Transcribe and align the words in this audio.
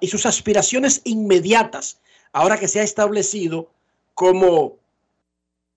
y 0.00 0.08
sus 0.08 0.26
aspiraciones 0.26 1.00
inmediatas, 1.04 2.00
ahora 2.32 2.58
que 2.58 2.68
se 2.68 2.80
ha 2.80 2.82
establecido 2.82 3.70
como 4.14 4.76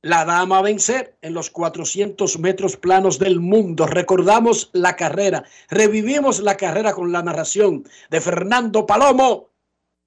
la 0.01 0.23
dama 0.23 0.59
a 0.59 0.61
vencer 0.61 1.15
en 1.23 1.33
los 1.33 1.49
400 1.49 2.37
metros 2.37 2.77
planos 2.77 3.17
del 3.17 3.39
mundo. 3.39 3.87
Recordamos 3.87 4.69
la 4.71 4.95
carrera, 4.95 5.45
revivimos 5.69 6.41
la 6.41 6.57
carrera 6.57 6.93
con 6.93 7.11
la 7.11 7.23
narración 7.23 7.87
de 8.11 8.21
Fernando 8.21 8.85
Palomo 8.85 9.49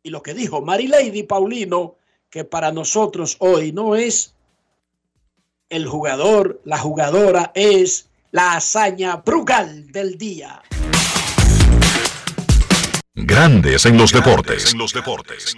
y 0.02 0.11
lo 0.11 0.23
que 0.23 0.34
dijo 0.34 0.61
Marilady 0.61 1.25
Paulino, 1.25 1.96
que 2.30 2.45
para 2.45 2.70
nosotros 2.70 3.36
hoy 3.41 3.73
no 3.73 3.96
es 3.96 4.34
el 5.68 5.86
jugador, 5.86 6.61
la 6.64 6.79
jugadora, 6.79 7.50
es 7.55 8.09
la 8.30 8.55
hazaña 8.55 9.16
brugal 9.16 9.91
del 9.91 10.16
día. 10.16 10.62
Grandes 13.20 13.84
en 13.84 13.98
los 13.98 14.12
deportes. 14.12 14.72
En 14.72 14.78
los 14.78 14.92
deportes. 14.92 15.56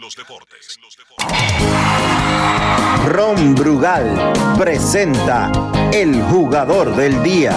Ron 3.06 3.54
Brugal 3.54 4.32
presenta 4.58 5.52
el 5.92 6.22
jugador 6.22 6.96
del 6.96 7.22
día. 7.22 7.54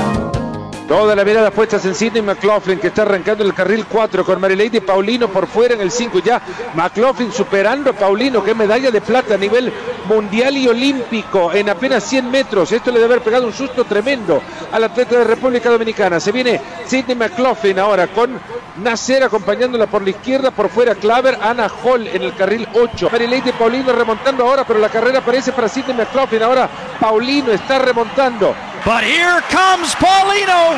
Toda 0.88 1.16
la 1.16 1.24
mirada 1.24 1.50
puesta 1.50 1.80
en 1.82 1.96
Sidney 1.96 2.22
McLaughlin 2.22 2.78
que 2.78 2.88
está 2.88 3.04
arrancando 3.04 3.44
el 3.44 3.54
carril 3.54 3.86
4 3.90 4.26
con 4.26 4.40
Marilady 4.42 4.82
Paulino 4.82 5.30
por 5.30 5.48
fuera 5.48 5.76
en 5.76 5.82
el 5.82 5.90
5 5.90 6.20
ya. 6.20 6.42
McLaughlin 6.76 7.32
superando 7.32 7.92
a 7.92 7.94
Paulino 7.94 8.44
que 8.44 8.54
medalla 8.54 8.92
de 8.92 9.00
plata 9.00 9.36
a 9.36 9.38
nivel 9.38 9.72
mundial 10.10 10.58
y 10.58 10.68
olímpico 10.68 11.54
en 11.54 11.70
apenas 11.70 12.04
100 12.04 12.30
metros. 12.30 12.72
Esto 12.74 12.92
le 12.92 13.00
debe 13.00 13.14
haber 13.14 13.24
pegado 13.24 13.48
un 13.48 13.54
susto 13.54 13.86
tremendo 13.86 14.42
al 14.72 14.84
atleta 14.84 15.18
de 15.18 15.24
República 15.24 15.70
Dominicana. 15.70 16.20
Se 16.20 16.34
viene 16.34 16.60
Sidney 16.86 17.16
McLaughlin 17.16 17.80
ahora 17.80 18.08
con 18.08 18.38
Nacer 18.84 19.24
acompañándola 19.24 19.88
por 19.88 20.02
la 20.02 20.10
izquierda, 20.10 20.52
por 20.52 20.68
fuera 20.68 20.96
Claver, 20.96 21.38
Ana 21.42 21.70
Hall 21.84 22.08
en 22.08 22.24
el 22.24 22.36
carril 22.36 22.68
8. 22.74 23.10
Marilady 23.10 23.54
Paulino 23.54 23.94
remontando 23.94 24.46
ahora, 24.46 24.66
pero 24.66 24.80
la 24.80 24.90
carrera 24.90 25.22
parece 25.22 25.54
para 25.54 25.70
Sidney 25.70 25.96
McLaughlin. 25.96 26.44
Ahora 26.44 26.70
Paulino 27.00 27.52
está 27.52 27.80
remontando. 27.80 28.54
But 28.86 29.06
here 29.06 29.40
comes 29.48 29.96
Paulino 29.96 30.76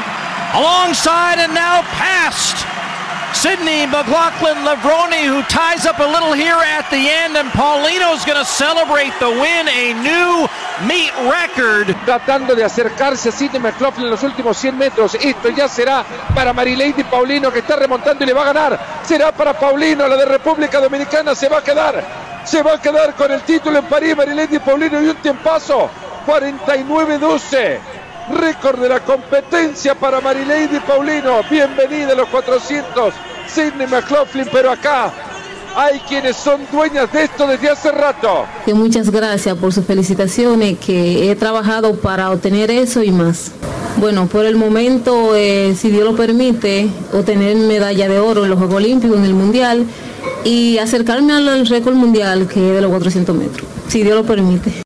alongside 0.54 1.40
and 1.42 1.54
now 1.56 1.82
past 1.98 2.54
Sydney 3.34 3.88
McLaughlin 3.88 4.58
Levroni, 4.62 5.26
who 5.26 5.42
ties 5.44 5.88
up 5.88 5.98
a 5.98 6.06
little 6.06 6.32
here 6.32 6.56
at 6.56 6.88
the 6.92 7.10
end, 7.10 7.36
and 7.36 7.50
Paulino's 7.50 8.24
going 8.24 8.38
to 8.38 8.46
celebrate 8.46 9.12
the 9.20 9.30
win, 9.30 9.68
a 9.68 9.94
new 10.06 10.48
meet 10.88 11.12
record. 11.26 11.88
Tratando 12.06 12.56
de 12.56 12.64
acercarse 12.64 13.30
a 13.30 13.32
Sidney 13.32 13.60
McLaughlin 13.60 14.06
en 14.06 14.12
los 14.12 14.24
últimos 14.24 14.56
100 14.56 14.78
metros. 14.78 15.16
Esto 15.16 15.50
ya 15.50 15.68
será 15.68 16.06
para 16.36 16.54
Marilady 16.54 17.04
Paulino, 17.06 17.52
que 17.52 17.60
está 17.60 17.76
remontando 17.76 18.24
y 18.24 18.28
le 18.28 18.34
va 18.34 18.44
a 18.44 18.54
ganar. 18.54 18.80
Será 19.04 19.32
para 19.32 19.54
Paulino, 19.54 20.08
la 20.08 20.16
de 20.16 20.26
República 20.26 20.80
Dominicana 20.80 21.34
se 21.34 21.50
va 21.50 21.58
a 21.58 21.64
quedar. 21.64 22.04
Se 22.46 22.62
va 22.62 22.74
a 22.74 22.82
quedar 22.82 23.16
con 23.16 23.32
el 23.32 23.42
título 23.42 23.80
en 23.80 23.86
París, 23.86 24.16
Marilady 24.16 24.60
Paulino 24.60 25.02
y 25.02 25.08
un 25.08 25.16
tiempazo. 25.18 25.90
49-12. 26.26 27.80
Récord 28.34 28.80
de 28.80 28.90
la 28.90 29.00
competencia 29.02 29.96
para 29.96 30.20
Marilady 30.20 30.80
Paulino. 30.80 31.42
Bienvenida 31.50 32.14
a 32.14 32.16
los 32.16 32.30
400. 32.30 33.14
Sidney 33.48 33.88
McLaughlin, 33.88 34.48
pero 34.52 34.72
acá 34.72 35.14
hay 35.76 36.00
quienes 36.00 36.36
son 36.38 36.62
dueñas 36.72 37.12
de 37.12 37.26
esto 37.26 37.46
desde 37.46 37.70
hace 37.70 37.92
rato. 37.92 38.46
Muchas 38.74 39.10
gracias 39.10 39.56
por 39.58 39.74
sus 39.74 39.86
felicitaciones, 39.86 40.80
que 40.80 41.30
he 41.30 41.36
trabajado 41.36 41.96
para 41.96 42.32
obtener 42.32 42.72
eso 42.72 43.04
y 43.04 43.12
más. 43.12 43.52
Bueno, 43.98 44.28
por 44.28 44.46
el 44.46 44.56
momento, 44.56 45.36
eh, 45.36 45.76
si 45.78 45.90
Dios 45.90 46.04
lo 46.04 46.16
permite, 46.16 46.90
obtener 47.14 47.56
medalla 47.58 48.08
de 48.08 48.20
oro 48.20 48.44
en 48.44 48.50
los 48.50 48.58
Juegos 48.58 48.78
Olímpicos, 48.78 49.18
en 49.18 49.26
el 49.26 49.34
Mundial, 49.34 49.86
y 50.44 50.78
acercarme 50.78 51.34
al 51.34 51.68
récord 51.68 51.96
mundial 51.96 52.48
que 52.48 52.70
es 52.70 52.76
de 52.76 52.82
los 52.82 52.92
400 52.92 53.36
metros, 53.36 53.68
si 53.88 54.04
Dios 54.04 54.16
lo 54.16 54.24
permite. 54.24 54.86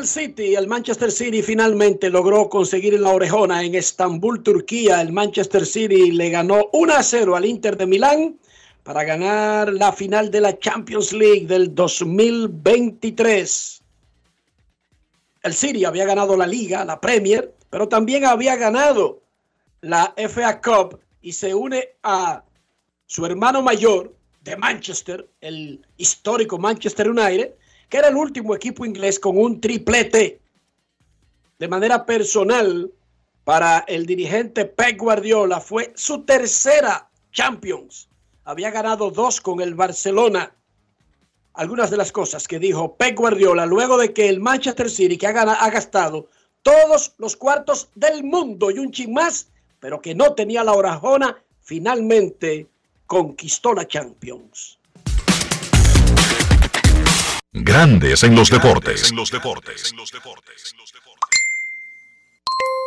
El 0.00 0.06
City, 0.06 0.54
el 0.54 0.66
Manchester 0.66 1.12
City 1.12 1.42
finalmente 1.42 2.08
logró 2.08 2.48
conseguir 2.48 2.98
la 2.98 3.10
orejona 3.10 3.62
en 3.62 3.74
Estambul, 3.74 4.42
Turquía. 4.42 5.02
El 5.02 5.12
Manchester 5.12 5.66
City 5.66 6.12
le 6.12 6.30
ganó 6.30 6.70
1 6.72 6.94
a 6.94 7.02
0 7.02 7.36
al 7.36 7.44
Inter 7.44 7.76
de 7.76 7.84
Milán 7.84 8.38
para 8.82 9.04
ganar 9.04 9.70
la 9.74 9.92
final 9.92 10.30
de 10.30 10.40
la 10.40 10.58
Champions 10.58 11.12
League 11.12 11.46
del 11.46 11.74
2023. 11.74 13.82
El 15.42 15.52
City 15.52 15.84
había 15.84 16.06
ganado 16.06 16.34
la 16.34 16.46
Liga, 16.46 16.82
la 16.86 16.98
Premier, 16.98 17.52
pero 17.68 17.86
también 17.86 18.24
había 18.24 18.56
ganado 18.56 19.20
la 19.82 20.14
FA 20.16 20.62
Cup 20.62 20.98
y 21.20 21.32
se 21.32 21.54
une 21.54 21.90
a 22.02 22.42
su 23.04 23.26
hermano 23.26 23.60
mayor 23.60 24.14
de 24.44 24.56
Manchester, 24.56 25.28
el 25.42 25.84
histórico 25.98 26.56
Manchester 26.56 27.10
United, 27.10 27.50
que 27.90 27.98
era 27.98 28.08
el 28.08 28.16
último 28.16 28.54
equipo 28.54 28.86
inglés 28.86 29.18
con 29.18 29.36
un 29.36 29.60
triplete. 29.60 30.40
De 31.58 31.68
manera 31.68 32.06
personal, 32.06 32.90
para 33.44 33.80
el 33.80 34.06
dirigente 34.06 34.64
Pep 34.64 34.96
Guardiola 34.96 35.60
fue 35.60 35.92
su 35.96 36.24
tercera 36.24 37.10
Champions. 37.32 38.08
Había 38.44 38.70
ganado 38.70 39.10
dos 39.10 39.40
con 39.40 39.60
el 39.60 39.74
Barcelona. 39.74 40.54
Algunas 41.54 41.90
de 41.90 41.96
las 41.96 42.12
cosas 42.12 42.46
que 42.46 42.60
dijo 42.60 42.96
Pep 42.96 43.18
Guardiola 43.18 43.66
luego 43.66 43.98
de 43.98 44.14
que 44.14 44.28
el 44.28 44.40
Manchester 44.40 44.88
City, 44.88 45.18
que 45.18 45.26
ha, 45.26 45.30
ha 45.30 45.70
gastado 45.70 46.28
todos 46.62 47.14
los 47.18 47.36
cuartos 47.36 47.90
del 47.96 48.22
mundo 48.22 48.70
y 48.70 48.78
un 48.78 48.92
chin 48.92 49.12
más, 49.12 49.50
pero 49.80 50.00
que 50.00 50.14
no 50.14 50.34
tenía 50.34 50.62
la 50.62 50.74
orajona, 50.74 51.42
finalmente 51.60 52.68
conquistó 53.06 53.74
la 53.74 53.86
Champions. 53.86 54.79
Grandes 57.52 58.22
en 58.22 58.36
los 58.36 58.48
deportes. 58.48 59.10
En 59.10 59.16
los 59.16 59.28
deportes. 59.32 59.92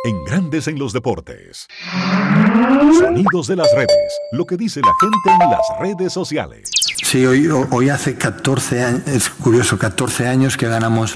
En 0.06 0.24
Grandes 0.24 0.68
en 0.68 0.78
los 0.78 0.94
deportes. 0.94 1.66
Sonidos 2.98 3.48
de 3.48 3.56
las 3.56 3.70
redes. 3.74 3.90
Lo 4.32 4.46
que 4.46 4.56
dice 4.56 4.80
la 4.80 4.94
gente 4.98 5.44
en 5.44 5.50
las 5.50 5.60
redes 5.78 6.14
sociales. 6.14 6.70
Sí, 7.02 7.26
hoy, 7.26 7.46
hoy 7.48 7.90
hace 7.90 8.16
14 8.16 8.82
años, 8.82 9.06
es 9.06 9.28
curioso, 9.28 9.76
14 9.76 10.28
años 10.28 10.56
que 10.56 10.66
ganamos 10.66 11.12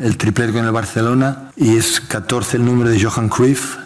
el 0.00 0.16
triplete 0.16 0.52
con 0.52 0.64
el 0.64 0.72
Barcelona 0.72 1.52
y 1.56 1.76
es 1.76 2.00
14 2.00 2.56
el 2.56 2.64
número 2.64 2.90
de 2.90 3.00
Johan 3.00 3.28
Cruyff 3.28 3.76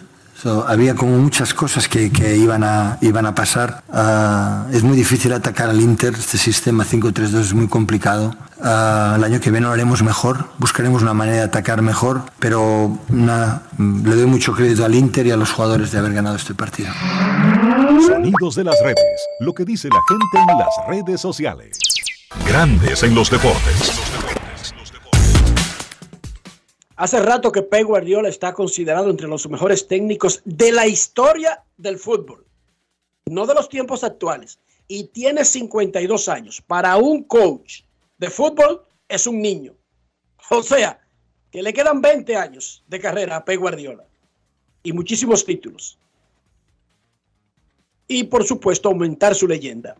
había 0.67 0.95
como 0.95 1.17
muchas 1.17 1.53
cosas 1.53 1.87
que, 1.87 2.11
iban, 2.37 2.63
a, 2.63 2.97
iban 3.01 3.25
a 3.25 3.35
pasar. 3.35 3.83
Ah, 3.91 4.67
es 4.71 4.83
muy 4.83 4.95
difícil 4.95 5.33
atacar 5.33 5.69
al 5.69 5.81
Inter, 5.81 6.13
este 6.13 6.37
sistema 6.37 6.85
5-3-2 6.85 7.39
es 7.39 7.53
muy 7.53 7.67
complicado. 7.67 8.35
Ah, 8.61 9.15
el 9.17 9.23
año 9.23 9.39
que 9.39 9.51
viene 9.51 9.65
lo 9.65 9.73
haremos 9.73 10.03
mejor, 10.03 10.45
buscaremos 10.57 11.01
una 11.01 11.13
manera 11.13 11.37
de 11.37 11.43
atacar 11.43 11.81
mejor, 11.81 12.21
pero 12.39 12.97
le 13.09 14.15
doy 14.15 14.25
mucho 14.25 14.53
crédito 14.53 14.85
al 14.85 14.95
Inter 14.95 15.27
y 15.27 15.31
a 15.31 15.37
los 15.37 15.51
jugadores 15.51 15.91
de 15.91 15.99
haber 15.99 16.13
ganado 16.13 16.35
este 16.35 16.53
partido. 16.53 16.91
Sonidos 18.05 18.55
de 18.55 18.63
las 18.63 18.75
redes, 18.83 19.21
lo 19.39 19.53
que 19.53 19.65
dice 19.65 19.89
la 19.89 19.99
gente 20.07 20.51
en 20.51 20.59
las 20.59 20.69
redes 20.87 21.21
sociales. 21.21 21.77
Grandes 22.47 23.03
en 23.03 23.15
los 23.15 23.29
deportes. 23.29 24.04
Hace 26.97 27.19
rato 27.19 27.51
que 27.51 27.61
Pep 27.61 27.85
Guardiola 27.85 28.29
está 28.29 28.53
considerado 28.53 29.09
entre 29.09 29.27
los 29.27 29.49
mejores 29.49 29.87
técnicos 29.87 30.41
de 30.45 30.71
la 30.71 30.87
historia 30.87 31.63
del 31.75 31.97
fútbol, 31.97 32.45
no 33.25 33.45
de 33.45 33.53
los 33.53 33.67
tiempos 33.67 34.03
actuales, 34.05 34.59
y 34.87 35.05
tiene 35.05 35.43
52 35.43 36.29
años. 36.29 36.61
Para 36.61 36.95
un 36.95 37.23
coach 37.23 37.81
de 38.17 38.29
fútbol 38.29 38.83
es 39.07 39.27
un 39.27 39.41
niño. 39.41 39.75
O 40.51 40.61
sea, 40.61 41.01
que 41.51 41.63
le 41.63 41.73
quedan 41.73 42.01
20 42.01 42.35
años 42.35 42.83
de 42.87 42.99
carrera 42.99 43.37
a 43.37 43.45
Pep 43.45 43.59
Guardiola 43.59 44.05
y 44.83 44.93
muchísimos 44.93 45.43
títulos. 45.43 45.97
Y 48.07 48.25
por 48.25 48.43
supuesto 48.43 48.89
aumentar 48.89 49.33
su 49.33 49.47
leyenda. 49.47 49.95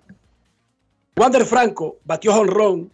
Wander 1.17 1.45
Franco 1.45 1.97
batió 2.03 2.35
honrón 2.35 2.91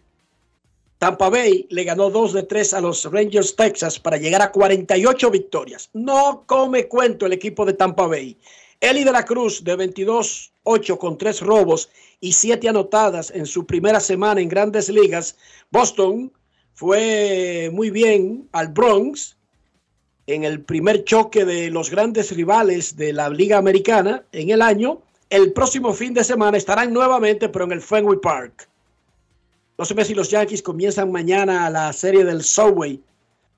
Tampa 1.02 1.30
Bay 1.30 1.66
le 1.68 1.82
ganó 1.82 2.10
2 2.10 2.32
de 2.32 2.42
3 2.44 2.74
a 2.74 2.80
los 2.80 3.10
Rangers 3.10 3.56
Texas 3.56 3.98
para 3.98 4.18
llegar 4.18 4.40
a 4.40 4.52
48 4.52 5.32
victorias. 5.32 5.90
No 5.94 6.44
come 6.46 6.86
cuento 6.86 7.26
el 7.26 7.32
equipo 7.32 7.64
de 7.66 7.72
Tampa 7.72 8.06
Bay. 8.06 8.38
Eli 8.80 9.02
de 9.02 9.10
la 9.10 9.24
Cruz 9.24 9.64
de 9.64 9.76
22-8 9.76 10.98
con 10.98 11.18
3 11.18 11.40
robos 11.40 11.90
y 12.20 12.34
7 12.34 12.68
anotadas 12.68 13.32
en 13.32 13.46
su 13.46 13.66
primera 13.66 13.98
semana 13.98 14.40
en 14.40 14.48
grandes 14.48 14.88
ligas. 14.90 15.36
Boston 15.72 16.32
fue 16.72 17.68
muy 17.72 17.90
bien 17.90 18.48
al 18.52 18.68
Bronx 18.68 19.36
en 20.28 20.44
el 20.44 20.62
primer 20.62 21.02
choque 21.02 21.44
de 21.44 21.68
los 21.70 21.90
grandes 21.90 22.30
rivales 22.30 22.96
de 22.96 23.12
la 23.12 23.28
Liga 23.28 23.58
Americana 23.58 24.24
en 24.30 24.50
el 24.50 24.62
año. 24.62 25.02
El 25.30 25.52
próximo 25.52 25.94
fin 25.94 26.14
de 26.14 26.22
semana 26.22 26.56
estarán 26.56 26.92
nuevamente, 26.92 27.48
pero 27.48 27.64
en 27.64 27.72
el 27.72 27.80
Fenway 27.80 28.20
Park. 28.20 28.68
No 29.82 29.86
sé 29.86 30.04
si 30.04 30.14
los 30.14 30.30
Yankees 30.30 30.62
comienzan 30.62 31.10
mañana 31.10 31.68
la 31.68 31.92
serie 31.92 32.24
del 32.24 32.44
Subway 32.44 33.02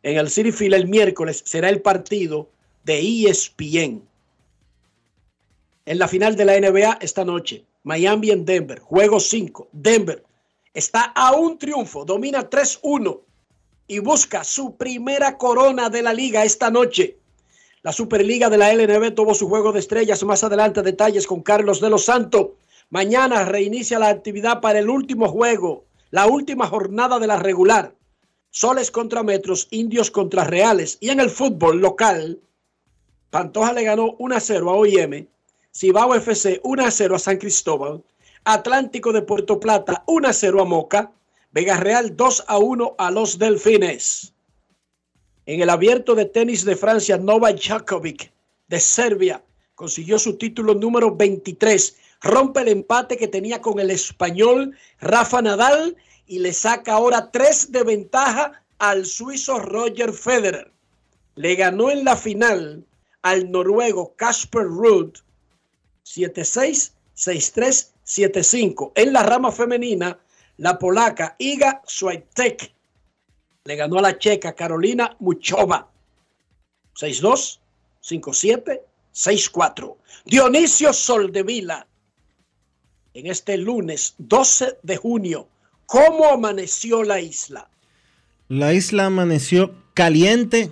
en 0.02 0.16
el 0.16 0.30
City 0.30 0.52
Field 0.52 0.72
el 0.72 0.88
miércoles. 0.88 1.42
Será 1.44 1.68
el 1.68 1.82
partido 1.82 2.48
de 2.82 3.28
ESPN. 3.28 4.00
En 5.84 5.98
la 5.98 6.08
final 6.08 6.34
de 6.34 6.46
la 6.46 6.58
NBA 6.58 6.96
esta 7.02 7.26
noche, 7.26 7.66
Miami 7.82 8.30
en 8.30 8.46
Denver, 8.46 8.80
juego 8.80 9.20
5. 9.20 9.68
Denver 9.72 10.24
está 10.72 11.12
a 11.14 11.34
un 11.34 11.58
triunfo, 11.58 12.06
domina 12.06 12.48
3-1 12.48 13.20
y 13.86 13.98
busca 13.98 14.44
su 14.44 14.76
primera 14.76 15.36
corona 15.36 15.90
de 15.90 16.00
la 16.00 16.14
liga 16.14 16.42
esta 16.42 16.70
noche. 16.70 17.18
La 17.82 17.92
Superliga 17.92 18.48
de 18.48 18.56
la 18.56 18.72
LNB 18.72 19.14
tuvo 19.14 19.34
su 19.34 19.46
juego 19.46 19.72
de 19.72 19.80
estrellas. 19.80 20.24
Más 20.24 20.42
adelante 20.42 20.80
detalles 20.80 21.26
con 21.26 21.42
Carlos 21.42 21.82
de 21.82 21.90
los 21.90 22.06
Santos. 22.06 22.52
Mañana 22.88 23.44
reinicia 23.44 23.98
la 23.98 24.08
actividad 24.08 24.62
para 24.62 24.78
el 24.78 24.88
último 24.88 25.28
juego, 25.28 25.84
la 26.10 26.26
última 26.26 26.66
jornada 26.66 27.18
de 27.18 27.26
la 27.26 27.38
regular. 27.38 27.94
Soles 28.50 28.90
contra 28.90 29.22
Metros, 29.22 29.68
Indios 29.70 30.10
contra 30.10 30.44
Reales. 30.44 30.98
Y 31.00 31.10
en 31.10 31.20
el 31.20 31.30
fútbol 31.30 31.80
local, 31.80 32.40
Pantoja 33.30 33.72
le 33.72 33.82
ganó 33.82 34.14
1 34.18 34.40
0 34.40 34.70
a 34.70 34.74
OIM, 34.74 35.26
Cibao 35.72 36.14
FC 36.14 36.60
1 36.62 36.90
0 36.90 37.16
a 37.16 37.18
San 37.18 37.38
Cristóbal, 37.38 38.04
Atlántico 38.44 39.12
de 39.12 39.22
Puerto 39.22 39.58
Plata 39.58 40.04
1 40.06 40.32
0 40.32 40.62
a 40.62 40.64
Moca, 40.64 41.12
Vega 41.50 41.76
Real 41.76 42.16
2 42.16 42.44
a 42.46 42.58
1 42.58 42.94
a 42.96 43.10
los 43.10 43.38
Delfines. 43.38 44.32
En 45.46 45.60
el 45.60 45.68
abierto 45.68 46.14
de 46.14 46.26
tenis 46.26 46.64
de 46.64 46.76
Francia, 46.76 47.16
Novak 47.16 47.58
Djokovic 47.58 48.30
de 48.68 48.80
Serbia 48.80 49.42
consiguió 49.74 50.18
su 50.18 50.38
título 50.38 50.74
número 50.74 51.14
23. 51.14 51.96
Rompe 52.24 52.62
el 52.62 52.68
empate 52.68 53.18
que 53.18 53.28
tenía 53.28 53.60
con 53.60 53.78
el 53.78 53.90
español 53.90 54.74
Rafa 54.98 55.42
Nadal 55.42 55.94
y 56.26 56.38
le 56.38 56.54
saca 56.54 56.94
ahora 56.94 57.30
tres 57.30 57.70
de 57.70 57.84
ventaja 57.84 58.64
al 58.78 59.04
suizo 59.04 59.58
Roger 59.58 60.10
Federer. 60.10 60.72
Le 61.34 61.54
ganó 61.54 61.90
en 61.90 62.02
la 62.02 62.16
final 62.16 62.86
al 63.20 63.50
noruego 63.50 64.14
Casper 64.16 64.64
Ruud 64.64 65.12
7-6, 66.06 66.92
6-3, 67.14 67.90
7-5. 68.06 68.92
En 68.94 69.12
la 69.12 69.22
rama 69.22 69.52
femenina, 69.52 70.18
la 70.56 70.78
polaca 70.78 71.36
Iga 71.38 71.82
Swiatek 71.86 72.72
le 73.64 73.76
ganó 73.76 73.98
a 73.98 74.02
la 74.02 74.18
checa 74.18 74.54
Carolina 74.54 75.14
Muchova 75.20 75.90
6-2, 76.98 77.58
5-7, 78.02 78.80
6-4. 79.12 79.96
Dionisio 80.24 80.92
Soldevila 80.94 81.86
en 83.14 83.28
este 83.28 83.56
lunes 83.56 84.14
12 84.18 84.78
de 84.82 84.96
junio. 84.96 85.48
¿Cómo 85.86 86.26
amaneció 86.26 87.04
la 87.04 87.20
isla? 87.20 87.70
La 88.48 88.74
isla 88.74 89.06
amaneció 89.06 89.74
caliente 89.94 90.70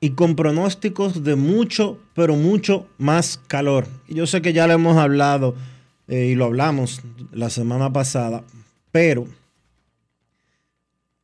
y 0.00 0.10
con 0.10 0.36
pronósticos 0.36 1.24
de 1.24 1.36
mucho, 1.36 1.98
pero 2.14 2.34
mucho 2.36 2.86
más 2.98 3.40
calor. 3.48 3.86
Yo 4.08 4.26
sé 4.26 4.40
que 4.40 4.52
ya 4.52 4.66
lo 4.66 4.74
hemos 4.74 4.96
hablado 4.96 5.54
eh, 6.08 6.26
y 6.26 6.34
lo 6.34 6.46
hablamos 6.46 7.02
la 7.32 7.50
semana 7.50 7.92
pasada, 7.92 8.44
pero 8.90 9.26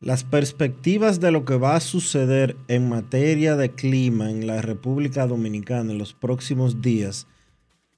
las 0.00 0.22
perspectivas 0.22 1.20
de 1.20 1.32
lo 1.32 1.44
que 1.44 1.56
va 1.56 1.76
a 1.76 1.80
suceder 1.80 2.56
en 2.68 2.88
materia 2.88 3.56
de 3.56 3.70
clima 3.70 4.30
en 4.30 4.46
la 4.46 4.62
República 4.62 5.26
Dominicana 5.26 5.92
en 5.92 5.98
los 5.98 6.14
próximos 6.14 6.82
días 6.82 7.26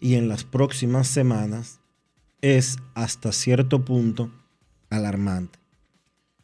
y 0.01 0.15
en 0.15 0.29
las 0.29 0.45
próximas 0.45 1.07
semanas 1.07 1.81
es 2.41 2.79
hasta 2.95 3.33
cierto 3.33 3.85
punto 3.85 4.31
alarmante. 4.89 5.59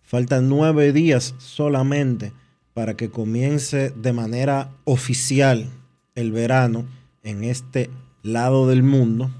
Faltan 0.03 0.49
nueve 0.49 0.93
días 0.93 1.35
solamente 1.39 2.33
para 2.75 2.95
que 2.97 3.11
comience 3.11 3.91
de 3.91 4.13
manera 4.13 4.71
oficial 4.85 5.71
el 6.15 6.31
verano 6.31 6.87
en 7.23 7.43
este 7.43 7.91
lado 8.23 8.69
del 8.69 8.83
mundo. 8.83 9.31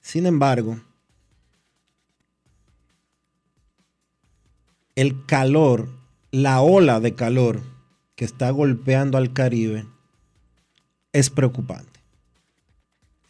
Sin 0.00 0.26
embargo, 0.26 0.80
el 4.96 5.24
calor, 5.26 5.88
la 6.30 6.60
ola 6.60 7.00
de 7.00 7.14
calor 7.14 7.60
que 8.16 8.24
está 8.24 8.50
golpeando 8.50 9.18
al 9.18 9.32
Caribe 9.32 9.86
es 11.12 11.30
preocupante. 11.30 11.91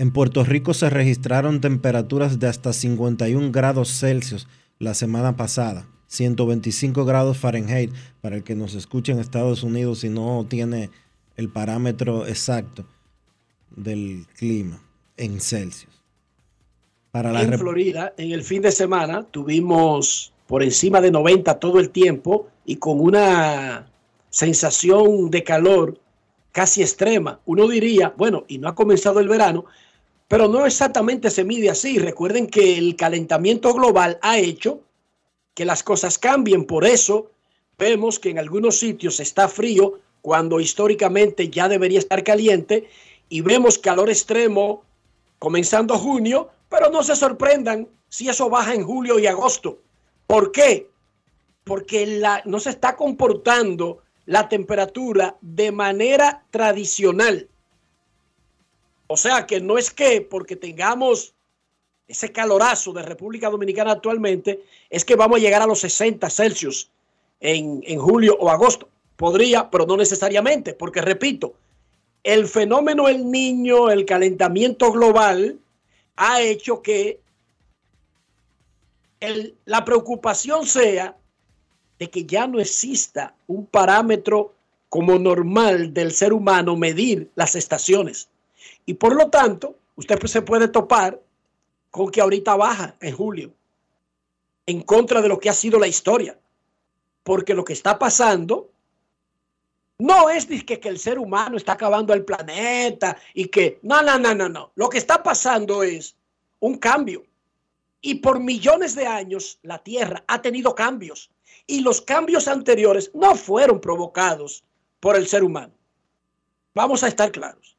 En 0.03 0.11
Puerto 0.11 0.43
Rico 0.43 0.75
se 0.75 0.91
registraron 0.91 1.61
temperaturas 1.61 2.41
de 2.41 2.49
hasta 2.49 2.73
51 2.73 3.53
grados 3.53 4.01
Celsius 4.01 4.49
la 4.81 4.95
semana 4.95 5.37
pasada, 5.37 5.87
125 6.09 7.05
grados 7.05 7.39
Fahrenheit, 7.39 7.93
para 8.21 8.35
el 8.35 8.43
que 8.43 8.57
nos 8.57 8.75
escuche 8.75 9.13
en 9.13 9.21
Estados 9.21 9.63
Unidos 9.63 10.03
y 10.03 10.09
no 10.09 10.45
tiene 10.51 10.91
el 11.37 11.51
parámetro 11.51 12.27
exacto 12.27 12.85
del 13.71 14.27
clima 14.37 14.83
en 15.17 15.41
Celsius. 15.41 16.03
Para 17.13 17.31
la 17.31 17.43
en 17.43 17.57
Florida, 17.57 18.13
en 18.17 18.33
el 18.33 18.43
fin 18.43 18.61
de 18.61 18.73
semana, 18.73 19.23
tuvimos 19.31 20.33
por 20.49 20.65
encima 20.65 21.01
de 21.01 21.13
90 21.13 21.61
todo 21.61 21.79
el 21.79 21.91
tiempo 21.91 22.49
y 22.67 22.75
con 22.75 22.99
una 22.99 23.87
sensación 24.31 25.31
de 25.31 25.45
calor 25.45 25.97
casi 26.51 26.83
extrema. 26.83 27.41
Uno 27.47 27.67
diría, 27.69 28.13
bueno, 28.17 28.45
y 28.47 28.59
no 28.59 28.69
ha 28.69 28.75
comenzado 28.75 29.21
el 29.21 29.29
verano, 29.29 29.65
pero 30.33 30.49
no 30.49 30.65
exactamente 30.65 31.29
se 31.29 31.45
mide 31.45 31.69
así. 31.69 31.99
Recuerden 31.99 32.47
que 32.47 32.79
el 32.79 32.97
calentamiento 32.97 33.75
global 33.75 34.19
ha 34.23 34.39
hecho 34.39 34.81
que 35.53 35.67
las 35.67 35.83
cosas 35.83 36.17
cambien. 36.17 36.65
Por 36.65 36.87
eso 36.87 37.31
vemos 37.77 38.19
que 38.19 38.31
en 38.31 38.39
algunos 38.39 38.79
sitios 38.79 39.21
está 39.21 39.47
frío 39.47 40.01
cuando 40.23 40.59
históricamente 40.59 41.51
ya 41.51 41.69
debería 41.69 41.99
estar 41.99 42.25
caliente 42.25 42.89
y 43.29 43.43
vemos 43.43 43.77
calor 43.77 44.09
extremo 44.09 44.85
comenzando 45.39 45.99
junio, 45.99 46.49
pero 46.71 46.89
no 46.89 47.03
se 47.03 47.15
sorprendan 47.15 47.87
si 48.09 48.31
eso 48.31 48.49
baja 48.49 48.73
en 48.73 48.85
julio 48.85 49.19
y 49.19 49.27
agosto. 49.27 49.81
¿Por 50.27 50.51
qué? 50.51 50.89
Porque 51.63 52.23
no 52.47 52.59
se 52.59 52.71
está 52.71 52.97
comportando 52.97 53.99
la 54.25 54.49
temperatura 54.49 55.37
de 55.43 55.73
manera 55.73 56.47
tradicional. 56.51 57.51
O 59.13 59.17
sea 59.19 59.47
que 59.47 59.61
no 59.61 59.77
es 59.77 59.91
que 59.91 60.23
porque 60.23 60.57
tengamos 60.57 61.35
ese 62.09 62.33
calorazo 62.33 62.95
de 62.95 63.03
República 63.03 63.51
Dominicana 63.51 63.93
actualmente, 63.93 64.65
es 64.89 65.05
que 65.05 65.17
vamos 65.17 65.37
a 65.37 65.41
llegar 65.41 65.61
a 65.61 65.67
los 65.67 65.81
60 65.81 66.31
Celsius 66.31 66.89
en, 67.39 67.83
en 67.87 68.01
julio 68.01 68.39
o 68.41 68.49
agosto. 68.49 68.89
Podría, 69.17 69.71
pero 69.71 69.85
no 69.85 69.99
necesariamente, 69.99 70.73
porque 70.73 71.03
repito, 71.03 71.53
el 72.25 72.47
fenómeno 72.49 73.07
el 73.07 73.31
niño, 73.31 73.91
el 73.91 74.07
calentamiento 74.07 74.91
global, 74.91 75.59
ha 76.17 76.41
hecho 76.41 76.81
que 76.81 77.21
la 79.67 79.85
preocupación 79.85 80.67
sea 80.67 81.19
de 81.99 82.09
que 82.09 82.25
ya 82.25 82.47
no 82.47 82.61
exista 82.61 83.35
un 83.47 83.67
parámetro 83.67 84.55
como 84.89 85.19
normal 85.19 85.93
del 85.93 86.13
ser 86.13 86.33
humano 86.33 86.77
medir 86.77 87.31
las 87.35 87.55
estaciones. 87.57 88.31
Y 88.87 88.95
por 88.95 89.15
lo 89.15 89.31
tanto, 89.31 89.77
usted 89.97 90.19
se 90.27 90.43
puede 90.43 90.69
topar 90.69 91.21
con 91.91 92.11
que 92.11 92.21
ahorita 92.21 92.57
baja 92.57 92.97
en 93.01 93.15
julio, 93.15 93.53
en 94.67 94.83
contra 94.83 95.21
de 95.21 95.29
lo 95.29 95.39
que 95.39 95.51
ha 95.51 95.55
sido 95.55 95.79
la 95.79 95.87
historia. 95.87 96.39
Porque 97.23 97.55
lo 97.55 97.65
que 97.65 97.75
está 97.75 97.99
pasando 97.99 98.71
no 99.99 100.31
es 100.31 100.47
que, 100.47 100.81
que 100.81 100.89
el 100.89 100.99
ser 100.99 101.19
humano 101.19 101.57
está 101.57 101.73
acabando 101.73 102.13
el 102.13 102.25
planeta 102.25 103.17
y 103.35 103.47
que, 103.47 103.79
no, 103.83 104.03
no, 104.03 104.19
no, 104.19 104.35
no, 104.35 104.49
no. 104.49 104.73
Lo 104.75 104.89
que 104.89 104.99
está 104.99 105.23
pasando 105.23 105.83
es 105.83 106.17
un 106.59 106.79
cambio. 106.79 107.25
Y 108.01 108.17
por 108.17 108.41
millones 108.41 108.97
de 108.97 109.07
años 109.07 109.61
la 109.63 109.79
Tierra 109.79 110.25
ha 110.27 110.43
tenido 110.43 110.75
cambios. 110.75 111.31
Y 111.69 111.81
los 111.81 112.01
cambios 112.01 112.49
anteriores 112.49 113.13
no 113.15 113.37
fueron 113.37 113.81
provocados 113.81 114.65
por 114.99 115.15
el 115.15 115.29
ser 115.29 115.45
humano. 115.45 115.73
Vamos 116.75 117.05
a 117.05 117.09
estar 117.09 117.31
claros. 117.31 117.77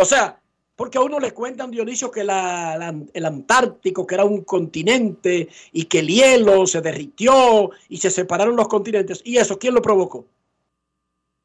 O 0.00 0.04
sea, 0.04 0.36
Porque 0.76 0.96
a 0.96 1.02
uno 1.02 1.20
le 1.20 1.32
cuentan, 1.32 1.70
Dionisio, 1.70 2.10
que 2.10 2.24
la, 2.24 2.74
la, 2.78 2.94
el 3.12 3.26
Antártico, 3.26 4.06
que 4.06 4.14
era 4.14 4.24
un 4.24 4.44
continente 4.44 5.46
y 5.72 5.84
que 5.84 5.98
el 5.98 6.08
hielo 6.08 6.66
se 6.66 6.80
derritió 6.80 7.70
y 7.90 7.98
se 7.98 8.10
separaron 8.10 8.56
los 8.56 8.66
continentes. 8.66 9.20
¿Y 9.22 9.36
eso 9.36 9.58
quién 9.58 9.74
lo 9.74 9.82
provocó? 9.82 10.24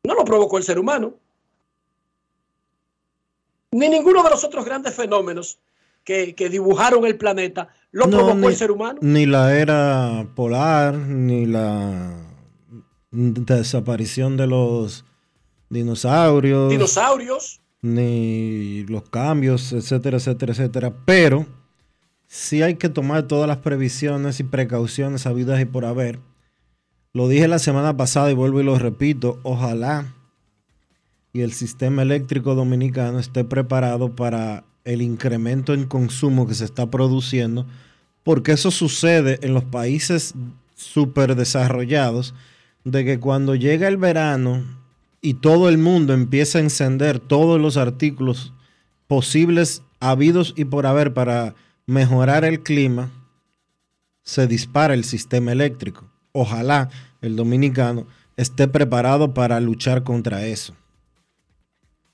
No 0.06 0.14
lo 0.16 0.24
provocó 0.24 0.58
el 0.58 0.64
ser 0.64 0.80
humano. 0.80 1.16
Ni 3.72 3.90
ninguno 3.90 4.24
de 4.24 4.30
los 4.30 4.44
otros 4.46 4.64
grandes 4.64 4.96
fenómenos 4.96 5.60
que, 6.06 6.34
que 6.34 6.48
dibujaron 6.48 7.06
el 7.06 7.18
planeta 7.18 7.68
lo 7.92 8.06
No, 8.06 8.18
provocó 8.18 8.36
ni- 8.38 8.48
el 8.48 8.56
ser 8.56 8.72
humano. 8.72 9.00
Ni 9.02 9.26
la 9.26 9.54
era 9.58 10.26
polar, 10.34 10.94
ni 10.96 11.46
la 11.46 12.14
desaparición 13.12 14.38
de 14.38 14.48
los 14.48 15.04
dinosaurios, 15.70 16.70
Dinosaurios. 16.70 17.60
Ni 17.86 18.84
los 18.88 19.10
cambios, 19.10 19.72
etcétera, 19.74 20.18
etcétera, 20.18 20.54
etcétera. 20.54 20.94
Pero 21.06 21.46
sí 22.28 22.62
hay 22.62 22.76
que 22.76 22.90
tomar 22.90 23.24
todas 23.24 23.48
las 23.48 23.58
previsiones 23.58 24.40
y 24.40 24.44
precauciones 24.44 25.26
habidas 25.26 25.62
y 25.62 25.66
por 25.66 25.86
haber. 25.86 26.20
Lo 27.14 27.28
dije 27.28 27.48
la 27.48 27.60
semana 27.60 27.96
pasada 27.96 28.30
y 28.32 28.34
vuelvo 28.34 28.60
y 28.60 28.64
lo 28.64 28.78
repito, 28.78 29.40
ojalá 29.44 30.16
y 31.36 31.42
el 31.42 31.52
sistema 31.52 32.04
eléctrico 32.04 32.56
dominicano 32.56 33.20
esté 33.20 33.44
preparado 33.44 34.16
para 34.16 34.64
el 34.86 35.02
incremento 35.02 35.74
en 35.74 35.84
consumo 35.84 36.48
que 36.48 36.54
se 36.54 36.64
está 36.64 36.90
produciendo, 36.90 37.66
porque 38.24 38.54
eso 38.54 38.72
sucede 38.72 39.40
en 39.42 39.54
los 39.54 39.66
países 39.66 40.34
súper 40.76 41.36
desarrollados, 41.36 42.34
de 42.86 43.04
que 43.04 43.20
cuando 43.20 43.54
llega 43.54 43.90
el 43.90 43.98
verano 43.98 44.64
y 45.26 45.34
todo 45.34 45.70
el 45.70 45.80
mundo 45.80 46.14
empieza 46.14 46.60
a 46.60 46.62
encender 46.62 47.20
todos 47.20 47.60
los 47.60 47.78
artículos 47.78 48.54
posibles, 49.08 49.82
habidos 50.00 50.54
y 50.56 50.66
por 50.66 50.86
haber 50.86 51.16
para 51.16 51.56
mejorar 51.88 52.46
el 52.46 52.62
clima, 52.62 53.12
se 54.22 54.46
dispara 54.46 54.94
el 54.94 55.04
sistema 55.04 55.52
eléctrico. 55.52 56.08
Ojalá 56.32 56.92
el 57.24 57.36
dominicano 57.36 58.06
esté 58.38 58.68
preparado 58.68 59.34
para 59.34 59.60
luchar 59.60 60.04
contra 60.04 60.46
eso. 60.46 60.76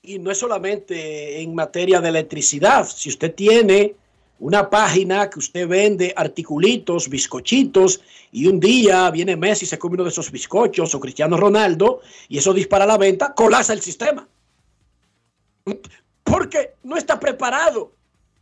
Y 0.00 0.18
no 0.18 0.30
es 0.30 0.38
solamente 0.38 1.42
en 1.42 1.54
materia 1.54 2.00
de 2.00 2.08
electricidad. 2.08 2.88
Si 2.88 3.10
usted 3.10 3.34
tiene 3.34 3.94
una 4.42 4.68
página 4.68 5.30
que 5.30 5.38
usted 5.38 5.68
vende 5.68 6.12
articulitos, 6.16 7.08
bizcochitos, 7.08 8.00
y 8.32 8.48
un 8.48 8.58
día 8.58 9.08
viene 9.12 9.36
Messi 9.36 9.66
se 9.66 9.78
come 9.78 9.94
uno 9.94 10.02
de 10.02 10.10
esos 10.10 10.32
bizcochos 10.32 10.92
o 10.92 10.98
Cristiano 10.98 11.36
Ronaldo, 11.36 12.00
y 12.28 12.38
eso 12.38 12.52
dispara 12.52 12.84
la 12.84 12.98
venta, 12.98 13.34
colapsa 13.34 13.72
el 13.72 13.80
sistema. 13.80 14.26
Porque 16.24 16.74
no 16.82 16.96
está 16.96 17.20
preparado 17.20 17.92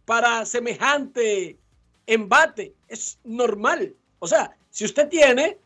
para 0.06 0.46
semejante 0.46 1.58
embate. 2.06 2.72
Es 2.88 3.18
normal. 3.24 3.94
O 4.20 4.26
sea, 4.26 4.56
si 4.70 4.86
usted 4.86 5.06
tiene 5.06 5.58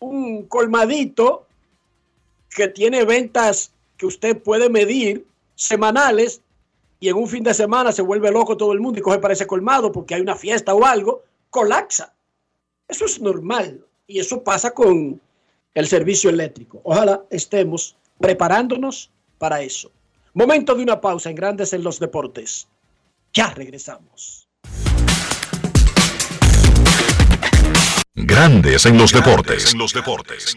un 0.00 0.42
colmadito 0.48 1.46
que 2.50 2.68
tiene 2.68 3.06
ventas 3.06 3.72
que 3.96 4.04
usted 4.04 4.36
puede 4.36 4.68
medir 4.68 5.24
semanales 5.54 6.42
y 6.98 7.08
en 7.08 7.16
un 7.16 7.28
fin 7.28 7.42
de 7.42 7.54
semana 7.54 7.92
se 7.92 8.02
vuelve 8.02 8.30
loco 8.30 8.56
todo 8.56 8.72
el 8.72 8.80
mundo 8.80 8.98
y 8.98 9.02
coge 9.02 9.18
para 9.18 9.34
ese 9.34 9.46
colmado 9.46 9.92
porque 9.92 10.14
hay 10.14 10.20
una 10.20 10.36
fiesta 10.36 10.74
o 10.74 10.84
algo, 10.84 11.22
colapsa. 11.50 12.14
Eso 12.88 13.04
es 13.04 13.20
normal 13.20 13.84
y 14.06 14.20
eso 14.20 14.42
pasa 14.42 14.70
con 14.72 15.20
el 15.74 15.86
servicio 15.86 16.30
eléctrico. 16.30 16.80
Ojalá 16.84 17.24
estemos 17.30 17.96
preparándonos 18.18 19.10
para 19.38 19.60
eso. 19.60 19.90
Momento 20.32 20.74
de 20.74 20.82
una 20.82 21.00
pausa 21.00 21.30
en 21.30 21.36
Grandes 21.36 21.72
en 21.72 21.82
los 21.82 21.98
Deportes. 21.98 22.68
Ya 23.32 23.50
regresamos. 23.50 24.48
Grandes 28.14 28.86
en 28.86 28.96
los 28.96 29.12
deportes. 29.12 29.72
En 29.72 29.78
los 29.78 29.92
deportes. 29.92 30.56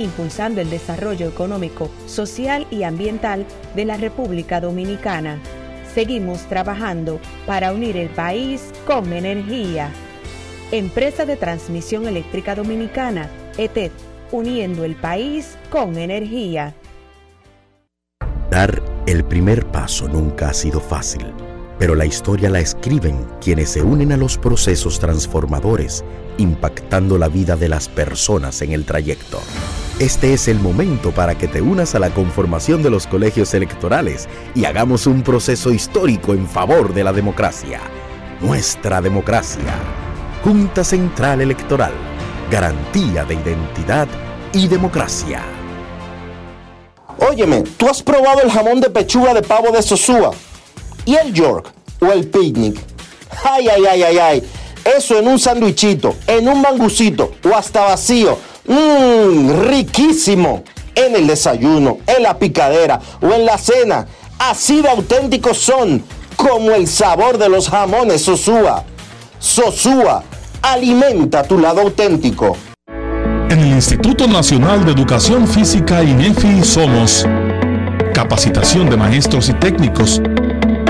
impulsando 0.00 0.60
el 0.60 0.70
desarrollo 0.70 1.28
económico, 1.28 1.90
social 2.06 2.66
y 2.70 2.82
ambiental 2.82 3.46
de 3.74 3.84
la 3.84 3.96
República 3.96 4.60
Dominicana. 4.60 5.38
Seguimos 5.94 6.42
trabajando 6.48 7.20
para 7.46 7.72
unir 7.72 7.96
el 7.96 8.08
país 8.08 8.72
con 8.86 9.12
energía. 9.12 9.90
Empresa 10.72 11.24
de 11.24 11.36
Transmisión 11.36 12.06
Eléctrica 12.06 12.54
Dominicana, 12.54 13.28
ETED, 13.58 13.90
uniendo 14.30 14.84
el 14.84 14.94
país 14.94 15.56
con 15.70 15.98
energía. 15.98 16.74
Dar 18.50 18.82
el 19.06 19.24
primer 19.24 19.66
paso 19.66 20.08
nunca 20.08 20.50
ha 20.50 20.54
sido 20.54 20.80
fácil, 20.80 21.26
pero 21.80 21.94
la 21.94 22.04
historia 22.04 22.50
la 22.50 22.60
escriben 22.60 23.26
quienes 23.40 23.70
se 23.70 23.80
unen 23.80 24.12
a 24.12 24.18
los 24.18 24.36
procesos 24.36 25.00
transformadores, 25.00 26.04
impactando 26.36 27.16
la 27.16 27.28
vida 27.28 27.56
de 27.56 27.70
las 27.70 27.88
personas 27.88 28.60
en 28.60 28.72
el 28.72 28.84
trayecto. 28.84 29.40
Este 29.98 30.34
es 30.34 30.46
el 30.46 30.60
momento 30.60 31.10
para 31.10 31.38
que 31.38 31.48
te 31.48 31.62
unas 31.62 31.94
a 31.94 31.98
la 31.98 32.10
conformación 32.10 32.82
de 32.82 32.90
los 32.90 33.06
colegios 33.06 33.54
electorales 33.54 34.28
y 34.54 34.66
hagamos 34.66 35.06
un 35.06 35.22
proceso 35.22 35.72
histórico 35.72 36.34
en 36.34 36.46
favor 36.46 36.92
de 36.92 37.02
la 37.02 37.14
democracia. 37.14 37.80
Nuestra 38.42 39.00
democracia. 39.00 39.72
Junta 40.44 40.84
Central 40.84 41.40
Electoral. 41.40 41.92
Garantía 42.50 43.24
de 43.24 43.34
identidad 43.36 44.06
y 44.52 44.68
democracia. 44.68 45.40
Óyeme, 47.16 47.62
¿tú 47.78 47.88
has 47.88 48.02
probado 48.02 48.42
el 48.42 48.50
jamón 48.50 48.82
de 48.82 48.90
pechuga 48.90 49.32
de 49.32 49.40
pavo 49.40 49.70
de 49.70 49.80
Sosúa? 49.80 50.32
¿Y 51.10 51.16
el 51.16 51.32
York? 51.32 51.72
¿O 51.98 52.06
el 52.12 52.28
picnic? 52.28 52.80
Ay, 53.42 53.66
ay, 53.66 53.84
ay, 53.84 54.02
ay, 54.04 54.18
ay. 54.18 54.50
Eso 54.96 55.18
en 55.18 55.26
un 55.26 55.40
sandwichito, 55.40 56.14
en 56.28 56.46
un 56.46 56.62
mangucito 56.62 57.32
o 57.44 57.52
hasta 57.52 57.80
vacío. 57.80 58.38
Mmm, 58.68 59.60
riquísimo. 59.68 60.62
En 60.94 61.16
el 61.16 61.26
desayuno, 61.26 61.98
en 62.06 62.22
la 62.22 62.38
picadera 62.38 63.00
o 63.20 63.32
en 63.32 63.44
la 63.44 63.58
cena. 63.58 64.06
Así 64.38 64.82
de 64.82 64.88
auténticos 64.88 65.58
son, 65.58 66.00
como 66.36 66.70
el 66.70 66.86
sabor 66.86 67.38
de 67.38 67.48
los 67.48 67.68
jamones 67.68 68.22
Sosúa. 68.22 68.84
Sosúa, 69.40 70.22
alimenta 70.62 71.42
tu 71.42 71.58
lado 71.58 71.80
auténtico. 71.80 72.56
En 73.48 73.58
el 73.58 73.72
Instituto 73.72 74.28
Nacional 74.28 74.84
de 74.84 74.92
Educación 74.92 75.48
Física 75.48 76.04
INEFI 76.04 76.62
somos 76.62 77.26
capacitación 78.14 78.90
de 78.90 78.96
maestros 78.96 79.48
y 79.48 79.54
técnicos, 79.54 80.20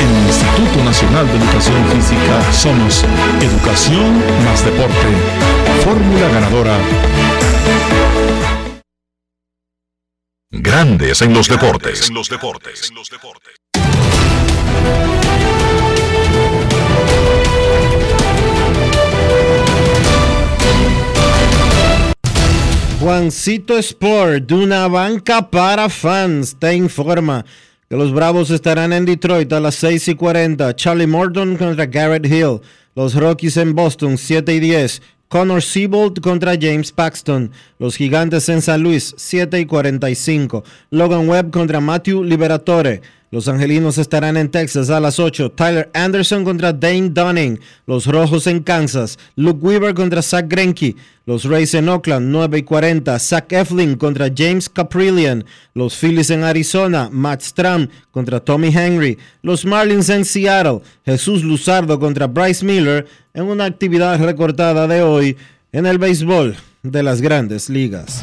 En 0.00 0.16
el 0.16 0.26
Instituto 0.26 0.84
Nacional 0.84 1.26
de 1.26 1.36
Educación 1.36 1.88
Física 1.90 2.52
somos 2.52 3.04
Educación 3.40 4.22
más 4.44 4.64
Deporte. 4.64 5.06
Fórmula 5.84 6.28
ganadora. 6.28 6.78
Grandes 10.50 11.22
en 11.22 11.34
los 11.34 11.48
deportes. 11.48 12.10
Juancito 23.00 23.76
Sport, 23.76 24.46
de 24.46 24.54
una 24.54 24.88
banca 24.88 25.50
para 25.50 25.88
fans, 25.90 26.56
te 26.58 26.74
informa 26.74 27.44
los 27.96 28.12
Bravos 28.12 28.50
estarán 28.50 28.92
en 28.92 29.04
Detroit 29.04 29.52
a 29.52 29.60
las 29.60 29.76
6 29.76 30.08
y 30.08 30.14
40. 30.16 30.74
Charlie 30.74 31.06
Morton 31.06 31.56
contra 31.56 31.86
Garrett 31.86 32.26
Hill. 32.26 32.60
Los 32.96 33.14
Rockies 33.14 33.56
en 33.56 33.74
Boston, 33.74 34.18
7 34.18 34.52
y 34.52 34.58
10. 34.58 35.00
Connor 35.28 35.62
Siebold 35.62 36.20
contra 36.20 36.54
James 36.60 36.90
Paxton. 36.90 37.52
Los 37.78 37.96
Gigantes 37.96 38.48
en 38.48 38.62
San 38.62 38.82
Luis, 38.82 39.14
7 39.16 39.60
y 39.60 39.66
45. 39.66 40.64
Logan 40.90 41.28
Webb 41.28 41.50
contra 41.50 41.80
Matthew 41.80 42.24
Liberatore. 42.24 43.00
Los 43.34 43.48
Angelinos 43.48 43.98
estarán 43.98 44.36
en 44.36 44.48
Texas 44.48 44.90
a 44.90 45.00
las 45.00 45.18
8. 45.18 45.50
Tyler 45.50 45.90
Anderson 45.92 46.44
contra 46.44 46.72
Dane 46.72 47.10
Dunning. 47.10 47.58
Los 47.84 48.06
Rojos 48.06 48.46
en 48.46 48.62
Kansas. 48.62 49.18
Luke 49.34 49.58
Weaver 49.60 49.92
contra 49.92 50.22
Zach 50.22 50.46
Greinke. 50.46 50.94
Los 51.26 51.42
Rays 51.42 51.74
en 51.74 51.88
Oakland 51.88 52.28
9 52.30 52.58
y 52.58 52.62
40. 52.62 53.18
Zach 53.18 53.52
Eflin 53.52 53.96
contra 53.96 54.28
James 54.32 54.68
Caprillion. 54.68 55.44
Los 55.74 55.96
Phillies 55.96 56.30
en 56.30 56.44
Arizona. 56.44 57.08
Matt 57.10 57.42
Stram 57.42 57.88
contra 58.12 58.38
Tommy 58.38 58.68
Henry. 58.68 59.18
Los 59.42 59.64
Marlins 59.64 60.10
en 60.10 60.24
Seattle. 60.24 60.82
Jesús 61.04 61.42
Luzardo 61.42 61.98
contra 61.98 62.28
Bryce 62.28 62.64
Miller 62.64 63.04
en 63.34 63.46
una 63.46 63.64
actividad 63.64 64.24
recortada 64.24 64.86
de 64.86 65.02
hoy 65.02 65.36
en 65.72 65.86
el 65.86 65.98
béisbol 65.98 66.54
de 66.84 67.02
las 67.02 67.20
grandes 67.20 67.68
ligas. 67.68 68.22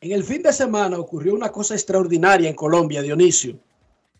En 0.00 0.10
el 0.10 0.24
fin 0.24 0.42
de 0.42 0.52
semana 0.52 0.98
ocurrió 0.98 1.32
una 1.32 1.52
cosa 1.52 1.74
extraordinaria 1.74 2.48
en 2.48 2.56
Colombia, 2.56 3.02
Dionisio. 3.02 3.56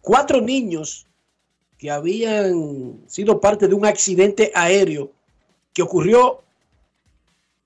Cuatro 0.00 0.40
niños 0.40 1.08
que 1.76 1.90
habían 1.90 3.00
sido 3.08 3.40
parte 3.40 3.66
de 3.66 3.74
un 3.74 3.84
accidente 3.84 4.52
aéreo 4.54 5.10
que 5.72 5.82
ocurrió 5.82 6.44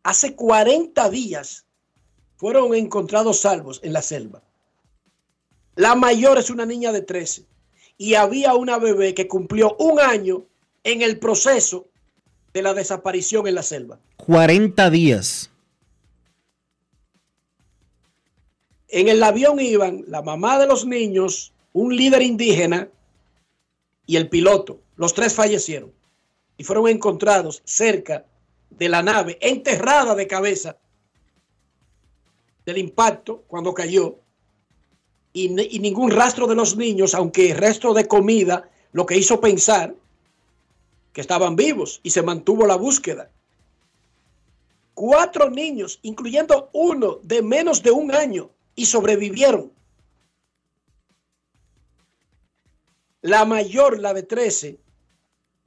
hace 0.03 0.35
40 0.35 1.11
días 1.11 1.67
fueron 2.39 2.75
encontrados 2.75 3.41
salvos 3.41 3.81
en 3.83 3.93
la 3.93 4.01
selva. 4.01 4.41
La 5.75 5.95
mayor 5.95 6.39
es 6.39 6.49
una 6.49 6.65
niña 6.65 6.91
de 6.91 7.03
13 7.03 7.45
y 7.99 8.15
había 8.15 8.55
una 8.55 8.79
bebé 8.79 9.13
que 9.13 9.27
cumplió 9.27 9.77
un 9.79 9.99
año 9.99 10.45
en 10.85 11.03
el 11.03 11.19
proceso 11.19 11.89
de 12.55 12.63
la 12.63 12.73
desaparición 12.73 13.47
en 13.49 13.57
la 13.57 13.63
selva. 13.63 13.99
40 14.17 14.89
días. 14.91 15.51
En 18.89 19.09
el 19.09 19.23
avión 19.23 19.61
iban 19.61 20.05
la 20.07 20.23
mamá 20.23 20.59
de 20.59 20.67
los 20.67 20.87
niños, 20.87 21.53
un 21.73 21.95
líder 21.95 22.23
indígena 22.23 22.89
y 24.07 24.17
el 24.17 24.29
piloto. 24.29 24.81
Los 24.97 25.13
tres 25.13 25.35
fallecieron 25.35 25.93
y 26.57 26.65
fueron 26.65 26.89
encontrados 26.89 27.61
cerca 27.65 28.25
de 28.71 28.89
la 28.89 29.03
nave, 29.03 29.39
enterrada 29.41 30.15
de 30.15 30.27
cabeza 30.27 30.77
del 32.65 32.79
impacto 32.79 33.45
cuando 33.49 33.75
cayó 33.75 34.19
y, 35.45 35.79
ningún 35.79 36.11
rastro 36.11 36.47
de 36.47 36.55
los 36.55 36.77
niños, 36.77 37.15
aunque 37.15 37.55
resto 37.55 37.95
de 37.95 38.07
comida 38.07 38.69
lo 38.93 39.07
que 39.07 39.17
hizo 39.17 39.41
pensar 39.41 39.95
que 41.13 41.21
estaban 41.21 41.57
vivos 41.57 42.01
y 42.03 42.11
se 42.11 42.23
mantuvo 42.23 42.67
la 42.67 42.77
búsqueda. 42.77 43.31
Cuatro 44.95 45.51
niños, 45.51 46.01
incluyendo 46.03 46.71
uno 46.73 47.21
de 47.23 47.43
menos 47.43 47.83
de 47.83 47.91
un 47.91 48.13
año, 48.13 48.51
y 48.75 48.87
sobrevivieron. 48.87 49.73
La 53.23 53.45
mayor, 53.45 53.99
la 53.99 54.15
de 54.15 54.23
13, 54.23 54.79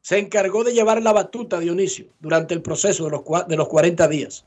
se 0.02 0.18
encargó 0.18 0.64
de 0.64 0.74
llevar 0.74 1.02
la 1.02 1.12
batuta, 1.12 1.60
Dionisio, 1.60 2.08
durante 2.22 2.54
el 2.54 2.62
proceso 2.62 3.04
de 3.06 3.12
los, 3.12 3.48
de 3.48 3.58
los 3.58 3.68
40 3.68 4.08
días. 4.08 4.46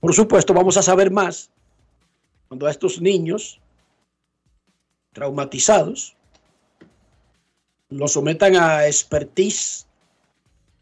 Por 0.00 0.12
supuesto, 0.12 0.52
vamos 0.52 0.76
a 0.76 0.82
saber 0.82 1.12
más 1.12 1.50
cuando 2.50 2.66
a 2.66 2.72
estos 2.72 3.00
niños 3.00 3.60
traumatizados 5.12 6.16
los 7.90 8.10
sometan 8.10 8.56
a 8.56 8.88
expertise 8.88 9.86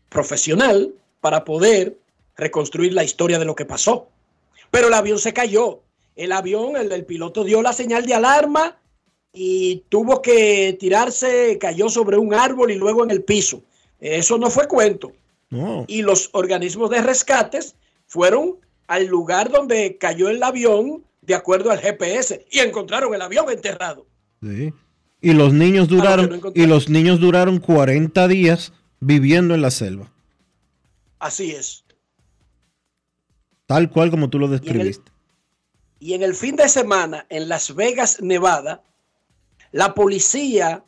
profesional 0.08 0.94
para 1.20 1.44
poder 1.44 1.98
reconstruir 2.36 2.94
la 2.94 3.04
historia 3.04 3.38
de 3.38 3.44
lo 3.44 3.54
que 3.54 3.66
pasó. 3.66 4.08
Pero 4.70 4.88
el 4.88 4.94
avión 4.94 5.18
se 5.18 5.34
cayó. 5.34 5.82
El 6.16 6.32
avión, 6.32 6.74
el, 6.74 6.90
el 6.90 7.04
piloto 7.04 7.44
dio 7.44 7.60
la 7.60 7.74
señal 7.74 8.06
de 8.06 8.14
alarma 8.14 8.78
y 9.34 9.84
tuvo 9.90 10.22
que 10.22 10.74
tirarse, 10.80 11.58
cayó 11.60 11.90
sobre 11.90 12.16
un 12.16 12.32
árbol 12.32 12.70
y 12.70 12.76
luego 12.76 13.04
en 13.04 13.10
el 13.10 13.22
piso. 13.22 13.62
Eso 14.00 14.38
no 14.38 14.48
fue 14.48 14.68
cuento. 14.68 15.12
Y 15.86 16.00
los 16.00 16.30
organismos 16.32 16.88
de 16.88 17.02
rescates 17.02 17.74
fueron 18.06 18.56
al 18.86 19.04
lugar 19.04 19.50
donde 19.50 19.98
cayó 19.98 20.30
el 20.30 20.42
avión 20.42 21.04
de 21.28 21.34
acuerdo 21.34 21.70
al 21.70 21.78
GPS 21.78 22.46
y 22.50 22.60
encontraron 22.60 23.14
el 23.14 23.20
avión 23.20 23.50
enterrado. 23.50 24.06
Sí. 24.42 24.72
Y 25.20 25.32
los 25.34 25.52
niños 25.52 25.86
duraron 25.86 26.40
y 26.54 26.66
los 26.66 26.88
niños 26.88 27.20
duraron 27.20 27.58
40 27.58 28.26
días 28.28 28.72
viviendo 28.98 29.54
en 29.54 29.60
la 29.60 29.70
selva. 29.70 30.10
Así 31.18 31.50
es. 31.50 31.84
Tal 33.66 33.90
cual 33.90 34.10
como 34.10 34.30
tú 34.30 34.38
lo 34.38 34.48
describiste. 34.48 35.12
y 36.00 36.14
en 36.14 36.22
el 36.22 36.34
fin 36.34 36.56
de 36.56 36.68
semana 36.68 37.26
en 37.28 37.50
Las 37.50 37.74
Vegas, 37.74 38.22
Nevada, 38.22 38.82
la 39.70 39.92
policía 39.92 40.82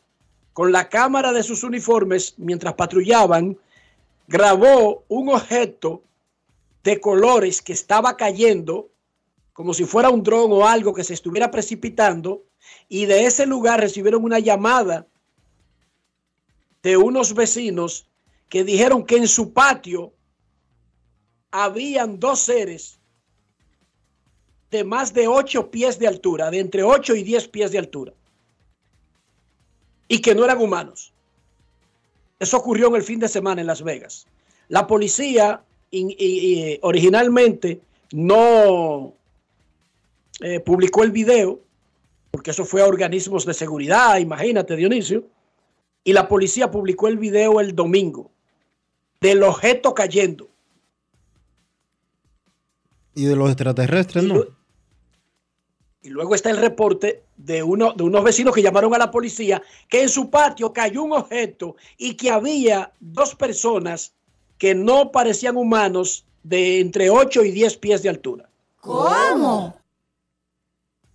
con 0.53 0.71
la 0.71 0.89
cámara 0.89 1.33
de 1.33 1.43
sus 1.43 1.63
uniformes 1.63 2.33
mientras 2.37 2.73
patrullaban 2.73 3.59
grabó 4.27 5.03
un 5.07 5.29
objeto 5.29 6.01
de 6.83 6.99
colores 6.99 7.61
que 7.61 7.73
estaba 7.73 8.17
cayendo 8.17 8.90
como 9.53 9.73
si 9.73 9.85
fuera 9.85 10.09
un 10.09 10.23
dron 10.23 10.51
o 10.51 10.67
algo 10.67 10.93
que 10.93 11.03
se 11.03 11.13
estuviera 11.13 11.51
precipitando 11.51 12.43
y 12.87 13.05
de 13.05 13.25
ese 13.25 13.45
lugar 13.45 13.79
recibieron 13.79 14.23
una 14.23 14.39
llamada 14.39 15.07
de 16.83 16.97
unos 16.97 17.33
vecinos 17.33 18.07
que 18.49 18.63
dijeron 18.63 19.05
que 19.05 19.17
en 19.17 19.27
su 19.27 19.53
patio 19.53 20.13
habían 21.51 22.19
dos 22.19 22.39
seres 22.39 22.99
de 24.71 24.83
más 24.83 25.13
de 25.13 25.27
8 25.27 25.69
pies 25.69 25.99
de 25.99 26.07
altura, 26.07 26.49
de 26.49 26.59
entre 26.59 26.83
8 26.83 27.15
y 27.15 27.23
10 27.23 27.47
pies 27.49 27.71
de 27.71 27.77
altura, 27.77 28.13
y 30.07 30.19
que 30.21 30.33
no 30.33 30.45
eran 30.45 30.61
humanos. 30.61 31.13
Eso 32.39 32.57
ocurrió 32.57 32.87
en 32.87 32.95
el 32.95 33.03
fin 33.03 33.19
de 33.19 33.27
semana 33.27 33.61
en 33.61 33.67
Las 33.67 33.83
Vegas. 33.83 34.27
La 34.69 34.87
policía 34.87 35.63
originalmente 36.81 37.81
no 38.13 39.13
eh, 40.41 40.59
publicó 40.59 41.03
el 41.03 41.11
video, 41.11 41.59
porque 42.31 42.51
eso 42.51 42.65
fue 42.65 42.81
a 42.81 42.87
organismos 42.87 43.45
de 43.45 43.53
seguridad, 43.53 44.17
imagínate 44.17 44.75
Dionisio, 44.75 45.25
y 46.03 46.13
la 46.13 46.27
policía 46.27 46.71
publicó 46.71 47.07
el 47.07 47.17
video 47.17 47.59
el 47.59 47.75
domingo 47.75 48.31
del 49.19 49.43
objeto 49.43 49.93
cayendo. 49.93 50.49
Y 53.13 53.25
de 53.25 53.35
los 53.35 53.49
extraterrestres, 53.49 54.23
¿no? 54.23 54.43
Y 56.01 56.09
luego 56.09 56.33
está 56.33 56.49
el 56.49 56.57
reporte 56.57 57.23
de, 57.37 57.61
uno, 57.61 57.93
de 57.93 58.03
unos 58.03 58.23
vecinos 58.23 58.55
que 58.55 58.63
llamaron 58.63 58.95
a 58.95 58.97
la 58.97 59.11
policía 59.11 59.61
que 59.87 60.01
en 60.01 60.09
su 60.09 60.31
patio 60.31 60.73
cayó 60.73 61.03
un 61.03 61.13
objeto 61.13 61.75
y 61.97 62.15
que 62.15 62.31
había 62.31 62.91
dos 62.99 63.35
personas 63.35 64.13
que 64.57 64.73
no 64.73 65.11
parecían 65.11 65.57
humanos 65.57 66.25
de 66.41 66.79
entre 66.79 67.11
8 67.11 67.43
y 67.43 67.51
10 67.51 67.77
pies 67.77 68.01
de 68.01 68.09
altura. 68.09 68.49
¿Cómo? 68.79 69.75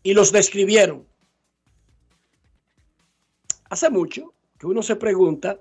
Y 0.07 0.15
los 0.15 0.31
describieron. 0.31 1.05
Hace 3.69 3.91
mucho 3.91 4.33
que 4.57 4.69
uno 4.69 4.81
se 4.81 4.95
pregunta 4.95 5.59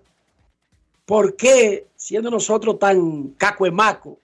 por 1.04 1.36
qué, 1.36 1.88
siendo 1.96 2.30
nosotros 2.30 2.78
tan 2.78 3.30
cacuemaco, 3.40 4.20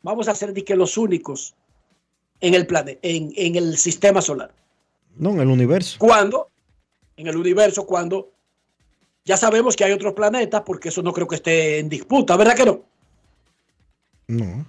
vamos 0.00 0.28
a 0.28 0.34
ser 0.36 0.52
de 0.52 0.62
que 0.62 0.76
los 0.76 0.96
únicos 0.96 1.56
en 2.40 2.54
el 2.54 2.68
planeta, 2.68 3.00
en, 3.02 3.32
en, 3.34 3.56
el 3.56 3.76
sistema 3.76 4.22
solar. 4.22 4.54
No, 5.16 5.30
en 5.30 5.40
el 5.40 5.48
universo. 5.48 5.98
¿Cuándo? 5.98 6.50
En 7.16 7.26
el 7.26 7.36
universo, 7.36 7.84
cuando 7.84 8.30
ya 9.24 9.36
sabemos 9.36 9.74
que 9.74 9.82
hay 9.82 9.90
otros 9.90 10.14
planetas, 10.14 10.62
porque 10.64 10.90
eso 10.90 11.02
no 11.02 11.12
creo 11.12 11.26
que 11.26 11.34
esté 11.34 11.80
en 11.80 11.88
disputa, 11.88 12.36
¿verdad 12.36 12.54
que 12.54 12.66
no? 12.66 12.84
No. 14.28 14.66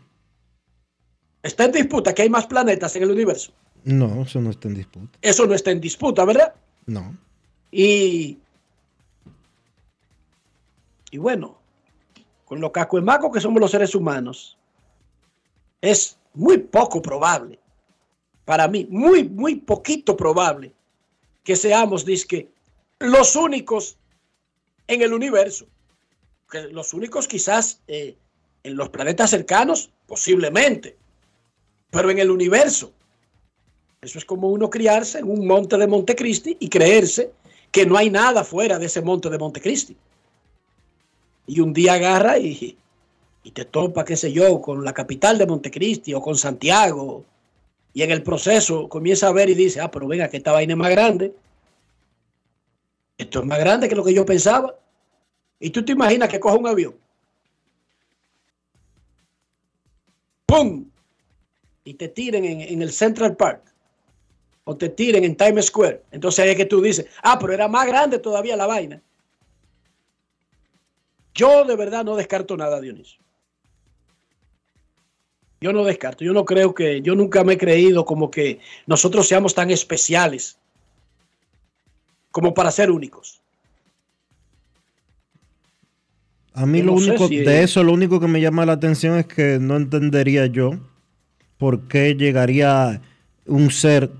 ¿Está 1.43 1.65
en 1.65 1.73
disputa 1.73 2.15
que 2.15 2.23
hay 2.23 2.29
más 2.31 2.47
planetas 2.47 2.95
en 2.95 3.03
el 3.03 3.11
universo? 3.11 3.53
No, 3.85 4.23
eso 4.23 4.41
no 4.41 4.49
está 4.49 4.67
en 4.67 4.75
disputa. 4.75 5.17
Eso 5.21 5.45
no 5.45 5.53
está 5.53 5.71
en 5.71 5.79
disputa, 5.79 6.25
¿verdad? 6.25 6.53
No. 6.85 7.15
Y, 7.71 8.39
y 11.11 11.17
bueno, 11.17 11.57
con 12.45 12.59
lo 12.59 12.71
cacuemaco 12.71 13.31
que 13.31 13.39
somos 13.39 13.61
los 13.61 13.71
seres 13.71 13.95
humanos, 13.95 14.57
es 15.81 16.17
muy 16.33 16.57
poco 16.57 17.01
probable 17.01 17.59
para 18.45 18.67
mí, 18.67 18.87
muy, 18.89 19.23
muy 19.23 19.55
poquito 19.55 20.15
probable 20.15 20.71
que 21.43 21.55
seamos, 21.55 22.05
disque, 22.05 22.49
los 22.99 23.35
únicos 23.35 23.97
en 24.87 25.01
el 25.01 25.13
universo. 25.13 25.67
Que 26.49 26.63
los 26.69 26.93
únicos 26.93 27.27
quizás 27.27 27.81
eh, 27.87 28.15
en 28.63 28.75
los 28.75 28.89
planetas 28.89 29.31
cercanos, 29.31 29.91
posiblemente, 30.07 30.95
pero 31.89 32.09
en 32.11 32.19
el 32.19 32.31
universo. 32.31 32.93
Eso 34.01 34.19
es 34.19 34.25
como 34.25 34.49
uno 34.49 34.69
criarse 34.69 35.19
en 35.19 35.29
un 35.29 35.47
monte 35.47 35.77
de 35.77 35.87
Montecristi 35.87 36.57
y 36.59 36.69
creerse 36.69 37.31
que 37.71 37.85
no 37.85 37.97
hay 37.97 38.09
nada 38.09 38.43
fuera 38.43 38.77
de 38.77 38.85
ese 38.85 39.01
monte 39.01 39.29
de 39.29 39.37
Montecristi. 39.37 39.95
Y 41.47 41.59
un 41.59 41.73
día 41.73 41.93
agarra 41.93 42.37
y, 42.37 42.77
te 43.53 43.65
topa, 43.65 44.05
qué 44.05 44.15
sé 44.15 44.31
yo, 44.31 44.61
con 44.61 44.83
la 44.83 44.93
capital 44.93 45.37
de 45.37 45.45
Montecristi 45.45 46.13
o 46.13 46.21
con 46.21 46.37
Santiago 46.37 47.23
y 47.95 48.03
en 48.03 48.11
el 48.11 48.23
proceso 48.23 48.89
comienza 48.89 49.27
a 49.27 49.31
ver 49.31 49.49
y 49.49 49.55
dice, 49.55 49.79
ah, 49.79 49.89
pero 49.89 50.05
venga, 50.05 50.27
que 50.27 50.37
esta 50.37 50.51
vaina 50.51 50.73
es 50.73 50.77
más 50.77 50.89
grande. 50.89 51.33
Esto 53.17 53.39
es 53.39 53.45
más 53.45 53.57
grande 53.57 53.87
que 53.87 53.95
lo 53.95 54.03
que 54.03 54.13
yo 54.13 54.25
pensaba. 54.25 54.75
Y 55.61 55.69
tú 55.69 55.85
te 55.85 55.93
imaginas 55.93 56.27
que 56.27 56.39
coja 56.39 56.57
un 56.57 56.67
avión. 56.67 56.95
¡Pum! 60.45 60.89
Y 61.85 61.93
te 61.93 62.09
tiren 62.09 62.43
en, 62.43 62.81
el 62.81 62.91
Central 62.91 63.37
Park. 63.37 63.63
O 64.65 64.75
te 64.75 64.89
tiren 64.89 65.23
en 65.23 65.35
Times 65.37 65.67
Square. 65.67 66.03
Entonces 66.11 66.43
ahí 66.43 66.51
es 66.51 66.57
que 66.57 66.65
tú 66.65 66.81
dices, 66.81 67.07
ah, 67.23 67.39
pero 67.39 67.53
era 67.53 67.67
más 67.67 67.87
grande 67.87 68.19
todavía 68.19 68.57
la 68.57 68.67
vaina. 68.67 69.01
Yo 71.33 71.65
de 71.65 71.75
verdad 71.75 72.03
no 72.03 72.15
descarto 72.15 72.57
nada, 72.57 72.81
Dionisio. 72.81 73.19
Yo 75.61 75.73
no 75.73 75.83
descarto, 75.83 76.23
yo 76.23 76.33
no 76.33 76.45
creo 76.45 76.73
que, 76.73 77.01
yo 77.01 77.15
nunca 77.15 77.43
me 77.43 77.53
he 77.53 77.57
creído 77.57 78.05
como 78.05 78.29
que 78.29 78.59
nosotros 78.85 79.27
seamos 79.27 79.55
tan 79.55 79.71
especiales 79.71 80.57
como 82.31 82.53
para 82.53 82.71
ser 82.71 82.91
únicos. 82.91 83.41
A 86.53 86.65
mí 86.65 86.81
lo 86.81 86.93
único, 86.93 87.27
de 87.27 87.63
eso 87.63 87.83
lo 87.83 87.93
único 87.93 88.19
que 88.19 88.27
me 88.27 88.41
llama 88.41 88.65
la 88.65 88.73
atención 88.73 89.17
es 89.17 89.25
que 89.25 89.59
no 89.59 89.75
entendería 89.75 90.45
yo 90.45 90.71
por 91.57 91.87
qué 91.87 92.15
llegaría 92.15 93.01
un 93.45 93.71
ser 93.71 94.11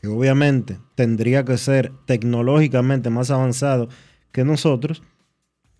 que 0.00 0.08
obviamente 0.08 0.78
tendría 0.94 1.44
que 1.44 1.58
ser 1.58 1.92
tecnológicamente 2.06 3.10
más 3.10 3.30
avanzado 3.30 3.88
que 4.32 4.44
nosotros, 4.44 5.02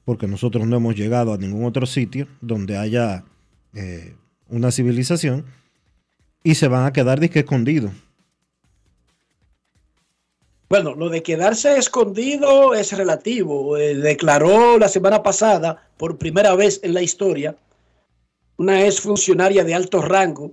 porque 0.05 0.27
nosotros 0.27 0.67
no 0.67 0.77
hemos 0.77 0.97
llegado 0.97 1.33
a 1.33 1.39
ningún 1.39 1.65
otro 1.65 1.87
sitio 1.87 2.27
donde 2.41 2.77
haya 2.77 3.25
eh, 3.75 4.17
una 4.49 4.73
civilización 4.73 5.47
y 6.43 6.57
se 6.57 6.69
van 6.69 6.85
a 6.85 6.93
quedar 6.93 7.21
disque 7.21 7.41
escondidos. 7.41 7.93
Bueno, 10.69 10.95
lo 10.95 11.09
de 11.09 11.23
quedarse 11.23 11.79
escondido 11.79 12.75
es 12.75 12.93
relativo. 12.93 13.79
Eh, 13.79 13.95
declaró 13.95 14.79
la 14.79 14.89
semana 14.89 15.23
pasada, 15.23 15.89
por 15.97 16.19
primera 16.19 16.55
vez 16.55 16.81
en 16.83 16.93
la 16.93 17.03
historia, 17.03 17.57
una 18.57 18.85
ex 18.85 19.01
funcionaria 19.01 19.65
de 19.65 19.75
alto 19.75 20.03
rango 20.03 20.53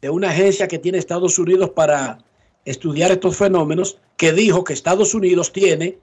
de 0.00 0.10
una 0.10 0.28
agencia 0.30 0.68
que 0.68 0.78
tiene 0.78 0.98
Estados 0.98 1.38
Unidos 1.38 1.70
para 1.70 2.18
estudiar 2.64 3.10
estos 3.10 3.36
fenómenos, 3.36 3.98
que 4.16 4.32
dijo 4.32 4.64
que 4.64 4.72
Estados 4.72 5.14
Unidos 5.14 5.52
tiene 5.52 5.98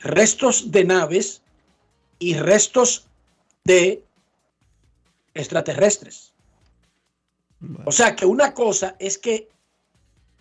restos 0.00 0.70
de 0.70 0.84
naves 0.84 1.42
y 2.18 2.34
restos 2.34 3.06
de 3.64 4.02
extraterrestres. 5.34 6.32
O 7.84 7.92
sea 7.92 8.14
que 8.14 8.26
una 8.26 8.52
cosa 8.52 8.96
es 8.98 9.18
que 9.18 9.48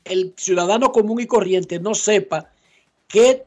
el 0.03 0.33
ciudadano 0.37 0.91
común 0.91 1.21
y 1.21 1.27
corriente 1.27 1.79
no 1.79 1.95
sepa 1.95 2.51
qué 3.07 3.45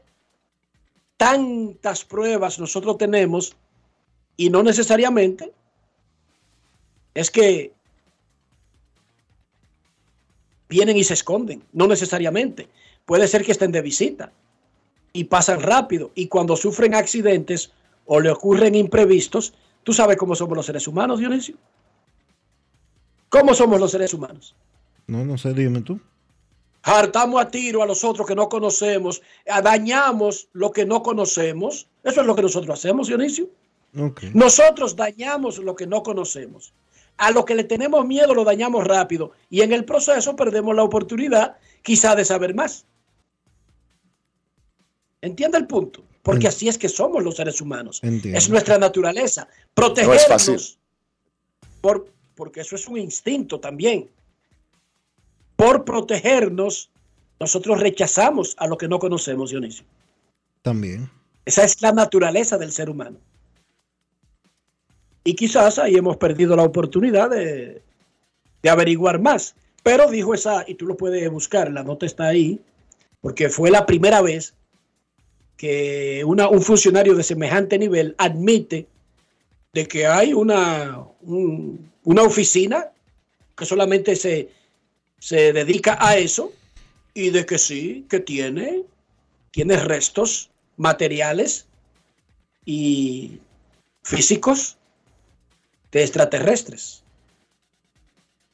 tantas 1.17 2.03
pruebas 2.03 2.59
nosotros 2.59 2.97
tenemos 2.97 3.55
y 4.35 4.49
no 4.49 4.63
necesariamente 4.63 5.51
es 7.13 7.31
que 7.31 7.73
vienen 10.69 10.97
y 10.97 11.03
se 11.03 11.13
esconden, 11.13 11.63
no 11.73 11.87
necesariamente. 11.87 12.67
Puede 13.05 13.27
ser 13.27 13.43
que 13.43 13.51
estén 13.51 13.71
de 13.71 13.81
visita 13.81 14.31
y 15.13 15.25
pasan 15.25 15.61
rápido 15.61 16.11
y 16.15 16.27
cuando 16.27 16.55
sufren 16.55 16.93
accidentes 16.93 17.71
o 18.05 18.19
le 18.19 18.29
ocurren 18.29 18.75
imprevistos, 18.75 19.53
tú 19.83 19.93
sabes 19.93 20.17
cómo 20.17 20.35
somos 20.35 20.55
los 20.57 20.65
seres 20.65 20.87
humanos, 20.87 21.19
Dionisio. 21.19 21.55
¿Cómo 23.29 23.53
somos 23.53 23.79
los 23.79 23.91
seres 23.91 24.13
humanos? 24.13 24.55
No, 25.07 25.25
no 25.25 25.37
sé, 25.37 25.53
dime 25.53 25.81
tú. 25.81 25.99
Hartamos 26.83 27.41
a 27.41 27.49
tiro 27.49 27.83
a 27.83 27.85
los 27.85 28.03
otros 28.05 28.25
que 28.25 28.35
no 28.35 28.47
conocemos, 28.47 29.21
dañamos 29.45 30.47
lo 30.53 30.71
que 30.71 30.85
no 30.85 31.03
conocemos. 31.03 31.87
Eso 32.03 32.21
es 32.21 32.27
lo 32.27 32.35
que 32.35 32.43
nosotros 32.43 32.79
hacemos, 32.79 33.07
Dionisio. 33.07 33.49
Nosotros 34.33 34.95
dañamos 34.95 35.57
lo 35.57 35.75
que 35.75 35.87
no 35.87 36.03
conocemos. 36.03 36.73
A 37.17 37.31
lo 37.31 37.45
que 37.45 37.55
le 37.55 37.63
tenemos 37.63 38.05
miedo 38.05 38.33
lo 38.33 38.43
dañamos 38.43 38.85
rápido 38.85 39.31
y 39.49 39.61
en 39.61 39.73
el 39.73 39.85
proceso 39.85 40.35
perdemos 40.35 40.75
la 40.75 40.83
oportunidad 40.83 41.57
quizá 41.81 42.15
de 42.15 42.25
saber 42.25 42.53
más. 42.53 42.85
¿Entiende 45.21 45.57
el 45.57 45.67
punto? 45.67 46.03
Porque 46.21 46.47
así 46.47 46.67
es 46.67 46.77
que 46.77 46.89
somos 46.89 47.23
los 47.23 47.35
seres 47.35 47.61
humanos. 47.61 48.01
Es 48.03 48.49
nuestra 48.49 48.77
naturaleza. 48.77 49.47
Protegernos 49.73 50.77
por, 51.81 52.11
porque 52.35 52.61
eso 52.61 52.75
es 52.75 52.87
un 52.87 52.97
instinto 52.97 53.59
también. 53.59 54.09
Por 55.55 55.85
protegernos, 55.85 56.91
nosotros 57.39 57.79
rechazamos 57.79 58.55
a 58.57 58.67
lo 58.67 58.77
que 58.77 58.87
no 58.87 58.99
conocemos, 58.99 59.51
Dionisio. 59.51 59.85
También. 60.61 61.09
Esa 61.45 61.63
es 61.63 61.81
la 61.81 61.93
naturaleza 61.93 62.57
del 62.57 62.71
ser 62.71 62.89
humano. 62.89 63.17
Y 65.27 65.33
quizás 65.35 65.77
ahí 65.77 65.95
hemos 65.95 66.15
perdido 66.15 66.55
la 66.55 66.63
oportunidad 66.63 67.29
de, 67.29 67.81
de 68.63 68.69
averiguar 68.69 69.19
más. 69.19 69.55
Pero 69.83 70.09
dijo 70.09 70.33
esa, 70.33 70.63
y 70.65 70.75
tú 70.75 70.85
lo 70.85 70.95
puedes 70.95 71.29
buscar, 71.29 71.69
la 71.69 71.83
nota 71.83 72.05
está 72.05 72.27
ahí, 72.27 72.61
porque 73.19 73.49
fue 73.49 73.69
la 73.69 73.85
primera 73.85 74.21
vez 74.21 74.53
que 75.57 76.23
una, 76.25 76.47
un 76.47 76.61
funcionario 76.61 77.13
de 77.13 77.23
semejante 77.23 77.77
nivel 77.77 78.15
admite 78.17 78.87
de 79.73 79.85
que 79.85 80.07
hay 80.07 80.31
una, 80.33 81.03
un- 81.23 81.91
una 82.05 82.23
oficina 82.23 82.85
que 83.57 83.65
solamente 83.65 84.15
se, 84.15 84.49
se 85.19 85.51
dedica 85.51 85.97
a 85.99 86.15
eso 86.15 86.53
y 87.13 87.31
de 87.31 87.45
que 87.45 87.57
sí, 87.57 88.05
que 88.09 88.21
tiene, 88.21 88.83
tiene 89.51 89.75
restos 89.75 90.49
materiales 90.77 91.65
y 92.65 93.39
físicos 94.03 94.76
de 95.91 96.03
extraterrestres. 96.03 97.03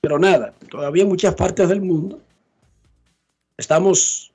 Pero 0.01 0.19
nada, 0.19 0.53
todavía 0.69 1.03
en 1.03 1.09
muchas 1.09 1.35
partes 1.35 1.69
del 1.69 1.81
mundo 1.81 2.21
estamos 3.57 4.31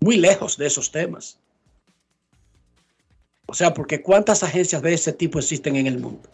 muy 0.00 0.16
lejos 0.16 0.56
de 0.56 0.66
esos 0.66 0.90
temas. 0.90 1.38
O 3.46 3.54
sea, 3.54 3.74
porque 3.74 4.00
¿cuántas 4.00 4.42
agencias 4.42 4.80
de 4.80 4.94
ese 4.94 5.12
tipo 5.12 5.38
existen 5.38 5.76
en 5.76 5.86
el 5.86 5.98
mundo? 5.98 6.28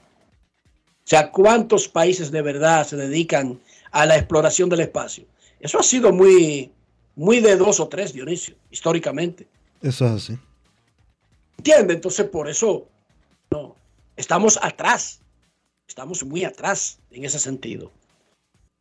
O 1.06 1.08
sea, 1.08 1.30
¿cuántos 1.30 1.88
países 1.88 2.30
de 2.30 2.42
verdad 2.42 2.86
se 2.86 2.96
dedican 2.96 3.60
a 3.90 4.06
la 4.06 4.16
exploración 4.16 4.68
del 4.68 4.80
espacio? 4.80 5.24
Eso 5.60 5.78
ha 5.78 5.82
sido 5.82 6.12
muy, 6.12 6.70
muy 7.14 7.40
de 7.40 7.56
dos 7.56 7.80
o 7.80 7.88
tres, 7.88 8.12
Dionisio, 8.12 8.54
históricamente. 8.70 9.46
Eso 9.80 10.04
es 10.06 10.12
así. 10.12 10.38
¿Entiende? 11.58 11.94
Entonces, 11.94 12.26
por 12.26 12.48
eso, 12.48 12.86
no, 13.50 13.74
estamos 14.16 14.58
atrás. 14.62 15.20
Estamos 15.88 16.24
muy 16.24 16.44
atrás 16.44 16.98
en 17.10 17.24
ese 17.24 17.38
sentido. 17.38 17.92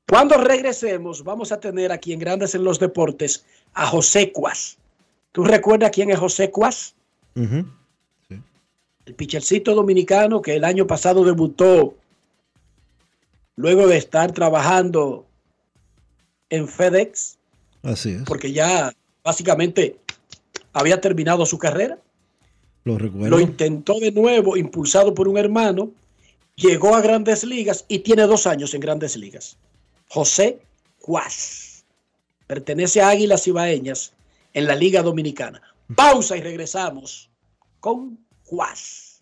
Cuando 0.07 0.37
regresemos, 0.37 1.23
vamos 1.23 1.51
a 1.51 1.59
tener 1.59 1.91
aquí 1.91 2.13
en 2.13 2.19
Grandes 2.19 2.55
en 2.55 2.63
los 2.63 2.79
Deportes 2.79 3.45
a 3.73 3.87
José 3.87 4.31
Cuas. 4.31 4.77
¿Tú 5.31 5.43
recuerdas 5.43 5.91
quién 5.91 6.09
es 6.11 6.19
José 6.19 6.51
Cuas? 6.51 6.95
El 7.35 9.13
pitchercito 9.15 9.75
dominicano 9.75 10.41
que 10.41 10.55
el 10.55 10.63
año 10.63 10.87
pasado 10.87 11.23
debutó 11.23 11.95
luego 13.55 13.87
de 13.87 13.97
estar 13.97 14.31
trabajando 14.31 15.25
en 16.49 16.67
FedEx, 16.67 17.37
Así 17.83 18.11
es. 18.11 18.23
porque 18.23 18.51
ya 18.51 18.93
básicamente 19.23 19.97
había 20.73 21.01
terminado 21.01 21.45
su 21.45 21.57
carrera. 21.57 21.97
Lo 22.83 22.97
recuerdo. 22.97 23.29
Lo 23.29 23.39
intentó 23.39 23.99
de 23.99 24.11
nuevo, 24.11 24.57
impulsado 24.57 25.13
por 25.13 25.27
un 25.27 25.37
hermano, 25.37 25.91
llegó 26.55 26.95
a 26.95 27.01
grandes 27.01 27.43
ligas 27.43 27.85
y 27.87 27.99
tiene 27.99 28.23
dos 28.23 28.47
años 28.47 28.73
en 28.73 28.81
grandes 28.81 29.15
ligas. 29.15 29.57
José 30.09 30.59
Cuas. 30.99 31.85
Pertenece 32.47 33.01
a 33.01 33.09
Águilas 33.09 33.47
Ibaeñas 33.47 34.13
en 34.53 34.65
la 34.67 34.75
Liga 34.75 35.01
Dominicana. 35.01 35.61
Pausa 35.95 36.37
y 36.37 36.41
regresamos 36.41 37.29
con 37.79 38.17
Cuas. 38.43 39.21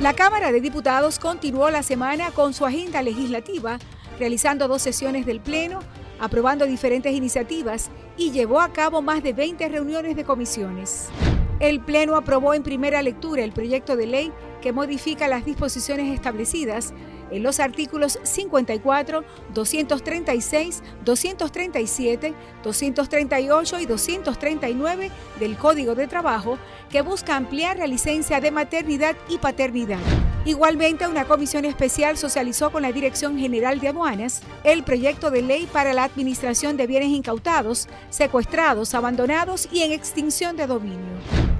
La 0.00 0.14
Cámara 0.14 0.50
de 0.50 0.62
Diputados 0.62 1.18
continuó 1.18 1.68
la 1.68 1.82
semana 1.82 2.30
con 2.30 2.54
su 2.54 2.64
agenda 2.64 3.02
legislativa, 3.02 3.78
realizando 4.18 4.66
dos 4.66 4.80
sesiones 4.80 5.26
del 5.26 5.40
Pleno, 5.40 5.80
aprobando 6.18 6.64
diferentes 6.64 7.12
iniciativas 7.12 7.90
y 8.16 8.30
llevó 8.30 8.62
a 8.62 8.72
cabo 8.72 9.02
más 9.02 9.22
de 9.22 9.34
20 9.34 9.68
reuniones 9.68 10.16
de 10.16 10.24
comisiones. 10.24 11.10
El 11.58 11.80
Pleno 11.80 12.16
aprobó 12.16 12.54
en 12.54 12.62
primera 12.62 13.02
lectura 13.02 13.44
el 13.44 13.52
proyecto 13.52 13.94
de 13.94 14.06
ley 14.06 14.32
que 14.62 14.72
modifica 14.72 15.28
las 15.28 15.44
disposiciones 15.44 16.14
establecidas 16.14 16.94
en 17.30 17.42
los 17.42 17.60
artículos 17.60 18.18
54, 18.22 19.24
236, 19.54 20.82
237, 21.04 22.34
238 22.62 23.80
y 23.80 23.86
239 23.86 25.10
del 25.38 25.56
Código 25.56 25.94
de 25.94 26.06
Trabajo 26.06 26.58
que 26.90 27.02
busca 27.02 27.36
ampliar 27.36 27.78
la 27.78 27.86
licencia 27.86 28.40
de 28.40 28.50
maternidad 28.50 29.16
y 29.28 29.38
paternidad. 29.38 30.00
Igualmente, 30.44 31.06
una 31.06 31.26
comisión 31.26 31.66
especial 31.66 32.16
socializó 32.16 32.70
con 32.70 32.82
la 32.82 32.92
Dirección 32.92 33.38
General 33.38 33.78
de 33.78 33.88
Aduanas 33.88 34.40
el 34.64 34.82
proyecto 34.82 35.30
de 35.30 35.42
ley 35.42 35.68
para 35.70 35.92
la 35.92 36.04
administración 36.04 36.78
de 36.78 36.86
bienes 36.86 37.10
incautados, 37.10 37.88
secuestrados, 38.08 38.94
abandonados 38.94 39.68
y 39.70 39.82
en 39.82 39.92
extinción 39.92 40.56
de 40.56 40.66
dominio. 40.66 41.10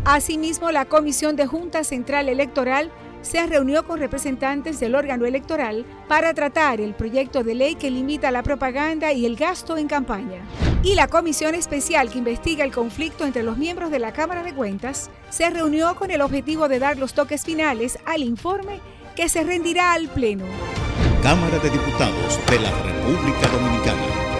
Asimismo, 0.06 0.70
la 0.70 0.86
Comisión 0.86 1.36
de 1.36 1.46
Junta 1.46 1.84
Central 1.84 2.30
Electoral 2.30 2.90
se 3.22 3.46
reunió 3.46 3.86
con 3.86 3.98
representantes 3.98 4.80
del 4.80 4.94
órgano 4.94 5.26
electoral 5.26 5.84
para 6.08 6.34
tratar 6.34 6.80
el 6.80 6.94
proyecto 6.94 7.44
de 7.44 7.54
ley 7.54 7.74
que 7.74 7.90
limita 7.90 8.30
la 8.30 8.42
propaganda 8.42 9.12
y 9.12 9.26
el 9.26 9.36
gasto 9.36 9.76
en 9.76 9.88
campaña. 9.88 10.42
Y 10.82 10.94
la 10.94 11.08
comisión 11.08 11.54
especial 11.54 12.10
que 12.10 12.18
investiga 12.18 12.64
el 12.64 12.72
conflicto 12.72 13.24
entre 13.24 13.42
los 13.42 13.58
miembros 13.58 13.90
de 13.90 13.98
la 13.98 14.12
Cámara 14.12 14.42
de 14.42 14.54
Cuentas 14.54 15.10
se 15.28 15.50
reunió 15.50 15.94
con 15.96 16.10
el 16.10 16.22
objetivo 16.22 16.68
de 16.68 16.78
dar 16.78 16.96
los 16.96 17.12
toques 17.12 17.44
finales 17.44 17.98
al 18.06 18.22
informe 18.22 18.80
que 19.14 19.28
se 19.28 19.44
rendirá 19.44 19.92
al 19.92 20.08
Pleno. 20.08 20.44
Cámara 21.22 21.58
de 21.58 21.70
Diputados 21.70 22.40
de 22.48 22.60
la 22.60 22.70
República 22.82 23.46
Dominicana. 23.48 24.39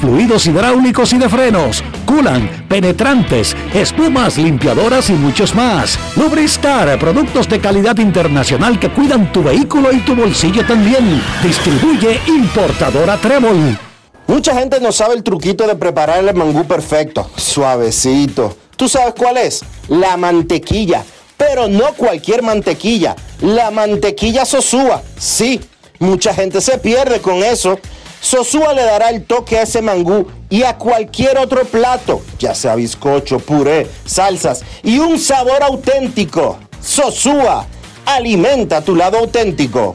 fluidos 0.00 0.46
hidráulicos 0.46 1.12
y 1.12 1.18
de 1.18 1.28
frenos, 1.28 1.82
culan, 2.06 2.66
penetrantes, 2.68 3.56
espumas, 3.74 4.36
limpiadoras 4.38 5.10
y 5.10 5.14
muchos 5.14 5.54
más. 5.54 5.98
Lubristar, 6.16 6.98
productos 6.98 7.48
de 7.48 7.60
calidad 7.60 7.96
internacional 7.98 8.78
que 8.78 8.90
cuidan 8.90 9.32
tu 9.32 9.42
vehículo 9.42 9.92
y 9.92 10.00
tu 10.00 10.14
bolsillo 10.14 10.64
también. 10.66 11.22
Distribuye 11.42 12.20
importadora 12.26 13.16
Trébol. 13.16 13.78
Mucha 14.26 14.54
gente 14.54 14.78
no 14.80 14.92
sabe 14.92 15.14
el 15.14 15.22
truquito 15.22 15.66
de 15.66 15.74
preparar 15.74 16.22
el 16.22 16.34
mangú 16.34 16.64
perfecto, 16.66 17.30
suavecito. 17.36 18.56
¿Tú 18.76 18.88
sabes 18.88 19.14
cuál 19.16 19.38
es? 19.38 19.64
La 19.88 20.16
mantequilla. 20.16 21.02
Pero 21.38 21.66
no 21.66 21.94
cualquier 21.94 22.42
mantequilla, 22.42 23.16
la 23.40 23.70
mantequilla 23.70 24.44
sosúa. 24.44 25.02
Sí, 25.18 25.60
mucha 25.98 26.34
gente 26.34 26.60
se 26.60 26.78
pierde 26.78 27.20
con 27.20 27.42
eso. 27.42 27.78
Sosúa 28.20 28.72
le 28.74 28.82
dará 28.82 29.10
el 29.10 29.24
toque 29.24 29.58
a 29.58 29.62
ese 29.62 29.80
mangú 29.80 30.26
y 30.50 30.62
a 30.62 30.76
cualquier 30.76 31.38
otro 31.38 31.64
plato, 31.64 32.22
ya 32.38 32.54
sea 32.54 32.74
bizcocho, 32.74 33.38
puré, 33.38 33.86
salsas 34.04 34.64
y 34.82 34.98
un 34.98 35.18
sabor 35.18 35.62
auténtico. 35.62 36.58
Sosúa, 36.80 37.66
alimenta 38.06 38.82
tu 38.82 38.96
lado 38.96 39.18
auténtico. 39.18 39.94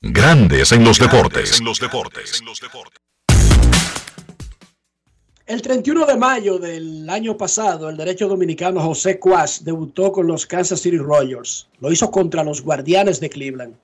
Grandes 0.00 0.72
en 0.72 0.84
los 0.84 0.98
deportes. 0.98 1.60
El 5.46 5.62
31 5.62 6.04
de 6.04 6.16
mayo 6.16 6.58
del 6.58 7.08
año 7.08 7.36
pasado, 7.36 7.88
el 7.88 7.96
derecho 7.96 8.28
dominicano 8.28 8.82
José 8.82 9.18
Cuas 9.18 9.64
debutó 9.64 10.12
con 10.12 10.26
los 10.26 10.44
Kansas 10.44 10.80
City 10.80 10.98
Royals. 10.98 11.68
Lo 11.80 11.90
hizo 11.90 12.10
contra 12.10 12.44
los 12.44 12.60
Guardianes 12.60 13.18
de 13.18 13.30
Cleveland. 13.30 13.74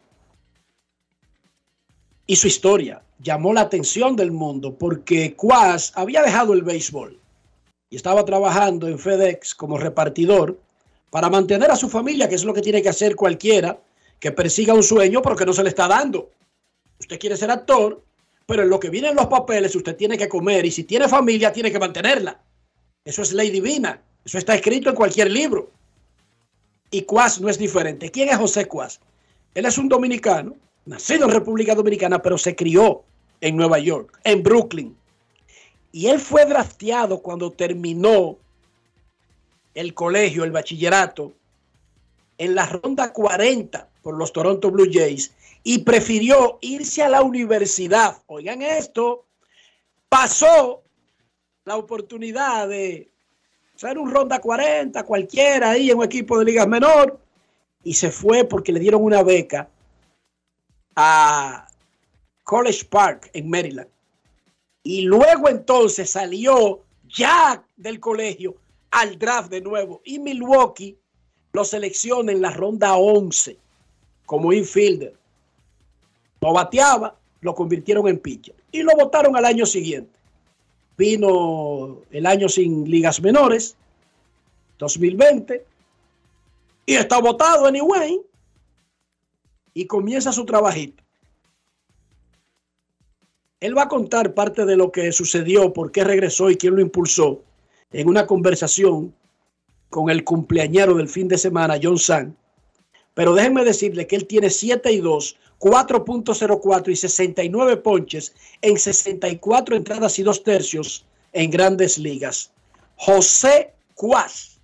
Y 2.26 2.36
su 2.36 2.46
historia 2.46 3.02
llamó 3.18 3.52
la 3.52 3.62
atención 3.62 4.16
del 4.16 4.32
mundo 4.32 4.74
porque 4.78 5.34
Cuas 5.34 5.92
había 5.94 6.22
dejado 6.22 6.52
el 6.52 6.62
béisbol 6.62 7.18
y 7.90 7.96
estaba 7.96 8.24
trabajando 8.24 8.88
en 8.88 8.98
FedEx 8.98 9.54
como 9.54 9.78
repartidor 9.78 10.58
para 11.10 11.30
mantener 11.30 11.70
a 11.70 11.76
su 11.76 11.88
familia, 11.88 12.28
que 12.28 12.34
es 12.34 12.44
lo 12.44 12.54
que 12.54 12.62
tiene 12.62 12.82
que 12.82 12.88
hacer 12.88 13.14
cualquiera 13.14 13.78
que 14.18 14.32
persiga 14.32 14.74
un 14.74 14.82
sueño 14.82 15.22
porque 15.22 15.46
no 15.46 15.52
se 15.52 15.62
le 15.62 15.68
está 15.68 15.86
dando. 15.86 16.30
Usted 16.98 17.18
quiere 17.18 17.36
ser 17.36 17.50
actor, 17.50 18.02
pero 18.46 18.62
en 18.62 18.70
lo 18.70 18.80
que 18.80 18.90
vienen 18.90 19.14
los 19.14 19.26
papeles 19.26 19.76
usted 19.76 19.96
tiene 19.96 20.16
que 20.16 20.28
comer 20.28 20.64
y 20.64 20.70
si 20.70 20.84
tiene 20.84 21.08
familia 21.08 21.52
tiene 21.52 21.70
que 21.70 21.78
mantenerla. 21.78 22.40
Eso 23.04 23.22
es 23.22 23.32
ley 23.32 23.50
divina. 23.50 24.02
Eso 24.24 24.38
está 24.38 24.54
escrito 24.54 24.88
en 24.88 24.96
cualquier 24.96 25.30
libro. 25.30 25.70
Y 26.90 27.02
Cuas 27.02 27.40
no 27.40 27.48
es 27.48 27.58
diferente. 27.58 28.10
¿Quién 28.10 28.30
es 28.30 28.36
José 28.36 28.66
Cuas? 28.66 29.00
Él 29.54 29.66
es 29.66 29.76
un 29.78 29.88
dominicano, 29.88 30.56
nacido 30.86 31.24
en 31.24 31.30
República 31.30 31.74
Dominicana, 31.74 32.20
pero 32.20 32.38
se 32.38 32.54
crió 32.54 33.02
en 33.40 33.56
Nueva 33.56 33.78
York, 33.78 34.18
en 34.24 34.42
Brooklyn. 34.42 34.96
Y 35.92 36.06
él 36.06 36.18
fue 36.18 36.44
drafteado 36.44 37.20
cuando 37.22 37.50
terminó 37.52 38.36
el 39.74 39.94
colegio, 39.94 40.44
el 40.44 40.50
bachillerato, 40.50 41.32
en 42.38 42.54
la 42.54 42.66
ronda 42.66 43.12
40 43.12 43.88
por 44.02 44.16
los 44.16 44.32
Toronto 44.32 44.70
Blue 44.70 44.90
Jays 44.92 45.32
y 45.62 45.78
prefirió 45.78 46.58
irse 46.60 47.02
a 47.02 47.08
la 47.08 47.22
universidad. 47.22 48.22
Oigan 48.26 48.60
esto, 48.62 49.24
pasó 50.08 50.82
la 51.64 51.76
oportunidad 51.76 52.68
de 52.68 53.10
ser 53.76 53.98
un 53.98 54.10
ronda 54.10 54.40
40, 54.40 55.02
cualquiera 55.04 55.70
ahí 55.70 55.90
en 55.90 55.98
un 55.98 56.04
equipo 56.04 56.38
de 56.38 56.44
ligas 56.44 56.68
menor, 56.68 57.18
y 57.82 57.94
se 57.94 58.10
fue 58.10 58.44
porque 58.44 58.72
le 58.72 58.80
dieron 58.80 59.02
una 59.02 59.22
beca 59.22 59.68
a 60.96 61.66
College 62.44 62.84
Park 62.86 63.30
en 63.32 63.48
Maryland. 63.48 63.88
Y 64.82 65.02
luego 65.02 65.48
entonces 65.48 66.10
salió 66.10 66.82
ya 67.08 67.64
del 67.76 68.00
colegio 68.00 68.56
al 68.90 69.18
draft 69.18 69.50
de 69.50 69.60
nuevo. 69.60 70.00
Y 70.04 70.18
Milwaukee 70.18 70.96
lo 71.52 71.64
selecciona 71.64 72.32
en 72.32 72.42
la 72.42 72.50
ronda 72.50 72.94
11 72.94 73.56
como 74.26 74.52
infielder. 74.52 75.14
No 76.40 76.52
bateaba, 76.52 77.16
lo 77.40 77.54
convirtieron 77.54 78.06
en 78.08 78.18
pitcher. 78.18 78.54
Y 78.70 78.82
lo 78.82 78.92
votaron 78.96 79.36
al 79.36 79.44
año 79.44 79.64
siguiente. 79.64 80.18
Vino 80.96 82.02
el 82.10 82.26
año 82.26 82.48
sin 82.48 82.88
ligas 82.88 83.20
menores, 83.20 83.76
2020. 84.78 85.64
Y 86.86 86.94
está 86.94 87.20
votado 87.20 87.66
anyway. 87.66 88.20
Y 89.74 89.86
comienza 89.86 90.32
su 90.32 90.46
trabajito. 90.46 91.02
Él 93.60 93.76
va 93.76 93.82
a 93.82 93.88
contar 93.88 94.34
parte 94.34 94.64
de 94.64 94.76
lo 94.76 94.92
que 94.92 95.10
sucedió, 95.12 95.72
por 95.72 95.90
qué 95.90 96.04
regresó 96.04 96.50
y 96.50 96.56
quién 96.56 96.76
lo 96.76 96.80
impulsó 96.80 97.42
en 97.92 98.08
una 98.08 98.26
conversación 98.26 99.14
con 99.88 100.10
el 100.10 100.24
cumpleañero 100.24 100.94
del 100.94 101.08
fin 101.08 101.28
de 101.28 101.38
semana, 101.38 101.78
John 101.82 101.98
San. 101.98 102.36
Pero 103.14 103.34
déjenme 103.34 103.64
decirle 103.64 104.06
que 104.06 104.16
él 104.16 104.26
tiene 104.26 104.50
7 104.50 104.92
y 104.92 104.98
2, 104.98 105.36
4.04 105.60 106.88
y 106.90 106.96
69 106.96 107.76
ponches 107.78 108.34
en 108.60 108.76
64 108.76 109.76
entradas 109.76 110.18
y 110.18 110.22
2 110.24 110.42
tercios 110.42 111.06
en 111.32 111.50
grandes 111.50 111.96
ligas. 111.96 112.52
José 112.96 113.72
Cuas 113.94 114.60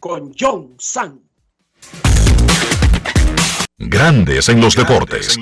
con 0.00 0.32
John 0.38 0.74
San. 0.78 1.20
Grandes 3.80 4.48
en 4.48 4.60
los 4.60 4.74
deportes. 4.74 5.38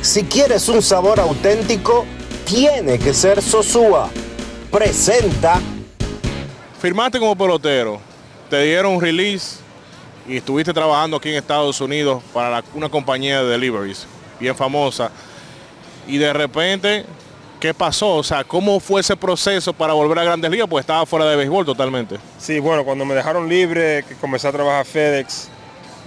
Si 0.00 0.22
quieres 0.24 0.68
un 0.68 0.80
sabor 0.80 1.18
auténtico, 1.18 2.06
tiene 2.44 2.96
que 2.96 3.12
ser 3.12 3.42
Sosúa. 3.42 4.08
Presenta. 4.70 5.60
Firmaste 6.80 7.18
como 7.18 7.36
pelotero, 7.36 8.00
te 8.48 8.62
dieron 8.62 8.92
un 8.94 9.00
release 9.00 9.56
y 10.28 10.36
estuviste 10.36 10.72
trabajando 10.72 11.16
aquí 11.16 11.30
en 11.30 11.34
Estados 11.36 11.80
Unidos 11.80 12.22
para 12.32 12.48
la- 12.48 12.64
una 12.74 12.88
compañía 12.88 13.42
de 13.42 13.50
deliveries 13.50 14.06
bien 14.38 14.54
famosa. 14.54 15.10
Y 16.06 16.18
de 16.18 16.32
repente, 16.32 17.04
¿qué 17.66 17.74
pasó? 17.74 18.14
O 18.14 18.22
sea, 18.22 18.44
¿cómo 18.44 18.78
fue 18.78 19.00
ese 19.00 19.16
proceso 19.16 19.72
para 19.72 19.92
volver 19.92 20.20
a 20.20 20.22
Grandes 20.22 20.48
Ligas? 20.48 20.68
Pues 20.70 20.84
estaba 20.84 21.04
fuera 21.04 21.26
de 21.26 21.34
béisbol 21.34 21.66
totalmente. 21.66 22.16
Sí, 22.38 22.60
bueno, 22.60 22.84
cuando 22.84 23.04
me 23.04 23.12
dejaron 23.12 23.48
libre, 23.48 24.04
que 24.08 24.14
comencé 24.14 24.46
a 24.46 24.52
trabajar 24.52 24.86
FedEx, 24.86 25.48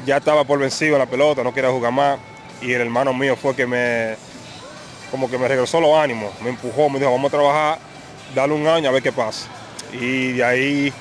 ya 0.06 0.16
estaba 0.16 0.46
por 0.46 0.58
vencido 0.58 0.94
en 0.94 1.00
la 1.00 1.06
pelota, 1.06 1.44
no 1.44 1.54
quería 1.54 1.70
jugar 1.70 1.92
más. 1.92 2.18
Y 2.62 2.72
el 2.72 2.80
hermano 2.80 3.14
mío 3.14 3.36
fue 3.36 3.58
que 3.58 3.68
me, 3.68 4.16
como 5.12 5.30
que 5.30 5.38
me 5.38 5.50
regresó 5.50 5.82
los 5.82 5.98
ánimos, 5.98 6.32
me 6.42 6.52
empujó, 6.52 6.90
me 6.90 6.98
dijo, 6.98 7.12
vamos 7.12 7.28
a 7.28 7.36
trabajar, 7.36 7.80
dale 8.34 8.54
un 8.54 8.66
año 8.66 8.88
a 8.88 8.94
ver 8.94 9.04
qué 9.04 9.12
pasa. 9.12 9.50
Y 9.92 10.32
de 10.32 10.44
ahí, 10.46 10.94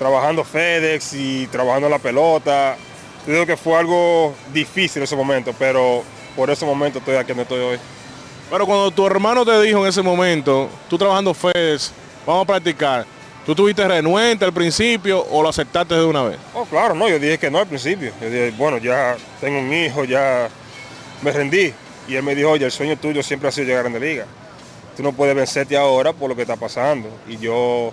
trabajando 0.00 0.42
FedEx 0.42 1.12
y 1.14 1.46
trabajando 1.46 1.88
la 1.88 2.00
pelota, 2.00 2.76
digo 3.24 3.46
que 3.46 3.56
fue 3.56 3.78
algo 3.78 4.34
difícil 4.52 5.04
ese 5.04 5.14
momento, 5.14 5.54
pero 5.56 6.02
por 6.34 6.50
ese 6.50 6.66
momento 6.66 6.98
estoy 6.98 7.14
aquí 7.14 7.28
donde 7.28 7.44
estoy 7.44 7.60
hoy. 7.60 7.78
Pero 8.52 8.66
cuando 8.66 8.90
tu 8.90 9.06
hermano 9.06 9.46
te 9.46 9.62
dijo 9.62 9.80
en 9.80 9.88
ese 9.88 10.02
momento, 10.02 10.68
tú 10.90 10.98
trabajando 10.98 11.32
FedEx, 11.32 11.90
vamos 12.26 12.42
a 12.42 12.46
practicar, 12.46 13.06
¿tú 13.46 13.54
tuviste 13.54 13.88
renuente 13.88 14.44
al 14.44 14.52
principio 14.52 15.24
o 15.30 15.42
lo 15.42 15.48
aceptaste 15.48 15.94
de 15.94 16.04
una 16.04 16.22
vez? 16.24 16.38
Oh, 16.52 16.66
claro, 16.66 16.94
no, 16.94 17.08
yo 17.08 17.18
dije 17.18 17.38
que 17.38 17.50
no 17.50 17.60
al 17.60 17.66
principio. 17.66 18.12
Yo 18.20 18.28
dije, 18.28 18.52
bueno, 18.58 18.76
ya 18.76 19.16
tengo 19.40 19.58
un 19.58 19.72
hijo, 19.72 20.04
ya 20.04 20.50
me 21.22 21.32
rendí. 21.32 21.72
Y 22.06 22.14
él 22.14 22.22
me 22.22 22.34
dijo, 22.34 22.50
oye, 22.50 22.66
el 22.66 22.70
sueño 22.70 22.94
tuyo 22.98 23.22
siempre 23.22 23.48
ha 23.48 23.52
sido 23.52 23.68
llegar 23.68 23.86
a 23.86 23.88
Grande 23.88 24.06
Liga. 24.06 24.26
Tú 24.98 25.02
no 25.02 25.14
puedes 25.14 25.34
vencerte 25.34 25.74
ahora 25.74 26.12
por 26.12 26.28
lo 26.28 26.36
que 26.36 26.42
está 26.42 26.56
pasando. 26.56 27.08
Y 27.26 27.38
yo, 27.38 27.90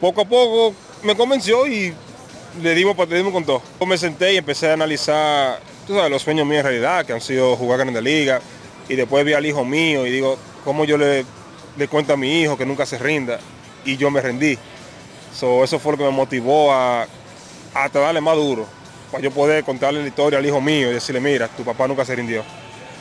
poco 0.00 0.22
a 0.22 0.24
poco, 0.24 0.74
me 1.04 1.14
convenció 1.14 1.64
y 1.68 1.94
le 2.60 2.74
dimos, 2.74 2.96
le 3.08 3.16
dimos 3.18 3.32
con 3.32 3.44
todo. 3.44 3.62
Yo 3.78 3.86
me 3.86 3.96
senté 3.96 4.34
y 4.34 4.38
empecé 4.38 4.68
a 4.68 4.72
analizar, 4.72 5.60
tú 5.86 5.94
sabes, 5.94 6.10
los 6.10 6.22
sueños 6.22 6.44
míos 6.44 6.64
en 6.64 6.66
realidad, 6.66 7.06
que 7.06 7.12
han 7.12 7.20
sido 7.20 7.54
jugar 7.54 7.78
Grande 7.78 8.02
Liga. 8.02 8.40
Y 8.88 8.96
después 8.96 9.24
vi 9.24 9.32
al 9.32 9.44
hijo 9.44 9.64
mío 9.64 10.06
y 10.06 10.10
digo, 10.10 10.38
¿cómo 10.64 10.84
yo 10.84 10.96
le, 10.96 11.24
le 11.76 11.88
cuento 11.88 12.12
a 12.12 12.16
mi 12.16 12.42
hijo 12.42 12.56
que 12.56 12.66
nunca 12.66 12.86
se 12.86 12.98
rinda? 12.98 13.38
Y 13.84 13.96
yo 13.96 14.10
me 14.10 14.20
rendí. 14.20 14.58
So, 15.34 15.62
eso 15.64 15.78
fue 15.78 15.92
lo 15.92 15.98
que 15.98 16.04
me 16.04 16.10
motivó 16.10 16.72
a, 16.72 17.06
a 17.74 17.88
darle 17.88 18.20
más 18.20 18.36
duro, 18.36 18.66
para 19.10 19.22
yo 19.22 19.30
poder 19.30 19.62
contarle 19.64 20.00
la 20.00 20.08
historia 20.08 20.38
al 20.38 20.46
hijo 20.46 20.60
mío 20.60 20.90
y 20.90 20.94
decirle, 20.94 21.20
mira, 21.20 21.48
tu 21.48 21.62
papá 21.62 21.86
nunca 21.86 22.04
se 22.04 22.14
rindió. 22.14 22.42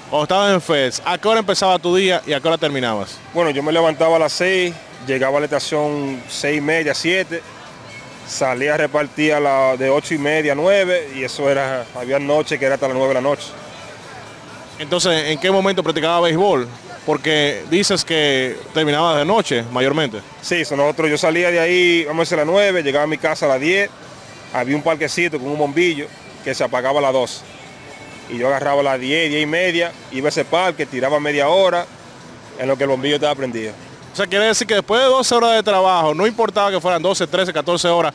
Cuando 0.09 0.23
estabas 0.23 0.53
en 0.53 0.61
FedEx, 0.61 1.01
¿a 1.05 1.17
qué 1.17 1.27
hora 1.27 1.39
empezaba 1.39 1.79
tu 1.79 1.95
día 1.95 2.21
y 2.27 2.33
a 2.33 2.39
qué 2.39 2.47
hora 2.47 2.57
terminabas? 2.57 3.17
Bueno, 3.33 3.51
yo 3.51 3.63
me 3.63 3.71
levantaba 3.71 4.17
a 4.17 4.19
las 4.19 4.33
6, 4.33 4.73
llegaba 5.07 5.37
a 5.37 5.39
la 5.39 5.45
estación 5.45 6.21
6 6.27 6.57
y 6.57 6.61
media, 6.61 6.93
7, 6.93 7.41
salía 8.27 8.75
a 8.75 8.77
repartir 8.77 9.33
a 9.33 9.39
la 9.39 9.77
de 9.77 9.89
8 9.89 10.13
y 10.13 10.17
media, 10.17 10.55
9, 10.55 11.11
y 11.15 11.23
eso 11.23 11.49
era, 11.49 11.85
había 11.95 12.19
noche 12.19 12.59
que 12.59 12.65
era 12.65 12.75
hasta 12.75 12.87
las 12.87 12.97
9 12.97 13.09
de 13.09 13.13
la 13.15 13.21
noche. 13.21 13.47
Entonces, 14.79 15.29
¿en 15.29 15.39
qué 15.39 15.49
momento 15.51 15.81
practicaba 15.83 16.19
béisbol? 16.21 16.67
Porque 17.05 17.63
dices 17.69 18.03
que 18.03 18.57
terminaba 18.73 19.17
de 19.17 19.25
noche, 19.25 19.63
mayormente. 19.71 20.19
Sí, 20.41 20.65
so 20.65 20.75
nosotros, 20.75 21.09
yo 21.09 21.17
salía 21.17 21.51
de 21.51 21.59
ahí, 21.59 22.03
vamos 22.05 22.21
a 22.21 22.23
decir 22.23 22.39
a 22.39 22.45
las 22.45 22.51
9, 22.51 22.83
llegaba 22.83 23.03
a 23.03 23.07
mi 23.07 23.17
casa 23.17 23.45
a 23.45 23.49
las 23.49 23.61
10, 23.61 23.89
había 24.53 24.75
un 24.75 24.81
parquecito 24.81 25.39
con 25.39 25.47
un 25.47 25.57
bombillo 25.57 26.07
que 26.43 26.53
se 26.53 26.63
apagaba 26.63 26.99
a 26.99 27.03
las 27.03 27.13
12. 27.13 27.41
Y 28.31 28.37
yo 28.37 28.47
agarraba 28.47 28.81
a 28.81 28.83
las 28.83 28.99
10, 28.99 29.29
10 29.29 29.43
y 29.43 29.45
media, 29.45 29.91
iba 30.11 30.27
a 30.27 30.29
ese 30.29 30.43
parque, 30.43 30.85
tiraba 30.85 31.19
media 31.19 31.47
hora, 31.47 31.85
en 32.59 32.67
lo 32.67 32.77
que 32.77 32.83
el 32.83 32.89
bombillo 32.89 33.15
estaba 33.15 33.35
prendido. 33.35 33.71
O 34.11 34.15
sea, 34.15 34.25
quiere 34.27 34.45
decir 34.45 34.65
que 34.65 34.75
después 34.75 35.01
de 35.01 35.07
12 35.07 35.35
horas 35.35 35.55
de 35.55 35.63
trabajo, 35.63 36.13
no 36.13 36.25
importaba 36.25 36.71
que 36.71 36.79
fueran 36.79 37.01
12, 37.01 37.27
13, 37.27 37.53
14 37.53 37.87
horas, 37.89 38.13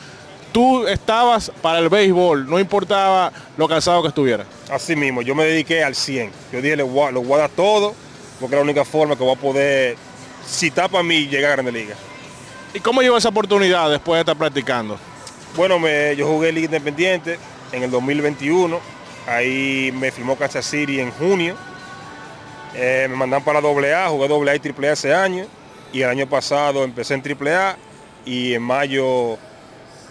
tú 0.52 0.86
estabas 0.86 1.50
para 1.62 1.78
el 1.78 1.88
béisbol, 1.88 2.48
no 2.48 2.58
importaba 2.58 3.32
lo 3.56 3.68
cansado 3.68 4.02
que 4.02 4.08
estuviera. 4.08 4.44
Así 4.70 4.94
mismo, 4.96 5.22
yo 5.22 5.34
me 5.34 5.44
dediqué 5.44 5.82
al 5.84 5.94
100. 5.94 6.30
Yo 6.52 6.60
dije, 6.62 6.82
voy 6.82 7.12
lo 7.12 7.22
voy 7.22 7.34
a 7.34 7.42
dar 7.42 7.50
todo, 7.50 7.94
porque 8.40 8.54
es 8.56 8.58
la 8.58 8.64
única 8.64 8.84
forma 8.84 9.16
que 9.16 9.22
voy 9.24 9.34
a 9.34 9.38
poder, 9.38 9.96
si 10.46 10.68
está 10.68 10.88
para 10.88 11.02
mí, 11.04 11.26
llegar 11.26 11.50
a 11.52 11.54
Grande 11.62 11.72
Liga. 11.72 11.94
¿Y 12.72 12.80
cómo 12.80 13.02
llegó 13.02 13.16
esa 13.16 13.28
oportunidad 13.30 13.90
después 13.90 14.16
de 14.16 14.20
estar 14.20 14.36
practicando? 14.36 14.98
Bueno, 15.56 15.78
me- 15.78 16.14
yo 16.16 16.26
jugué 16.26 16.52
Liga 16.52 16.66
Independiente 16.66 17.38
en 17.72 17.82
el 17.82 17.90
2021. 17.90 18.78
Ahí 19.26 19.92
me 19.98 20.10
firmó 20.12 20.36
Kansas 20.36 20.64
City 20.64 21.00
en 21.00 21.10
junio. 21.10 21.56
Eh, 22.74 23.06
me 23.10 23.16
mandan 23.16 23.42
para 23.42 23.58
AA, 23.58 24.08
jugué 24.08 24.26
AA 24.32 24.56
y 24.56 24.60
AAA 24.60 24.92
ese 24.92 25.12
año. 25.12 25.46
Y 25.92 26.02
el 26.02 26.08
año 26.08 26.26
pasado 26.28 26.84
empecé 26.84 27.14
en 27.14 27.22
AAA 27.22 27.76
y 28.24 28.54
en 28.54 28.62
mayo 28.62 29.36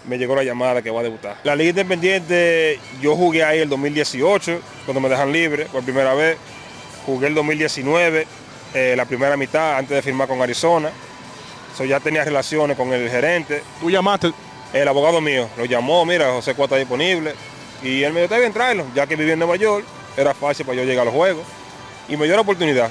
me 0.06 0.18
llegó 0.18 0.34
la 0.34 0.42
llamada 0.42 0.82
que 0.82 0.90
va 0.90 1.00
a 1.00 1.02
debutar. 1.02 1.36
La 1.44 1.54
Liga 1.54 1.70
Independiente, 1.70 2.78
yo 3.00 3.16
jugué 3.16 3.44
ahí 3.44 3.60
el 3.60 3.68
2018, 3.68 4.60
cuando 4.84 5.00
me 5.00 5.08
dejan 5.08 5.32
libre 5.32 5.66
por 5.66 5.82
primera 5.82 6.14
vez. 6.14 6.36
Jugué 7.06 7.28
el 7.28 7.34
2019, 7.34 8.26
eh, 8.74 8.94
la 8.96 9.04
primera 9.04 9.36
mitad, 9.36 9.78
antes 9.78 9.96
de 9.96 10.02
firmar 10.02 10.28
con 10.28 10.40
Arizona. 10.42 10.90
So, 11.76 11.84
ya 11.84 12.00
tenía 12.00 12.24
relaciones 12.24 12.76
con 12.76 12.92
el 12.92 13.08
gerente. 13.08 13.62
¿Tú 13.80 13.90
llamaste? 13.90 14.32
El 14.72 14.86
abogado 14.86 15.20
mío 15.20 15.48
lo 15.56 15.64
llamó, 15.64 16.04
mira, 16.04 16.30
José 16.32 16.52
está 16.56 16.76
disponible. 16.76 17.34
Y 17.82 18.02
él 18.02 18.12
me 18.12 18.20
dijo, 18.20 18.24
está 18.24 18.38
bien, 18.38 18.52
tráelo. 18.52 18.86
Ya 18.94 19.06
que 19.06 19.16
vivía 19.16 19.32
en 19.32 19.38
Nueva 19.38 19.56
York, 19.56 19.84
era 20.16 20.34
fácil 20.34 20.66
para 20.66 20.78
yo 20.78 20.84
llegar 20.84 21.02
a 21.02 21.04
los 21.06 21.14
juegos. 21.14 21.44
Y 22.08 22.16
me 22.16 22.26
dio 22.26 22.34
la 22.34 22.42
oportunidad. 22.42 22.90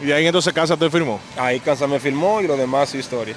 ¿Y 0.00 0.10
ahí 0.12 0.26
entonces 0.26 0.52
Kansas 0.52 0.78
te 0.78 0.90
firmó? 0.90 1.20
Ahí 1.36 1.60
Kansas 1.60 1.88
me 1.88 2.00
firmó 2.00 2.40
y 2.40 2.46
lo 2.46 2.56
demás 2.56 2.90
su 2.90 2.98
historia. 2.98 3.34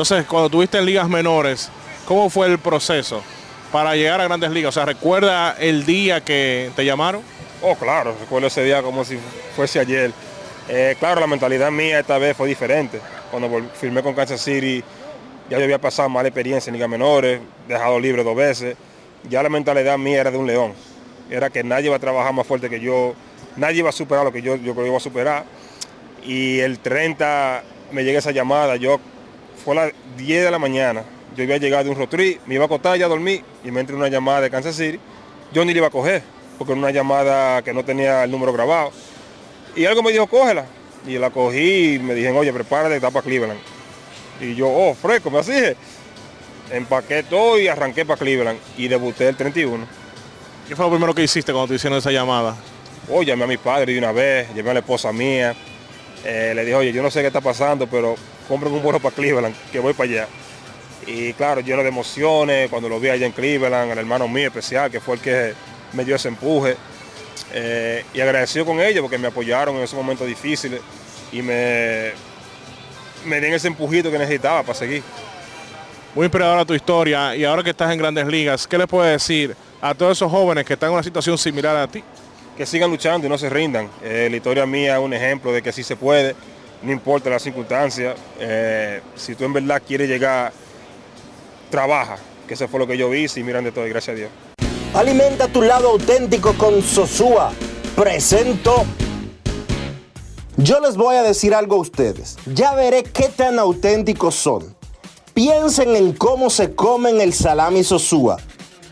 Entonces, 0.00 0.24
cuando 0.24 0.48
tuviste 0.48 0.78
en 0.78 0.86
ligas 0.86 1.06
menores, 1.10 1.68
¿cómo 2.06 2.30
fue 2.30 2.46
el 2.46 2.58
proceso 2.58 3.22
para 3.70 3.94
llegar 3.94 4.18
a 4.22 4.24
grandes 4.24 4.50
ligas? 4.50 4.70
O 4.70 4.72
sea, 4.72 4.86
¿recuerda 4.86 5.54
el 5.60 5.84
día 5.84 6.22
que 6.22 6.70
te 6.74 6.86
llamaron? 6.86 7.20
Oh, 7.60 7.74
claro, 7.76 8.16
recuerdo 8.18 8.46
ese 8.46 8.64
día 8.64 8.82
como 8.82 9.04
si 9.04 9.18
fuese 9.54 9.78
ayer. 9.78 10.10
Eh, 10.70 10.96
claro, 10.98 11.20
la 11.20 11.26
mentalidad 11.26 11.70
mía 11.70 12.00
esta 12.00 12.16
vez 12.16 12.34
fue 12.34 12.48
diferente. 12.48 12.98
Cuando 13.30 13.50
firmé 13.74 14.02
con 14.02 14.14
Kansas 14.14 14.40
City, 14.40 14.82
ya 15.50 15.58
yo 15.58 15.64
había 15.64 15.78
pasado 15.78 16.08
mala 16.08 16.28
experiencia 16.28 16.70
en 16.70 16.76
ligas 16.76 16.88
menores, 16.88 17.38
dejado 17.68 18.00
libre 18.00 18.24
dos 18.24 18.34
veces. 18.34 18.78
Ya 19.28 19.42
la 19.42 19.50
mentalidad 19.50 19.98
mía 19.98 20.22
era 20.22 20.30
de 20.30 20.38
un 20.38 20.46
león. 20.46 20.72
Era 21.28 21.50
que 21.50 21.62
nadie 21.62 21.88
iba 21.88 21.96
a 21.96 22.00
trabajar 22.00 22.32
más 22.32 22.46
fuerte 22.46 22.70
que 22.70 22.80
yo, 22.80 23.12
nadie 23.54 23.80
iba 23.80 23.90
a 23.90 23.92
superar 23.92 24.24
lo 24.24 24.32
que 24.32 24.40
yo, 24.40 24.56
yo 24.56 24.72
iba 24.86 24.96
a 24.96 25.00
superar. 25.00 25.44
Y 26.24 26.58
el 26.60 26.78
30 26.78 27.64
me 27.92 28.02
llega 28.02 28.18
esa 28.18 28.30
llamada, 28.30 28.76
yo 28.76 28.98
fue 29.64 29.78
a 29.78 29.86
las 29.86 29.92
10 30.16 30.44
de 30.44 30.50
la 30.50 30.58
mañana. 30.58 31.04
Yo 31.36 31.44
había 31.44 31.58
llegado 31.58 31.84
de 31.84 31.90
un 31.90 31.96
rotrí, 31.96 32.38
me 32.46 32.54
iba 32.54 32.64
a 32.64 32.66
acostar, 32.66 32.98
ya 32.98 33.08
dormí 33.08 33.42
y 33.64 33.70
me 33.70 33.80
entró 33.80 33.96
una 33.96 34.08
llamada 34.08 34.40
de 34.42 34.50
Kansas 34.50 34.76
City. 34.76 34.98
Yo 35.52 35.64
ni 35.64 35.72
la 35.72 35.78
iba 35.78 35.86
a 35.86 35.90
coger, 35.90 36.22
porque 36.58 36.72
era 36.72 36.80
una 36.80 36.90
llamada 36.90 37.62
que 37.62 37.72
no 37.72 37.84
tenía 37.84 38.24
el 38.24 38.30
número 38.30 38.52
grabado. 38.52 38.90
Y 39.76 39.84
algo 39.84 40.02
me 40.02 40.12
dijo, 40.12 40.26
cógela. 40.26 40.66
Y 41.06 41.18
la 41.18 41.30
cogí 41.30 41.94
y 41.94 41.98
me 41.98 42.14
dijeron, 42.14 42.36
oye, 42.36 42.52
prepárate, 42.52 42.96
está 42.96 43.10
para 43.10 43.22
Cleveland. 43.22 43.60
Y 44.40 44.54
yo, 44.54 44.68
oh, 44.68 44.94
fresco, 44.94 45.30
me 45.30 45.38
así. 45.38 45.52
Empaqué 46.70 47.22
todo 47.22 47.58
y 47.58 47.68
arranqué 47.68 48.04
para 48.04 48.18
Cleveland 48.18 48.58
y 48.76 48.88
debuté 48.88 49.28
el 49.28 49.36
31. 49.36 49.86
¿Qué 50.68 50.76
fue 50.76 50.84
lo 50.84 50.90
primero 50.90 51.14
que 51.14 51.22
hiciste 51.22 51.52
cuando 51.52 51.68
te 51.68 51.74
hicieron 51.74 51.98
esa 51.98 52.10
llamada? 52.10 52.56
Oh, 53.08 53.22
llamé 53.22 53.44
a 53.44 53.46
mi 53.46 53.56
padre 53.56 53.92
de 53.92 53.98
una 53.98 54.12
vez, 54.12 54.54
llamé 54.54 54.70
a 54.70 54.74
la 54.74 54.80
esposa 54.80 55.12
mía. 55.12 55.54
Eh, 56.24 56.52
le 56.54 56.64
dije, 56.64 56.76
oye, 56.76 56.92
yo 56.92 57.02
no 57.02 57.10
sé 57.10 57.22
qué 57.22 57.26
está 57.28 57.40
pasando, 57.40 57.86
pero 57.86 58.14
compren 58.50 58.72
un 58.72 58.82
vuelo 58.82 58.98
para 58.98 59.14
Cleveland, 59.14 59.54
que 59.70 59.78
voy 59.78 59.92
para 59.94 60.10
allá. 60.10 60.28
Y 61.06 61.32
claro, 61.34 61.60
lleno 61.60 61.82
de 61.82 61.88
emociones, 61.88 62.68
cuando 62.68 62.88
lo 62.88 62.98
vi 62.98 63.08
allá 63.08 63.24
en 63.24 63.30
Cleveland, 63.30 63.92
el 63.92 63.98
hermano 63.98 64.26
mío 64.26 64.48
especial, 64.48 64.90
que 64.90 64.98
fue 64.98 65.14
el 65.14 65.20
que 65.20 65.54
me 65.92 66.04
dio 66.04 66.16
ese 66.16 66.28
empuje. 66.28 66.76
Eh, 67.54 68.04
y 68.12 68.20
agradecido 68.20 68.64
con 68.64 68.80
ellos 68.80 69.02
porque 69.02 69.18
me 69.18 69.28
apoyaron 69.28 69.76
en 69.76 69.82
esos 69.82 69.96
momentos 69.96 70.26
difíciles 70.26 70.80
y 71.32 71.42
me, 71.42 72.10
me 73.24 73.40
den 73.40 73.54
ese 73.54 73.68
empujito 73.68 74.10
que 74.10 74.18
necesitaba 74.18 74.64
para 74.64 74.74
seguir. 74.74 75.04
Muy 76.16 76.24
inspiradora 76.24 76.64
tu 76.64 76.74
historia 76.74 77.36
y 77.36 77.44
ahora 77.44 77.62
que 77.62 77.70
estás 77.70 77.92
en 77.92 77.98
grandes 77.98 78.26
ligas, 78.26 78.66
¿qué 78.66 78.76
le 78.76 78.88
puedes 78.88 79.12
decir 79.12 79.54
a 79.80 79.94
todos 79.94 80.18
esos 80.18 80.30
jóvenes 80.30 80.64
que 80.64 80.72
están 80.72 80.88
en 80.88 80.94
una 80.94 81.04
situación 81.04 81.38
similar 81.38 81.76
a 81.76 81.86
ti? 81.86 82.02
Que 82.56 82.66
sigan 82.66 82.90
luchando 82.90 83.28
y 83.28 83.30
no 83.30 83.38
se 83.38 83.48
rindan. 83.48 83.88
Eh, 84.02 84.26
la 84.28 84.36
historia 84.36 84.66
mía 84.66 84.94
es 84.94 85.00
un 85.00 85.14
ejemplo 85.14 85.52
de 85.52 85.62
que 85.62 85.70
sí 85.70 85.84
se 85.84 85.94
puede, 85.94 86.34
no 86.82 86.92
importa 86.92 87.30
las 87.30 87.42
circunstancias. 87.42 88.16
Eh, 88.38 89.00
si 89.14 89.34
tú 89.34 89.44
en 89.44 89.52
verdad 89.52 89.82
quieres 89.86 90.08
llegar, 90.08 90.52
trabaja, 91.70 92.16
que 92.46 92.54
eso 92.54 92.68
fue 92.68 92.80
lo 92.80 92.86
que 92.86 92.96
yo 92.96 93.12
hice 93.14 93.40
y 93.40 93.44
miran 93.44 93.64
de 93.64 93.72
todo, 93.72 93.86
y 93.86 93.90
gracias 93.90 94.14
a 94.14 94.18
Dios. 94.18 94.30
Alimenta 94.94 95.46
tu 95.48 95.62
lado 95.62 95.90
auténtico 95.90 96.54
con 96.54 96.82
Sosúa. 96.82 97.52
Presento. 97.94 98.84
Yo 100.56 100.80
les 100.80 100.96
voy 100.96 101.16
a 101.16 101.22
decir 101.22 101.54
algo 101.54 101.76
a 101.76 101.78
ustedes. 101.78 102.36
Ya 102.54 102.74
veré 102.74 103.04
qué 103.04 103.28
tan 103.28 103.58
auténticos 103.58 104.34
son. 104.34 104.74
Piensen 105.32 105.94
en 105.94 106.12
cómo 106.12 106.50
se 106.50 106.74
comen 106.74 107.20
el 107.20 107.32
salami 107.32 107.84
Sosúa. 107.84 108.38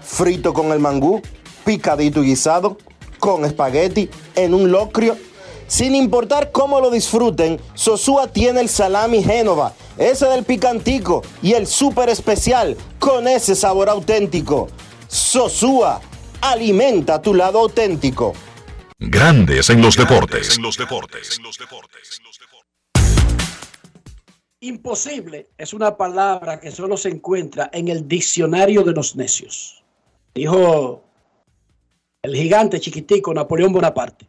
Frito 0.02 0.54
con 0.54 0.72
el 0.72 0.78
mangú, 0.78 1.20
picadito 1.64 2.22
y 2.22 2.28
guisado, 2.28 2.78
con 3.18 3.44
espagueti, 3.44 4.08
en 4.36 4.54
un 4.54 4.70
locrio. 4.70 5.16
Sin 5.68 5.94
importar 5.94 6.50
cómo 6.50 6.80
lo 6.80 6.90
disfruten, 6.90 7.60
Sosúa 7.74 8.32
tiene 8.32 8.62
el 8.62 8.70
salami 8.70 9.22
Génova, 9.22 9.74
ese 9.98 10.26
del 10.26 10.42
picantico 10.42 11.22
y 11.42 11.52
el 11.52 11.66
súper 11.66 12.08
especial 12.08 12.74
con 12.98 13.28
ese 13.28 13.54
sabor 13.54 13.90
auténtico. 13.90 14.68
Sosúa, 15.08 16.00
alimenta 16.40 17.20
tu 17.20 17.34
lado 17.34 17.58
auténtico. 17.58 18.32
Grandes 18.98 19.68
en 19.68 19.82
los 19.82 19.94
deportes. 19.94 20.56
En 20.56 20.62
los 20.62 20.78
deportes. 20.78 21.38
Imposible 24.60 25.50
es 25.58 25.74
una 25.74 25.98
palabra 25.98 26.60
que 26.60 26.70
solo 26.70 26.96
se 26.96 27.10
encuentra 27.10 27.68
en 27.74 27.88
el 27.88 28.08
diccionario 28.08 28.84
de 28.84 28.92
los 28.92 29.16
necios. 29.16 29.84
Dijo 30.34 31.04
el 32.22 32.34
gigante 32.34 32.80
chiquitico 32.80 33.34
Napoleón 33.34 33.74
Bonaparte. 33.74 34.26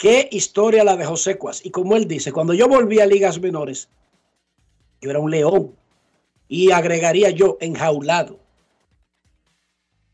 Qué 0.00 0.30
historia 0.32 0.82
la 0.82 0.96
de 0.96 1.04
José 1.04 1.36
Cuas. 1.36 1.60
Y 1.62 1.70
como 1.70 1.94
él 1.94 2.08
dice, 2.08 2.32
cuando 2.32 2.54
yo 2.54 2.66
volví 2.66 3.00
a 3.00 3.06
ligas 3.06 3.38
menores, 3.38 3.90
yo 5.02 5.10
era 5.10 5.18
un 5.18 5.30
león. 5.30 5.76
Y 6.48 6.70
agregaría 6.70 7.28
yo, 7.28 7.58
enjaulado. 7.60 8.38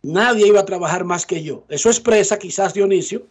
Nadie 0.02 0.48
iba 0.48 0.58
a 0.58 0.64
trabajar 0.64 1.04
más 1.04 1.24
que 1.24 1.40
yo. 1.40 1.62
Eso 1.68 1.88
expresa 1.88 2.36
quizás 2.36 2.74
Dionisio 2.74 3.28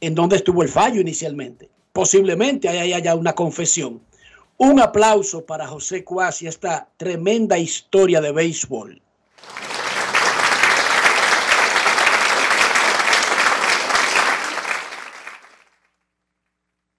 en 0.00 0.14
dónde 0.14 0.36
estuvo 0.36 0.62
el 0.62 0.68
fallo 0.68 1.00
inicialmente. 1.00 1.68
Posiblemente 1.92 2.68
ahí 2.68 2.92
haya 2.92 3.16
una 3.16 3.32
confesión. 3.32 4.00
Un 4.58 4.78
aplauso 4.78 5.44
para 5.44 5.66
José 5.66 6.04
Cuas 6.04 6.40
y 6.40 6.46
esta 6.46 6.88
tremenda 6.98 7.58
historia 7.58 8.20
de 8.20 8.30
béisbol. 8.30 9.02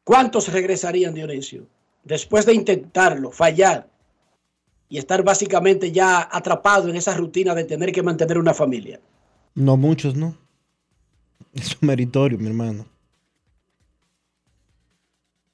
¿Cuántos 0.08 0.48
regresarían, 0.48 1.14
Dionisio? 1.14 1.68
Después 2.02 2.46
de 2.46 2.54
intentarlo, 2.54 3.30
fallar 3.30 3.90
y 4.88 5.00
estar 5.00 5.22
básicamente 5.22 5.92
ya 5.92 6.30
atrapado 6.32 6.88
en 6.88 6.96
esa 6.96 7.14
rutina 7.14 7.54
de 7.54 7.66
tener 7.66 7.92
que 7.92 8.02
mantener 8.02 8.38
una 8.38 8.54
familia. 8.54 9.02
No 9.54 9.76
muchos, 9.76 10.16
¿no? 10.16 10.38
Es 11.54 11.76
un 11.82 11.90
meritorio, 11.90 12.38
mi 12.38 12.48
hermano. 12.48 12.86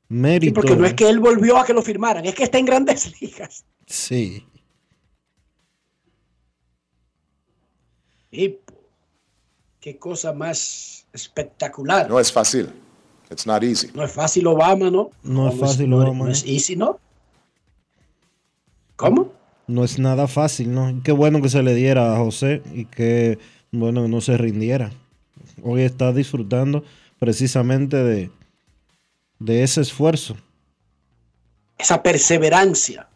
Sí, 0.08 0.52
porque 0.52 0.76
no 0.76 0.86
es 0.86 0.94
que 0.94 1.10
él 1.10 1.20
volvió 1.20 1.58
a 1.58 1.66
que 1.66 1.74
lo 1.74 1.82
firmaran, 1.82 2.24
es 2.24 2.36
que 2.36 2.44
está 2.44 2.60
en 2.60 2.66
grandes 2.66 3.12
ligas. 3.22 3.66
Sí. 3.88 4.46
Y 8.30 8.60
qué 9.80 9.98
cosa 9.98 10.32
más 10.32 11.08
espectacular. 11.12 12.08
No 12.08 12.20
es 12.20 12.32
fácil. 12.32 12.83
It's 13.34 13.48
not 13.48 13.64
easy. 13.64 13.90
No 13.96 14.04
es 14.04 14.12
fácil 14.12 14.46
Obama, 14.46 14.92
¿no? 14.92 15.10
No, 15.24 15.50
es 15.50 15.60
fácil 15.60 15.90
no, 15.90 15.98
Obama. 15.98 16.26
No 16.26 16.32
es 16.32 16.46
easy, 16.46 16.76
¿no? 16.76 17.00
¿Cómo? 18.96 19.34
No 19.66 19.84
es 19.84 19.98
nada 19.98 20.28
fácil, 20.28 20.72
¿no? 20.72 21.02
Qué 21.04 21.12
bueno 21.12 21.42
que 21.42 21.50
se 21.50 21.64
le 21.64 21.74
diera 21.74 22.14
a 22.14 22.18
José 22.18 22.62
y 22.74 22.86
que, 22.86 23.40
bueno, 23.72 24.08
no 24.08 24.22
se 24.22 24.38
rindiera. 24.38 24.92
Hoy 25.64 25.82
está 25.82 26.14
disfrutando 26.14 26.84
precisamente 27.18 27.98
de, 27.98 28.30
de 29.40 29.64
ese 29.64 29.82
esfuerzo. 29.82 30.38
Esa 31.80 32.04
perseverancia. 32.04 33.08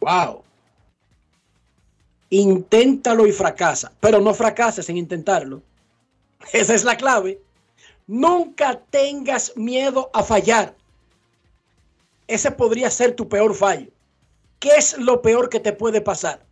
Wow. 0.00 0.42
Inténtalo 2.30 3.28
y 3.28 3.32
fracasa, 3.32 3.92
pero 4.00 4.20
no 4.20 4.34
fracases 4.34 4.88
en 4.88 4.96
intentarlo. 4.96 5.62
Esa 6.52 6.74
es 6.74 6.82
la 6.82 6.96
clave. 6.96 7.45
Nunca 8.06 8.80
tengas 8.90 9.56
miedo 9.56 10.10
a 10.12 10.22
fallar. 10.22 10.76
Ese 12.28 12.50
podría 12.50 12.90
ser 12.90 13.14
tu 13.14 13.28
peor 13.28 13.54
fallo. 13.54 13.90
¿Qué 14.58 14.70
es 14.76 14.96
lo 14.98 15.22
peor 15.22 15.48
que 15.48 15.60
te 15.60 15.72
puede 15.72 16.00
pasar? 16.00 16.44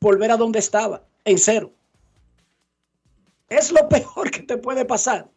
Volver 0.00 0.30
a 0.30 0.36
donde 0.36 0.58
estaba, 0.58 1.02
en 1.24 1.38
cero. 1.38 1.72
Es 3.48 3.70
lo 3.70 3.88
peor 3.88 4.30
que 4.30 4.42
te 4.42 4.56
puede 4.56 4.84
pasar. 4.84 5.28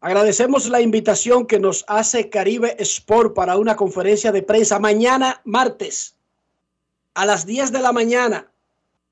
Agradecemos 0.00 0.68
la 0.68 0.80
invitación 0.80 1.46
que 1.46 1.58
nos 1.58 1.84
hace 1.88 2.28
Caribe 2.28 2.76
Sport 2.78 3.34
para 3.34 3.56
una 3.56 3.74
conferencia 3.76 4.32
de 4.32 4.42
prensa 4.42 4.78
mañana 4.78 5.40
martes 5.44 6.14
a 7.14 7.26
las 7.26 7.46
10 7.46 7.72
de 7.72 7.80
la 7.80 7.92
mañana 7.92 8.50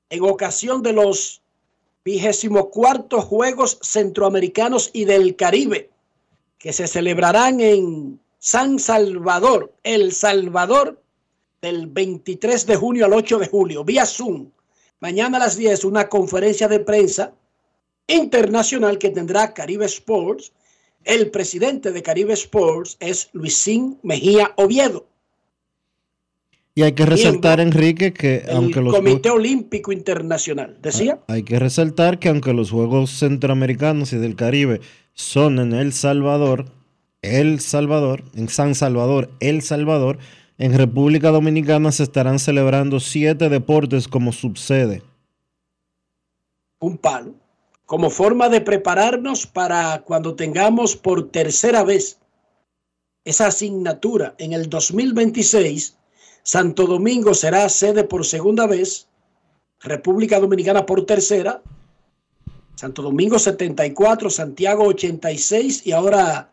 en 0.09 0.23
ocasión 0.23 0.83
de 0.83 0.93
los 0.93 1.41
24 2.05 3.21
Juegos 3.21 3.79
Centroamericanos 3.81 4.91
y 4.93 5.05
del 5.05 5.35
Caribe 5.35 5.89
que 6.57 6.71
se 6.71 6.87
celebrarán 6.87 7.59
en 7.59 8.19
San 8.39 8.79
Salvador, 8.79 9.73
El 9.83 10.13
Salvador, 10.13 11.01
del 11.61 11.87
23 11.87 12.65
de 12.65 12.75
junio 12.75 13.05
al 13.05 13.13
8 13.13 13.39
de 13.39 13.47
julio, 13.47 13.83
vía 13.83 14.05
Zoom. 14.05 14.51
Mañana 15.05 15.37
a 15.37 15.41
las 15.41 15.55
10 15.55 15.85
una 15.85 16.09
conferencia 16.09 16.67
de 16.67 16.79
prensa 16.79 17.31
internacional 18.07 18.97
que 18.97 19.11
tendrá 19.11 19.53
Caribe 19.53 19.85
Sports. 19.85 20.51
El 21.03 21.29
presidente 21.29 21.91
de 21.91 22.01
Caribe 22.01 22.33
Sports 22.33 22.97
es 22.99 23.29
Luisín 23.31 23.99
Mejía 24.01 24.53
Oviedo. 24.55 25.05
Y 26.73 26.81
hay 26.81 26.93
que 26.93 27.05
resaltar, 27.05 27.59
Enrique, 27.59 28.13
que 28.13 28.37
El 28.47 28.55
aunque 28.55 28.81
los 28.81 28.95
Comité 28.95 29.29
Olímpico 29.29 29.91
Internacional. 29.91 30.79
¿Decía? 30.81 31.19
hay 31.27 31.43
que 31.43 31.59
resaltar 31.59 32.17
que 32.17 32.29
aunque 32.29 32.53
los 32.53 32.71
Juegos 32.71 33.11
Centroamericanos 33.11 34.11
y 34.11 34.17
del 34.17 34.35
Caribe 34.35 34.81
son 35.13 35.59
en 35.59 35.73
El 35.73 35.93
Salvador, 35.93 36.65
El 37.21 37.59
Salvador, 37.59 38.23
en 38.33 38.49
San 38.49 38.73
Salvador, 38.73 39.29
El 39.39 39.61
Salvador, 39.61 40.17
en 40.57 40.77
República 40.77 41.31
Dominicana 41.31 41.91
se 41.91 42.03
estarán 42.03 42.39
celebrando 42.39 42.99
siete 42.99 43.49
deportes 43.49 44.07
como 44.07 44.31
subsede. 44.31 45.03
un 46.79 46.97
palo, 46.97 47.33
como 47.85 48.09
forma 48.09 48.47
de 48.49 48.61
prepararnos 48.61 49.47
para 49.47 50.03
cuando 50.03 50.35
tengamos 50.35 50.95
por 50.95 51.31
tercera 51.31 51.83
vez 51.83 52.19
esa 53.23 53.47
asignatura 53.47 54.35
en 54.37 54.53
el 54.53 54.69
2026, 54.69 55.97
Santo 56.43 56.85
Domingo 56.85 57.33
será 57.33 57.67
sede 57.69 58.03
por 58.03 58.23
segunda 58.23 58.67
vez, 58.67 59.07
República 59.79 60.39
Dominicana 60.39 60.85
por 60.85 61.05
tercera, 61.05 61.61
Santo 62.75 63.01
Domingo 63.01 63.39
74, 63.39 64.29
Santiago 64.29 64.85
86 64.85 65.87
y 65.87 65.91
ahora 65.91 66.51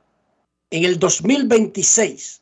en 0.71 0.85
el 0.85 0.99
2026 0.99 2.42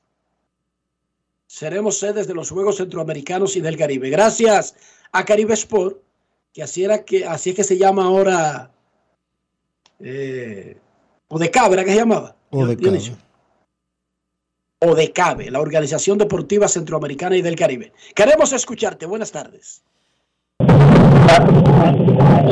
seremos 1.51 1.99
sedes 1.99 2.29
de 2.29 2.35
los 2.35 2.49
Juegos 2.49 2.77
Centroamericanos 2.77 3.57
y 3.57 3.61
del 3.61 3.77
Caribe. 3.77 4.09
Gracias 4.09 4.77
a 5.11 5.25
Caribe 5.25 5.55
Sport, 5.55 5.99
que 6.55 6.63
así, 6.63 6.85
era 6.85 7.05
que, 7.05 7.25
así 7.25 7.51
es 7.51 7.57
que 7.57 7.65
se 7.65 7.77
llama 7.77 8.05
ahora, 8.05 8.71
eh, 9.99 10.77
Odecabe, 11.27 11.75
¿era 11.75 11.85
que 11.85 11.91
se 11.91 11.97
llamaba? 11.97 12.37
Odecabe. 12.51 12.77
Dionisio. 12.77 13.17
Odecabe, 14.79 15.51
la 15.51 15.61
Organización 15.61 16.19
Deportiva 16.19 16.69
Centroamericana 16.69 17.37
y 17.37 17.43
del 17.43 17.57
Caribe. 17.57 17.93
Queremos 18.15 18.53
escucharte. 18.53 19.07
Buenas 19.07 19.33
tardes. 19.33 19.83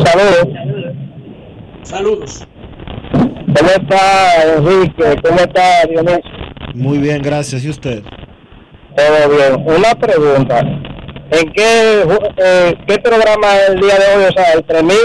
Saludos. 0.05 0.49
Saludos. 1.85 2.49
¿Cómo 3.13 3.71
está 3.71 4.57
Enrique? 4.57 5.23
¿Cómo 5.23 5.39
está 5.39 5.87
Dionisio? 5.87 6.21
Muy 6.75 6.99
bien, 6.99 7.23
gracias. 7.23 7.65
¿Y 7.65 7.71
usted? 7.71 8.03
Todo 8.99 9.29
bien. 9.29 9.65
Una 9.65 9.95
pregunta. 9.95 10.59
¿En 11.31 11.53
qué, 11.53 12.03
eh, 12.37 12.75
qué 12.89 12.99
programa 12.99 13.55
es 13.55 13.69
el 13.69 13.81
día 13.81 13.95
de 13.95 14.17
hoy? 14.17 14.25
O 14.25 14.33
sea, 14.33 14.53
el 14.55 14.65
3000. 14.65 14.97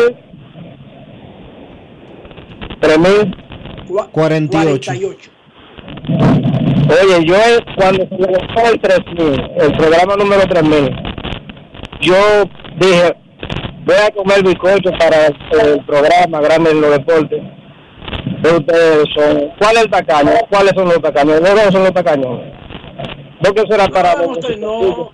3000. 2.82 3.36
48. 4.12 4.92
Oye, 6.86 7.26
yo 7.26 7.36
eh, 7.36 7.60
cuando 7.78 8.08
se 8.08 8.18
lanzó 8.18 8.74
el 8.74 8.82
3000, 8.82 9.52
el 9.62 9.78
programa 9.78 10.16
número 10.16 10.42
3000, 10.48 10.90
yo 12.02 12.16
dije, 12.80 13.16
voy 13.86 13.96
a 13.96 14.12
comer 14.12 14.44
bizcocho 14.44 14.90
para 14.98 15.28
el, 15.28 15.86
programa 15.86 16.42
grande 16.42 16.72
en 16.72 16.82
los 16.82 16.92
deportes. 16.92 17.42
De 18.42 18.52
ustedes 18.52 19.06
son, 19.16 19.52
¿cuál 19.60 19.78
es 19.78 19.84
el 19.84 19.92
tacaño? 19.92 20.32
¿Cuáles 20.50 20.74
son 20.76 20.86
los 20.86 21.02
tacaños? 21.02 21.42
¿Dónde 21.42 21.72
son 21.72 21.84
los 21.84 21.94
tacaños? 21.94 22.53
¿Por 23.44 23.54
qué 23.56 23.68
será 23.68 23.90
para 23.90 24.16
No, 24.16 24.30
usted 24.32 24.58
no. 24.58 25.12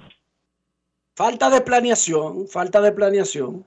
Falta 1.15 1.49
de 1.49 1.61
planeación, 1.61 2.47
falta 2.47 2.79
de 2.81 2.91
planeación. 2.91 3.65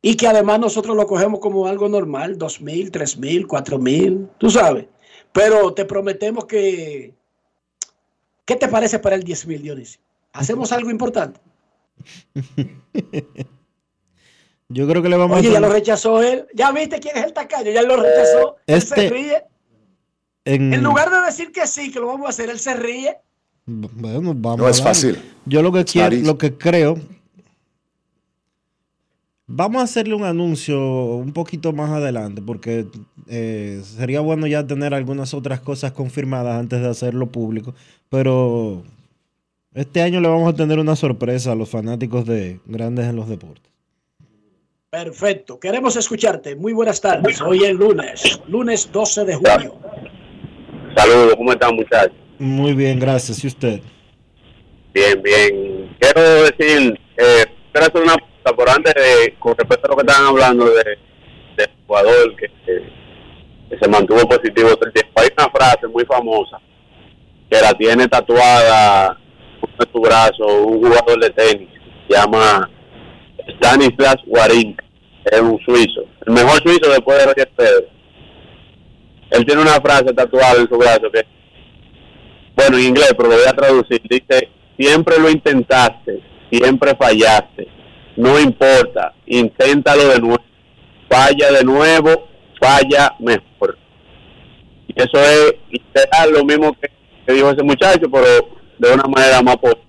Y 0.00 0.16
que 0.16 0.26
además 0.26 0.58
nosotros 0.58 0.96
lo 0.96 1.06
cogemos 1.06 1.38
como 1.38 1.66
algo 1.68 1.88
normal, 1.88 2.36
dos 2.38 2.60
mil, 2.60 2.90
tres 2.90 3.16
mil, 3.16 3.46
cuatro 3.46 3.78
mil, 3.78 4.28
tú 4.38 4.50
sabes. 4.50 4.86
Pero 5.32 5.72
te 5.74 5.84
prometemos 5.84 6.44
que... 6.46 7.14
¿Qué 8.44 8.56
te 8.56 8.66
parece 8.66 8.98
para 8.98 9.14
el 9.14 9.22
10 9.22 9.46
mil, 9.46 9.62
Dionisio? 9.62 10.00
¿Hacemos 10.32 10.72
algo 10.72 10.90
importante? 10.90 11.38
Yo 14.68 14.88
creo 14.88 15.02
que 15.02 15.08
le 15.08 15.16
vamos 15.16 15.38
Oye, 15.38 15.50
a 15.50 15.52
ya 15.52 15.60
lo 15.60 15.68
rechazó 15.68 16.22
él. 16.22 16.46
Ya 16.54 16.72
viste 16.72 16.98
quién 16.98 17.16
es 17.16 17.24
el 17.24 17.32
tacaño, 17.32 17.70
ya 17.70 17.82
lo 17.82 17.96
rechazó. 17.96 18.56
Él 18.66 18.82
se 18.82 18.94
Este- 18.94 19.10
ríe. 19.10 19.44
En, 20.44 20.72
En 20.74 20.82
lugar 20.82 21.10
de 21.10 21.20
decir 21.26 21.52
que 21.52 21.66
sí, 21.66 21.90
que 21.92 22.00
lo 22.00 22.06
vamos 22.08 22.26
a 22.26 22.30
hacer, 22.30 22.50
él 22.50 22.58
se 22.58 22.74
ríe. 22.74 23.16
Bueno, 23.66 24.32
vamos 24.36 24.58
No 24.58 24.68
es 24.68 24.80
a 24.80 24.84
fácil. 24.84 25.18
Yo 25.46 25.62
lo 25.62 25.70
que 25.72 25.80
It's 25.80 25.92
quiero, 25.92 26.06
not 26.08 26.14
easy. 26.14 26.26
lo 26.26 26.38
que 26.38 26.56
creo, 26.58 26.98
vamos 29.46 29.80
a 29.80 29.84
hacerle 29.84 30.14
un 30.14 30.24
anuncio 30.24 30.80
un 31.16 31.32
poquito 31.32 31.72
más 31.72 31.90
adelante, 31.90 32.42
porque 32.42 32.86
eh, 33.28 33.80
sería 33.84 34.20
bueno 34.20 34.46
ya 34.46 34.66
tener 34.66 34.94
algunas 34.94 35.34
otras 35.34 35.60
cosas 35.60 35.92
confirmadas 35.92 36.58
antes 36.58 36.80
de 36.80 36.88
hacerlo 36.88 37.26
público. 37.30 37.74
Pero 38.08 38.82
este 39.74 40.02
año 40.02 40.20
le 40.20 40.28
vamos 40.28 40.52
a 40.52 40.56
tener 40.56 40.78
una 40.78 40.96
sorpresa 40.96 41.52
a 41.52 41.54
los 41.54 41.70
fanáticos 41.70 42.26
de 42.26 42.60
Grandes 42.66 43.06
en 43.06 43.16
los 43.16 43.28
Deportes. 43.28 43.70
Perfecto, 44.90 45.58
queremos 45.58 45.96
escucharte. 45.96 46.54
Muy 46.54 46.72
buenas 46.74 47.00
tardes. 47.00 47.40
Hoy 47.40 47.64
es 47.64 47.74
lunes, 47.74 48.40
lunes 48.48 48.90
12 48.92 49.24
de 49.24 49.34
junio. 49.36 49.74
Saludos, 50.96 51.34
¿cómo 51.36 51.52
están 51.52 51.74
muchachos? 51.74 52.12
Muy 52.38 52.72
bien, 52.74 52.98
gracias. 52.98 53.42
¿Y 53.44 53.46
usted? 53.46 53.80
Bien, 54.92 55.22
bien. 55.22 55.96
Quiero 55.98 56.20
decir, 56.44 56.98
eh, 57.16 57.44
quiero 57.72 57.86
hacer 57.86 58.02
una 58.02 58.14
pregunta, 58.16 58.52
por 58.56 58.68
antes 58.70 58.94
de, 58.94 59.34
con 59.38 59.56
respecto 59.56 59.86
a 59.86 59.90
lo 59.90 59.96
que 59.96 60.02
estaban 60.02 60.26
hablando 60.28 60.64
de, 60.66 60.84
del 61.56 61.68
jugador 61.86 62.36
que, 62.36 62.46
que- 62.66 63.02
que 63.70 63.78
se 63.78 63.88
mantuvo 63.88 64.20
positivo 64.28 64.68
todo 64.76 64.86
el 64.86 64.92
tiempo. 64.92 65.12
Hay 65.20 65.28
una 65.38 65.48
frase 65.48 65.86
muy 65.88 66.04
famosa 66.04 66.58
que 67.50 67.58
la 67.60 67.72
tiene 67.72 68.06
tatuada 68.06 69.18
en 69.62 69.92
su 69.92 69.98
brazo 70.00 70.44
un 70.66 70.78
jugador 70.82 71.18
de 71.20 71.30
tenis, 71.30 71.68
se 72.08 72.14
llama 72.14 72.68
Stanislas 73.56 74.16
Wawrinka, 74.26 74.84
es 75.24 75.40
un 75.40 75.58
suizo, 75.64 76.02
el 76.26 76.32
mejor 76.34 76.60
suizo 76.62 76.90
después 76.90 77.18
de 77.18 77.24
Roger 77.26 77.50
Federer. 77.56 77.88
Él 79.32 79.46
tiene 79.46 79.62
una 79.62 79.80
frase 79.80 80.12
tatuada 80.12 80.60
en 80.60 80.68
su 80.68 80.76
brazo 80.76 81.10
que 81.12 81.24
bueno, 82.54 82.76
en 82.76 82.84
inglés, 82.84 83.14
pero 83.16 83.30
lo 83.30 83.36
voy 83.36 83.46
a 83.48 83.52
traducir. 83.52 84.02
Dice, 84.08 84.48
siempre 84.78 85.18
lo 85.18 85.30
intentaste, 85.30 86.20
siempre 86.50 86.94
fallaste. 86.94 87.68
No 88.16 88.38
importa, 88.38 89.14
inténtalo 89.26 90.08
de 90.08 90.20
nuevo. 90.20 90.42
Falla 91.08 91.52
de 91.52 91.64
nuevo, 91.64 92.28
falla 92.60 93.14
mejor. 93.18 93.78
Y 94.88 94.94
eso 94.96 95.18
es 95.18 95.54
literal 95.70 96.32
lo 96.32 96.44
mismo 96.44 96.72
que, 96.74 96.88
que 97.26 97.32
dijo 97.32 97.50
ese 97.50 97.62
muchacho, 97.62 98.10
pero 98.10 98.26
de 98.78 98.94
una 98.94 99.04
manera 99.04 99.42
más 99.42 99.56
positiva. 99.56 99.88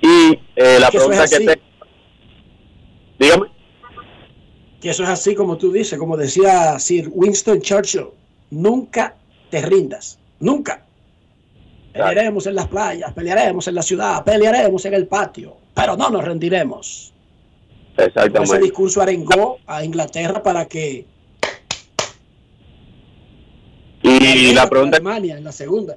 Y 0.00 0.38
eh, 0.56 0.78
la 0.80 0.90
pregunta 0.90 1.18
que 1.28 1.36
así. 1.36 1.46
te... 1.46 1.60
Dígame. 3.18 3.51
Que 4.82 4.90
eso 4.90 5.04
es 5.04 5.08
así 5.08 5.34
como 5.34 5.56
tú 5.56 5.72
dices, 5.72 5.98
como 5.98 6.16
decía 6.16 6.78
Sir 6.78 7.08
Winston 7.12 7.62
Churchill. 7.62 8.08
Nunca 8.50 9.14
te 9.48 9.62
rindas, 9.62 10.18
nunca. 10.40 10.84
Pelearemos 11.92 12.46
en 12.46 12.54
las 12.54 12.68
playas, 12.68 13.12
pelearemos 13.12 13.68
en 13.68 13.74
la 13.74 13.82
ciudad, 13.82 14.24
pelearemos 14.24 14.84
en 14.84 14.94
el 14.94 15.06
patio, 15.06 15.56
pero 15.74 15.96
no 15.96 16.10
nos 16.10 16.24
rendiremos. 16.24 17.14
Exactamente. 17.96 18.42
Ese 18.42 18.58
discurso 18.58 19.00
arengó 19.00 19.58
a 19.66 19.84
Inglaterra 19.84 20.42
para 20.42 20.66
que 20.66 21.06
y 24.02 24.52
la 24.52 24.68
pregunta 24.68 24.96
Alemania 24.96 25.38
en 25.38 25.44
la 25.44 25.52
segunda. 25.52 25.96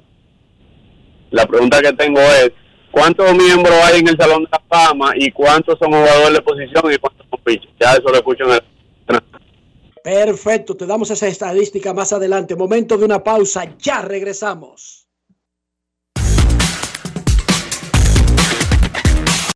La 1.32 1.46
pregunta 1.48 1.82
que 1.82 1.92
tengo 1.94 2.20
es, 2.20 2.52
¿cuántos 2.92 3.36
miembros 3.36 3.74
hay 3.84 4.00
en 4.00 4.08
el 4.08 4.18
Salón 4.18 4.44
de 4.44 4.50
la 4.52 4.62
Fama 4.70 5.14
y 5.16 5.32
cuántos 5.32 5.80
son 5.80 5.92
jugadores 5.92 6.34
de 6.34 6.42
posición 6.42 6.94
y 6.94 6.98
cuántos 6.98 7.26
son 7.30 7.40
pitchers? 7.44 7.74
Ya 7.80 7.94
eso 7.94 8.04
lo 8.04 8.16
escucho 8.16 8.44
en 8.44 8.52
el... 8.52 8.75
Perfecto, 10.06 10.78
te 10.78 10.86
damos 10.86 11.10
esa 11.10 11.26
estadística 11.26 11.92
más 11.92 12.14
adelante. 12.14 12.56
Momento 12.56 12.96
de 12.96 13.06
una 13.06 13.24
pausa, 13.24 13.76
ya 13.80 14.04
regresamos. 14.04 15.08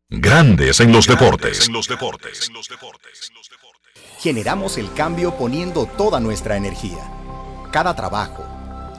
Grandes 0.10 0.80
en 0.80 0.92
los 0.92 1.06
deportes. 1.06 1.70
Generamos 4.18 4.80
el 4.80 4.92
cambio 4.96 5.38
poniendo 5.38 5.86
toda 5.86 6.20
nuestra 6.20 6.58
energía. 6.58 7.12
Cada 7.72 7.96
trabajo, 7.96 8.44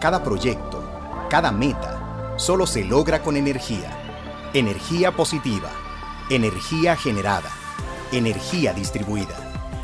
cada 0.00 0.22
proyecto, 0.22 0.88
cada 1.28 1.50
meta, 1.50 2.36
solo 2.36 2.64
se 2.64 2.84
logra 2.84 3.24
con 3.24 3.36
energía. 3.36 3.90
Energía 4.54 5.10
positiva, 5.10 5.72
energía 6.30 6.94
generada, 6.94 7.50
energía 8.12 8.72
distribuida. 8.72 9.49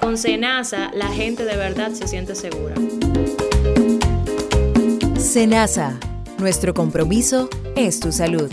Con 0.00 0.16
Senasa, 0.16 0.90
la 0.94 1.08
gente 1.08 1.44
de 1.44 1.56
verdad 1.56 1.92
se 1.92 2.08
siente 2.08 2.34
segura. 2.34 2.74
Senasa, 5.18 6.00
nuestro 6.38 6.72
compromiso 6.72 7.50
es 7.76 8.00
tu 8.00 8.10
salud. 8.10 8.50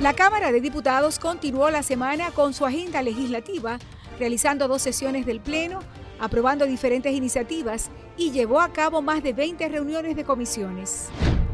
La 0.00 0.12
Cámara 0.12 0.50
de 0.50 0.60
Diputados 0.60 1.20
continuó 1.20 1.70
la 1.70 1.84
semana 1.84 2.32
con 2.32 2.52
su 2.52 2.66
agenda 2.66 3.00
legislativa, 3.00 3.78
realizando 4.18 4.66
dos 4.66 4.82
sesiones 4.82 5.24
del 5.24 5.40
Pleno, 5.40 5.78
aprobando 6.18 6.66
diferentes 6.66 7.12
iniciativas 7.12 7.90
y 8.16 8.32
llevó 8.32 8.60
a 8.60 8.72
cabo 8.72 9.02
más 9.02 9.22
de 9.22 9.32
20 9.32 9.68
reuniones 9.68 10.16
de 10.16 10.24
comisiones. 10.24 11.10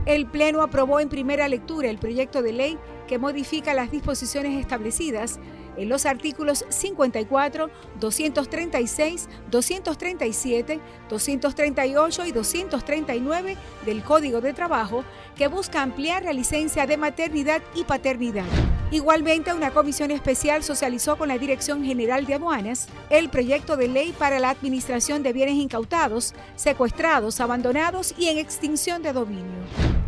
El 0.07 0.26
Pleno 0.26 0.62
aprobó 0.62 1.01
en 1.01 1.11
primera 1.11 1.47
lectura 1.49 1.91
el 1.91 1.99
proyecto 1.99 2.41
de 2.41 2.55
ley 2.55 2.78
que 3.07 3.18
modifica 3.18 3.74
las 3.74 3.91
disposiciones 3.91 4.59
establecidas 4.59 5.38
en 5.77 5.89
los 5.89 6.07
artículos 6.07 6.64
54, 6.68 7.71
236, 7.99 9.29
237, 9.51 10.81
238 11.09 12.27
y 12.27 12.33
239 12.33 13.57
del 13.87 14.03
Código 14.03 14.41
de 14.41 14.53
Trabajo 14.53 15.05
que 15.37 15.49
busca 15.49 15.83
ampliar 15.83 16.25
la 16.25 16.33
licencia 16.33 16.87
de 16.87 16.97
maternidad 16.97 17.62
y 17.75 17.85
paternidad. 17.85 18.45
Igualmente, 18.93 19.55
una 19.55 19.71
comisión 19.71 20.11
especial 20.11 20.64
socializó 20.64 21.16
con 21.16 21.29
la 21.29 21.39
Dirección 21.39 21.85
General 21.85 22.27
de 22.27 22.35
Aduanas 22.35 22.89
el 23.09 23.29
proyecto 23.29 23.77
de 23.77 23.87
ley 23.87 24.12
para 24.18 24.41
la 24.41 24.51
administración 24.51 25.23
de 25.23 25.33
bienes 25.33 25.55
incautados, 25.55 26.35
secuestrados, 26.57 27.41
abandonados 27.41 28.12
y 28.18 28.27
en 28.29 28.39
extinción 28.39 29.03
de 29.03 29.12
dominio. 29.12 29.61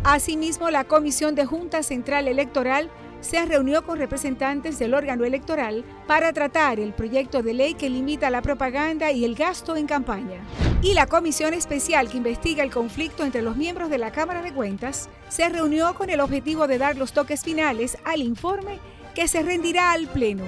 Asimismo, 0.03 0.69
la 0.69 0.83
Comisión 0.83 1.33
de 1.33 1.45
Junta 1.45 1.81
Central 1.81 2.27
Electoral 2.27 2.89
se 3.23 3.43
reunió 3.45 3.85
con 3.85 3.97
representantes 3.97 4.77
del 4.77 4.93
órgano 4.93 5.23
electoral 5.23 5.83
para 6.05 6.33
tratar 6.33 6.79
el 6.79 6.93
proyecto 6.93 7.41
de 7.41 7.53
ley 7.53 7.73
que 7.73 7.89
limita 7.89 8.29
la 8.29 8.41
propaganda 8.41 9.11
y 9.11 9.23
el 9.23 9.35
gasto 9.35 9.75
en 9.77 9.87
campaña. 9.87 10.41
Y 10.81 10.93
la 10.93 11.07
comisión 11.07 11.53
especial 11.53 12.09
que 12.09 12.17
investiga 12.17 12.63
el 12.63 12.69
conflicto 12.69 13.23
entre 13.23 13.41
los 13.41 13.55
miembros 13.55 13.89
de 13.89 13.97
la 13.97 14.11
Cámara 14.11 14.41
de 14.41 14.53
Cuentas 14.53 15.09
se 15.29 15.47
reunió 15.47 15.95
con 15.95 16.09
el 16.09 16.19
objetivo 16.19 16.67
de 16.67 16.77
dar 16.77 16.97
los 16.97 17.13
toques 17.13 17.43
finales 17.43 17.97
al 18.03 18.21
informe 18.21 18.79
que 19.15 19.27
se 19.27 19.41
rendirá 19.41 19.93
al 19.93 20.07
Pleno. 20.07 20.43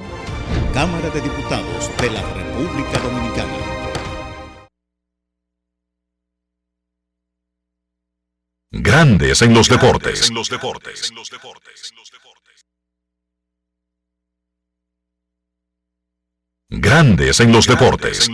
Cámara 0.74 1.10
de 1.10 1.22
Diputados 1.22 1.90
de 2.02 2.12
la 2.12 2.22
República 2.34 3.00
Dominicana. 3.00 3.76
Grandes 8.72 9.42
en 9.42 9.54
los 9.54 9.70
deportes. 9.70 10.30
Grandes 16.70 17.40
en 17.42 17.52
los 17.52 17.68
deportes. 17.68 18.28
En 18.28 18.34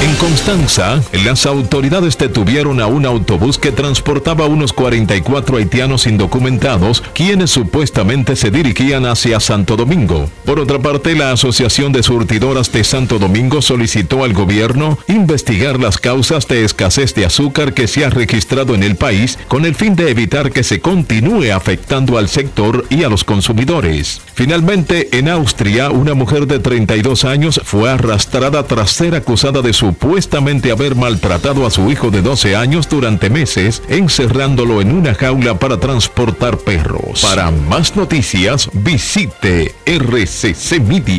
En 0.00 0.14
Constanza, 0.16 1.02
las 1.24 1.44
autoridades 1.44 2.16
detuvieron 2.16 2.80
a 2.80 2.86
un 2.86 3.04
autobús 3.04 3.58
que 3.58 3.70
transportaba 3.70 4.46
unos 4.46 4.72
44 4.72 5.58
haitianos 5.58 6.06
indocumentados, 6.06 7.02
quienes 7.14 7.50
supuestamente 7.50 8.34
se 8.36 8.50
dirigían 8.50 9.04
hacia 9.04 9.40
Santo 9.40 9.76
Domingo. 9.76 10.30
Por 10.46 10.58
otra 10.58 10.78
parte, 10.78 11.14
la 11.14 11.32
Asociación 11.32 11.92
de 11.92 12.02
Surtidoras 12.02 12.72
de 12.72 12.82
Santo 12.82 13.18
Domingo 13.18 13.60
solicitó 13.60 14.24
al 14.24 14.32
gobierno 14.32 14.98
investigar 15.06 15.78
las 15.78 15.98
causas 15.98 16.48
de 16.48 16.64
escasez 16.64 17.14
de 17.14 17.26
azúcar 17.26 17.74
que 17.74 17.86
se 17.86 18.06
ha 18.06 18.10
registrado 18.10 18.74
en 18.74 18.84
el 18.84 18.96
país 18.96 19.38
con 19.48 19.66
el 19.66 19.74
fin 19.74 19.96
de 19.96 20.10
evitar 20.10 20.50
que 20.50 20.62
se 20.62 20.80
continúe 20.80 21.52
afectando 21.52 22.16
al 22.16 22.28
sector 22.28 22.86
y 22.88 23.04
a 23.04 23.10
los 23.10 23.24
consumidores. 23.24 24.22
Finalmente, 24.34 25.18
en 25.18 25.28
Austria, 25.28 25.90
una 25.90 26.14
mujer 26.14 26.46
de 26.46 26.58
32 26.58 27.26
años 27.26 27.60
fue 27.64 27.90
arrastrada 27.90 28.66
tras 28.66 28.90
ser 28.90 29.14
acusada 29.14 29.60
de 29.60 29.73
supuestamente 29.74 30.70
haber 30.70 30.94
maltratado 30.94 31.66
a 31.66 31.70
su 31.70 31.90
hijo 31.90 32.10
de 32.10 32.22
12 32.22 32.56
años 32.56 32.88
durante 32.88 33.28
meses, 33.28 33.82
encerrándolo 33.88 34.80
en 34.80 34.94
una 34.96 35.14
jaula 35.14 35.58
para 35.58 35.78
transportar 35.78 36.58
perros. 36.58 37.20
Para 37.20 37.50
más 37.50 37.96
noticias, 37.96 38.70
visite 38.72 39.74
rccmedia.com.do. 39.86 41.14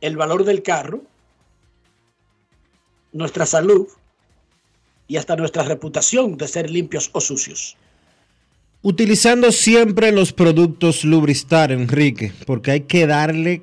el 0.00 0.16
valor 0.16 0.42
del 0.44 0.64
carro, 0.64 1.02
nuestra 3.12 3.46
salud 3.46 3.86
y 5.10 5.16
hasta 5.16 5.34
nuestra 5.34 5.64
reputación 5.64 6.36
de 6.36 6.46
ser 6.46 6.70
limpios 6.70 7.10
o 7.12 7.20
sucios. 7.20 7.76
Utilizando 8.80 9.50
siempre 9.50 10.12
los 10.12 10.32
productos 10.32 11.04
Lubristar, 11.04 11.72
Enrique, 11.72 12.32
porque 12.46 12.70
hay 12.70 12.80
que 12.82 13.08
darle 13.08 13.62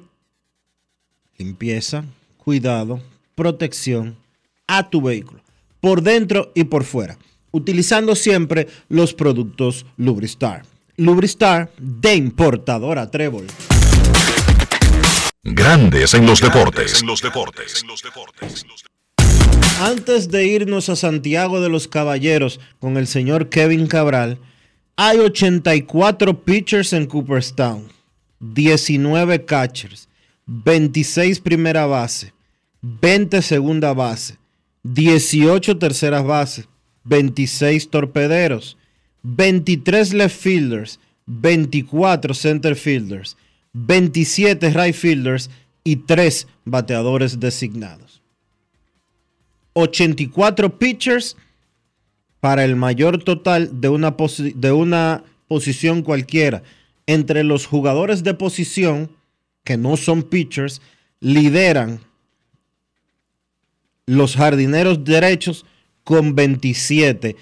limpieza, 1.37 2.03
cuidado, 2.35 3.01
protección 3.33 4.17
a 4.67 4.89
tu 4.89 5.01
vehículo, 5.01 5.39
por 5.79 6.01
dentro 6.01 6.51
y 6.53 6.65
por 6.65 6.83
fuera, 6.83 7.17
utilizando 7.51 8.13
siempre 8.17 8.67
los 8.89 9.13
productos 9.13 9.85
Lubristar. 9.95 10.63
Lubristar 10.97 11.71
de 11.79 12.13
importadora 12.13 13.09
Trébol. 13.09 13.47
Grandes 15.43 16.13
en 16.13 16.25
los 16.25 16.41
deportes. 16.41 17.01
Antes 19.79 20.29
de 20.29 20.47
irnos 20.47 20.89
a 20.89 20.95
Santiago 20.95 21.61
de 21.61 21.69
los 21.69 21.87
Caballeros 21.87 22.59
con 22.79 22.97
el 22.97 23.05
señor 23.05 23.49
Kevin 23.49 23.85
Cabral, 23.85 24.39
hay 24.95 25.19
84 25.19 26.43
pitchers 26.43 26.93
en 26.93 27.05
Cooperstown, 27.05 27.87
19 28.39 29.45
catchers, 29.45 30.09
26 30.47 31.39
primera 31.41 31.85
base, 31.85 32.33
20 32.81 33.39
segunda 33.43 33.93
base, 33.93 34.39
18 34.81 35.77
terceras 35.77 36.25
bases, 36.25 36.67
26 37.03 37.91
torpederos, 37.91 38.77
23 39.21 40.13
left 40.15 40.41
fielders, 40.41 40.99
24 41.27 42.33
center 42.33 42.75
fielders, 42.75 43.37
27 43.73 44.71
right 44.71 44.95
fielders 44.95 45.51
y 45.83 45.97
3 45.97 46.47
bateadores 46.65 47.39
designados. 47.39 48.06
84 49.77 50.79
pitchers 50.79 51.37
para 52.39 52.65
el 52.65 52.75
mayor 52.75 53.23
total 53.23 53.79
de 53.79 53.89
una, 53.89 54.15
de 54.55 54.71
una 54.71 55.23
posición 55.47 56.01
cualquiera. 56.01 56.63
Entre 57.05 57.43
los 57.43 57.65
jugadores 57.65 58.23
de 58.23 58.33
posición, 58.33 59.09
que 59.63 59.77
no 59.77 59.97
son 59.97 60.23
pitchers, 60.23 60.81
lideran 61.19 61.99
los 64.05 64.35
jardineros 64.35 65.03
derechos 65.03 65.65
con 66.03 66.35
27 66.35 67.35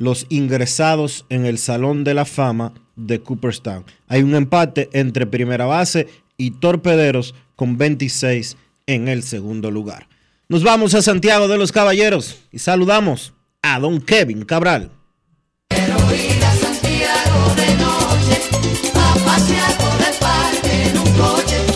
los 0.00 0.26
ingresados 0.30 1.26
en 1.28 1.44
el 1.44 1.58
Salón 1.58 2.04
de 2.04 2.14
la 2.14 2.24
Fama 2.24 2.72
de 2.96 3.20
Cooperstown. 3.20 3.84
Hay 4.08 4.22
un 4.22 4.34
empate 4.34 4.88
entre 4.94 5.26
primera 5.26 5.66
base 5.66 6.08
y 6.38 6.52
torpederos 6.52 7.34
con 7.54 7.76
26 7.76 8.56
en 8.86 9.08
el 9.08 9.22
segundo 9.22 9.70
lugar. 9.70 10.09
Nos 10.50 10.64
vamos 10.64 10.96
a 10.96 11.00
Santiago 11.00 11.46
de 11.46 11.56
los 11.56 11.70
Caballeros 11.70 12.38
y 12.50 12.58
saludamos 12.58 13.34
a 13.62 13.78
don 13.78 14.00
Kevin 14.00 14.44
Cabral. 14.44 14.90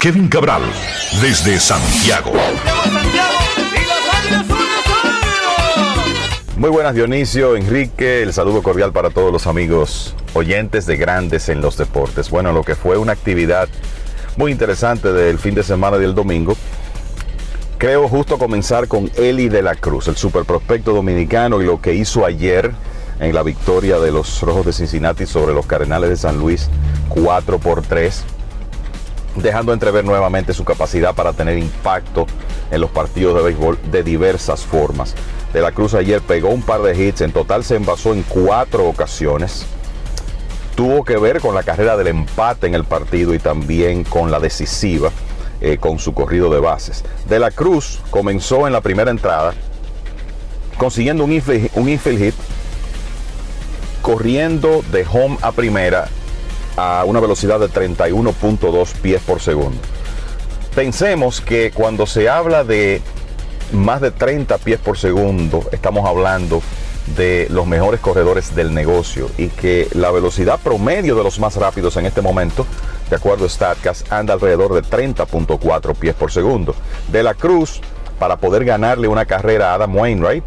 Kevin 0.00 0.26
Cabral, 0.26 0.62
desde 1.22 1.60
Santiago. 1.60 2.32
Muy 6.56 6.70
buenas 6.70 6.96
Dionisio, 6.96 7.54
Enrique, 7.54 8.24
el 8.24 8.32
saludo 8.32 8.60
cordial 8.64 8.92
para 8.92 9.10
todos 9.10 9.32
los 9.32 9.46
amigos 9.46 10.16
oyentes 10.32 10.86
de 10.86 10.96
Grandes 10.96 11.48
en 11.48 11.60
los 11.60 11.76
Deportes. 11.76 12.28
Bueno, 12.28 12.50
lo 12.50 12.64
que 12.64 12.74
fue 12.74 12.98
una 12.98 13.12
actividad 13.12 13.68
muy 14.36 14.50
interesante 14.50 15.12
del 15.12 15.38
fin 15.38 15.54
de 15.54 15.62
semana 15.62 15.96
del 15.96 16.16
domingo. 16.16 16.56
Creo 17.84 18.08
justo 18.08 18.38
comenzar 18.38 18.88
con 18.88 19.10
Eli 19.14 19.50
de 19.50 19.60
la 19.60 19.74
Cruz, 19.74 20.08
el 20.08 20.16
super 20.16 20.46
prospecto 20.46 20.94
dominicano 20.94 21.60
y 21.60 21.66
lo 21.66 21.82
que 21.82 21.92
hizo 21.92 22.24
ayer 22.24 22.72
en 23.20 23.34
la 23.34 23.42
victoria 23.42 23.98
de 23.98 24.10
los 24.10 24.40
Rojos 24.40 24.64
de 24.64 24.72
Cincinnati 24.72 25.26
sobre 25.26 25.52
los 25.52 25.66
Cardenales 25.66 26.08
de 26.08 26.16
San 26.16 26.38
Luis 26.38 26.70
4 27.10 27.58
por 27.58 27.82
3 27.82 28.24
dejando 29.36 29.74
entrever 29.74 30.02
nuevamente 30.02 30.54
su 30.54 30.64
capacidad 30.64 31.14
para 31.14 31.34
tener 31.34 31.58
impacto 31.58 32.24
en 32.70 32.80
los 32.80 32.88
partidos 32.88 33.36
de 33.36 33.42
béisbol 33.42 33.78
de 33.92 34.02
diversas 34.02 34.62
formas. 34.62 35.14
De 35.52 35.60
la 35.60 35.72
Cruz 35.72 35.92
ayer 35.92 36.22
pegó 36.22 36.48
un 36.48 36.62
par 36.62 36.80
de 36.80 36.96
hits, 36.96 37.20
en 37.20 37.32
total 37.32 37.64
se 37.64 37.76
envasó 37.76 38.14
en 38.14 38.22
cuatro 38.22 38.88
ocasiones. 38.88 39.66
Tuvo 40.74 41.04
que 41.04 41.18
ver 41.18 41.42
con 41.42 41.54
la 41.54 41.62
carrera 41.62 41.98
del 41.98 42.06
empate 42.06 42.66
en 42.66 42.74
el 42.74 42.84
partido 42.84 43.34
y 43.34 43.38
también 43.38 44.04
con 44.04 44.30
la 44.30 44.40
decisiva 44.40 45.10
eh, 45.64 45.78
con 45.78 45.98
su 45.98 46.12
corrido 46.12 46.50
de 46.50 46.60
bases. 46.60 47.04
De 47.26 47.38
la 47.38 47.50
Cruz 47.50 48.00
comenzó 48.10 48.66
en 48.66 48.72
la 48.74 48.82
primera 48.82 49.10
entrada 49.10 49.54
consiguiendo 50.76 51.24
un 51.24 51.32
infield, 51.32 51.70
un 51.74 51.88
infield 51.88 52.18
hit, 52.18 52.34
corriendo 54.02 54.82
de 54.92 55.06
home 55.10 55.38
a 55.40 55.52
primera 55.52 56.08
a 56.76 57.04
una 57.06 57.20
velocidad 57.20 57.60
de 57.60 57.70
31.2 57.70 58.92
pies 59.00 59.22
por 59.22 59.40
segundo. 59.40 59.80
Pensemos 60.74 61.40
que 61.40 61.70
cuando 61.70 62.04
se 62.04 62.28
habla 62.28 62.64
de 62.64 63.00
más 63.72 64.02
de 64.02 64.10
30 64.10 64.58
pies 64.58 64.78
por 64.80 64.98
segundo, 64.98 65.64
estamos 65.72 66.06
hablando 66.06 66.60
de 67.16 67.46
los 67.50 67.66
mejores 67.66 68.00
corredores 68.00 68.54
del 68.54 68.74
negocio 68.74 69.30
y 69.38 69.48
que 69.48 69.88
la 69.92 70.10
velocidad 70.10 70.58
promedio 70.62 71.14
de 71.16 71.22
los 71.22 71.38
más 71.38 71.56
rápidos 71.56 71.96
en 71.96 72.06
este 72.06 72.22
momento, 72.22 72.66
de 73.14 73.18
acuerdo 73.18 73.48
StatCast, 73.48 74.12
anda 74.12 74.34
alrededor 74.34 74.74
de 74.74 74.82
30.4 74.82 75.94
pies 75.94 76.16
por 76.16 76.32
segundo. 76.32 76.74
De 77.12 77.22
la 77.22 77.34
Cruz, 77.34 77.80
para 78.18 78.38
poder 78.38 78.64
ganarle 78.64 79.06
una 79.06 79.24
carrera 79.24 79.70
a 79.70 79.74
Adam 79.74 79.94
Wainwright, 79.94 80.42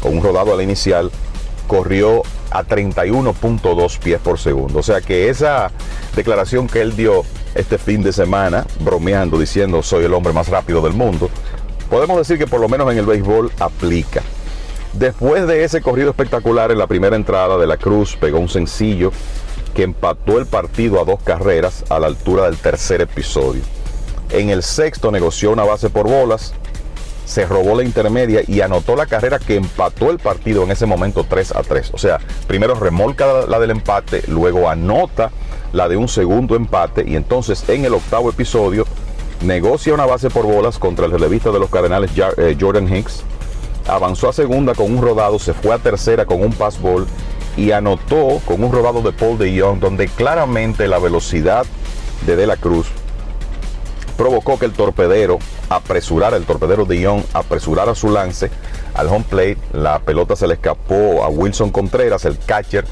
con 0.00 0.16
un 0.16 0.22
rodado 0.22 0.54
al 0.54 0.62
inicial, 0.62 1.10
corrió 1.66 2.22
a 2.52 2.62
31.2 2.62 3.98
pies 3.98 4.20
por 4.20 4.38
segundo. 4.38 4.78
O 4.78 4.82
sea 4.84 5.00
que 5.00 5.30
esa 5.30 5.72
declaración 6.14 6.68
que 6.68 6.80
él 6.80 6.94
dio 6.94 7.24
este 7.56 7.76
fin 7.76 8.04
de 8.04 8.12
semana, 8.12 8.66
bromeando, 8.78 9.36
diciendo 9.36 9.82
soy 9.82 10.04
el 10.04 10.14
hombre 10.14 10.32
más 10.32 10.46
rápido 10.46 10.80
del 10.80 10.92
mundo, 10.92 11.28
podemos 11.90 12.16
decir 12.18 12.38
que 12.38 12.46
por 12.46 12.60
lo 12.60 12.68
menos 12.68 12.88
en 12.92 12.98
el 12.98 13.06
béisbol 13.06 13.50
aplica. 13.58 14.22
Después 14.92 15.48
de 15.48 15.64
ese 15.64 15.80
corrido 15.80 16.10
espectacular 16.10 16.70
en 16.70 16.78
la 16.78 16.86
primera 16.86 17.16
entrada 17.16 17.58
de 17.58 17.66
la 17.66 17.78
Cruz, 17.78 18.16
pegó 18.16 18.38
un 18.38 18.48
sencillo 18.48 19.10
que 19.74 19.82
empató 19.82 20.38
el 20.38 20.46
partido 20.46 21.00
a 21.00 21.04
dos 21.04 21.22
carreras 21.22 21.84
a 21.88 21.98
la 21.98 22.06
altura 22.06 22.44
del 22.44 22.56
tercer 22.56 23.00
episodio. 23.00 23.62
En 24.30 24.50
el 24.50 24.62
sexto 24.62 25.10
negoció 25.10 25.50
una 25.50 25.64
base 25.64 25.90
por 25.90 26.08
bolas, 26.08 26.54
se 27.24 27.46
robó 27.46 27.76
la 27.76 27.84
intermedia 27.84 28.42
y 28.46 28.60
anotó 28.60 28.96
la 28.96 29.06
carrera 29.06 29.38
que 29.38 29.56
empató 29.56 30.10
el 30.10 30.18
partido 30.18 30.64
en 30.64 30.70
ese 30.70 30.86
momento 30.86 31.24
3 31.28 31.56
a 31.56 31.62
3. 31.62 31.90
O 31.94 31.98
sea, 31.98 32.18
primero 32.46 32.74
remolca 32.74 33.46
la 33.46 33.58
del 33.58 33.70
empate, 33.70 34.22
luego 34.28 34.68
anota 34.68 35.30
la 35.72 35.88
de 35.88 35.96
un 35.96 36.08
segundo 36.08 36.56
empate 36.56 37.04
y 37.06 37.16
entonces 37.16 37.64
en 37.68 37.84
el 37.84 37.94
octavo 37.94 38.30
episodio 38.30 38.86
negocia 39.42 39.94
una 39.94 40.06
base 40.06 40.30
por 40.30 40.46
bolas 40.46 40.78
contra 40.78 41.06
el 41.06 41.12
relevista 41.12 41.50
de 41.50 41.58
los 41.58 41.70
Cardenales 41.70 42.10
eh, 42.36 42.56
Jordan 42.60 42.94
Hicks, 42.94 43.22
avanzó 43.88 44.28
a 44.28 44.32
segunda 44.32 44.74
con 44.74 44.92
un 44.92 45.02
rodado, 45.02 45.38
se 45.38 45.54
fue 45.54 45.74
a 45.74 45.78
tercera 45.78 46.26
con 46.26 46.42
un 46.42 46.52
pass 46.52 46.80
ball 46.80 47.06
y 47.56 47.72
anotó 47.72 48.40
con 48.44 48.62
un 48.62 48.72
robado 48.72 49.02
de 49.02 49.12
Paul 49.12 49.38
de 49.38 49.56
donde 49.80 50.08
claramente 50.08 50.88
la 50.88 50.98
velocidad 50.98 51.66
de 52.26 52.36
De 52.36 52.46
la 52.46 52.56
Cruz 52.56 52.86
provocó 54.16 54.58
que 54.58 54.66
el 54.66 54.72
torpedero 54.72 55.38
apresurara, 55.68 56.36
el 56.36 56.44
torpedero 56.44 56.84
de 56.84 57.00
Young 57.00 57.22
apresurara 57.32 57.94
su 57.94 58.10
lance 58.10 58.50
al 58.94 59.08
home 59.08 59.24
plate. 59.28 59.58
La 59.72 59.98
pelota 59.98 60.36
se 60.36 60.46
le 60.46 60.54
escapó 60.54 61.24
a 61.24 61.28
Wilson 61.28 61.70
Contreras, 61.70 62.24
el 62.24 62.38
catcher 62.38 62.84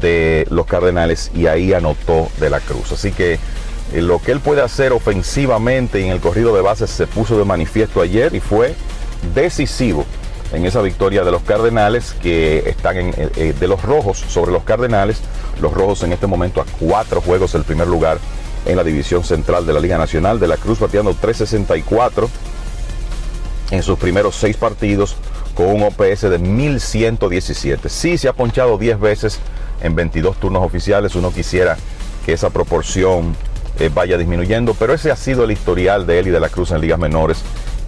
de 0.00 0.46
los 0.50 0.66
Cardenales, 0.66 1.30
y 1.34 1.46
ahí 1.46 1.72
anotó 1.72 2.28
De 2.40 2.50
la 2.50 2.60
Cruz. 2.60 2.92
Así 2.92 3.12
que 3.12 3.38
eh, 3.92 4.02
lo 4.02 4.18
que 4.18 4.32
él 4.32 4.40
puede 4.40 4.62
hacer 4.62 4.92
ofensivamente 4.92 6.04
en 6.04 6.10
el 6.10 6.20
corrido 6.20 6.54
de 6.54 6.62
bases 6.62 6.90
se 6.90 7.06
puso 7.06 7.38
de 7.38 7.44
manifiesto 7.44 8.00
ayer 8.00 8.34
y 8.34 8.40
fue 8.40 8.74
decisivo 9.34 10.04
en 10.52 10.66
esa 10.66 10.82
victoria 10.82 11.24
de 11.24 11.30
los 11.30 11.42
Cardenales 11.42 12.14
que 12.22 12.58
están 12.66 12.96
eh, 12.98 13.14
eh, 13.36 13.54
de 13.58 13.68
los 13.68 13.82
rojos 13.82 14.18
sobre 14.18 14.52
los 14.52 14.64
Cardenales. 14.64 15.20
Los 15.60 15.72
rojos 15.72 16.02
en 16.02 16.12
este 16.12 16.26
momento 16.26 16.60
a 16.60 16.64
cuatro 16.78 17.20
juegos 17.20 17.54
el 17.54 17.64
primer 17.64 17.88
lugar 17.88 18.18
en 18.66 18.76
la 18.76 18.84
división 18.84 19.24
central 19.24 19.66
de 19.66 19.72
la 19.72 19.80
Liga 19.80 19.98
Nacional. 19.98 20.38
De 20.38 20.46
la 20.46 20.56
Cruz 20.56 20.78
bateando 20.78 21.14
364 21.14 22.28
en 23.70 23.82
sus 23.82 23.98
primeros 23.98 24.36
seis 24.36 24.56
partidos 24.56 25.16
con 25.54 25.66
un 25.66 25.82
OPS 25.82 26.22
de 26.22 26.38
1117. 26.38 27.88
Sí, 27.88 28.18
se 28.18 28.28
ha 28.28 28.32
ponchado 28.32 28.76
10 28.78 29.00
veces 29.00 29.38
en 29.82 29.94
22 29.94 30.36
turnos 30.36 30.62
oficiales. 30.62 31.14
Uno 31.14 31.32
quisiera 31.32 31.76
que 32.26 32.34
esa 32.34 32.50
proporción 32.50 33.34
eh, 33.78 33.90
vaya 33.92 34.18
disminuyendo, 34.18 34.74
pero 34.74 34.92
ese 34.92 35.10
ha 35.10 35.16
sido 35.16 35.44
el 35.44 35.50
historial 35.50 36.06
de 36.06 36.18
él 36.18 36.28
y 36.28 36.30
de 36.30 36.40
la 36.40 36.50
Cruz 36.50 36.70
en 36.72 36.80
ligas 36.80 36.98
menores 36.98 37.38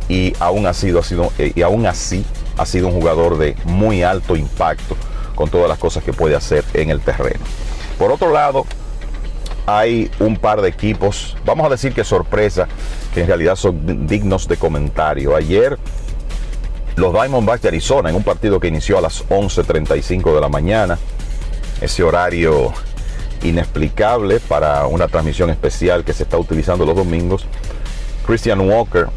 y 0.09 0.35
aún, 0.39 0.67
ha 0.67 0.75
sido, 0.75 1.01
ha 1.01 1.03
sido, 1.03 1.33
y 1.39 1.63
aún 1.63 1.87
así 1.87 2.25
ha 2.57 2.67
sido 2.67 2.89
un 2.89 2.95
jugador 2.95 3.39
de 3.39 3.57
muy 3.65 4.03
alto 4.03 4.37
impacto 4.37 4.97
con 5.35 5.51
todas 5.51 5.69
las 5.69 5.79
cosas 5.79 6.05
que 6.05 6.13
puede 6.13 6.37
hacer 6.37 6.65
en 6.75 6.91
el 6.91 7.01
terreno. 7.01 7.45
Por 7.99 8.13
otro 8.13 8.33
lado, 8.33 8.67
hay 9.67 10.11
un 10.19 10.37
par 10.37 10.61
de 10.61 10.69
equipos, 10.69 11.37
vamos 11.45 11.67
a 11.67 11.71
decir 11.71 11.93
que 11.93 12.05
sorpresa, 12.05 12.69
que 13.13 13.23
en 13.23 13.27
realidad 13.27 13.57
son 13.57 14.07
dignos 14.07 14.47
de 14.47 14.57
comentario. 14.57 15.35
Ayer 15.35 15.79
los 16.97 17.13
Diamondbacks 17.13 17.63
de 17.63 17.69
Arizona, 17.69 18.11
en 18.11 18.17
un 18.17 18.23
partido 18.23 18.61
que 18.61 18.69
inició 18.69 18.99
a 18.99 19.01
las 19.01 19.27
11.35 19.29 20.35
de 20.35 20.41
la 20.41 20.49
mañana, 20.49 20.99
ese 21.81 22.03
horario 22.03 22.73
inexplicable 23.43 24.41
para 24.41 24.87
una 24.87 25.09
transmisión 25.09 25.51
especial 25.51 26.05
que 26.05 26.13
se 26.13 26.23
está 26.23 26.39
utilizando 26.39 26.87
los 26.87 26.97
domingos, 26.97 27.47
Christian 28.27 28.61
Walker 28.61 29.09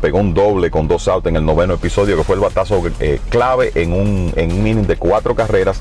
pegó 0.00 0.18
un 0.18 0.34
doble 0.34 0.70
con 0.70 0.88
dos 0.88 1.08
outs 1.08 1.26
en 1.26 1.36
el 1.36 1.44
noveno 1.44 1.74
episodio, 1.74 2.16
que 2.16 2.24
fue 2.24 2.36
el 2.36 2.40
batazo 2.40 2.82
eh, 3.00 3.20
clave 3.28 3.72
en 3.74 3.92
un, 3.92 4.32
en 4.36 4.52
un 4.52 4.66
inning 4.66 4.86
de 4.86 4.96
cuatro 4.96 5.34
carreras 5.34 5.80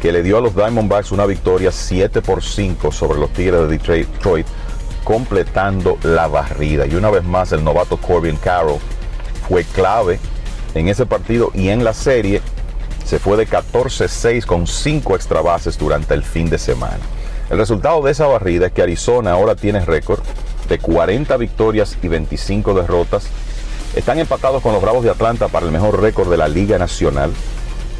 que 0.00 0.12
le 0.12 0.22
dio 0.22 0.38
a 0.38 0.40
los 0.40 0.54
Diamondbacks 0.54 1.12
una 1.12 1.26
victoria 1.26 1.72
7 1.72 2.22
por 2.22 2.42
5 2.42 2.92
sobre 2.92 3.18
los 3.18 3.32
Tigres 3.32 3.68
de 3.68 3.78
Detroit, 3.78 4.46
completando 5.02 5.98
la 6.02 6.28
barrida. 6.28 6.86
Y 6.86 6.94
una 6.94 7.10
vez 7.10 7.24
más 7.24 7.52
el 7.52 7.64
novato 7.64 7.96
Corbin 7.96 8.36
Carroll 8.36 8.78
fue 9.48 9.64
clave 9.64 10.20
en 10.74 10.88
ese 10.88 11.06
partido 11.06 11.50
y 11.54 11.68
en 11.68 11.82
la 11.82 11.94
serie 11.94 12.42
se 13.04 13.18
fue 13.18 13.36
de 13.36 13.48
14-6 13.48 14.44
con 14.44 14.66
5 14.66 15.16
extra 15.16 15.40
bases 15.40 15.78
durante 15.78 16.14
el 16.14 16.22
fin 16.22 16.50
de 16.50 16.58
semana. 16.58 17.00
El 17.50 17.56
resultado 17.56 18.02
de 18.02 18.12
esa 18.12 18.26
barrida 18.26 18.66
es 18.66 18.72
que 18.72 18.82
Arizona 18.82 19.32
ahora 19.32 19.54
tiene 19.54 19.80
récord 19.80 20.20
de 20.68 20.78
40 20.78 21.34
victorias 21.38 21.96
y 22.02 22.08
25 22.08 22.74
derrotas. 22.74 23.26
Están 23.96 24.18
empatados 24.18 24.62
con 24.62 24.74
los 24.74 24.82
Bravos 24.82 25.02
de 25.02 25.10
Atlanta 25.10 25.48
para 25.48 25.64
el 25.64 25.72
mejor 25.72 25.98
récord 26.00 26.30
de 26.30 26.36
la 26.36 26.46
Liga 26.46 26.78
Nacional. 26.78 27.32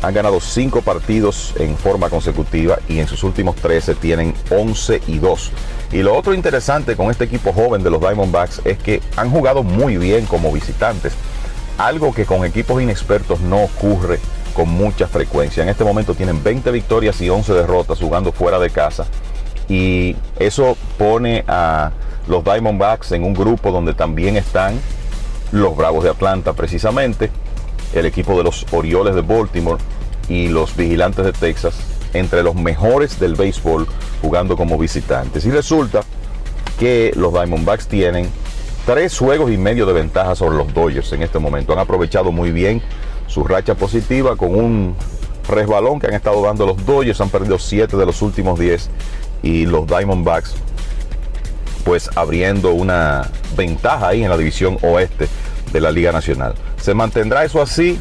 Han 0.02 0.12
ganado 0.12 0.38
5 0.38 0.82
partidos 0.82 1.54
en 1.58 1.78
forma 1.78 2.10
consecutiva 2.10 2.78
y 2.88 2.98
en 2.98 3.08
sus 3.08 3.24
últimos 3.24 3.56
13 3.56 3.94
tienen 3.94 4.34
11 4.50 5.00
y 5.06 5.18
2. 5.18 5.50
Y 5.92 6.02
lo 6.02 6.14
otro 6.14 6.34
interesante 6.34 6.94
con 6.94 7.10
este 7.10 7.24
equipo 7.24 7.54
joven 7.54 7.82
de 7.82 7.90
los 7.90 8.00
Diamondbacks 8.00 8.60
es 8.66 8.76
que 8.76 9.00
han 9.16 9.30
jugado 9.30 9.62
muy 9.62 9.96
bien 9.96 10.26
como 10.26 10.52
visitantes. 10.52 11.14
Algo 11.78 12.12
que 12.12 12.26
con 12.26 12.44
equipos 12.44 12.82
inexpertos 12.82 13.40
no 13.40 13.62
ocurre 13.62 14.20
con 14.52 14.68
mucha 14.68 15.06
frecuencia. 15.06 15.62
En 15.62 15.70
este 15.70 15.84
momento 15.84 16.14
tienen 16.14 16.44
20 16.44 16.70
victorias 16.70 17.18
y 17.22 17.30
11 17.30 17.54
derrotas 17.54 17.98
jugando 17.98 18.30
fuera 18.30 18.58
de 18.58 18.68
casa. 18.68 19.06
Y 19.68 20.16
eso 20.38 20.76
pone 20.96 21.44
a 21.46 21.92
los 22.26 22.44
Diamondbacks 22.44 23.12
en 23.12 23.24
un 23.24 23.34
grupo 23.34 23.70
donde 23.70 23.94
también 23.94 24.36
están 24.36 24.80
los 25.52 25.76
Bravos 25.76 26.04
de 26.04 26.10
Atlanta 26.10 26.52
precisamente, 26.52 27.30
el 27.94 28.06
equipo 28.06 28.36
de 28.36 28.44
los 28.44 28.66
Orioles 28.72 29.14
de 29.14 29.22
Baltimore 29.22 29.82
y 30.28 30.48
los 30.48 30.76
Vigilantes 30.76 31.24
de 31.24 31.32
Texas, 31.32 31.74
entre 32.12 32.42
los 32.42 32.54
mejores 32.54 33.18
del 33.18 33.34
béisbol 33.34 33.86
jugando 34.20 34.56
como 34.56 34.78
visitantes. 34.78 35.44
Y 35.46 35.50
resulta 35.50 36.02
que 36.78 37.12
los 37.16 37.32
Diamondbacks 37.32 37.88
tienen 37.88 38.28
tres 38.86 39.18
juegos 39.18 39.50
y 39.50 39.58
medio 39.58 39.84
de 39.86 39.92
ventaja 39.92 40.34
sobre 40.34 40.56
los 40.56 40.72
Dodgers 40.72 41.12
en 41.12 41.22
este 41.22 41.38
momento. 41.38 41.72
Han 41.72 41.78
aprovechado 41.78 42.32
muy 42.32 42.52
bien 42.52 42.82
su 43.26 43.44
racha 43.44 43.74
positiva 43.74 44.36
con 44.36 44.54
un 44.54 44.94
resbalón 45.48 45.98
que 45.98 46.06
han 46.06 46.14
estado 46.14 46.42
dando 46.42 46.66
los 46.66 46.86
Dodgers. 46.86 47.20
Han 47.20 47.30
perdido 47.30 47.58
siete 47.58 47.96
de 47.96 48.06
los 48.06 48.22
últimos 48.22 48.58
10 48.58 48.88
y 49.42 49.66
los 49.66 49.86
Diamondbacks 49.86 50.54
pues 51.84 52.10
abriendo 52.16 52.72
una 52.72 53.30
ventaja 53.56 54.08
ahí 54.08 54.22
en 54.22 54.28
la 54.28 54.36
división 54.36 54.76
oeste 54.82 55.26
de 55.72 55.80
la 55.80 55.90
Liga 55.90 56.12
Nacional. 56.12 56.54
¿Se 56.80 56.92
mantendrá 56.92 57.44
eso 57.44 57.62
así? 57.62 57.98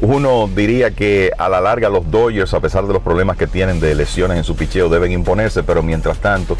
Uno 0.00 0.46
diría 0.54 0.90
que 0.90 1.30
a 1.38 1.48
la 1.48 1.60
larga 1.60 1.88
los 1.88 2.10
Dodgers, 2.10 2.52
a 2.52 2.60
pesar 2.60 2.86
de 2.86 2.92
los 2.92 3.02
problemas 3.02 3.38
que 3.38 3.46
tienen 3.46 3.80
de 3.80 3.94
lesiones 3.94 4.36
en 4.36 4.44
su 4.44 4.56
picheo, 4.56 4.90
deben 4.90 5.12
imponerse, 5.12 5.62
pero 5.62 5.82
mientras 5.82 6.18
tanto 6.18 6.56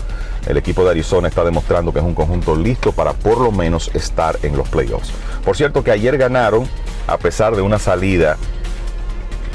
el 0.46 0.56
equipo 0.56 0.84
de 0.84 0.92
Arizona 0.92 1.28
está 1.28 1.44
demostrando 1.44 1.92
que 1.92 1.98
es 1.98 2.04
un 2.04 2.14
conjunto 2.14 2.56
listo 2.56 2.92
para 2.92 3.12
por 3.12 3.40
lo 3.40 3.52
menos 3.52 3.90
estar 3.92 4.38
en 4.42 4.56
los 4.56 4.68
playoffs. 4.68 5.10
Por 5.44 5.56
cierto 5.56 5.84
que 5.84 5.90
ayer 5.90 6.16
ganaron, 6.16 6.66
a 7.06 7.18
pesar 7.18 7.56
de 7.56 7.62
una 7.62 7.78
salida 7.78 8.38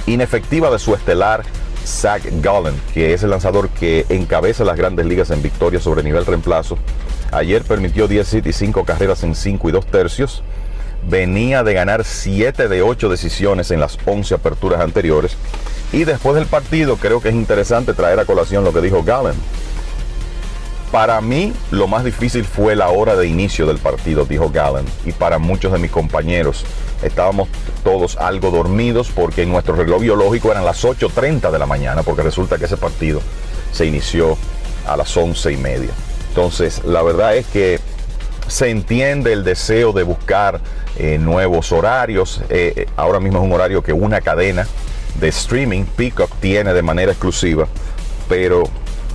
inefectiva 0.06 0.70
de 0.70 0.78
su 0.78 0.94
estelar 0.94 1.44
Zach 1.86 2.22
Gallen, 2.42 2.76
que 2.94 3.14
es 3.14 3.24
el 3.24 3.30
lanzador 3.30 3.70
que 3.70 4.06
encabeza 4.10 4.64
las 4.64 4.78
grandes 4.78 5.06
ligas 5.06 5.32
en 5.32 5.42
victoria 5.42 5.80
sobre 5.80 6.04
nivel 6.04 6.26
reemplazo. 6.26 6.78
Ayer 7.32 7.64
permitió 7.64 8.08
10 8.08 8.34
hits 8.34 8.48
y 8.48 8.54
5 8.54 8.86
carreras 8.86 9.24
en 9.24 9.36
5 9.36 9.70
y 9.70 9.72
2 9.72 9.86
tercios. 9.88 10.44
Venía 11.08 11.64
de 11.64 11.74
ganar 11.74 12.04
7 12.04 12.68
de 12.68 12.82
8 12.82 13.10
decisiones 13.10 13.72
en 13.72 13.80
las 13.80 13.98
11 14.06 14.36
aperturas 14.36 14.82
anteriores. 14.82 15.38
Y 15.92 16.04
después 16.04 16.36
del 16.36 16.46
partido 16.46 16.98
creo 16.98 17.22
que 17.22 17.30
es 17.30 17.36
interesante 17.36 17.94
traer 17.94 18.20
a 18.20 18.26
colación 18.26 18.64
lo 18.64 18.74
que 18.74 18.82
dijo 18.82 19.04
Gallen. 19.04 19.36
Para 20.92 21.22
mí 21.22 21.54
lo 21.70 21.88
más 21.88 22.04
difícil 22.04 22.44
fue 22.46 22.76
la 22.76 22.90
hora 22.90 23.16
de 23.16 23.28
inicio 23.28 23.68
del 23.68 23.78
partido, 23.78 24.26
dijo 24.26 24.50
Gallen, 24.50 24.86
y 25.06 25.12
para 25.12 25.38
muchos 25.38 25.72
de 25.72 25.78
mis 25.78 25.92
compañeros 25.92 26.66
estábamos 27.04 27.48
todos 27.84 28.18
algo 28.18 28.50
dormidos 28.50 29.12
porque 29.14 29.44
en 29.44 29.52
nuestro 29.52 29.76
reloj 29.76 30.02
biológico 30.02 30.52
eran 30.52 30.66
las 30.66 30.84
8.30 30.84 31.52
de 31.52 31.60
la 31.60 31.68
mañana, 31.68 32.02
porque 32.02 32.24
resulta 32.24 32.58
que 32.58 32.66
ese 32.66 32.78
partido 32.78 33.22
se 33.72 33.86
inició 33.86 34.38
a 34.88 34.98
las 34.98 35.16
11 35.16 35.52
y 35.52 35.58
media. 35.58 35.92
Entonces, 36.30 36.84
la 36.84 37.04
verdad 37.04 37.36
es 37.36 37.46
que 37.48 37.80
se 38.48 38.70
entiende 38.70 39.32
el 39.34 39.44
deseo 39.44 39.94
de 39.94 40.04
buscar 40.04 40.60
eh, 40.98 41.18
nuevos 41.20 41.72
horarios. 41.72 42.42
Eh, 42.50 42.74
eh, 42.76 42.86
ahora 42.96 43.20
mismo 43.20 43.40
es 43.40 43.46
un 43.46 43.52
horario 43.52 43.84
que 43.84 43.94
una 43.94 44.22
cadena 44.22 44.68
de 45.20 45.28
streaming, 45.28 45.84
Peacock, 45.84 46.32
tiene 46.40 46.74
de 46.74 46.82
manera 46.82 47.12
exclusiva, 47.12 47.68
pero 48.28 48.64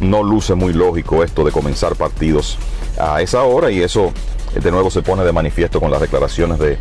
no 0.01 0.23
luce 0.23 0.55
muy 0.55 0.73
lógico 0.73 1.23
esto 1.23 1.45
de 1.45 1.53
comenzar 1.53 1.97
partidos 1.97 2.59
a 2.99 3.23
esa 3.23 3.43
hora 3.43 3.71
y 3.71 3.83
eso 3.83 4.13
de 4.55 4.71
nuevo 4.71 4.91
se 4.91 5.03
pone 5.03 5.25
de 5.25 5.33
manifiesto 5.33 5.81
con 5.81 5.91
las 5.91 6.01
declaraciones 6.01 6.59
de 6.59 6.79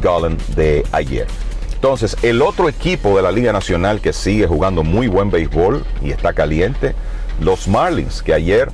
Gallen 0.00 0.38
de 0.56 0.84
ayer. 0.92 1.26
Entonces, 1.74 2.16
el 2.22 2.42
otro 2.42 2.68
equipo 2.68 3.16
de 3.16 3.22
la 3.22 3.32
Liga 3.32 3.52
Nacional 3.52 4.00
que 4.00 4.12
sigue 4.12 4.46
jugando 4.46 4.84
muy 4.84 5.08
buen 5.08 5.30
béisbol 5.30 5.84
y 6.00 6.10
está 6.10 6.32
caliente, 6.32 6.94
los 7.40 7.66
Marlins, 7.66 8.22
que 8.22 8.34
ayer 8.34 8.70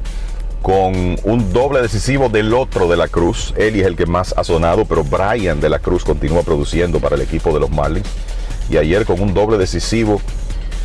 con 0.62 1.16
un 1.22 1.52
doble 1.52 1.80
decisivo 1.80 2.28
del 2.28 2.52
otro 2.52 2.88
de 2.88 2.96
la 2.96 3.08
Cruz, 3.08 3.54
él 3.56 3.76
es 3.76 3.86
el 3.86 3.96
que 3.96 4.06
más 4.06 4.34
ha 4.36 4.44
sonado, 4.44 4.84
pero 4.84 5.04
Brian 5.04 5.60
de 5.60 5.70
la 5.70 5.78
Cruz 5.78 6.04
continúa 6.04 6.42
produciendo 6.42 7.00
para 7.00 7.16
el 7.16 7.22
equipo 7.22 7.52
de 7.54 7.60
los 7.60 7.70
Marlins. 7.70 8.08
Y 8.68 8.76
ayer 8.76 9.06
con 9.06 9.20
un 9.20 9.32
doble 9.32 9.56
decisivo 9.56 10.20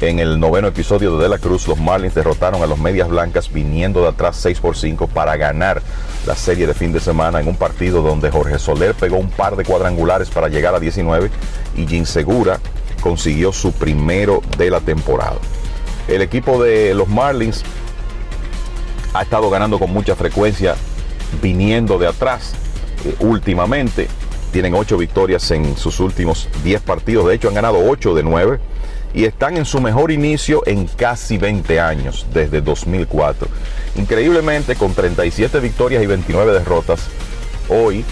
en 0.10 0.20
el 0.20 0.40
noveno 0.40 0.68
episodio 0.68 1.16
de 1.16 1.24
De 1.24 1.30
la 1.30 1.38
Cruz, 1.38 1.68
los 1.68 1.80
Marlins 1.80 2.16
derrotaron 2.16 2.62
a 2.62 2.66
los 2.66 2.80
Medias 2.80 3.08
Blancas 3.08 3.52
viniendo 3.52 4.02
de 4.02 4.10
atrás 4.10 4.38
6 4.38 4.60
por 4.60 4.76
5 4.76 5.08
para 5.08 5.38
ganar 5.38 5.82
la 6.26 6.36
serie 6.36 6.68
de 6.68 6.74
fin 6.74 6.92
de 6.92 7.00
semana 7.00 7.40
en 7.40 7.48
un 7.48 7.56
partido 7.56 8.02
donde 8.02 8.32
Jorge 8.32 8.60
Soler 8.60 8.96
pegó 8.96 9.18
un 9.18 9.30
par 9.30 9.56
de 9.56 9.64
cuadrangulares 9.64 10.30
para 10.30 10.50
llegar 10.50 10.76
a 10.76 10.80
19 10.80 11.30
y 11.78 11.88
Jim 11.88 12.06
Segura 12.06 12.60
consiguió 13.02 13.54
su 13.54 13.72
primero 13.72 14.42
de 14.58 14.70
la 14.70 14.80
temporada. 14.82 15.38
El 16.08 16.22
equipo 16.22 16.62
de 16.62 16.94
los 16.94 17.08
Marlins 17.08 17.64
ha 19.14 19.22
estado 19.22 19.50
ganando 19.50 19.80
con 19.80 19.92
mucha 19.92 20.16
frecuencia 20.16 20.76
viniendo 21.42 21.98
de 21.98 22.08
atrás 22.08 22.54
eh, 23.06 23.16
últimamente. 23.20 24.08
Tienen 24.52 24.74
8 24.74 24.98
victorias 24.98 25.50
en 25.52 25.78
sus 25.78 26.00
últimos 26.00 26.48
10 26.64 26.82
partidos. 26.82 27.28
De 27.28 27.36
hecho, 27.36 27.48
han 27.48 27.56
ganado 27.56 27.80
8 27.90 28.14
de 28.14 28.24
9 28.24 28.73
y 29.14 29.26
están 29.26 29.58
en 29.58 29.66
su 29.66 29.80
mejor 29.80 30.12
inicio 30.12 30.64
en 30.66 30.88
casi 30.88 31.38
20 31.38 31.80
años, 31.80 32.26
desde 32.34 32.62
2004. 32.62 33.48
Increíblemente, 33.96 34.76
con 34.76 34.94
37 34.94 35.60
victorias 35.60 36.04
y 36.04 36.08
29 36.08 36.52
derrotas, 36.54 37.02
hoy 37.70 38.04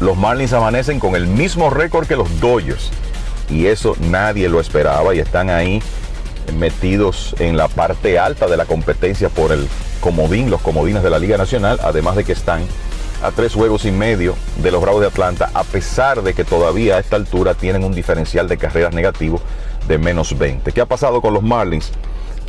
los 0.00 0.16
Marlins 0.16 0.52
amanecen 0.52 1.00
con 1.00 1.16
el 1.16 1.26
mismo 1.26 1.70
récord 1.70 2.06
que 2.06 2.16
los 2.16 2.40
Dodgers. 2.40 2.90
Y 3.50 3.66
eso 3.66 3.96
nadie 4.00 4.48
lo 4.48 4.60
esperaba 4.60 5.14
y 5.14 5.18
están 5.18 5.50
ahí 5.50 5.82
metidos 6.58 7.34
en 7.38 7.56
la 7.56 7.68
parte 7.68 8.18
alta 8.18 8.46
de 8.46 8.56
la 8.56 8.64
competencia 8.64 9.28
por 9.28 9.52
el 9.52 9.68
comodín, 10.00 10.50
los 10.50 10.60
comodines 10.60 11.02
de 11.02 11.10
la 11.10 11.18
Liga 11.18 11.36
Nacional, 11.36 11.80
además 11.82 12.16
de 12.16 12.24
que 12.24 12.32
están 12.32 12.62
a 13.24 13.30
tres 13.30 13.54
juegos 13.54 13.86
y 13.86 13.90
medio 13.90 14.34
de 14.58 14.70
los 14.70 14.82
Bravos 14.82 15.00
de 15.00 15.06
Atlanta, 15.06 15.50
a 15.54 15.64
pesar 15.64 16.22
de 16.22 16.34
que 16.34 16.44
todavía 16.44 16.96
a 16.96 16.98
esta 16.98 17.16
altura 17.16 17.54
tienen 17.54 17.82
un 17.82 17.94
diferencial 17.94 18.48
de 18.48 18.58
carreras 18.58 18.92
negativo 18.92 19.40
de 19.88 19.96
menos 19.96 20.36
20. 20.36 20.72
¿Qué 20.72 20.80
ha 20.82 20.86
pasado 20.86 21.22
con 21.22 21.32
los 21.32 21.42
Marlins? 21.42 21.90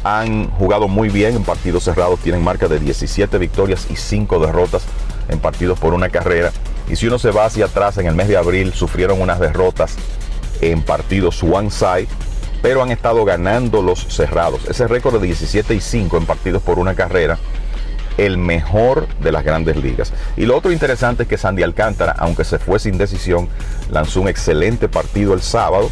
Han 0.03 0.51
jugado 0.51 0.89
muy 0.89 1.07
bien 1.07 1.33
en 1.33 1.43
partidos 1.45 1.85
cerrados, 1.85 2.19
tienen 2.19 2.43
marca 2.43 2.67
de 2.67 2.79
17 2.79 3.37
victorias 3.37 3.87
y 3.89 3.95
5 3.95 4.37
derrotas 4.39 4.83
en 5.29 5.39
partidos 5.39 5.79
por 5.79 5.93
una 5.93 6.09
carrera. 6.09 6.51
Y 6.89 6.97
si 6.97 7.07
uno 7.07 7.19
se 7.19 7.31
va 7.31 7.45
hacia 7.45 7.65
atrás, 7.65 7.97
en 7.97 8.07
el 8.07 8.15
mes 8.15 8.27
de 8.27 8.35
abril 8.35 8.73
sufrieron 8.73 9.21
unas 9.21 9.39
derrotas 9.39 9.95
en 10.59 10.81
partidos 10.81 11.41
one 11.41 11.71
side, 11.71 12.09
pero 12.61 12.83
han 12.83 12.91
estado 12.91 13.23
ganando 13.23 13.81
los 13.81 14.05
cerrados. 14.13 14.65
Ese 14.65 14.89
récord 14.89 15.21
de 15.21 15.27
17 15.27 15.73
y 15.73 15.79
5 15.79 16.17
en 16.17 16.25
partidos 16.25 16.61
por 16.61 16.79
una 16.79 16.95
carrera, 16.95 17.39
el 18.17 18.37
mejor 18.37 19.07
de 19.19 19.31
las 19.31 19.43
grandes 19.43 19.77
ligas. 19.77 20.13
Y 20.37 20.45
lo 20.45 20.57
otro 20.57 20.71
interesante 20.71 21.23
es 21.23 21.29
que 21.29 21.37
Sandy 21.37 21.63
Alcántara, 21.63 22.15
aunque 22.17 22.43
se 22.43 22.59
fue 22.59 22.79
sin 22.79 22.97
decisión, 22.97 23.49
lanzó 23.91 24.21
un 24.21 24.27
excelente 24.27 24.87
partido 24.87 25.33
el 25.33 25.41
sábado 25.41 25.89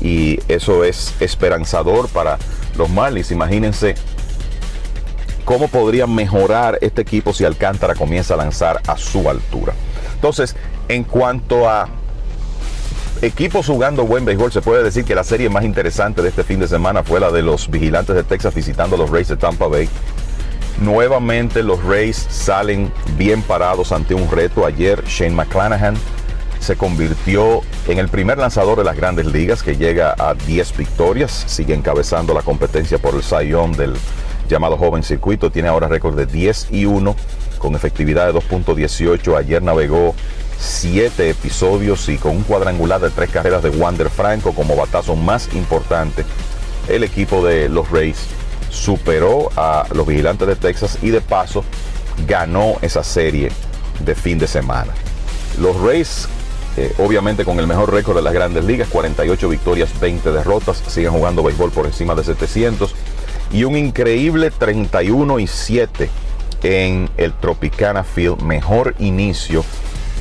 y 0.00 0.40
eso 0.48 0.84
es 0.84 1.14
esperanzador 1.20 2.08
para 2.08 2.38
los 2.76 2.90
Marlins. 2.90 3.30
Imagínense 3.30 3.94
cómo 5.44 5.68
podría 5.68 6.06
mejorar 6.06 6.78
este 6.80 7.02
equipo 7.02 7.32
si 7.32 7.44
Alcántara 7.44 7.94
comienza 7.94 8.34
a 8.34 8.36
lanzar 8.36 8.80
a 8.86 8.96
su 8.96 9.28
altura. 9.28 9.74
Entonces, 10.14 10.56
en 10.88 11.04
cuanto 11.04 11.68
a 11.68 11.88
equipos 13.22 13.66
jugando 13.66 14.04
buen 14.04 14.24
béisbol, 14.24 14.52
se 14.52 14.62
puede 14.62 14.82
decir 14.82 15.04
que 15.04 15.14
la 15.14 15.24
serie 15.24 15.48
más 15.48 15.64
interesante 15.64 16.22
de 16.22 16.28
este 16.28 16.42
fin 16.44 16.58
de 16.58 16.68
semana 16.68 17.02
fue 17.02 17.20
la 17.20 17.30
de 17.30 17.42
los 17.42 17.70
vigilantes 17.70 18.16
de 18.16 18.24
Texas 18.24 18.54
visitando 18.54 18.96
a 18.96 18.98
los 18.98 19.10
Rays 19.10 19.28
de 19.28 19.36
Tampa 19.36 19.66
Bay. 19.66 19.88
Nuevamente 20.80 21.62
los 21.62 21.82
Rays 21.84 22.26
salen 22.30 22.92
bien 23.16 23.42
parados 23.42 23.92
ante 23.92 24.14
un 24.14 24.30
reto. 24.30 24.66
Ayer 24.66 25.04
Shane 25.04 25.34
McClanahan 25.34 25.94
se 26.60 26.76
convirtió 26.76 27.60
en 27.88 27.98
el 27.98 28.08
primer 28.08 28.38
lanzador 28.38 28.78
de 28.78 28.84
las 28.84 28.96
grandes 28.96 29.26
ligas 29.26 29.62
que 29.62 29.76
llega 29.76 30.14
a 30.18 30.34
10 30.34 30.76
victorias. 30.76 31.44
Sigue 31.46 31.74
encabezando 31.74 32.34
la 32.34 32.42
competencia 32.42 32.98
por 32.98 33.14
el 33.14 33.22
Sayón 33.22 33.72
del 33.72 33.94
llamado 34.48 34.76
joven 34.76 35.02
circuito. 35.02 35.50
Tiene 35.50 35.68
ahora 35.68 35.88
récord 35.88 36.16
de 36.16 36.26
10 36.26 36.68
y 36.70 36.84
1 36.84 37.16
con 37.58 37.74
efectividad 37.74 38.26
de 38.26 38.38
2.18. 38.38 39.36
Ayer 39.36 39.62
navegó 39.62 40.14
7 40.58 41.30
episodios 41.30 42.08
y 42.08 42.16
con 42.16 42.36
un 42.36 42.42
cuadrangular 42.44 43.00
de 43.00 43.10
tres 43.10 43.30
carreras 43.30 43.62
de 43.62 43.70
Wander 43.70 44.08
Franco 44.08 44.52
como 44.52 44.76
batazo 44.76 45.16
más 45.16 45.52
importante. 45.54 46.24
El 46.88 47.04
equipo 47.04 47.44
de 47.44 47.68
los 47.68 47.90
Rays 47.90 48.26
superó 48.72 49.50
a 49.54 49.86
los 49.94 50.06
vigilantes 50.06 50.48
de 50.48 50.56
Texas 50.56 50.98
y 51.02 51.10
de 51.10 51.20
paso 51.20 51.62
ganó 52.26 52.76
esa 52.80 53.04
serie 53.04 53.52
de 54.04 54.14
fin 54.14 54.38
de 54.38 54.46
semana. 54.46 54.92
Los 55.60 55.78
Rays, 55.80 56.26
eh, 56.76 56.92
obviamente 56.98 57.44
con 57.44 57.60
el 57.60 57.66
mejor 57.66 57.92
récord 57.92 58.16
de 58.16 58.22
las 58.22 58.32
grandes 58.32 58.64
ligas, 58.64 58.88
48 58.88 59.48
victorias, 59.48 60.00
20 60.00 60.32
derrotas, 60.32 60.82
siguen 60.88 61.12
jugando 61.12 61.42
béisbol 61.42 61.70
por 61.70 61.86
encima 61.86 62.14
de 62.14 62.24
700 62.24 62.94
y 63.52 63.64
un 63.64 63.76
increíble 63.76 64.50
31 64.50 65.38
y 65.38 65.46
7 65.46 66.08
en 66.62 67.10
el 67.18 67.32
Tropicana 67.34 68.04
Field, 68.04 68.40
mejor 68.40 68.94
inicio 68.98 69.64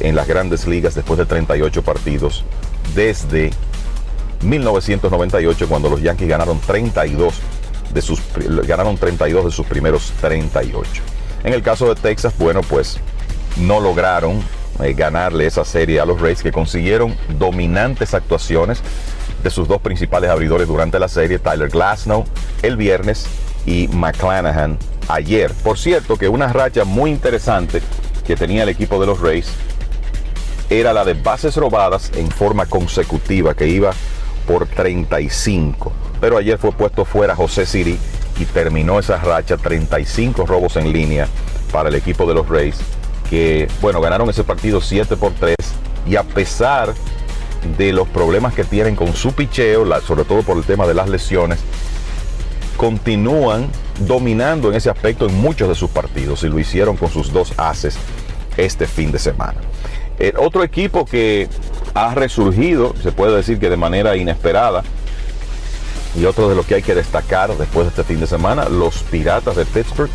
en 0.02 0.16
las 0.16 0.28
grandes 0.28 0.68
ligas 0.68 0.95
después 0.95 1.18
de 1.18 1.26
38 1.26 1.82
partidos 1.84 2.43
desde 2.95 3.52
1998 4.41 5.70
cuando 5.70 5.89
los 5.89 6.02
Yankees 6.02 6.28
ganaron 6.28 6.60
32 6.60 7.36
de 7.94 8.02
sus 8.02 8.22
ganaron 8.68 8.98
32 8.98 9.46
de 9.46 9.52
sus 9.52 9.66
primeros 9.66 10.12
38. 10.22 11.02
En 11.44 11.54
el 11.54 11.62
caso 11.62 11.94
de 11.94 12.00
Texas, 12.00 12.34
bueno, 12.38 12.62
pues 12.62 13.00
no 13.58 13.80
lograron 13.80 14.42
eh, 14.82 14.94
ganarle 14.94 15.46
esa 15.48 15.66
serie 15.66 16.00
a 16.00 16.06
los 16.06 16.22
Rays 16.22 16.42
que 16.42 16.52
consiguieron 16.52 17.16
dominantes 17.38 18.14
actuaciones 18.14 18.82
de 19.44 19.50
sus 19.50 19.68
dos 19.68 19.82
principales 19.82 20.30
abridores 20.30 20.68
durante 20.68 21.00
la 21.00 21.08
serie, 21.08 21.39
Tyler 21.39 21.70
Glasnow 21.70 22.26
el 22.62 22.78
viernes 22.78 23.26
y 23.66 23.88
McClanahan 23.88 24.78
ayer. 25.08 25.52
Por 25.64 25.78
cierto, 25.78 26.18
que 26.18 26.30
una 26.30 26.48
racha 26.48 26.84
muy 26.84 27.12
interesante 27.12 27.82
que 28.26 28.36
tenía 28.36 28.64
el 28.64 28.70
equipo 28.70 29.00
de 29.00 29.08
los 29.08 29.20
Rays 29.20 29.52
era 30.70 30.94
la 30.94 31.04
de 31.04 31.16
bases 31.16 31.58
robadas 31.58 32.12
en 32.16 32.30
forma 32.32 32.66
consecutiva, 32.66 33.54
que 33.54 33.68
iba 33.68 33.92
por 34.48 34.68
35. 34.68 35.92
Pero 36.22 36.38
ayer 36.38 36.57
fue 36.57 36.72
puesto 36.72 37.03
fuera 37.03 37.36
José 37.36 37.65
Siri 37.65 37.97
y 38.39 38.45
terminó 38.45 38.99
esa 38.99 39.17
racha 39.17 39.57
35 39.57 40.45
robos 40.45 40.78
en 40.78 40.93
línea 40.93 41.28
para 41.72 41.89
el 41.89 41.95
equipo 41.95 42.26
de 42.26 42.36
los 42.36 42.47
Rays, 42.47 42.78
que 43.30 43.67
bueno, 43.82 43.99
ganaron 43.99 44.30
ese 44.30 44.43
partido 44.43 44.80
7 44.80 45.17
por 45.17 45.34
3 45.34 45.55
y 46.07 46.15
a 46.15 46.24
pesar 46.24 46.93
de 47.78 47.91
los 47.91 48.07
problemas 48.07 48.53
que 48.53 48.63
tienen 48.63 48.95
con 48.95 49.13
su 49.13 49.34
picheo, 49.34 49.86
sobre 50.01 50.24
todo 50.24 50.43
por 50.43 50.57
el 50.57 50.63
tema 50.63 50.88
de 50.88 50.93
las 50.93 51.09
lesiones, 51.09 51.59
continúan 52.78 53.67
dominando 53.99 54.69
en 54.69 54.76
ese 54.76 54.89
aspecto 54.89 55.28
en 55.28 55.36
muchos 55.36 55.69
de 55.69 55.76
sus 55.76 55.89
partidos 55.89 56.43
y 56.43 56.49
lo 56.49 56.59
hicieron 56.59 56.97
con 56.97 57.09
sus 57.09 57.32
dos 57.32 57.53
haces 57.57 57.97
este 58.57 58.88
fin 58.88 59.11
de 59.11 59.19
semana. 59.19 59.59
El 60.17 60.38
otro 60.38 60.63
equipo 60.63 61.05
que 61.05 61.47
ha 61.93 62.13
resurgido, 62.15 62.93
se 63.01 63.11
puede 63.11 63.36
decir 63.36 63.59
que 63.59 63.69
de 63.69 63.78
manera 63.78 64.15
inesperada, 64.15 64.84
y 66.16 66.26
otro 66.26 66.49
de 66.49 66.55
los 66.55 66.66
que 66.66 66.76
hay 66.76 66.82
que 66.82 66.95
destacar 66.95 67.55
después 67.57 67.86
de 67.86 67.89
este 67.89 68.03
fin 68.03 68.20
de 68.20 68.28
semana, 68.28 68.68
los 68.70 69.03
Piratas 69.03 69.55
de 69.55 69.66
Pittsburgh, 69.66 70.09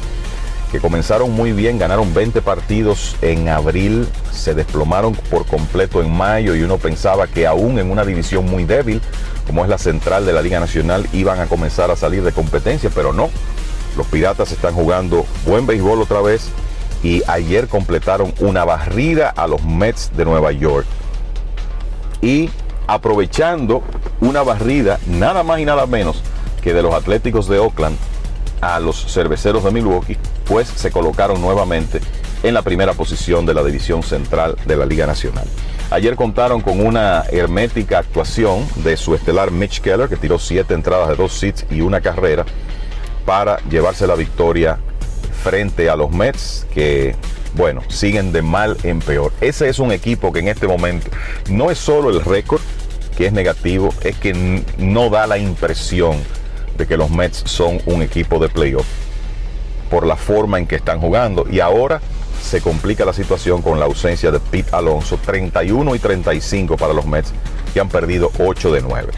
que 0.71 0.81
comenzaron 0.81 1.31
muy 1.31 1.53
bien, 1.53 1.79
ganaron 1.79 2.13
20 2.13 2.43
partidos 2.43 3.17
en 3.23 3.49
abril, 3.49 4.07
se 4.33 4.55
desplomaron 4.55 5.15
por 5.31 5.47
completo 5.47 6.03
en 6.03 6.11
mayo 6.11 6.55
y 6.55 6.63
uno 6.63 6.79
pensaba 6.79 7.27
que 7.27 7.47
aún 7.47 7.79
en 7.79 7.91
una 7.91 8.05
división 8.05 8.45
muy 8.47 8.65
débil, 8.65 9.01
como 9.47 9.63
es 9.63 9.71
la 9.71 9.79
central 9.79 10.27
de 10.27 10.33
la 10.33 10.43
Liga 10.43 10.61
Nacional, 10.61 11.07
iban 11.13 11.41
a 11.41 11.47
comenzar 11.47 11.91
a 11.91 11.97
salir 11.97 12.23
de 12.23 12.33
competencia, 12.33 12.91
pero 12.95 13.13
no. 13.13 13.31
Los 13.97 14.07
Piratas 14.09 14.53
están 14.53 14.75
jugando 14.75 15.25
buen 15.47 15.67
béisbol 15.67 16.03
otra 16.03 16.21
vez, 16.21 16.51
y 17.03 17.23
ayer 17.29 17.69
completaron 17.69 18.35
una 18.41 18.65
barrida 18.65 19.31
a 19.31 19.47
los 19.47 19.63
Mets 19.63 20.11
de 20.17 20.25
Nueva 20.25 20.53
York. 20.53 20.87
Y 22.21 22.51
aprovechando 22.87 23.83
una 24.21 24.43
barrida 24.43 24.99
nada 25.07 25.43
más 25.43 25.61
y 25.61 25.65
nada 25.65 25.87
menos 25.87 26.23
que 26.63 26.73
de 26.73 26.83
los 26.83 26.95
Atléticos 26.95 27.49
de 27.49 27.59
Oakland 27.59 27.97
a 28.61 28.81
los 28.81 29.13
Cerveceros 29.13 29.65
de 29.65 29.71
Milwaukee, 29.71 30.17
pues 30.47 30.69
se 30.69 30.91
colocaron 30.91 31.41
nuevamente 31.41 32.01
en 32.43 32.55
la 32.55 32.63
primera 32.63 32.95
posición 32.95 33.47
de 33.47 33.55
la 33.55 33.63
división 33.63 34.03
central 34.03 34.57
de 34.67 34.77
la 34.77 34.87
Liga 34.87 35.07
Nacional. 35.07 35.45
Ayer 35.91 36.17
contaron 36.17 36.61
con 36.61 36.85
una 36.85 37.25
hermética 37.31 37.99
actuación 37.99 38.67
de 38.77 38.97
su 38.97 39.15
estelar 39.15 39.51
Mitch 39.51 39.81
Keller, 39.81 40.09
que 40.09 40.17
tiró 40.17 40.39
siete 40.39 40.75
entradas 40.75 41.09
de 41.09 41.17
dos 41.17 41.43
hits 41.43 41.65
y 41.71 41.81
una 41.81 42.01
carrera 42.01 42.45
para 43.25 43.59
llevarse 43.71 44.07
la 44.07 44.15
victoria 44.15 44.79
frente 45.45 45.89
a 45.89 45.97
los 45.97 46.11
Mets 46.11 46.67
que, 46.73 47.15
bueno, 47.57 47.83
siguen 47.89 48.33
de 48.33 48.43
mal 48.43 48.77
en 48.83 49.01
peor. 49.01 49.33
Ese 49.41 49.69
es 49.69 49.79
un 49.79 49.91
equipo 49.91 50.33
que 50.33 50.41
en 50.41 50.49
este 50.49 50.69
momento 50.69 51.09
no 51.49 51.71
es 51.71 51.79
solo 51.79 52.11
el 52.11 52.23
récord, 52.23 52.61
que 53.17 53.27
es 53.27 53.33
negativo 53.33 53.95
es 54.03 54.17
que 54.17 54.63
no 54.79 55.09
da 55.09 55.27
la 55.27 55.39
impresión 55.39 56.17
de 56.77 56.87
que 56.87 56.99
los 56.99 57.11
Mets 57.11 57.43
son 57.47 57.81
un 57.87 58.03
equipo 58.03 58.39
de 58.39 58.51
playoff 58.51 58.87
por 59.91 60.07
la 60.07 60.17
forma 60.17 60.59
en 60.59 60.67
que 60.67 60.77
están 60.77 61.01
jugando. 61.01 61.47
Y 61.51 61.61
ahora 61.61 62.01
se 62.43 62.61
complica 62.61 63.07
la 63.07 63.15
situación 63.15 63.63
con 63.63 63.81
la 63.81 63.87
ausencia 63.87 64.31
de 64.31 64.39
Pete 64.39 64.77
Alonso, 64.77 65.19
31 65.25 65.95
y 65.95 65.99
35 65.99 66.77
para 66.77 66.93
los 66.93 67.07
Mets, 67.07 67.33
que 67.73 67.81
han 67.81 67.89
perdido 67.89 68.31
8 68.39 68.73
de 68.73 68.83
9. 68.83 69.13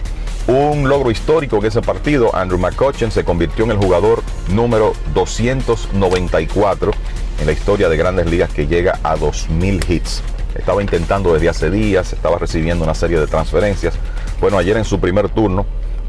Un 0.46 0.88
logro 0.88 1.10
histórico 1.10 1.56
en 1.58 1.66
ese 1.66 1.82
partido, 1.82 2.34
Andrew 2.34 2.58
McCutcheon 2.58 3.10
se 3.10 3.24
convirtió 3.24 3.64
en 3.64 3.72
el 3.72 3.76
jugador 3.76 4.22
número 4.48 4.94
294 5.12 6.92
en 7.38 7.46
la 7.46 7.52
historia 7.52 7.88
de 7.88 7.96
grandes 7.96 8.26
ligas 8.26 8.50
que 8.52 8.66
llega 8.66 8.98
a 9.02 9.16
2.000 9.16 9.88
hits. 9.88 10.22
Estaba 10.54 10.82
intentando 10.82 11.34
desde 11.34 11.48
hace 11.48 11.70
días, 11.70 12.12
estaba 12.12 12.38
recibiendo 12.38 12.84
una 12.84 12.94
serie 12.94 13.18
de 13.20 13.26
transferencias. 13.26 13.94
Bueno, 14.40 14.58
ayer 14.58 14.76
en 14.76 14.84
su 14.84 14.98
primer 14.98 15.28
turno 15.28 15.66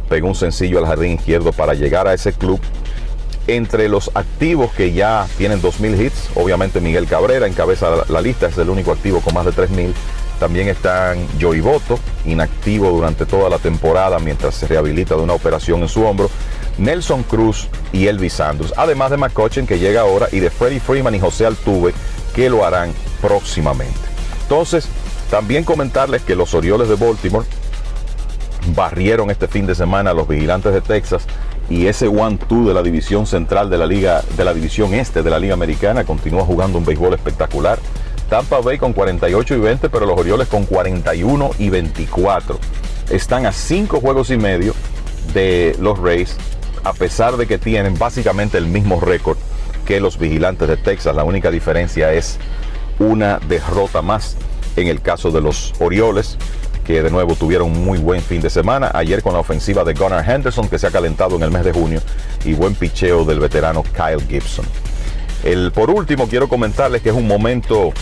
pegó 0.10 0.28
un 0.28 0.36
sencillo 0.36 0.80
al 0.80 0.86
jardín 0.86 1.14
izquierdo 1.14 1.52
para 1.52 1.74
llegar 1.74 2.08
a 2.08 2.14
ese 2.14 2.34
club 2.34 2.60
entre 3.50 3.90
los 3.90 4.12
activos 4.14 4.72
que 4.74 4.94
ya 4.94 5.28
tienen 5.38 5.62
2.000 5.62 6.00
hits, 6.00 6.30
obviamente 6.36 6.80
Miguel 6.80 7.08
Cabrera 7.08 7.48
encabeza 7.48 7.90
la, 8.08 8.22
lista, 8.22 8.48
es 8.48 8.58
el 8.58 8.70
único 8.70 8.92
activo 8.92 9.22
con 9.22 9.34
más 9.34 9.46
de 9.46 9.52
3.000. 9.52 9.92
También 10.40 10.70
están 10.70 11.28
Joey 11.42 11.60
Boto, 11.60 12.00
inactivo 12.26 12.90
durante 12.92 13.26
toda 13.26 13.50
la 13.50 13.58
temporada 13.58 14.20
mientras 14.20 14.56
se 14.56 14.68
rehabilita 14.68 15.16
de 15.16 15.22
una 15.22 15.34
operación 15.34 15.82
en 15.82 15.90
su 15.90 16.04
hombro. 16.06 16.30
Nelson 16.80 17.24
Cruz 17.24 17.68
y 17.92 18.08
Elvis 18.08 18.40
Andrews, 18.40 18.74
además 18.78 19.12
de 19.12 19.18
McCutcheon 19.18 19.68
que 19.68 19.80
llega 19.80 20.02
ahora 20.02 20.28
y 20.32 20.40
de 20.40 20.50
Freddie 20.50 20.80
Freeman 20.80 21.16
y 21.16 21.20
José 21.20 21.46
Altuve 21.46 21.94
que 22.34 22.50
lo 22.50 22.66
harán 22.66 22.94
próximamente. 23.22 24.00
Entonces, 24.44 24.88
también 25.30 25.64
comentarles 25.64 26.24
que 26.24 26.36
los 26.36 26.54
Orioles 26.54 26.90
de 26.90 26.96
Baltimore 26.96 27.46
barrieron 28.76 29.30
este 29.30 29.48
fin 29.48 29.66
de 29.66 29.76
semana 29.76 30.12
a 30.12 30.14
los 30.14 30.28
vigilantes 30.28 30.74
de 30.74 30.82
Texas 30.82 31.26
y 31.70 31.86
ese 31.86 32.08
one-two 32.08 32.68
de 32.68 32.74
la 32.74 32.82
división 32.82 33.28
central 33.28 33.70
de 33.70 33.78
la 33.78 33.86
liga, 33.86 34.24
de 34.36 34.44
la 34.44 34.54
división 34.54 34.94
este 34.94 35.22
de 35.22 35.30
la 35.30 35.40
liga 35.40 35.54
americana 35.54 36.04
continúa 36.04 36.44
jugando 36.44 36.78
un 36.78 36.86
béisbol 36.86 37.14
espectacular. 37.14 37.78
Tampa 38.30 38.60
Bay 38.60 38.78
con 38.78 38.94
48 38.94 39.56
y 39.56 39.60
20, 39.60 39.90
pero 39.90 40.06
los 40.06 40.20
Orioles 40.20 40.48
con 40.48 40.66
41 40.66 41.52
y 41.58 41.70
24. 41.70 42.60
Están 43.10 43.46
a 43.46 43.52
5 43.52 44.00
juegos 44.02 44.30
y 44.30 44.38
medio 44.38 44.74
de 45.34 45.76
los 45.80 45.98
Rays, 46.00 46.36
a 46.90 46.94
pesar 46.94 47.38
de 47.38 47.46
que 47.46 47.60
tienen 47.60 47.98
básicamente 48.00 48.58
el 48.58 48.66
mismo 48.66 49.00
récord 49.00 49.38
que 49.86 50.00
los 50.00 50.18
vigilantes 50.18 50.68
de 50.68 50.76
Texas. 50.76 51.16
La 51.16 51.24
única 51.24 51.52
diferencia 51.52 52.12
es 52.14 52.40
una 52.98 53.40
derrota 53.48 54.02
más 54.02 54.36
en 54.76 54.88
el 54.88 55.00
caso 55.00 55.30
de 55.30 55.40
los 55.40 55.74
Orioles 55.80 56.38
que 56.84 57.04
de 57.04 57.12
nuevo 57.12 57.36
tuvieron 57.36 57.70
un 57.70 57.86
muy 57.86 58.00
buen 58.00 58.22
fin 58.22 58.42
de 58.42 58.50
semana. 58.50 58.90
Ayer 58.96 59.22
con 59.22 59.34
la 59.34 59.40
ofensiva 59.40 59.84
de 59.84 59.94
Gunnar 59.94 60.28
Henderson, 60.28 60.68
que 60.68 60.80
se 60.80 60.88
ha 60.88 60.92
calentado 60.92 61.36
en 61.36 61.44
el 61.44 61.52
mes 61.52 61.64
de 61.64 61.72
junio, 61.72 62.02
y 62.44 62.54
buen 62.54 62.74
picheo 62.74 63.24
del 63.24 63.40
veterano 63.40 63.84
Kyle 63.84 64.28
Gibson. 64.28 64.66
El, 65.44 65.72
por 65.72 65.92
último, 65.92 66.28
quiero 66.28 66.50
comentarles 66.50 67.04
que 67.04 67.10
es 67.10 67.16
un 67.16 67.28
momento 67.28 67.94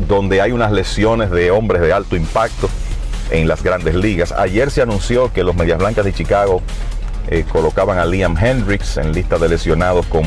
donde 0.00 0.40
hay 0.40 0.50
unas 0.50 0.72
lesiones 0.72 1.30
de 1.30 1.52
hombres 1.52 1.80
de 1.80 1.92
alto 1.92 2.16
impacto 2.16 2.68
en 3.30 3.46
las 3.46 3.62
grandes 3.62 3.94
ligas. 3.94 4.32
Ayer 4.32 4.72
se 4.72 4.82
anunció 4.82 5.32
que 5.32 5.44
los 5.44 5.54
Medias 5.54 5.78
Blancas 5.78 6.04
de 6.04 6.12
Chicago 6.12 6.60
eh, 7.28 7.44
colocaban 7.50 7.98
a 7.98 8.04
Liam 8.04 8.36
Hendricks 8.36 8.96
en 8.96 9.12
lista 9.12 9.38
de 9.38 9.48
lesionados 9.48 10.06
con 10.06 10.22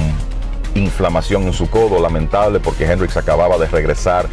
inflamación 0.75 1.43
en 1.43 1.53
su 1.53 1.69
codo, 1.69 2.01
lamentable 2.01 2.59
porque 2.59 2.85
Hendricks 2.85 3.17
acababa 3.17 3.57
de 3.57 3.67
regresar 3.67 4.27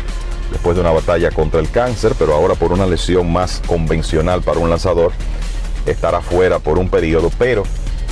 después 0.51 0.75
de 0.75 0.83
una 0.83 0.91
batalla 0.91 1.31
contra 1.31 1.61
el 1.61 1.71
cáncer, 1.71 2.15
pero 2.19 2.35
ahora 2.35 2.55
por 2.55 2.73
una 2.73 2.87
lesión 2.87 3.33
más 3.33 3.63
convencional 3.67 4.43
para 4.43 4.59
un 4.59 4.71
lanzador, 4.71 5.13
estará 5.87 6.21
fuera 6.21 6.59
por 6.59 6.79
un 6.79 6.89
periodo. 6.89 7.31
Pero, 7.39 7.65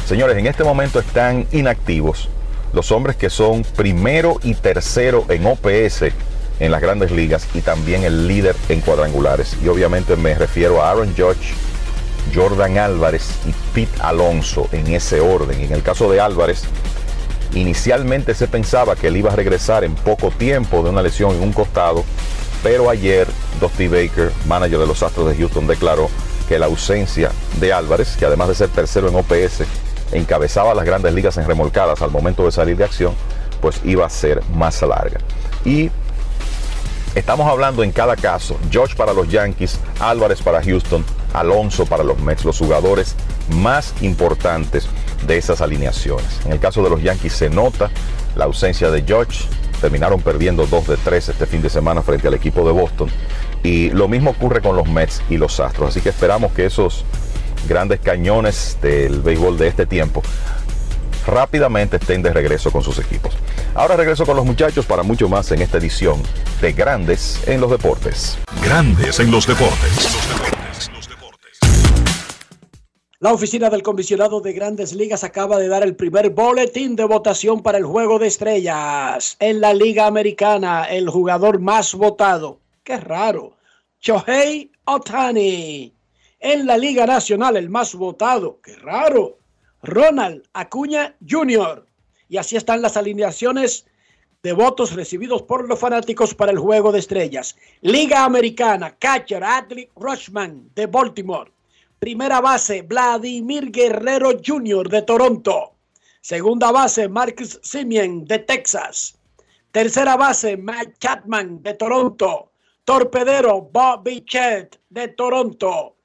señores, 0.07 0.37
en 0.39 0.47
este 0.47 0.65
momento 0.65 1.01
están 1.01 1.47
inactivos 1.53 2.29
los 2.73 2.93
hombres 2.93 3.17
que 3.17 3.31
son 3.31 3.63
primero 3.77 4.39
y 4.43 4.55
tercero 4.55 5.25
en 5.29 5.47
OPS 5.47 6.05
en 6.61 6.71
las 6.71 6.81
grandes 6.81 7.11
ligas 7.11 7.49
y 7.55 7.63
también 7.63 8.05
el 8.05 8.29
líder 8.29 8.55
en 8.69 8.81
cuadrangulares. 8.81 9.57
Y 9.63 9.69
obviamente 9.69 10.17
me 10.17 10.35
refiero 10.35 10.83
a 10.83 10.91
Aaron 10.91 11.15
Judge, 11.17 11.55
Jordan 12.35 12.79
Álvarez 12.79 13.31
y 13.47 13.53
Pete 13.75 14.01
Alonso 14.01 14.69
en 14.73 14.89
ese 14.95 15.21
orden. 15.21 15.61
En 15.61 15.73
el 15.73 15.83
caso 15.83 16.11
de 16.11 16.21
Álvarez, 16.21 16.65
Inicialmente 17.55 18.35
se 18.35 18.47
pensaba 18.47 18.95
que 18.95 19.09
él 19.09 19.17
iba 19.17 19.33
a 19.33 19.37
regresar 19.37 19.83
en 19.83 19.95
poco 19.95 20.31
tiempo 20.31 20.83
de 20.85 20.91
una 20.91 21.03
lesión 21.03 21.35
en 21.35 21.43
un 21.43 21.53
costado, 21.53 22.05
pero 22.63 22.89
ayer 22.89 23.27
Dusty 23.61 23.89
Baker, 23.89 24.31
manager 24.47 24.79
de 24.79 24.87
los 24.87 25.03
Astros 25.03 25.29
de 25.29 25.37
Houston, 25.37 25.67
declaró 25.67 26.09
que 26.49 26.61
la 26.61 26.67
ausencia 26.67 27.33
de 27.59 27.73
Álvarez, 27.73 28.17
que 28.17 28.27
además 28.27 28.49
de 28.49 28.55
ser 28.55 28.69
tercero 28.69 29.09
en 29.09 29.17
OPS, 29.17 29.65
encabezaba 30.13 30.75
las 30.75 30.85
grandes 30.85 31.13
ligas 31.13 31.37
en 31.39 31.47
remolcadas 31.47 32.03
al 32.03 32.11
momento 32.13 32.45
de 32.45 32.53
salir 32.53 32.77
de 32.77 32.85
acción, 32.85 33.15
pues 33.61 33.81
iba 33.85 34.07
a 34.07 34.11
ser 34.11 34.43
más 34.55 34.81
larga. 34.83 35.19
Y 35.65 35.91
estamos 37.17 37.49
hablando 37.49 37.83
en 37.83 37.91
cada 37.91 38.15
caso, 38.15 38.57
George 38.71 38.95
para 38.95 39.13
los 39.13 39.29
Yankees, 39.29 39.81
Álvarez 39.99 40.41
para 40.41 40.63
Houston, 40.63 41.05
Alonso 41.33 41.87
para 41.87 42.05
los 42.05 42.19
Mets, 42.21 42.45
los 42.45 42.59
jugadores 42.59 43.15
más 43.51 43.95
importantes 44.01 44.87
de 45.27 45.37
esas 45.37 45.61
alineaciones. 45.61 46.41
En 46.45 46.53
el 46.53 46.61
caso 46.61 46.83
de 46.83 46.91
los 46.91 47.03
Yankees 47.03 47.33
se 47.33 47.51
nota 47.51 47.91
la 48.35 48.45
ausencia 48.45 48.91
de 48.91 49.03
George. 49.03 49.45
Terminaron 49.81 50.21
perdiendo 50.21 50.67
2 50.67 50.89
de 50.89 50.97
3 50.97 51.29
este 51.31 51.47
fin 51.47 51.63
de 51.63 51.71
semana 51.71 52.03
frente 52.03 52.29
al 52.29 52.35
equipo 52.35 52.67
de 52.67 52.73
Boston. 52.73 53.11
Y 53.63 53.91
lo 53.91 54.09
mismo 54.09 54.31
ocurre 54.31 54.61
con 54.61 54.77
los 54.77 54.89
Mets 54.89 55.23
y 55.31 55.37
los 55.37 55.61
Astros. 55.61 55.91
Así 55.91 56.01
que 56.01 56.11
esperamos 56.11 56.53
que 56.53 56.67
esos 56.67 57.05
grandes 57.69 58.01
cañones 58.01 58.79
del 58.81 59.21
béisbol 59.21 59.59
de 59.59 59.69
este 59.69 59.87
tiempo 59.87 60.23
rápidamente 61.27 61.97
estén 61.97 62.23
de 62.23 62.33
regreso 62.33 62.71
con 62.71 62.83
sus 62.83 62.99
equipos. 62.99 63.35
Ahora 63.75 63.97
regreso 63.97 64.27
con 64.27 64.37
los 64.37 64.45
muchachos 64.45 64.87
para 64.87 65.03
mucho 65.03 65.29
más 65.29 65.51
en 65.53 65.63
esta 65.63 65.79
edición 65.79 66.23
de 66.61 66.73
Grandes 66.73 67.41
en 67.47 67.61
los 67.61 67.71
Deportes. 67.71 68.39
Grandes 68.63 69.21
en 69.21 69.31
los 69.31 69.47
deportes. 69.47 70.09
La 73.23 73.35
oficina 73.35 73.69
del 73.69 73.83
comisionado 73.83 74.41
de 74.41 74.55
grandes 74.55 74.95
ligas 74.95 75.25
acaba 75.25 75.59
de 75.59 75.69
dar 75.69 75.83
el 75.83 75.95
primer 75.95 76.31
boletín 76.31 76.97
de 76.97 77.05
votación 77.05 77.63
para 77.63 77.77
el 77.77 77.85
juego 77.85 78.19
de 78.19 78.29
estrellas. 78.29 79.37
En 79.41 79.61
la 79.61 79.75
Liga 79.75 80.07
Americana, 80.07 80.85
el 80.85 81.07
jugador 81.11 81.59
más 81.59 81.95
votado. 81.95 82.61
Qué 82.83 82.97
raro. 82.97 83.59
Shohei 84.01 84.73
Otani. 84.87 85.93
En 86.39 86.65
la 86.65 86.79
Liga 86.79 87.05
Nacional, 87.05 87.59
el 87.59 87.69
más 87.69 87.95
votado. 87.95 88.59
Qué 88.63 88.75
raro. 88.77 89.37
Ronald 89.83 90.49
Acuña 90.55 91.15
Jr. 91.29 91.85
Y 92.31 92.39
así 92.39 92.57
están 92.57 92.81
las 92.81 92.97
alineaciones 92.97 93.85
de 94.43 94.55
votos 94.55 94.95
recibidos 94.95 95.43
por 95.43 95.69
los 95.69 95.79
fanáticos 95.79 96.35
para 96.35 96.53
el 96.53 96.59
juego 96.59 96.91
de 96.91 97.01
estrellas. 97.01 97.55
Liga 97.83 98.25
Americana, 98.25 98.97
catcher 98.99 99.45
Adley 99.45 99.91
Rushman 99.95 100.71
de 100.75 100.87
Baltimore. 100.87 101.53
Primera 102.01 102.41
base, 102.41 102.81
Vladimir 102.81 103.71
Guerrero 103.71 104.31
Jr. 104.43 104.89
de 104.89 105.03
Toronto. 105.03 105.75
Segunda 106.23 106.73
base, 106.73 107.11
Marcus 107.11 107.61
Simeon 107.63 108.25
de 108.25 108.39
Texas. 108.39 109.19
Tercera 109.71 110.17
base, 110.17 110.57
Matt 110.57 110.99
Chapman 110.99 111.63
de 111.63 111.75
Toronto. 111.75 112.53
Torpedero, 112.87 113.61
Bobby 113.61 114.25
Chet 114.25 114.81
de 114.89 115.09
Toronto. 115.09 115.97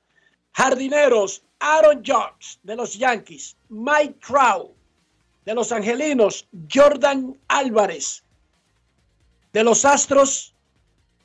Jardineros, 0.52 1.44
Aaron 1.60 2.04
Judge 2.04 2.60
de 2.64 2.76
los 2.76 2.96
Yankees. 2.96 3.56
Mike 3.70 4.20
Trout 4.20 4.76
de 5.46 5.56
los 5.56 5.72
Angelinos. 5.72 6.46
Jordan 6.70 7.40
Álvarez 7.48 8.22
de 9.54 9.64
los 9.64 9.86
Astros. 9.86 10.54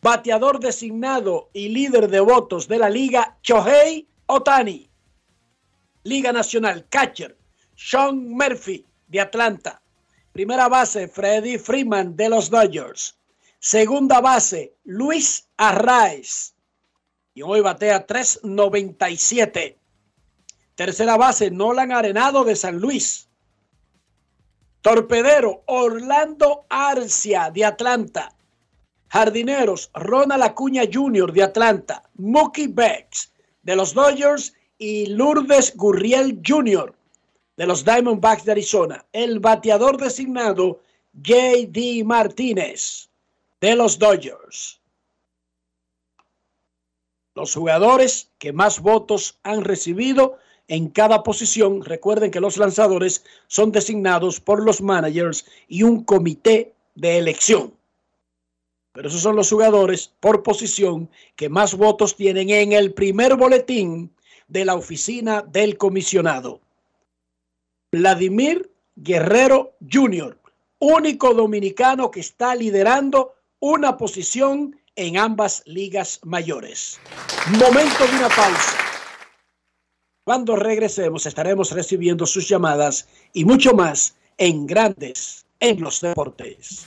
Bateador 0.01 0.61
designado 0.61 1.51
y 1.53 1.71
líder 1.71 2.09
de 2.09 2.21
votos 2.21 2.69
de 2.69 2.79
la 2.79 2.89
liga, 2.89 3.37
Chohei 3.43 4.07
Otani. 4.31 4.89
Liga 6.05 6.33
Nacional, 6.33 6.87
catcher, 6.89 7.37
Sean 7.75 8.31
Murphy 8.31 8.87
de 9.09 9.21
Atlanta. 9.21 9.83
Primera 10.33 10.69
base, 10.69 11.09
Freddie 11.09 11.59
Freeman 11.59 12.17
de 12.17 12.29
los 12.29 12.49
Dodgers. 12.49 13.19
Segunda 13.59 14.21
base, 14.21 14.77
Luis 14.85 15.49
Arraez. 15.57 16.55
Y 17.35 17.43
hoy 17.43 17.61
batea 17.61 18.07
3.97. 18.07 19.77
Tercera 20.77 21.17
base, 21.17 21.51
Nolan 21.51 21.91
Arenado 21.91 22.45
de 22.45 22.55
San 22.55 22.79
Luis. 22.79 23.29
Torpedero, 24.81 25.65
Orlando 25.67 26.67
Arcia 26.71 27.51
de 27.51 27.65
Atlanta. 27.65 28.33
Jardineros, 29.09 29.91
Ronald 29.93 30.45
Acuña 30.45 30.85
Jr. 30.91 31.33
de 31.33 31.43
Atlanta. 31.43 32.09
Mookie 32.15 32.69
Becks 32.69 33.31
de 33.63 33.77
los 33.77 33.95
Dodgers 33.95 34.55
y 34.79 35.07
Lourdes 35.07 35.77
Gurriel 35.77 36.41
Jr. 36.47 36.95
de 37.57 37.67
los 37.67 37.85
Diamondbacks 37.85 38.45
de 38.45 38.53
Arizona. 38.53 39.05
El 39.13 39.41
bateador 39.41 39.99
designado 39.99 40.81
los 47.35 47.55
jugadores 47.55 48.29
que 48.39 48.53
más 48.53 48.81
votos 48.81 49.39
han 49.43 49.65
recibido 49.65 50.39
en 50.69 50.89
cada 50.89 51.23
posición. 51.23 51.83
Recuerden 51.83 52.31
que 52.31 52.41
los 52.41 52.57
lanzadores 52.57 53.25
son 53.47 53.73
designados 53.73 54.41
por 54.41 54.63
los 54.63 54.81
managers 54.83 55.47
y 55.69 55.83
un 55.83 56.05
comité 56.05 56.75
de 56.95 57.19
elección. 57.19 57.73
Pero 58.93 59.09
esos 59.09 59.23
son 59.23 59.37
los 59.37 59.51
jugadores 59.51 60.13
por 60.21 60.43
posición 60.43 61.11
que 61.37 61.49
más 61.49 61.75
votos 61.75 62.17
tienen 62.17 62.51
en 62.51 62.73
el 62.73 62.93
primer 62.93 63.37
boletín 63.37 64.13
de 64.49 64.65
la 64.65 64.75
oficina 64.75 65.43
del 65.43 65.79
comisionado. 65.79 66.61
Vladimir 67.93 68.71
Guerrero 68.97 69.75
Jr., 69.91 70.39
único 70.81 71.35
dominicano 71.35 72.11
que 72.11 72.21
está 72.21 72.55
liderando 72.55 73.35
una 73.61 73.97
posición 73.97 74.81
en 74.97 75.19
ambas 75.19 75.63
ligas 75.67 76.21
mayores. 76.25 76.99
Momento 77.53 78.07
de 78.07 78.17
una 78.17 78.29
pausa. 78.29 78.79
Cuando 80.25 80.57
regresemos 80.57 81.27
estaremos 81.27 81.71
recibiendo 81.73 82.27
sus 82.27 82.49
llamadas 82.49 83.09
y 83.33 83.45
mucho 83.45 83.75
más 83.75 84.17
en 84.37 84.67
Grandes 84.67 85.47
en 85.61 85.81
los 85.81 86.01
Deportes. 86.01 86.87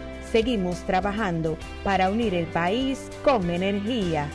Seguimos 0.31 0.79
trabajando 0.85 1.57
para 1.83 2.09
unir 2.09 2.33
el 2.33 2.45
país 2.47 3.09
con 3.21 3.49
energía. 3.49 4.29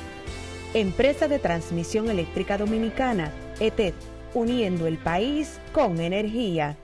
Empresa 0.75 1.27
de 1.27 1.39
Transmisión 1.39 2.11
Eléctrica 2.11 2.59
Dominicana, 2.59 3.33
ETED, 3.61 3.95
uniendo 4.35 4.87
el 4.87 4.99
país 4.99 5.59
con 5.73 5.99
energía. 5.99 6.77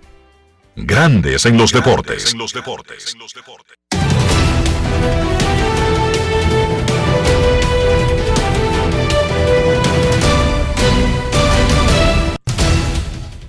Grandes 0.77 1.45
en 1.45 1.59
los 1.59 1.73
deportes. 1.73 2.35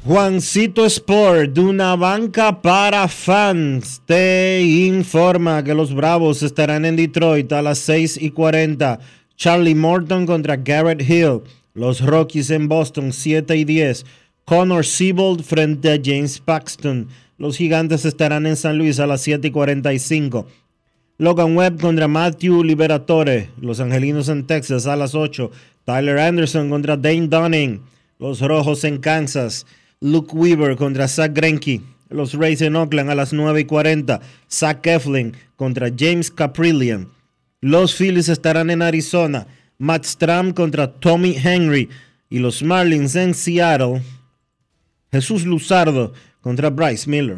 Juancito 0.05 0.85
Sport, 0.85 1.53
de 1.53 1.61
una 1.61 1.95
banca 1.95 2.61
para 2.61 3.07
fans, 3.07 4.01
te 4.05 4.61
informa 4.61 5.63
que 5.63 5.73
los 5.73 5.95
Bravos 5.95 6.43
estarán 6.43 6.83
en 6.83 6.97
Detroit 6.97 7.49
a 7.53 7.61
las 7.61 7.77
6 7.79 8.21
y 8.21 8.31
40. 8.31 8.99
Charlie 9.37 9.75
Morton 9.75 10.25
contra 10.25 10.57
Garrett 10.57 11.01
Hill. 11.09 11.43
Los 11.73 12.01
Rockies 12.01 12.49
en 12.49 12.67
Boston 12.67 13.13
7 13.13 13.55
y 13.55 13.63
10. 13.63 14.05
Connor 14.43 14.85
Siebold 14.85 15.41
frente 15.41 15.93
a 15.93 15.97
James 16.03 16.37
Paxton. 16.37 17.07
Los 17.37 17.55
Gigantes 17.55 18.03
estarán 18.03 18.45
en 18.45 18.57
San 18.57 18.77
Luis 18.77 18.99
a 18.99 19.07
las 19.07 19.21
7 19.21 19.47
y 19.47 19.51
45. 19.51 20.45
Logan 21.17 21.55
Webb 21.55 21.79
contra 21.79 22.09
Matthew 22.09 22.61
Liberatore. 22.65 23.51
Los 23.61 23.79
Angelinos 23.79 24.27
en 24.27 24.45
Texas 24.47 24.85
a 24.85 24.97
las 24.97 25.15
8. 25.15 25.49
Tyler 25.85 26.19
Anderson 26.19 26.69
contra 26.69 26.97
Dane 26.97 27.29
Dunning. 27.29 27.81
Los 28.19 28.41
Rojos 28.41 28.83
en 28.83 28.97
Kansas. 28.97 29.65
Luke 30.03 30.35
Weaver 30.35 30.75
contra 30.75 31.07
Zach 31.07 31.31
Greinke. 31.33 31.81
Los 32.09 32.33
Rays 32.33 32.61
en 32.61 32.75
Oakland 32.75 33.09
a 33.09 33.15
las 33.15 33.31
9 33.31 33.61
y 33.61 33.63
40. 33.63 34.19
Zach 34.51 34.85
Eflin 34.85 35.33
contra 35.55 35.89
James 35.97 36.29
Caprillion. 36.29 37.07
Los 37.61 37.95
Phillies 37.95 38.27
estarán 38.27 38.69
en 38.69 38.81
Arizona. 38.81 39.47
Matt 39.77 40.03
Stram 40.03 40.51
contra 40.51 40.91
Tommy 40.91 41.37
Henry. 41.41 41.89
Y 42.29 42.39
los 42.39 42.61
Marlins 42.61 43.15
en 43.15 43.33
Seattle. 43.33 44.01
Jesús 45.09 45.45
Luzardo 45.45 46.11
contra 46.41 46.69
Bryce 46.69 47.09
Miller. 47.09 47.37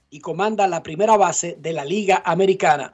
y 0.10 0.22
comanda 0.22 0.68
la 0.68 0.82
primera 0.82 1.18
base 1.18 1.56
de 1.60 1.74
la 1.74 1.86
Liga 1.86 2.24
Americana. 2.26 2.94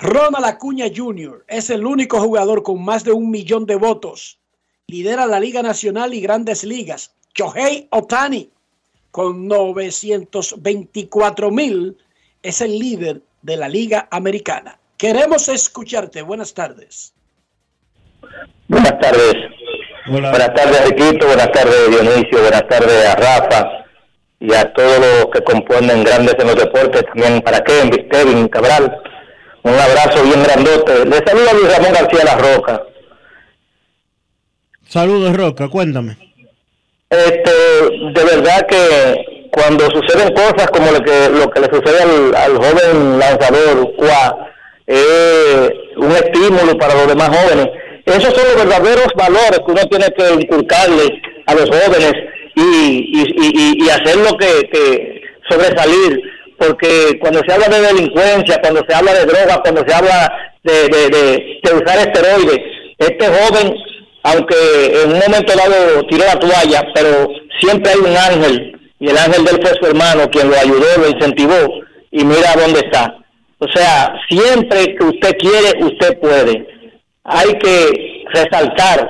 Ronald 0.00 0.46
Acuña 0.46 0.86
Jr. 0.92 1.44
es 1.46 1.70
el 1.70 1.86
único 1.86 2.20
jugador 2.20 2.64
con 2.64 2.82
más 2.82 3.04
de 3.04 3.12
un 3.12 3.30
millón 3.30 3.66
de 3.66 3.76
votos. 3.76 4.40
Lidera 4.88 5.26
la 5.26 5.38
Liga 5.38 5.62
Nacional 5.62 6.12
y 6.12 6.20
Grandes 6.20 6.64
Ligas. 6.64 7.14
Shohei 7.36 7.86
Otani, 7.90 8.50
con 9.12 9.46
924 9.46 11.52
mil, 11.52 11.96
es 12.42 12.60
el 12.62 12.80
líder 12.80 13.22
de 13.42 13.58
la 13.58 13.68
Liga 13.68 14.08
Americana. 14.10 14.76
Queremos 14.96 15.48
escucharte. 15.48 16.22
Buenas 16.22 16.52
tardes. 16.52 17.14
Buenas 18.66 18.98
tardes. 18.98 19.62
Buenas 20.06 20.54
tardes, 20.54 20.84
Riquito. 20.88 21.26
Buenas 21.26 21.52
tardes, 21.52 21.90
Dionisio. 21.90 22.40
Buenas 22.40 22.66
tardes 22.68 23.06
a 23.06 23.14
Rafa 23.14 23.84
y 24.40 24.52
a 24.52 24.72
todos 24.72 24.98
los 24.98 25.26
que 25.32 25.42
componen 25.42 26.02
Grandes 26.02 26.34
en 26.38 26.46
los 26.48 26.56
Deportes. 26.56 27.04
También 27.06 27.40
para 27.40 27.60
Kevin, 27.60 28.08
Kevin 28.10 28.48
Cabral. 28.48 29.00
Un 29.62 29.74
abrazo 29.74 30.24
bien 30.24 30.42
grandote. 30.42 31.04
Le 31.04 31.16
saluda 31.24 31.52
Luis 31.52 31.76
Ramón 31.76 31.92
García 31.92 32.24
La 32.24 32.36
Roca. 32.36 32.82
Saludos, 34.88 35.36
Roca. 35.36 35.68
Cuéntame. 35.68 36.16
Este, 37.08 37.50
de 37.50 38.24
verdad 38.24 38.66
que 38.66 39.48
cuando 39.52 39.84
suceden 39.90 40.34
cosas 40.34 40.66
como 40.70 40.90
lo 40.90 41.00
que 41.00 41.28
lo 41.28 41.50
que 41.50 41.60
le 41.60 41.66
sucede 41.66 42.02
al, 42.02 42.34
al 42.34 42.56
joven 42.56 43.18
lanzador 43.18 43.94
Cuá, 43.96 44.50
es 44.86 45.70
un 45.96 46.10
estímulo 46.10 46.76
para 46.78 46.94
los 46.94 47.06
demás 47.06 47.28
jóvenes. 47.28 47.68
Esos 48.06 48.34
son 48.34 48.44
los 48.44 48.56
verdaderos 48.56 49.08
valores 49.16 49.60
que 49.64 49.72
uno 49.72 49.82
tiene 49.88 50.06
que 50.16 50.42
inculcarle 50.42 51.22
a 51.46 51.54
los 51.54 51.64
jóvenes 51.70 52.12
y, 52.54 52.60
y, 52.60 53.24
y, 53.36 53.84
y 53.84 53.90
hacerlo 53.90 54.36
que, 54.38 54.68
que 54.70 55.22
sobresalir, 55.48 56.20
porque 56.58 57.18
cuando 57.20 57.40
se 57.46 57.52
habla 57.52 57.68
de 57.68 57.80
delincuencia, 57.80 58.60
cuando 58.60 58.82
se 58.88 58.94
habla 58.94 59.14
de 59.14 59.26
drogas, 59.26 59.58
cuando 59.62 59.84
se 59.86 59.94
habla 59.94 60.32
de, 60.62 60.72
de, 60.88 61.08
de, 61.08 61.60
de 61.62 61.74
usar 61.74 61.98
esteroides, 61.98 62.58
este 62.98 63.26
joven, 63.26 63.74
aunque 64.24 65.02
en 65.02 65.12
un 65.12 65.18
momento 65.18 65.52
dado 65.56 66.06
tiró 66.08 66.24
la 66.24 66.38
toalla, 66.38 66.82
pero 66.94 67.28
siempre 67.60 67.92
hay 67.92 67.98
un 67.98 68.16
ángel, 68.16 68.80
y 69.00 69.08
el 69.08 69.18
ángel 69.18 69.44
de 69.44 69.50
él 69.52 69.58
fue 69.60 69.78
su 69.80 69.86
hermano, 69.86 70.30
quien 70.30 70.50
lo 70.50 70.56
ayudó, 70.56 70.86
lo 70.98 71.08
incentivó, 71.08 71.82
y 72.10 72.24
mira 72.24 72.54
dónde 72.56 72.80
está. 72.80 73.16
O 73.58 73.66
sea, 73.74 74.12
siempre 74.28 74.94
que 74.96 75.04
usted 75.04 75.36
quiere, 75.38 75.84
usted 75.84 76.18
puede. 76.18 76.66
Hay 77.24 77.52
que 77.58 78.24
resaltar 78.32 79.08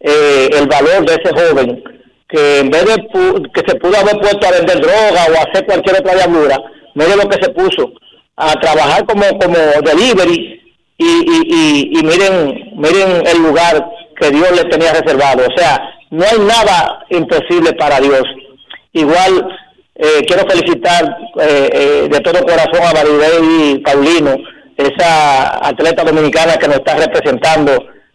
eh, 0.00 0.48
el 0.52 0.66
valor 0.66 1.06
de 1.06 1.14
ese 1.14 1.34
joven 1.34 1.82
que 2.28 2.58
en 2.60 2.70
vez 2.70 2.84
de 2.84 2.96
que 3.52 3.62
se 3.66 3.76
pudo 3.76 3.96
haber 3.96 4.18
puesto 4.18 4.46
a 4.46 4.50
vender 4.50 4.80
droga 4.80 5.26
o 5.28 5.38
a 5.38 5.50
hacer 5.50 5.66
cualquier 5.66 5.96
otra 6.00 6.14
diablura, 6.14 6.58
mire 6.94 7.16
lo 7.16 7.28
que 7.28 7.42
se 7.42 7.50
puso 7.50 7.92
a 8.36 8.54
trabajar 8.54 9.04
como 9.06 9.22
como 9.38 9.56
delivery 9.84 10.60
y, 10.98 11.04
y, 11.04 11.42
y, 11.46 11.98
y 11.98 12.02
miren 12.02 12.72
miren 12.76 13.26
el 13.26 13.38
lugar 13.42 13.88
que 14.18 14.30
Dios 14.30 14.50
le 14.52 14.64
tenía 14.70 14.92
reservado. 14.92 15.44
O 15.46 15.58
sea, 15.58 15.78
no 16.10 16.24
hay 16.24 16.38
nada 16.38 17.04
imposible 17.10 17.72
para 17.74 18.00
Dios. 18.00 18.22
Igual 18.92 19.48
eh, 19.96 20.22
quiero 20.26 20.48
felicitar 20.48 21.04
eh, 21.40 21.70
eh, 21.72 22.08
de 22.10 22.20
todo 22.20 22.44
corazón 22.44 22.82
a 22.82 22.92
Maribel 22.92 23.82
Paulino, 23.82 24.36
esa 24.76 25.66
atleta 25.66 26.04
dominicana 26.04 26.56
que 26.56 26.66
nos 26.66 26.76
está 26.76 26.96
representando 26.96 27.72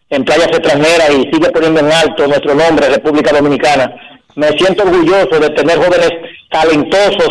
en 0.10 0.26
playas 0.26 0.48
extranjeras 0.48 1.10
y 1.12 1.22
sigue 1.32 1.52
poniendo 1.52 1.80
en 1.80 1.92
alto 1.92 2.28
nuestro 2.28 2.56
nombre, 2.56 2.90
República 2.90 3.32
Dominicana. 3.32 3.94
Me 4.36 4.48
siento 4.58 4.84
orgulloso 4.84 5.40
de 5.40 5.50
tener 5.52 5.78
jóvenes 5.78 6.12
talentosos 6.50 7.30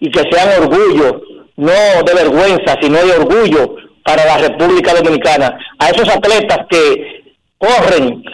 y 0.00 0.10
que 0.10 0.22
sean 0.30 0.62
orgullo, 0.62 1.22
no 1.56 2.02
de 2.04 2.14
vergüenza, 2.14 2.76
sino 2.80 2.98
de 3.04 3.12
orgullo 3.12 3.76
para 4.04 4.24
la 4.24 4.38
República 4.38 4.94
Dominicana. 4.94 5.56
A 5.78 5.90
esos 5.90 6.08
atletas 6.08 6.58
que 6.68 7.22
corren 7.58 8.24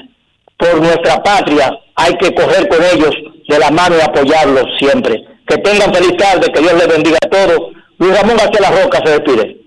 por 0.57 0.81
nuestra 0.81 1.23
patria, 1.23 1.71
hay 1.97 2.15
que 2.15 2.35
correr 2.35 2.69
con 2.69 2.79
ellos 2.83 3.15
de 3.49 3.59
la 3.59 3.71
mano 3.71 3.97
y 3.97 4.01
apoyarlos 4.01 4.65
siempre. 4.79 5.23
Que 5.47 5.59
tengan 5.59 5.93
feliz 5.93 6.17
tarde, 6.17 6.51
que 6.53 6.61
Dios 6.61 6.75
les 6.75 6.89
bendiga 6.89 7.19
a 7.25 7.29
todos. 7.29 7.73
Luis 7.99 8.19
Ramón 8.19 8.37
García 8.37 8.61
La 8.61 8.83
Roca 8.83 9.01
se 9.05 9.13
despide. 9.13 9.66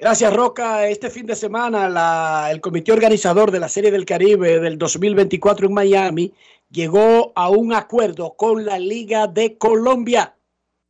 Gracias, 0.00 0.32
Roca. 0.32 0.88
Este 0.88 1.10
fin 1.10 1.26
de 1.26 1.36
semana, 1.36 1.86
la- 1.90 2.48
el 2.50 2.62
comité 2.62 2.90
organizador 2.90 3.50
de 3.50 3.60
la 3.60 3.68
Serie 3.68 3.90
del 3.90 4.06
Caribe 4.06 4.58
del 4.58 4.78
2024 4.78 5.66
en 5.66 5.74
Miami 5.74 6.32
llegó 6.70 7.32
a 7.34 7.50
un 7.50 7.74
acuerdo 7.74 8.32
con 8.34 8.64
la 8.64 8.78
Liga 8.78 9.26
de 9.26 9.58
Colombia, 9.58 10.34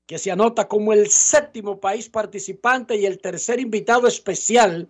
que 0.07 0.17
se 0.17 0.31
anota 0.31 0.69
como 0.69 0.93
el 0.93 1.09
séptimo 1.09 1.81
país 1.81 2.09
participante 2.09 2.95
y 2.95 3.05
el 3.05 3.19
tercer 3.19 3.59
invitado 3.59 4.07
especial 4.07 4.89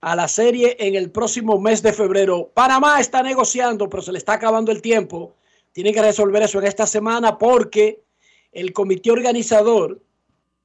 a 0.00 0.16
la 0.16 0.26
serie 0.26 0.76
en 0.80 0.96
el 0.96 1.12
próximo 1.12 1.60
mes 1.60 1.82
de 1.82 1.92
febrero. 1.92 2.50
Panamá 2.52 2.98
está 2.98 3.22
negociando, 3.22 3.88
pero 3.88 4.02
se 4.02 4.10
le 4.10 4.18
está 4.18 4.32
acabando 4.32 4.72
el 4.72 4.82
tiempo. 4.82 5.36
Tiene 5.70 5.92
que 5.92 6.02
resolver 6.02 6.42
eso 6.42 6.58
en 6.58 6.66
esta 6.66 6.86
semana 6.88 7.38
porque 7.38 8.02
el 8.50 8.72
comité 8.72 9.12
organizador 9.12 10.00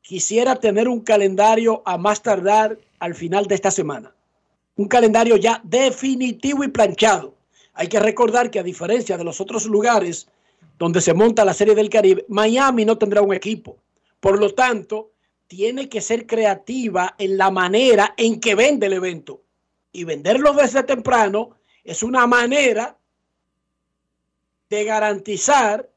quisiera 0.08 0.56
tener 0.56 0.88
un 0.88 1.02
calendario 1.02 1.82
a 1.84 1.98
más 1.98 2.24
tardar 2.24 2.78
al 2.98 3.14
final 3.14 3.46
de 3.46 3.56
esta 3.56 3.72
semana. 3.72 4.16
Un 4.78 4.88
calendario 4.88 5.36
ya 5.36 5.60
definitivo 5.66 6.64
y 6.64 6.70
planchado. 6.70 7.34
Hay 7.74 7.90
que 7.90 8.00
recordar 8.00 8.50
que 8.50 8.58
a 8.58 8.64
diferencia 8.64 9.18
de 9.18 9.26
los 9.26 9.42
otros 9.42 9.66
lugares 9.66 10.30
donde 10.80 11.02
se 11.02 11.14
monta 11.14 11.44
la 11.44 11.54
Serie 11.54 11.76
del 11.76 11.90
Caribe, 11.90 12.26
Miami 12.30 12.86
no 12.86 12.98
tendrá 12.98 13.22
un 13.22 13.34
equipo. 13.34 13.76
Por 14.22 14.40
lo 14.40 14.54
tanto, 14.54 15.12
tiene 15.46 15.90
que 15.90 16.00
ser 16.00 16.26
creativa 16.26 17.14
en 17.18 17.38
la 17.38 17.52
manera 17.52 18.14
en 18.16 18.40
que 18.40 18.56
vende 18.56 18.86
el 18.86 18.94
evento. 18.94 19.42
Y 19.92 20.06
venderlo 20.06 20.54
desde 20.54 20.84
temprano 20.84 21.58
es 21.84 22.02
una 22.02 22.26
manera 22.28 22.98
de 24.70 24.86
garantizar 24.86 25.90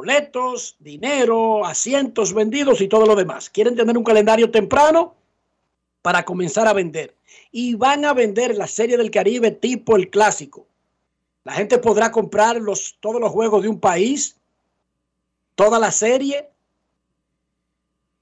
boletos, 0.00 0.76
dinero, 0.78 1.66
asientos 1.66 2.32
vendidos 2.32 2.80
y 2.80 2.88
todo 2.88 3.04
lo 3.04 3.14
demás. 3.14 3.50
Quieren 3.50 3.76
tener 3.76 3.98
un 3.98 4.02
calendario 4.02 4.50
temprano 4.50 5.14
para 6.00 6.24
comenzar 6.24 6.66
a 6.66 6.72
vender. 6.72 7.14
Y 7.52 7.74
van 7.74 8.06
a 8.06 8.14
vender 8.14 8.56
la 8.56 8.66
Serie 8.66 8.96
del 8.96 9.10
Caribe 9.10 9.50
tipo 9.50 9.96
el 9.96 10.08
clásico. 10.08 10.66
La 11.44 11.52
gente 11.52 11.76
podrá 11.76 12.10
comprar 12.10 12.56
los, 12.56 12.96
todos 13.00 13.20
los 13.20 13.30
juegos 13.30 13.62
de 13.62 13.68
un 13.68 13.78
país, 13.78 14.38
toda 15.54 15.78
la 15.78 15.92
serie, 15.92 16.48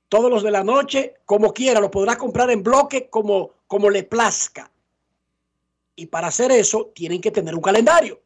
todos 0.09 0.33
los 0.33 0.43
de 0.43 0.51
la 0.51 0.65
noche, 0.65 1.15
como 1.27 1.55
quiera. 1.55 1.79
Lo 1.79 1.93
podrá 1.93 2.19
comprar 2.19 2.51
en 2.51 2.65
bloque 2.65 3.09
como, 3.09 3.53
como 3.69 3.89
le 3.89 4.03
plazca. 4.03 4.69
Y 5.95 6.07
para 6.07 6.27
hacer 6.27 6.51
eso 6.51 6.91
tienen 6.93 7.21
que 7.21 7.31
tener 7.31 7.55
un 7.55 7.63
calendario. 7.63 8.21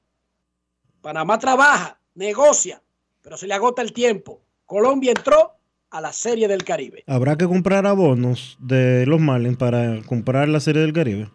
Panamá 1.03 1.39
trabaja, 1.39 1.99
negocia, 2.15 2.81
pero 3.23 3.37
se 3.37 3.47
le 3.47 3.55
agota 3.55 3.83
el 3.83 3.93
tiempo. 3.93 4.41
Colombia 4.67 5.13
entró 5.17 5.53
a 5.91 6.01
la 6.01 6.13
Serie 6.13 6.49
del 6.49 6.65
Caribe. 6.65 7.05
Habrá 7.07 7.37
que 7.37 7.47
comprar 7.47 7.87
abonos 7.87 8.57
de 8.61 9.05
los 9.07 9.21
Marlins 9.21 9.57
para 9.59 10.03
comprar 10.03 10.49
la 10.49 10.61
Serie 10.61 10.83
del 10.83 10.93
Caribe. 10.93 11.31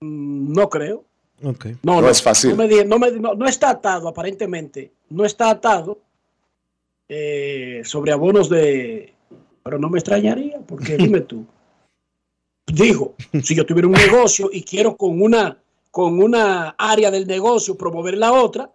Mm, 0.00 0.52
No 0.52 0.68
creo. 0.68 1.04
No, 1.40 1.54
No 2.00 2.10
es 2.10 2.20
fácil. 2.22 2.50
No, 2.50 2.56
me 2.56 2.66
di- 2.68 2.84
no 2.84 2.98
me- 2.98 3.12
no- 3.12 3.34
no 3.34 3.46
está 3.46 3.70
atado, 3.70 4.08
aparentemente. 4.08 4.90
No 5.10 5.24
está 5.24 5.50
atado 5.50 5.98
eh, 7.08 7.82
sobre 7.84 8.12
abonos 8.12 8.48
de. 8.48 9.14
Pero 9.62 9.78
no 9.78 9.88
me 9.88 9.98
extrañaría, 9.98 10.58
porque 10.66 10.96
dime 10.98 11.20
tú. 11.20 11.46
Digo, 12.66 13.14
si 13.42 13.54
yo 13.54 13.64
tuviera 13.64 13.86
un 13.88 13.94
negocio 13.94 14.50
y 14.52 14.62
quiero 14.62 14.96
con 14.96 15.22
una, 15.22 15.58
con 15.90 16.20
una 16.20 16.70
área 16.76 17.10
del 17.10 17.26
negocio 17.26 17.78
promover 17.78 18.18
la 18.18 18.32
otra, 18.32 18.70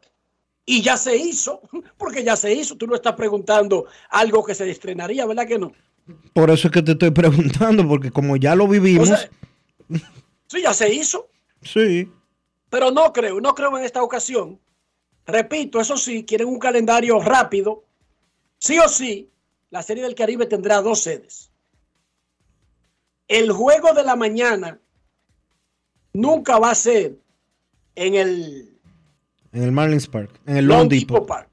y 0.66 0.82
ya 0.82 0.98
se 0.98 1.16
hizo, 1.16 1.62
porque 1.98 2.24
ya 2.24 2.36
se 2.36 2.54
hizo. 2.54 2.76
Tú 2.76 2.88
no 2.88 2.96
estás 2.96 3.14
preguntando 3.14 3.86
algo 4.10 4.44
que 4.44 4.56
se 4.56 4.70
estrenaría, 4.70 5.26
¿verdad 5.26 5.48
que 5.48 5.60
no? 5.60 5.74
Por 6.34 6.50
eso 6.50 6.68
es 6.68 6.74
que 6.74 6.82
te 6.82 6.94
estoy 6.94 7.12
preguntando, 7.12 7.88
porque 7.88 8.12
como 8.12 8.36
ya 8.38 8.56
lo 8.56 8.68
vivimos. 8.68 9.10
O 9.10 9.16
sea, 9.16 9.30
sí, 10.48 10.62
ya 10.62 10.74
se 10.74 10.94
hizo. 10.94 11.30
sí. 11.62 12.12
Pero 12.70 12.90
no 12.90 13.14
creo, 13.14 13.40
no 13.40 13.54
creo 13.54 13.78
en 13.78 13.84
esta 13.84 14.02
ocasión. 14.02 14.60
Repito, 15.28 15.80
eso 15.80 15.96
sí, 15.96 16.26
quieren 16.26 16.48
un 16.48 16.58
calendario 16.58 17.20
rápido. 17.20 17.84
Sí 18.58 18.80
o 18.80 18.90
sí, 18.90 19.30
la 19.70 19.84
Serie 19.84 20.02
del 20.02 20.16
Caribe 20.16 20.48
tendrá 20.48 20.82
dos 20.82 21.02
sedes. 21.02 21.52
El 23.28 23.52
juego 23.52 23.94
de 23.94 24.04
la 24.04 24.16
mañana 24.16 24.80
nunca 26.14 26.58
va 26.58 26.72
a 26.72 26.76
ser 26.76 27.16
en 27.96 28.16
el 28.16 28.73
En 29.54 29.64
el 29.64 29.72
Marlins 29.72 30.08
Park. 30.08 30.32
En 30.46 30.58
el 30.58 30.66
Lone 30.66 30.84
Lone 30.84 31.00
Depot 31.00 31.18
Depot. 31.18 31.28
Park. 31.28 31.50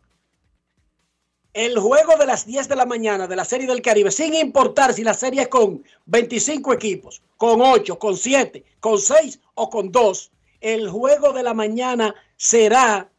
El 1.53 1.79
juego 1.79 2.17
de 2.17 2.27
las 2.27 2.47
10 2.47 2.69
de 2.69 2.77
la 2.77 2.87
mañana 2.87 3.27
de 3.27 3.37
la 3.37 3.45
Serie 3.45 3.67
del 3.67 3.83
Caribe, 3.83 4.11
sin 4.11 4.35
importar 4.35 4.95
si 4.95 5.03
la 5.03 5.15
serie 5.15 5.43
es 5.43 5.49
con 5.49 5.83
25 6.07 6.73
equipos, 6.73 7.23
con 7.37 7.61
8, 7.61 7.99
con 7.99 8.17
7, 8.17 8.65
con 8.79 8.99
6 8.99 9.41
o 9.55 9.69
con 9.69 9.91
2, 9.91 10.31
el 10.61 10.89
juego 10.89 11.33
de 11.33 11.43
la 11.43 11.53
mañana 11.53 12.15
será 12.37 13.11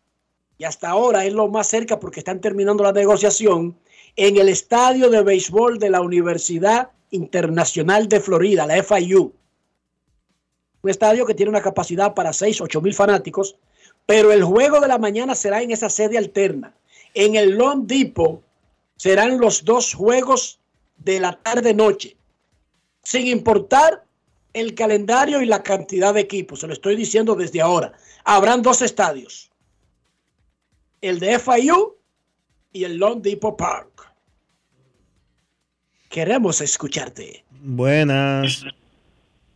y 0.58 0.64
hasta 0.64 0.90
ahora 0.90 1.26
es 1.26 1.34
lo 1.34 1.48
más 1.48 1.68
cerca 1.68 1.99
porque 1.99 2.20
están 2.20 2.40
terminando 2.40 2.84
la 2.84 2.91
negociación 2.91 3.76
en 4.16 4.38
el 4.38 4.48
estadio 4.48 5.10
de 5.10 5.24
béisbol 5.24 5.80
de 5.80 5.90
la 5.90 6.02
Universidad 6.02 6.91
Internacional 7.10 8.08
de 8.08 8.20
Florida, 8.20 8.68
la 8.68 8.84
FIU. 8.84 9.34
Un 10.84 10.90
estadio 10.90 11.26
que 11.26 11.34
tiene 11.34 11.49
una 11.49 11.64
capacidad 11.64 12.14
para 12.14 12.32
6, 12.32 12.62
8 12.62 12.80
mil 12.80 12.94
fanáticos, 12.94 13.58
pero 14.06 14.32
el 14.32 14.44
juego 14.44 14.80
de 14.80 14.88
la 14.88 14.98
mañana 14.98 15.36
será 15.36 15.61
en 15.61 15.72
esa 15.72 15.90
sede 15.90 16.18
alterna. 16.18 16.73
En 17.14 17.36
el 17.36 17.57
Long 17.57 17.86
Depot 17.86 18.41
serán 18.95 19.40
los 19.40 19.65
dos 19.65 19.94
juegos 19.94 20.60
de 20.98 21.19
la 21.19 21.34
tarde-noche, 21.34 22.15
sin 23.03 23.28
importar 23.28 24.03
el 24.53 24.76
calendario 24.76 25.41
y 25.41 25.45
la 25.45 25.64
cantidad 25.64 26.14
de 26.14 26.22
equipos. 26.22 26.60
Se 26.60 26.68
lo 26.68 26.73
estoy 26.73 26.95
diciendo 26.95 27.36
desde 27.36 27.61
ahora. 27.61 27.94
Habrán 28.23 28.61
dos 28.61 28.82
estadios. 28.82 29.49
El 31.02 31.19
de 31.19 31.40
FIU 31.40 31.95
y 32.73 32.84
el 32.84 32.98
Long 32.98 33.22
Depot 33.22 33.57
Park. 33.57 34.11
Queremos 36.10 36.61
escucharte. 36.61 37.44
Buenas. 37.61 38.65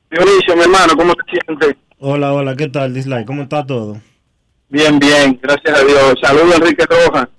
Dionisio, 0.09 0.55
mi 0.55 0.61
hermano, 0.61 0.93
¿cómo 0.95 1.13
te 1.13 1.23
sientes? 1.31 1.75
Hola, 1.99 2.33
hola, 2.33 2.55
¿qué 2.55 2.69
tal, 2.69 2.93
Dislike? 2.93 3.25
¿Cómo 3.25 3.43
está 3.43 3.65
todo? 3.65 4.01
Bien, 4.75 4.99
bien, 4.99 5.39
gracias 5.41 5.79
a 5.79 5.85
Dios. 5.85 6.15
Saludos, 6.21 6.55
Enrique 6.57 6.83
Rojas. 6.85 7.29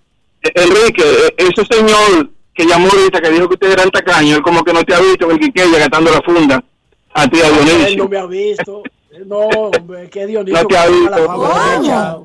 Eh, 0.42 0.52
Enrique, 0.54 1.02
eh, 1.04 1.34
ese 1.36 1.66
señor 1.70 2.30
que 2.54 2.64
llamó 2.64 2.88
ahorita, 2.88 3.20
que 3.20 3.28
dijo 3.28 3.46
que 3.46 3.54
usted 3.56 3.72
era 3.72 3.82
en 3.82 3.90
tacaño, 3.90 4.36
él 4.36 4.42
como 4.42 4.64
que 4.64 4.72
no 4.72 4.82
te 4.84 4.94
ha 4.94 5.00
visto 5.00 5.26
en 5.26 5.32
el 5.32 5.40
Quiqueya 5.40 5.78
gastando 5.80 6.12
la 6.12 6.22
funda. 6.22 6.64
A 7.12 7.28
ti, 7.28 7.38
a 7.42 7.48
Él 7.48 7.54
no 7.56 7.62
Dionisio. 7.62 8.08
me 8.08 8.16
ha 8.18 8.24
visto. 8.24 8.82
No, 9.26 9.36
hombre, 9.36 10.08
qué 10.08 10.26
Dionisio. 10.26 10.62
No 10.62 10.66
te 10.66 10.78
ha 10.78 10.86
que 10.86 10.92
visto. 10.92 11.26
fama. 11.26 12.18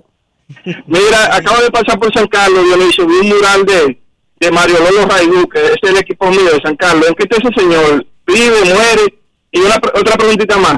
Mira, 0.88 1.35
acabo 1.35 1.61
de 1.61 1.71
pasar 1.71 1.99
por 1.99 2.13
San 2.13 2.27
Carlos, 2.27 2.63
Dionisio, 2.63 3.05
vi 3.05 3.15
un 3.15 3.27
mural 3.27 3.65
de, 3.65 3.99
de 4.39 4.51
Mario 4.51 4.77
Lolo 4.79 5.07
Raigú, 5.09 5.45
que 5.49 5.59
es 5.59 5.77
el 5.81 5.97
equipo 5.97 6.27
mío 6.27 6.53
de 6.53 6.61
San 6.63 6.77
Carlos. 6.77 7.09
¿En 7.09 7.15
qué 7.15 7.23
está 7.23 7.35
ese 7.35 7.59
señor? 7.61 8.05
Vive, 8.25 8.63
muere. 8.63 9.19
Y 9.51 9.59
una, 9.59 9.75
otra 9.75 10.15
preguntita 10.15 10.55
más. 10.55 10.77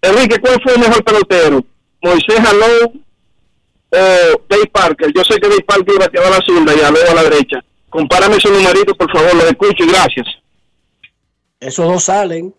Enrique, 0.00 0.38
¿cuál 0.38 0.62
fue 0.62 0.74
el 0.74 0.78
mejor 0.78 1.02
pelotero? 1.02 1.64
¿Moisés 2.02 2.38
Alou 2.38 3.02
o 3.94 4.42
Dave 4.48 4.66
Parker? 4.72 5.12
Yo 5.14 5.24
sé 5.24 5.40
que 5.40 5.48
Dave 5.48 5.62
Parker 5.62 5.98
bateaba 5.98 6.28
a 6.28 6.30
la 6.30 6.40
zurda 6.44 6.74
y 6.74 6.80
Alou 6.80 7.02
a 7.10 7.14
la 7.14 7.22
derecha. 7.24 7.64
Compárame 7.88 8.36
esos 8.36 8.50
numeritos, 8.50 8.96
por 8.96 9.10
favor, 9.10 9.34
los 9.34 9.44
escucho 9.44 9.84
y 9.84 9.88
gracias. 9.88 10.26
Esos 11.60 11.86
dos 11.86 12.04
salen. 12.04 12.54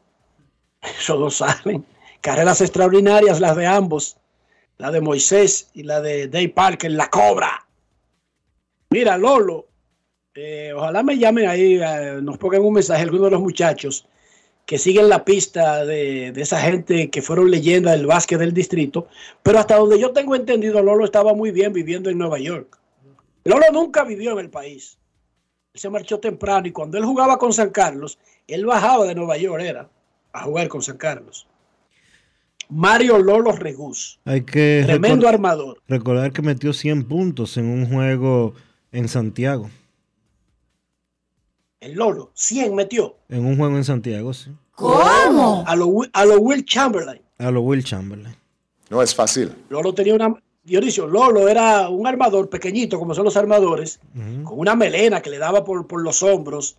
Esos 0.82 1.20
dos 1.20 1.36
salen. 1.36 1.86
Carreras 2.22 2.62
extraordinarias 2.62 3.40
las 3.40 3.56
de 3.56 3.68
ambos. 3.68 4.18
La 4.78 4.91
de 4.91 5.02
Moisés 5.02 5.70
y 5.74 5.84
la 5.84 6.02
de 6.02 6.28
Dave 6.28 6.49
Parker, 6.49 6.91
la 6.91 7.10
cobra. 7.10 7.66
Mira, 8.90 9.18
Lolo, 9.18 9.68
eh, 10.34 10.74
ojalá 10.76 11.03
me 11.03 11.18
llamen 11.18 11.48
ahí, 11.48 11.80
eh, 11.82 12.20
nos 12.22 12.38
pongan 12.38 12.62
un 12.62 12.74
mensaje 12.74 13.03
algunos 13.03 13.26
de 13.28 13.32
los 13.32 13.41
muchachos 13.41 14.07
que 14.66 14.78
siguen 14.80 15.10
la 15.10 15.24
pista 15.26 15.86
de, 15.86 16.32
de 16.32 16.42
esa 16.42 16.60
gente 16.60 17.10
que 17.12 17.22
fueron 17.22 17.52
leyenda 17.52 17.92
del 17.92 18.08
básquet 18.08 18.40
del 18.40 18.54
distrito, 18.54 19.08
pero 19.44 19.60
hasta 19.60 19.78
donde 19.78 20.00
yo 20.00 20.12
tengo 20.12 20.36
entendido, 20.36 20.82
Lolo 20.82 21.06
estaba 21.06 21.34
muy 21.34 21.52
bien 21.52 21.72
viviendo 21.72 22.10
en 22.10 22.18
Nueva 22.18 22.40
York. 22.40 22.80
Lolo 23.44 23.66
nunca 23.72 24.04
vivió 24.04 24.32
en 24.32 24.40
el 24.40 24.50
país. 24.50 24.98
Él 25.74 25.80
se 25.80 25.90
marchó 25.90 26.20
temprano 26.20 26.68
y 26.68 26.72
cuando 26.72 26.98
él 26.98 27.06
jugaba 27.06 27.38
con 27.38 27.54
San 27.54 27.70
Carlos, 27.70 28.18
él 28.48 28.66
bajaba 28.66 29.06
de 29.06 29.14
Nueva 29.14 29.38
York, 29.38 29.62
era, 29.62 29.88
a 30.34 30.42
jugar 30.44 30.68
con 30.68 30.82
San 30.82 30.98
Carlos. 30.98 31.46
Mario 32.68 33.20
Lolo 33.20 33.52
Regus, 33.52 34.20
Hay 34.26 34.42
que 34.42 34.82
tremendo 34.86 35.28
recor- 35.28 35.34
armador. 35.34 35.82
recordar 35.88 36.32
que 36.32 36.42
metió 36.42 36.74
100 36.74 37.08
puntos 37.08 37.58
en 37.58 37.66
un 37.68 37.88
juego 37.88 38.56
en 38.92 39.08
Santiago. 39.08 39.70
El 41.86 41.94
Lolo, 41.94 42.32
100 42.34 42.74
metió. 42.74 43.16
En 43.30 43.45
un 43.45 43.57
juego 43.57 43.78
en 43.78 43.84
Santiago, 43.84 44.34
sí. 44.34 44.49
¿Cómo? 44.72 45.64
A 45.68 45.76
lo, 45.76 45.88
a 46.14 46.26
lo 46.26 46.40
Will 46.40 46.66
Chamberlain. 46.66 47.22
A 47.38 47.52
lo 47.52 47.62
Will 47.62 47.84
Chamberlain. 47.84 48.36
No 48.90 49.03
es 49.03 49.14
fácil. 49.14 49.53
Lolo 49.70 49.94
tenía 49.94 50.16
una. 50.16 50.34
Dionisio, 50.64 51.06
Lolo 51.06 51.48
era 51.48 51.88
un 51.90 52.07
armador 52.07 52.49
pequeñito, 52.49 52.98
como 52.98 53.14
son 53.14 53.24
los 53.26 53.38
armadores, 53.38 53.99
con 54.44 54.57
una 54.60 54.76
melena 54.76 55.22
que 55.22 55.30
le 55.30 55.38
daba 55.38 55.64
por, 55.64 55.86
por 55.86 56.02
los 56.02 56.24
hombros. 56.24 56.76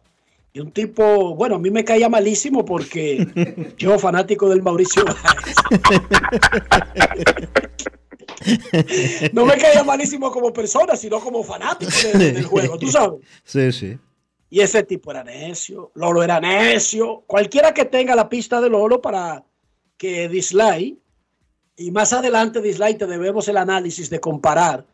Y 0.53 0.59
un 0.59 0.73
tipo, 0.73 1.37
bueno, 1.37 1.55
a 1.55 1.59
mí 1.61 1.71
me 1.71 1.85
caía 1.85 2.09
malísimo 2.09 2.65
porque 2.65 3.75
yo, 3.79 3.97
fanático 4.01 4.49
del 4.49 4.61
Mauricio. 4.63 5.05
No 9.33 9.45
me 9.47 9.57
caía 9.57 9.83
malísimo 9.83 10.31
como 10.31 10.53
persona, 10.53 10.95
sino 10.97 11.19
como 11.21 11.43
fanático 11.43 11.91
de- 12.19 12.33
del 12.33 12.45
juego, 12.45 12.79
tú 12.79 12.89
sabes. 12.89 13.21
Sí, 13.45 13.73
sí. 13.73 13.99
Y 14.49 14.61
ese 14.61 14.83
tipo 14.85 15.11
era 15.11 15.25
necio, 15.25 15.91
Lolo 15.95 16.23
era 16.23 16.41
necio. 16.41 17.25
Cualquiera 17.27 17.75
que 17.75 17.85
tenga 17.85 18.15
la 18.15 18.29
pista 18.29 18.61
de 18.61 18.71
Lolo 18.71 19.03
para 19.03 19.45
que 19.97 20.29
Dislike, 20.29 20.97
y 21.77 21.91
más 21.91 22.13
adelante 22.13 22.63
Dislike 22.63 22.99
te 22.99 23.07
debemos 23.07 23.49
el 23.49 23.57
análisis 23.57 24.09
de 24.09 24.21
comparar 24.21 24.85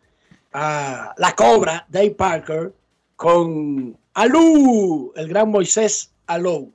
a 0.52 1.14
la 1.16 1.34
cobra 1.34 1.86
Dave 1.88 2.12
Parker 2.12 2.72
con 3.16 3.96
Alú, 4.14 5.12
el 5.16 5.28
gran 5.28 5.50
Moisés 5.50 6.12
Alou. 6.26 6.72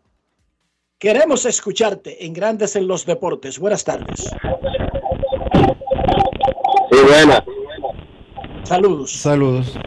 Queremos 0.99 1.45
escucharte 1.45 2.26
en 2.26 2.34
Grandes 2.34 2.76
en 2.76 2.88
los 2.88 3.06
Deportes. 3.06 3.60
Buenas 3.60 3.84
tardes. 3.84 4.32
Sí, 6.91 6.98
buena. 7.08 7.44
Saludos. 8.64 9.12
Saludos. 9.12 9.78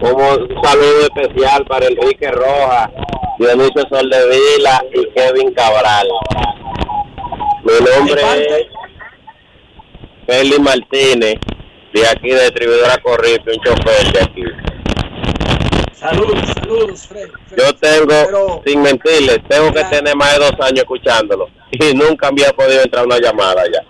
Como 0.00 0.28
un 0.30 0.48
saludo 0.62 1.02
especial 1.02 1.64
para 1.66 1.86
Enrique 1.86 2.30
Rojas, 2.30 2.88
Dionisio 3.38 3.82
Soldevila 3.90 4.82
y 4.94 5.06
Kevin 5.10 5.52
Cabral. 5.52 6.08
Mi 7.64 7.72
nombre 7.84 8.22
es 8.22 8.66
Feli 10.26 10.58
Martínez, 10.58 11.34
de 11.92 12.08
aquí 12.08 12.30
de 12.30 12.44
Distribuidora 12.44 12.96
Corripio, 13.02 13.52
un 13.52 13.62
chofer 13.62 14.12
de 14.12 14.20
aquí. 14.22 14.42
Saludos, 15.92 16.48
saludos, 16.54 17.06
Fred. 17.06 17.28
Yo 17.58 17.74
tengo, 17.74 18.62
sin 18.64 18.80
mentirles, 18.80 19.40
tengo 19.48 19.70
que 19.70 19.84
tener 19.84 20.16
más 20.16 20.32
de 20.32 20.38
dos 20.46 20.54
años 20.60 20.78
escuchándolo 20.78 21.48
y 21.72 21.94
nunca 21.94 22.28
había 22.28 22.50
podido 22.54 22.82
entrar 22.82 23.04
una 23.04 23.18
llamada 23.18 23.64
ya. 23.70 23.84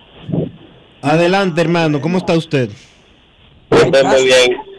Adelante, 1.02 1.60
hermano. 1.60 2.00
¿Cómo 2.00 2.18
está 2.18 2.32
usted? 2.32 2.68
Usted 3.70 4.04
muy 4.04 4.24
bien. 4.24 4.69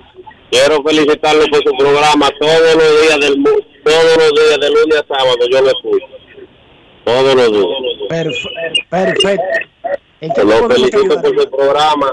Quiero 0.51 0.83
felicitarlo 0.83 1.45
por 1.49 1.63
su 1.63 1.71
programa 1.77 2.29
todos 2.39 2.75
los 2.75 3.01
días 3.01 3.19
del 3.21 3.43
todos 3.83 4.17
los 4.17 4.31
días 4.33 4.59
de 4.59 4.69
lunes 4.69 4.97
a 5.09 5.15
sábado 5.17 5.37
yo 5.49 5.61
lo 5.61 5.67
escucho. 5.69 6.05
Todos 7.05 7.35
los 7.35 7.51
días. 7.51 7.67
Perf- 8.09 8.87
perfecto. 8.89 9.43
¿En 10.19 10.31
qué 10.33 10.43
Lo 10.43 10.69
felicito 10.69 11.21
por 11.21 11.41
su 11.41 11.49
programa 11.49 12.11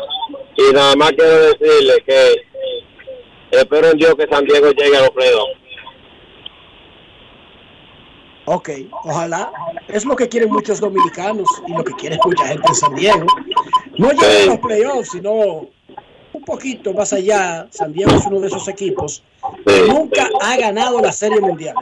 y 0.57 0.73
nada 0.73 0.97
más 0.97 1.11
quiero 1.13 1.37
decirle 1.53 1.95
que 2.07 2.35
espero 3.51 3.91
en 3.91 3.99
Dios 3.99 4.15
que 4.15 4.27
San 4.29 4.45
Diego 4.47 4.71
llegue 4.71 4.97
a 4.97 5.01
los 5.01 5.11
playoffs. 5.11 5.59
Ok, 8.47 8.71
ojalá. 9.05 9.53
Es 9.89 10.07
lo 10.07 10.17
que 10.17 10.27
quieren 10.29 10.49
muchos 10.51 10.81
dominicanos 10.81 11.47
y 11.67 11.73
lo 11.73 11.85
que 11.85 11.93
quiere 11.95 12.19
mucha 12.25 12.47
gente 12.47 12.67
en 12.67 12.75
San 12.75 12.95
Diego. 12.95 13.27
No 13.99 14.11
llegar 14.11 14.43
a 14.43 14.47
los 14.47 14.59
playoffs, 14.61 15.11
sino 15.11 15.69
poquito 16.49 16.95
más 16.95 17.13
allá. 17.13 17.69
San 17.71 17.93
Diego 17.93 18.11
es 18.13 18.27
uno 18.27 18.41
de 18.41 18.49
esos 18.49 18.67
equipos 18.69 19.23
que 19.65 19.87
nunca 19.87 20.29
ha 20.41 20.57
ganado 20.57 21.01
la 21.01 21.13
Serie 21.13 21.41
Mundial, 21.41 21.77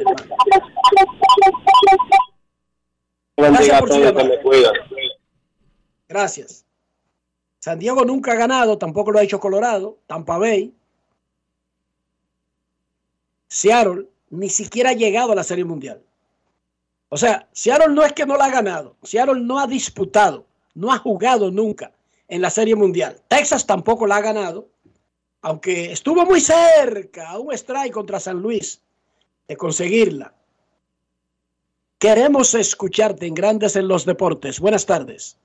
hermano. 3.37 3.75
A 3.75 3.79
por 3.79 3.93
su 3.93 4.01
llamada. 4.01 4.31
Gracias. 6.09 6.65
San 7.61 7.79
Diego 7.79 8.05
nunca 8.05 8.33
ha 8.33 8.37
ganado, 8.37 8.77
tampoco 8.77 9.11
lo 9.13 9.19
ha 9.19 9.23
hecho 9.23 9.41
Colorado, 9.41 9.99
Tampa 10.07 10.37
Bay. 10.39 10.73
Seattle 13.49 14.07
ni 14.31 14.49
siquiera 14.49 14.91
ha 14.91 14.95
llegado 14.95 15.33
a 15.33 15.37
la 15.37 15.45
Serie 15.45 15.65
Mundial. 15.65 16.03
O 17.09 17.17
sea, 17.17 17.49
Seattle 17.53 17.95
no 17.95 18.05
es 18.05 18.13
que 18.13 18.27
no 18.27 18.37
la 18.37 18.47
ha 18.47 18.51
ganado, 18.51 18.97
Seattle 19.03 19.41
no 19.41 19.61
ha 19.61 19.67
disputado, 19.67 20.45
no 20.75 20.93
ha 20.93 20.99
jugado 20.99 21.51
nunca 21.53 21.93
en 22.29 22.43
la 22.43 22.51
Serie 22.51 22.77
Mundial. 22.77 23.21
Texas 23.29 23.67
tampoco 23.67 24.07
la 24.07 24.17
ha 24.17 24.21
ganado, 24.21 24.69
aunque 25.43 25.93
estuvo 25.93 26.25
muy 26.25 26.41
cerca, 26.41 27.31
a 27.31 27.39
un 27.39 27.53
strike 27.53 27.93
contra 27.93 28.21
San 28.21 28.41
Luis 28.41 28.83
de 29.49 29.57
conseguirla. 29.57 30.35
Queremos 31.99 32.55
escucharte 32.55 33.27
en 33.27 33.35
Grandes 33.35 33.77
en 33.77 33.89
los 33.89 34.05
Deportes. 34.05 34.61
Buenas 34.61 34.85
tardes. 34.85 35.39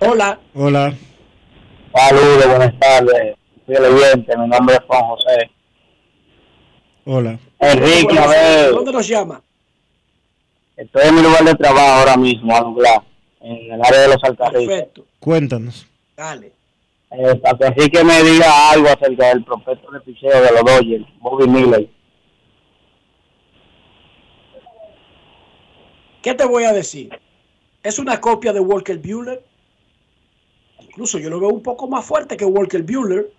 Hola. 0.00 0.40
Hola. 0.54 0.96
Saludos, 1.94 2.48
buenas 2.48 2.78
tardes. 2.80 3.36
Soy 3.66 3.74
el 3.76 3.84
oyente, 3.84 4.36
mi 4.36 4.48
nombre 4.48 4.74
es 4.74 4.80
Juan 4.86 5.02
José. 5.04 5.50
Hola. 7.04 7.38
Enrique, 7.60 8.18
a 8.18 8.22
¿De 8.22 8.28
ver, 8.28 8.70
dónde 8.72 8.92
nos 8.92 9.06
llama? 9.06 9.42
Estoy 10.82 11.08
en 11.08 11.14
mi 11.14 11.22
lugar 11.22 11.44
de 11.44 11.54
trabajo 11.54 12.00
ahora 12.00 12.16
mismo, 12.16 12.76
en 13.40 13.72
el 13.72 13.82
área 13.82 14.00
de 14.00 14.08
los 14.08 14.24
Alcarrizos. 14.24 14.66
Perfecto. 14.66 15.06
Cuéntanos. 15.18 15.86
Dale. 16.16 16.52
Eh, 17.10 17.34
para 17.36 17.58
que 17.58 17.64
así 17.64 17.90
que 17.90 18.04
me 18.04 18.22
diga 18.22 18.70
algo 18.70 18.88
acerca 18.88 19.28
del 19.28 19.44
prospecto 19.44 19.90
de 19.90 20.00
picheo 20.00 20.42
de 20.42 20.50
los 20.52 20.64
Dodgers, 20.64 21.06
Bobby 21.20 21.46
Miller. 21.46 21.88
¿Qué 26.22 26.34
te 26.34 26.44
voy 26.44 26.64
a 26.64 26.72
decir? 26.72 27.10
Es 27.82 27.98
una 27.98 28.20
copia 28.20 28.52
de 28.52 28.60
Walker 28.60 28.98
Bueller. 28.98 29.44
Incluso 30.80 31.18
yo 31.18 31.28
lo 31.30 31.40
veo 31.40 31.50
un 31.50 31.62
poco 31.62 31.88
más 31.88 32.04
fuerte 32.04 32.36
que 32.36 32.44
Walker 32.44 32.82
Bueller. 32.82 33.30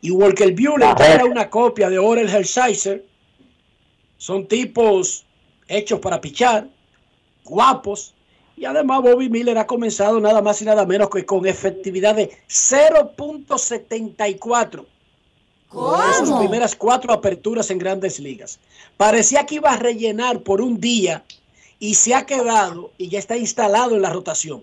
Y 0.00 0.10
Walker 0.10 0.52
Bueller 0.52 0.94
era 1.00 1.24
una 1.24 1.48
copia 1.48 1.88
de 1.88 1.98
Orel 1.98 2.28
Hershiser. 2.28 3.04
Son 4.16 4.46
tipos 4.46 5.24
hechos 5.68 6.00
para 6.00 6.20
pichar, 6.20 6.68
guapos. 7.44 8.14
Y 8.56 8.64
además 8.64 9.02
Bobby 9.02 9.28
Miller 9.28 9.58
ha 9.58 9.66
comenzado 9.66 10.20
nada 10.20 10.40
más 10.40 10.62
y 10.62 10.64
nada 10.64 10.86
menos 10.86 11.10
que 11.10 11.26
con 11.26 11.44
efectividad 11.46 12.14
de 12.14 12.30
0.74. 12.48 14.86
En 15.72 16.14
sus 16.14 16.30
primeras 16.38 16.76
cuatro 16.76 17.12
aperturas 17.12 17.70
en 17.70 17.78
grandes 17.78 18.20
ligas. 18.20 18.60
Parecía 18.96 19.44
que 19.44 19.56
iba 19.56 19.72
a 19.72 19.76
rellenar 19.76 20.42
por 20.42 20.60
un 20.60 20.80
día 20.80 21.24
y 21.80 21.94
se 21.94 22.14
ha 22.14 22.26
quedado 22.26 22.92
y 22.96 23.08
ya 23.08 23.18
está 23.18 23.36
instalado 23.36 23.96
en 23.96 24.02
la 24.02 24.10
rotación. 24.10 24.62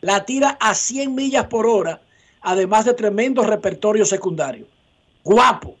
La 0.00 0.24
tira 0.24 0.56
a 0.60 0.74
100 0.74 1.14
millas 1.14 1.46
por 1.46 1.66
hora, 1.66 2.02
además 2.40 2.84
de 2.84 2.94
tremendo 2.94 3.42
repertorio 3.42 4.04
secundario. 4.04 4.66
Guapo, 5.24 5.76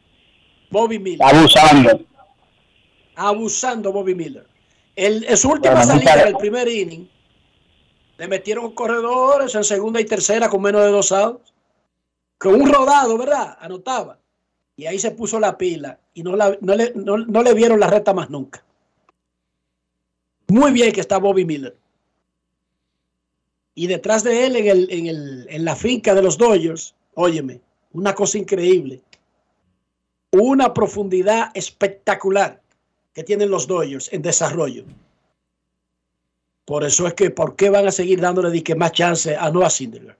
Bobby 0.70 0.98
Miller. 0.98 1.22
Abusando. 1.22 2.00
Abusando 3.14 3.92
Bobby 3.92 4.14
Miller. 4.14 4.46
El, 4.96 5.24
en 5.24 5.36
su 5.36 5.50
última 5.50 5.74
Bueno, 5.74 5.86
salida 5.92 6.10
nunca- 6.16 6.22
en 6.22 6.28
el 6.28 6.36
primer 6.36 6.68
inning, 6.68 7.08
le 8.18 8.28
metieron 8.28 8.72
corredores 8.74 9.54
en 9.54 9.64
segunda 9.64 10.00
y 10.00 10.04
tercera 10.04 10.48
con 10.48 10.60
menos 10.62 10.82
de 10.82 10.88
dos 10.90 11.12
outs. 11.12 11.52
Con 12.38 12.60
un 12.60 12.72
rodado, 12.72 13.16
¿verdad? 13.18 13.56
Anotaba. 13.60 14.18
Y 14.76 14.86
ahí 14.86 14.98
se 14.98 15.12
puso 15.12 15.38
la 15.40 15.56
pila 15.56 15.98
y 16.14 16.22
no, 16.22 16.34
la- 16.36 16.56
no 16.60 16.74
le, 16.74 16.92
no- 16.94 17.18
no 17.18 17.42
le 17.42 17.54
vieron 17.54 17.78
la 17.80 17.86
recta 17.86 18.12
más 18.12 18.30
nunca. 18.30 18.64
Muy 20.48 20.72
bien 20.72 20.92
que 20.92 21.00
está 21.00 21.18
Bobby 21.18 21.44
Miller. 21.44 21.76
Y 23.74 23.86
detrás 23.86 24.22
de 24.22 24.44
él 24.46 24.56
en, 24.56 24.66
el, 24.66 24.90
en, 24.90 25.06
el, 25.06 25.46
en 25.48 25.64
la 25.64 25.74
finca 25.76 26.14
de 26.14 26.22
los 26.22 26.36
Dodgers, 26.36 26.94
óyeme, 27.14 27.60
una 27.92 28.14
cosa 28.14 28.36
increíble. 28.38 29.02
Una 30.32 30.72
profundidad 30.74 31.50
espectacular 31.54 32.60
que 33.12 33.22
tienen 33.24 33.50
los 33.50 33.66
Dodgers 33.66 34.12
en 34.12 34.22
desarrollo. 34.22 34.84
Por 36.64 36.84
eso 36.84 37.06
es 37.06 37.14
que, 37.14 37.30
¿por 37.30 37.56
qué 37.56 37.70
van 37.70 37.86
a 37.86 37.92
seguir 37.92 38.20
dándole 38.20 38.50
dique 38.50 38.74
más 38.74 38.92
chance 38.92 39.36
a 39.36 39.50
Noah 39.50 39.70
Syndergaard? 39.70 40.16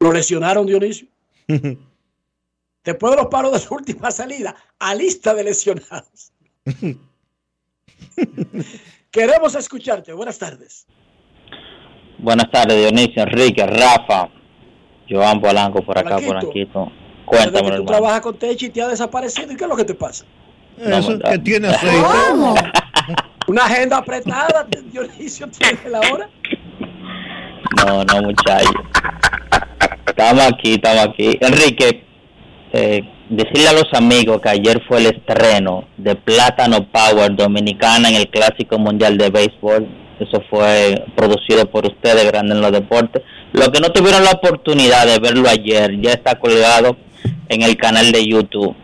Lo 0.00 0.12
lesionaron, 0.12 0.66
Dionisio. 0.66 1.08
Después 2.84 3.10
de 3.12 3.16
los 3.16 3.26
paros 3.26 3.52
de 3.52 3.58
su 3.60 3.74
última 3.74 4.10
salida, 4.10 4.56
a 4.78 4.94
lista 4.94 5.34
de 5.34 5.44
lesionados. 5.44 6.32
Queremos 9.10 9.54
escucharte. 9.54 10.12
Buenas 10.12 10.38
tardes. 10.38 10.86
Buenas 12.18 12.50
tardes, 12.50 12.78
Dionisio, 12.78 13.22
Enrique, 13.22 13.66
Rafa, 13.66 14.30
Joan 15.08 15.40
Polanco 15.40 15.84
por 15.84 15.98
acá, 15.98 16.18
por 16.18 16.36
aquí. 16.36 16.64
Desde 16.64 16.90
Cuéntame, 17.26 17.52
que 17.52 17.60
tú 17.60 17.68
hermano. 17.68 17.84
trabajas 17.84 18.20
con 18.20 18.38
Techi 18.38 18.66
y 18.66 18.70
te 18.70 18.82
ha 18.82 18.88
desaparecido. 18.88 19.52
¿Y 19.52 19.56
qué 19.56 19.64
es 19.64 19.70
lo 19.70 19.76
que 19.76 19.84
te 19.84 19.94
pasa? 19.94 20.24
Eso 20.78 21.18
que 21.18 21.38
tiene 21.38 21.68
aceite. 21.68 21.96
Una 23.48 23.64
agenda 23.64 23.98
apretada, 23.98 24.66
Dionisio, 24.92 25.48
tiene 25.48 25.90
la 25.90 26.00
hora. 26.00 26.28
No, 27.76 28.04
no, 28.04 28.22
muchachos. 28.22 28.70
Estamos 30.06 30.42
aquí, 30.52 30.74
estamos 30.74 31.08
aquí. 31.08 31.38
Enrique, 31.40 32.04
eh, 32.72 33.02
decirle 33.28 33.68
a 33.68 33.72
los 33.72 33.92
amigos 33.94 34.40
que 34.40 34.48
ayer 34.50 34.80
fue 34.86 34.98
el 34.98 35.06
estreno 35.06 35.88
de 35.96 36.14
Plátano 36.14 36.86
Power 36.90 37.34
Dominicana 37.34 38.08
en 38.08 38.16
el 38.16 38.28
Clásico 38.28 38.78
Mundial 38.78 39.18
de 39.18 39.30
Béisbol. 39.30 39.88
Eso 40.20 40.42
fue 40.48 41.04
producido 41.16 41.68
por 41.68 41.84
ustedes, 41.86 42.24
Grande 42.26 42.54
en 42.54 42.60
los 42.60 42.70
Deportes. 42.70 43.22
Los 43.52 43.70
que 43.70 43.80
no 43.80 43.90
tuvieron 43.90 44.24
la 44.24 44.32
oportunidad 44.32 45.06
de 45.06 45.18
verlo 45.18 45.48
ayer, 45.48 46.00
ya 46.00 46.12
está 46.12 46.38
colgado 46.38 46.96
en 47.48 47.62
el 47.62 47.76
canal 47.76 48.12
de 48.12 48.26
YouTube. 48.26 48.76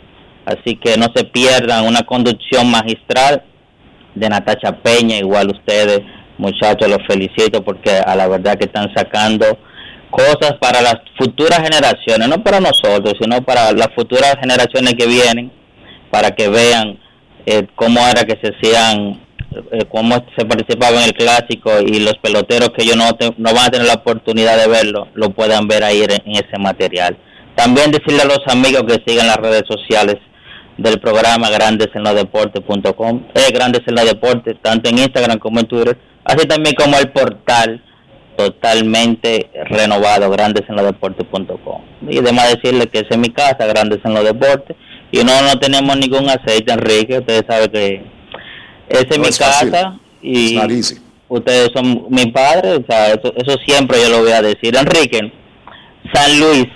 Así 0.48 0.76
que 0.76 0.96
no 0.96 1.06
se 1.14 1.24
pierdan 1.24 1.84
una 1.86 2.02
conducción 2.02 2.70
magistral 2.70 3.42
de 4.14 4.28
Natacha 4.30 4.72
Peña, 4.82 5.16
igual 5.18 5.50
ustedes, 5.50 6.00
muchachos, 6.38 6.88
los 6.88 7.06
felicito 7.06 7.62
porque 7.62 7.90
a 7.90 8.14
la 8.16 8.26
verdad 8.28 8.56
que 8.56 8.64
están 8.64 8.88
sacando 8.96 9.44
cosas 10.10 10.54
para 10.58 10.80
las 10.80 10.96
futuras 11.18 11.58
generaciones, 11.60 12.28
no 12.28 12.42
para 12.42 12.60
nosotros, 12.60 13.12
sino 13.20 13.42
para 13.42 13.72
las 13.72 13.88
futuras 13.94 14.36
generaciones 14.40 14.94
que 14.94 15.06
vienen, 15.06 15.52
para 16.10 16.30
que 16.30 16.48
vean 16.48 16.98
eh, 17.44 17.66
cómo 17.74 18.00
era 18.08 18.24
que 18.24 18.38
se 18.42 18.54
hacían, 18.54 19.20
eh, 19.72 19.84
cómo 19.90 20.14
se 20.36 20.46
participaba 20.46 20.96
en 21.02 21.08
el 21.08 21.12
clásico 21.12 21.72
y 21.84 22.00
los 22.00 22.14
peloteros 22.22 22.70
que 22.70 22.84
ellos 22.84 22.96
no, 22.96 23.12
te- 23.16 23.34
no 23.36 23.52
van 23.52 23.66
a 23.66 23.70
tener 23.70 23.86
la 23.86 23.94
oportunidad 24.00 24.56
de 24.56 24.66
verlo, 24.68 25.08
lo 25.12 25.28
puedan 25.30 25.68
ver 25.68 25.84
ahí 25.84 26.00
en, 26.00 26.12
en 26.12 26.32
ese 26.42 26.58
material. 26.58 27.18
También 27.54 27.90
decirle 27.90 28.22
a 28.22 28.26
los 28.26 28.40
amigos 28.46 28.84
que 28.88 29.02
sigan 29.06 29.26
las 29.26 29.36
redes 29.36 29.64
sociales 29.68 30.16
del 30.78 31.00
programa 31.00 31.50
grandesenlodeportes.com, 31.50 33.24
eh, 33.34 33.52
Grandes 33.52 33.82
en 33.86 33.94
los 33.96 34.06
Deportes, 34.06 34.56
tanto 34.62 34.88
en 34.88 34.98
Instagram 34.98 35.38
como 35.38 35.58
en 35.60 35.66
Twitter, 35.66 35.98
así 36.24 36.46
también 36.46 36.74
como 36.76 36.96
el 36.96 37.10
portal 37.10 37.82
totalmente 38.36 39.50
renovado, 39.68 40.30
grandesenlodeportes.com. 40.30 41.82
Y 42.08 42.18
además 42.18 42.54
decirle 42.54 42.86
que 42.86 43.00
esa 43.00 43.08
es 43.10 43.18
mi 43.18 43.30
casa, 43.30 43.66
Grandes 43.66 43.98
en 44.04 44.14
los 44.14 44.24
Deportes, 44.24 44.76
y 45.10 45.18
no, 45.24 45.42
no 45.42 45.58
tenemos 45.58 45.96
ningún 45.96 46.28
aceite, 46.28 46.72
Enrique, 46.72 47.18
ustedes 47.18 47.42
saben 47.48 47.70
que 47.70 48.02
esa 48.88 49.02
es 49.02 49.18
No 49.18 49.22
mi 49.24 49.28
es 49.28 49.38
casa 49.38 49.98
y 50.22 50.58
ustedes 51.28 51.70
son 51.74 52.06
mi 52.08 52.26
padre, 52.30 52.76
o 52.76 52.84
sea, 52.88 53.08
eso, 53.08 53.32
eso 53.36 53.56
siempre 53.66 54.00
yo 54.00 54.10
lo 54.10 54.20
voy 54.20 54.32
a 54.32 54.42
decir. 54.42 54.76
Enrique, 54.76 55.32
San 56.12 56.38
Luis, 56.38 56.66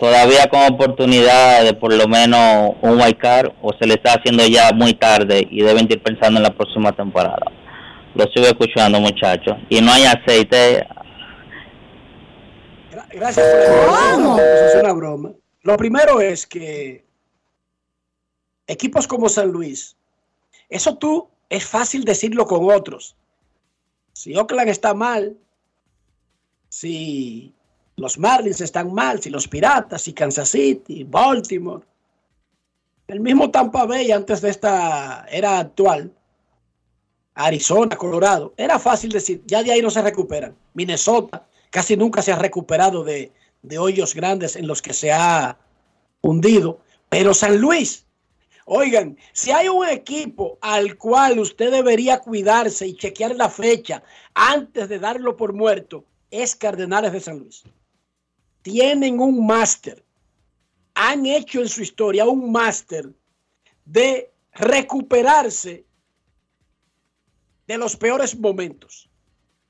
todavía 0.00 0.48
con 0.48 0.62
oportunidad 0.62 1.62
de 1.62 1.74
por 1.74 1.92
lo 1.92 2.08
menos 2.08 2.74
un 2.80 2.98
wild 2.98 3.18
card 3.18 3.52
o 3.60 3.72
se 3.78 3.86
le 3.86 3.94
está 3.94 4.14
haciendo 4.14 4.46
ya 4.46 4.72
muy 4.72 4.94
tarde 4.94 5.46
y 5.50 5.62
deben 5.62 5.86
ir 5.90 6.02
pensando 6.02 6.38
en 6.38 6.44
la 6.44 6.56
próxima 6.56 6.90
temporada. 6.92 7.52
Lo 8.14 8.24
sigo 8.34 8.46
escuchando, 8.46 8.98
muchachos. 8.98 9.56
Y 9.68 9.80
no 9.80 9.92
hay 9.92 10.04
aceite. 10.04 10.86
Gracias 13.12 13.46
por 13.46 13.58
la 13.60 14.16
broma. 14.16 14.42
Eso 14.42 14.64
es 14.64 14.82
una 14.82 14.92
broma. 14.94 15.32
Lo 15.62 15.76
primero 15.76 16.20
es 16.20 16.46
que 16.46 17.04
equipos 18.66 19.06
como 19.06 19.28
San 19.28 19.48
Luis, 19.48 19.96
eso 20.70 20.96
tú 20.96 21.28
es 21.50 21.66
fácil 21.66 22.04
decirlo 22.04 22.46
con 22.46 22.72
otros. 22.72 23.16
Si 24.14 24.34
Oakland 24.34 24.70
está 24.70 24.94
mal, 24.94 25.36
si 26.68 27.52
los 28.00 28.18
Marlins 28.18 28.62
están 28.62 28.92
mal, 28.94 29.20
si 29.20 29.28
los 29.28 29.46
Piratas, 29.46 30.02
si 30.02 30.14
Kansas 30.14 30.48
City, 30.48 31.04
Baltimore, 31.04 31.84
el 33.08 33.20
mismo 33.20 33.50
Tampa 33.50 33.84
Bay 33.84 34.10
antes 34.10 34.40
de 34.40 34.50
esta 34.50 35.26
era 35.30 35.58
actual, 35.58 36.10
Arizona, 37.34 37.96
Colorado, 37.96 38.54
era 38.56 38.78
fácil 38.78 39.12
decir, 39.12 39.42
ya 39.46 39.62
de 39.62 39.72
ahí 39.72 39.82
no 39.82 39.90
se 39.90 40.00
recuperan. 40.00 40.56
Minnesota 40.74 41.46
casi 41.70 41.96
nunca 41.96 42.22
se 42.22 42.32
ha 42.32 42.36
recuperado 42.36 43.04
de, 43.04 43.32
de 43.62 43.78
hoyos 43.78 44.14
grandes 44.14 44.56
en 44.56 44.66
los 44.66 44.80
que 44.80 44.94
se 44.94 45.12
ha 45.12 45.58
hundido, 46.22 46.80
pero 47.08 47.34
San 47.34 47.58
Luis, 47.58 48.06
Oigan, 48.72 49.18
si 49.32 49.50
hay 49.50 49.68
un 49.68 49.88
equipo 49.88 50.56
al 50.60 50.96
cual 50.96 51.40
usted 51.40 51.72
debería 51.72 52.20
cuidarse 52.20 52.86
y 52.86 52.94
chequear 52.94 53.34
la 53.34 53.50
fecha 53.50 54.04
antes 54.32 54.88
de 54.88 55.00
darlo 55.00 55.36
por 55.36 55.52
muerto, 55.52 56.04
es 56.30 56.54
Cardenales 56.54 57.12
de 57.12 57.20
San 57.20 57.40
Luis. 57.40 57.64
Tienen 58.62 59.20
un 59.20 59.46
máster. 59.46 60.04
Han 60.94 61.26
hecho 61.26 61.60
en 61.60 61.68
su 61.68 61.82
historia 61.82 62.26
un 62.26 62.52
máster 62.52 63.10
de 63.84 64.32
recuperarse 64.52 65.84
de 67.66 67.78
los 67.78 67.96
peores 67.96 68.38
momentos. 68.38 69.08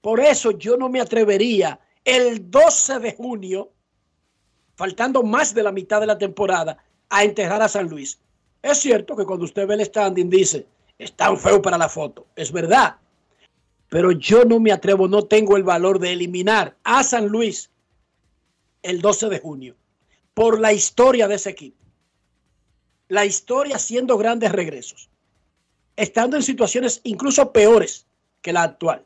Por 0.01 0.21
eso 0.21 0.53
yo 0.53 0.77
no 0.77 0.89
me 0.89 1.01
atrevería 1.01 1.79
el 2.05 2.51
12 2.51 2.99
de 2.99 3.13
junio, 3.13 3.73
faltando 4.75 5.23
más 5.23 5.55
de 5.55 5.63
la 5.63 5.73
mitad 5.73 6.01
de 6.01 6.07
la 6.07 6.19
temporada, 6.19 6.79
a 7.11 7.25
enterrar 7.25 7.61
a 7.61 7.69
San 7.69 7.89
Luis. 7.89 8.19
Es 8.63 8.79
cierto 8.79 9.17
que 9.17 9.25
cuando 9.25 9.45
usted 9.45 9.67
ve 9.67 9.75
el 9.75 9.85
standing 9.85 10.31
dice, 10.31 10.67
es 10.99 11.13
tan 11.13 11.39
feo 11.39 11.61
para 11.61 11.79
la 11.79 11.89
foto. 11.89 12.27
Es 12.37 12.53
verdad. 12.53 12.97
Pero 13.89 14.13
yo 14.13 14.45
no 14.45 14.61
me 14.61 14.73
atrevo, 14.73 15.09
no 15.09 15.23
tengo 15.23 15.57
el 15.57 15.65
valor 15.65 15.99
de 15.99 16.13
eliminar 16.13 16.77
a 16.85 17.03
San 17.03 17.27
Luis 17.27 17.70
el 18.83 19.01
12 19.01 19.29
de 19.29 19.39
junio 19.39 19.77
por 20.35 20.61
la 20.61 20.73
historia 20.73 21.29
de 21.29 21.35
ese 21.35 21.51
equipo. 21.51 21.77
La 23.09 23.25
historia 23.25 23.77
haciendo 23.77 24.17
grandes 24.17 24.53
regresos. 24.53 25.09
Estando 25.97 26.37
en 26.37 26.43
situaciones 26.43 27.01
incluso 27.05 27.53
peores 27.53 28.07
que 28.41 28.53
la 28.53 28.63
actual. 28.63 29.05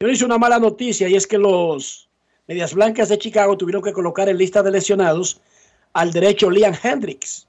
Yo 0.00 0.06
le 0.06 0.12
hice 0.12 0.24
una 0.24 0.38
mala 0.38 0.58
noticia 0.58 1.08
y 1.08 1.16
es 1.16 1.26
que 1.26 1.38
los 1.38 2.08
Medias 2.46 2.72
Blancas 2.74 3.08
de 3.08 3.18
Chicago 3.18 3.56
tuvieron 3.56 3.82
que 3.82 3.92
colocar 3.92 4.28
en 4.28 4.38
lista 4.38 4.62
de 4.62 4.70
lesionados 4.70 5.40
al 5.92 6.12
derecho 6.12 6.50
Liam 6.50 6.74
Hendricks 6.80 7.48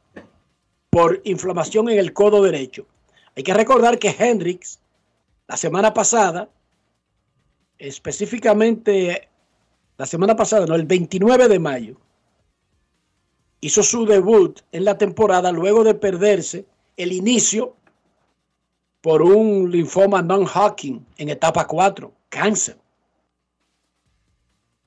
por 0.90 1.22
inflamación 1.26 1.90
en 1.90 2.00
el 2.00 2.12
codo 2.14 2.42
derecho. 2.42 2.88
Hay 3.36 3.44
que 3.44 3.54
recordar 3.54 4.00
que 4.00 4.16
Hendricks 4.18 4.80
la 5.48 5.58
semana 5.58 5.94
pasada, 5.94 6.50
específicamente 7.78 9.29
la 10.00 10.06
semana 10.06 10.34
pasada, 10.34 10.66
no, 10.66 10.76
el 10.76 10.86
29 10.86 11.50
de 11.50 11.60
mayo, 11.60 11.98
hizo 13.60 13.84
su 13.84 14.06
debut 14.06 14.62
en 14.72 14.86
la 14.86 14.98
temporada 14.98 15.52
luego 15.52 15.84
de 15.84 15.94
perderse 15.94 16.66
el 16.96 17.12
inicio 17.12 17.76
por 19.02 19.22
un 19.22 19.70
linfoma 19.70 20.22
non-Hodgkin 20.22 21.06
en 21.18 21.28
etapa 21.28 21.68
4, 21.68 22.14
cáncer. 22.30 22.78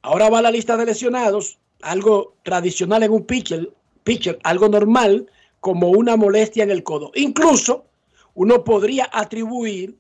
Ahora 0.01 0.31
va 0.31 0.41
la 0.41 0.51
lista 0.51 0.79
de 0.79 0.87
lesionados, 0.87 1.59
algo 1.83 2.35
tradicional 2.43 3.03
en 3.03 3.13
un 3.13 3.27
pitcher, 3.27 3.71
pitcher, 4.05 4.39
algo 4.45 4.67
normal 4.71 5.31
como 5.61 5.91
una 5.91 6.17
molestia 6.17 6.65
en 6.65 6.71
el 6.71 6.83
codo. 6.83 7.13
Incluso 7.17 7.85
uno 8.33 8.65
podría 8.65 9.11
atribuir, 9.13 9.95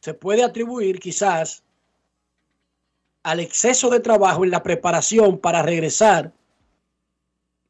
se 0.00 0.14
puede 0.14 0.42
atribuir 0.42 0.98
quizás 0.98 1.62
al 3.28 3.40
exceso 3.40 3.90
de 3.90 4.00
trabajo 4.00 4.42
en 4.42 4.50
la 4.50 4.62
preparación 4.62 5.36
para 5.36 5.62
regresar 5.62 6.32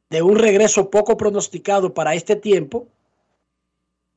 de 0.09 0.21
un 0.21 0.37
regreso 0.37 0.89
poco 0.89 1.17
pronosticado 1.17 1.93
para 1.93 2.15
este 2.15 2.37
tiempo, 2.37 2.87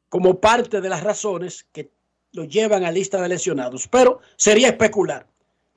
como 0.09 0.39
parte 0.39 0.81
de 0.81 0.89
las 0.89 1.03
razones 1.03 1.67
que 1.73 1.91
lo 2.31 2.45
llevan 2.45 2.85
a 2.85 2.93
lista 2.93 3.21
de 3.21 3.29
lesionados. 3.29 3.89
Pero 3.89 4.21
sería 4.37 4.69
especular. 4.69 5.27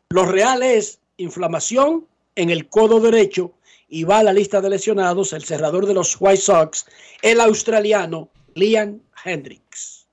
Lo 0.09 0.25
real 0.25 0.61
es 0.61 0.99
inflamación 1.17 2.05
en 2.35 2.51
el 2.51 2.69
codo 2.69 2.99
derecho 2.99 3.51
y 3.87 4.03
va 4.03 4.19
a 4.19 4.23
la 4.23 4.33
lista 4.33 4.61
de 4.61 4.69
lesionados 4.69 5.33
el 5.33 5.45
cerrador 5.45 5.87
de 5.87 5.95
los 5.95 6.15
White 6.19 6.41
Sox, 6.41 6.85
el 7.23 7.41
australiano 7.41 8.29
Liam 8.53 9.01
Hendricks. 9.23 10.05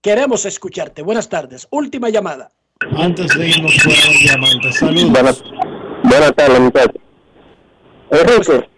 Queremos 0.00 0.46
escucharte. 0.46 1.02
Buenas 1.02 1.28
tardes. 1.28 1.68
Última 1.70 2.08
llamada. 2.08 2.50
Antes 2.96 3.36
de 3.36 3.48
irnos 3.48 3.74
fuera 3.82 4.00
del 4.02 4.22
diamante, 4.22 4.72
saludos. 4.72 5.10
Buenas, 5.10 5.42
buenas 6.04 6.32
tardes, 6.36 6.60
muchachos. 6.60 7.02
Enrique. 8.10 8.68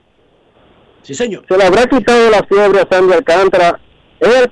Sí, 1.03 1.15
señor. 1.15 1.45
Se 1.47 1.59
le 1.59 1.65
habrá 1.65 1.87
quitado 1.87 2.31
la 2.31 2.43
fiebre 2.45 2.81
a 2.81 2.89
Sandy 2.91 3.13
Alcántara. 3.13 3.79
¿Es, 4.19 4.49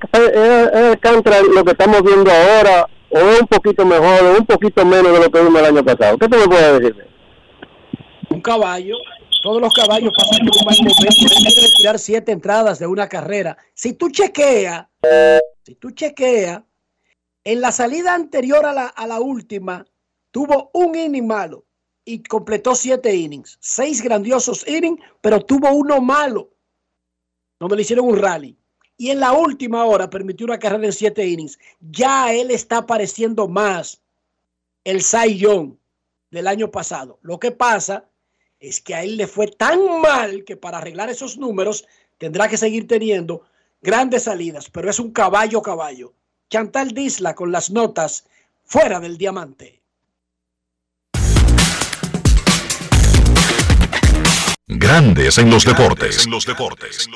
Alcántara 0.73 1.41
lo 1.41 1.63
que 1.63 1.71
estamos 1.71 2.03
viendo 2.03 2.29
ahora 2.31 2.87
o 3.09 3.17
es 3.17 3.41
un 3.41 3.47
poquito 3.47 3.85
mejor 3.87 4.23
o 4.23 4.37
un 4.37 4.45
poquito 4.45 4.85
menos 4.85 5.13
de 5.13 5.19
lo 5.19 5.31
que 5.31 5.41
vimos 5.41 5.59
el 5.59 5.65
año 5.65 5.83
pasado? 5.83 6.17
¿Qué 6.19 6.27
tú 6.27 6.37
me 6.37 6.47
puedes 6.47 6.79
decir? 6.79 7.07
Un 8.29 8.41
caballo. 8.41 8.97
Todos 9.41 9.61
los 9.61 9.73
caballos 9.73 10.13
pasan 10.15 10.45
por 10.45 10.57
un 10.57 10.65
mal 10.65 10.77
momento. 10.77 11.03
Él 11.07 11.53
quiere 11.53 11.67
tirar 11.75 11.97
siete 11.97 12.31
entradas 12.31 12.77
de 12.77 12.85
una 12.85 13.09
carrera. 13.09 13.57
Si 13.73 13.93
tú 13.93 14.11
chequeas, 14.11 14.85
si 15.63 15.73
tú 15.75 15.89
chequeas, 15.89 16.61
en 17.51 17.61
la 17.61 17.71
salida 17.71 18.13
anterior 18.13 18.63
a 18.63 19.07
la, 19.07 19.19
última, 19.19 19.83
tuvo 20.29 20.69
un 20.71 20.93
inning 20.93 21.25
malo 21.25 21.65
y 22.05 22.21
completó 22.21 22.75
siete 22.75 23.15
innings. 23.15 23.57
Seis 23.59 24.03
grandiosos 24.03 24.67
innings, 24.67 25.01
pero 25.19 25.43
tuvo 25.43 25.71
uno 25.71 25.99
malo, 25.99 26.53
donde 27.59 27.75
le 27.75 27.81
hicieron 27.81 28.05
un 28.05 28.17
rally. 28.17 28.55
Y 28.97 29.09
en 29.09 29.19
la 29.19 29.31
última 29.31 29.83
hora 29.85 30.11
permitió 30.11 30.45
una 30.45 30.59
carrera 30.59 30.85
en 30.85 30.93
siete 30.93 31.25
innings. 31.25 31.57
Ya 31.79 32.31
él 32.31 32.51
está 32.51 32.85
pareciendo 32.85 33.47
más 33.47 33.99
el 34.83 35.01
Cy 35.01 35.39
Young 35.39 35.73
del 36.29 36.45
año 36.45 36.69
pasado. 36.69 37.17
Lo 37.23 37.39
que 37.39 37.49
pasa 37.49 38.11
es 38.59 38.79
que 38.79 38.93
a 38.93 39.01
él 39.01 39.17
le 39.17 39.25
fue 39.25 39.47
tan 39.47 40.01
mal 40.01 40.43
que 40.43 40.55
para 40.55 40.77
arreglar 40.77 41.09
esos 41.09 41.35
números 41.35 41.87
tendrá 42.19 42.47
que 42.47 42.57
seguir 42.57 42.87
teniendo 42.87 43.41
grandes 43.81 44.25
salidas, 44.25 44.69
pero 44.69 44.87
es 44.87 44.99
un 44.99 45.11
caballo 45.11 45.63
caballo. 45.63 46.13
Chantal 46.49 46.93
Disla 46.93 47.35
con 47.35 47.51
las 47.51 47.69
notas 47.69 48.25
fuera 48.65 48.99
del 48.99 49.19
diamante. 49.19 49.83
Grandes 54.65 55.37
en 55.37 55.51
los 55.51 55.63
deportes. 55.63 56.25
En 56.25 56.31
los 56.31 56.45
deportes. 56.45 57.07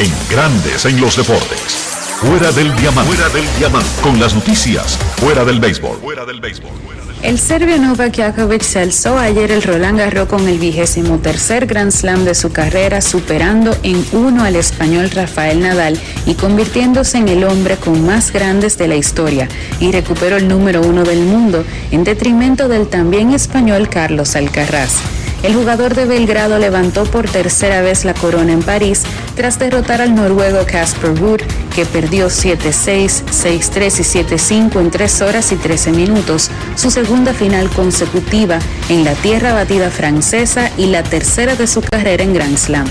En 0.00 0.12
Grandes 0.28 0.84
en 0.86 1.00
los 1.00 1.16
deportes. 1.16 1.72
Fuera 2.20 2.50
del 2.50 2.74
diamante. 2.76 3.14
Fuera 3.14 3.28
del 3.28 3.56
diamante. 3.56 4.02
Con 4.02 4.18
las 4.18 4.34
noticias. 4.34 4.96
Fuera 5.18 5.44
del 5.44 5.60
béisbol. 5.60 5.98
Fuera 5.98 6.24
del 6.24 6.40
béisbol. 6.40 7.01
El 7.22 7.38
serbio 7.38 7.78
Novak 7.78 8.16
Djokovic 8.16 8.62
se 8.62 8.80
alzó 8.80 9.16
ayer 9.16 9.52
el 9.52 9.62
Roland 9.62 9.96
Garros 9.96 10.26
con 10.26 10.48
el 10.48 10.58
vigésimo 10.58 11.18
tercer 11.18 11.66
Grand 11.66 11.92
Slam 11.92 12.24
de 12.24 12.34
su 12.34 12.50
carrera, 12.50 13.00
superando 13.00 13.76
en 13.84 14.04
uno 14.12 14.42
al 14.42 14.56
español 14.56 15.08
Rafael 15.08 15.60
Nadal 15.60 16.00
y 16.26 16.34
convirtiéndose 16.34 17.18
en 17.18 17.28
el 17.28 17.44
hombre 17.44 17.76
con 17.76 18.04
más 18.04 18.32
grandes 18.32 18.76
de 18.76 18.88
la 18.88 18.96
historia 18.96 19.48
y 19.78 19.92
recuperó 19.92 20.36
el 20.36 20.48
número 20.48 20.80
uno 20.80 21.04
del 21.04 21.20
mundo 21.20 21.64
en 21.92 22.02
detrimento 22.02 22.66
del 22.66 22.88
también 22.88 23.30
español 23.30 23.88
Carlos 23.88 24.34
Alcaraz. 24.34 25.21
El 25.42 25.54
jugador 25.54 25.96
de 25.96 26.04
Belgrado 26.04 26.58
levantó 26.58 27.04
por 27.04 27.28
tercera 27.28 27.80
vez 27.80 28.04
la 28.04 28.14
corona 28.14 28.52
en 28.52 28.62
París 28.62 29.02
tras 29.34 29.58
derrotar 29.58 30.00
al 30.00 30.14
noruego 30.14 30.64
Casper 30.64 31.16
Ruud, 31.16 31.40
que 31.74 31.84
perdió 31.84 32.28
7-6, 32.28 33.24
6-3 33.24 34.00
y 34.00 34.70
7-5 34.70 34.80
en 34.80 34.90
3 34.90 35.22
horas 35.22 35.50
y 35.50 35.56
13 35.56 35.92
minutos, 35.92 36.50
su 36.76 36.90
segunda 36.90 37.34
final 37.34 37.68
consecutiva 37.70 38.60
en 38.88 39.04
la 39.04 39.14
tierra 39.14 39.52
batida 39.52 39.90
francesa 39.90 40.70
y 40.76 40.86
la 40.86 41.02
tercera 41.02 41.56
de 41.56 41.66
su 41.66 41.80
carrera 41.80 42.22
en 42.22 42.34
Grand 42.34 42.56
Slam. 42.56 42.86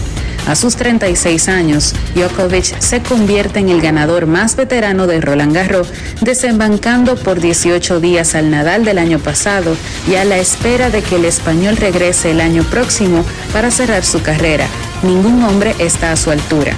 A 0.52 0.56
sus 0.58 0.76
36 0.76 1.48
años, 1.48 1.94
Djokovic 2.14 2.78
se 2.82 3.02
convierte 3.02 3.60
en 3.60 3.70
el 3.70 3.80
ganador 3.80 4.26
más 4.26 4.58
veterano 4.58 5.08
de 5.08 5.22
Roland 5.22 5.56
Garros, 5.56 5.88
desembancando 6.20 7.16
por 7.16 7.40
18 7.40 8.02
días 8.02 8.36
al 8.36 8.52
Nadal 8.52 8.84
del 8.84 8.98
año 8.98 9.18
pasado 9.18 9.78
y 10.10 10.16
a 10.16 10.26
la 10.26 10.40
espera 10.40 10.90
de 10.90 11.04
que 11.04 11.16
el 11.16 11.24
español 11.24 11.78
regrese 11.78 12.32
el 12.32 12.42
año 12.42 12.64
próximo 12.64 13.24
para 13.54 13.72
cerrar 13.72 14.04
su 14.04 14.22
carrera. 14.24 14.68
Ningún 15.04 15.42
hombre 15.46 15.74
está 15.80 16.12
a 16.12 16.18
su 16.18 16.32
altura. 16.32 16.76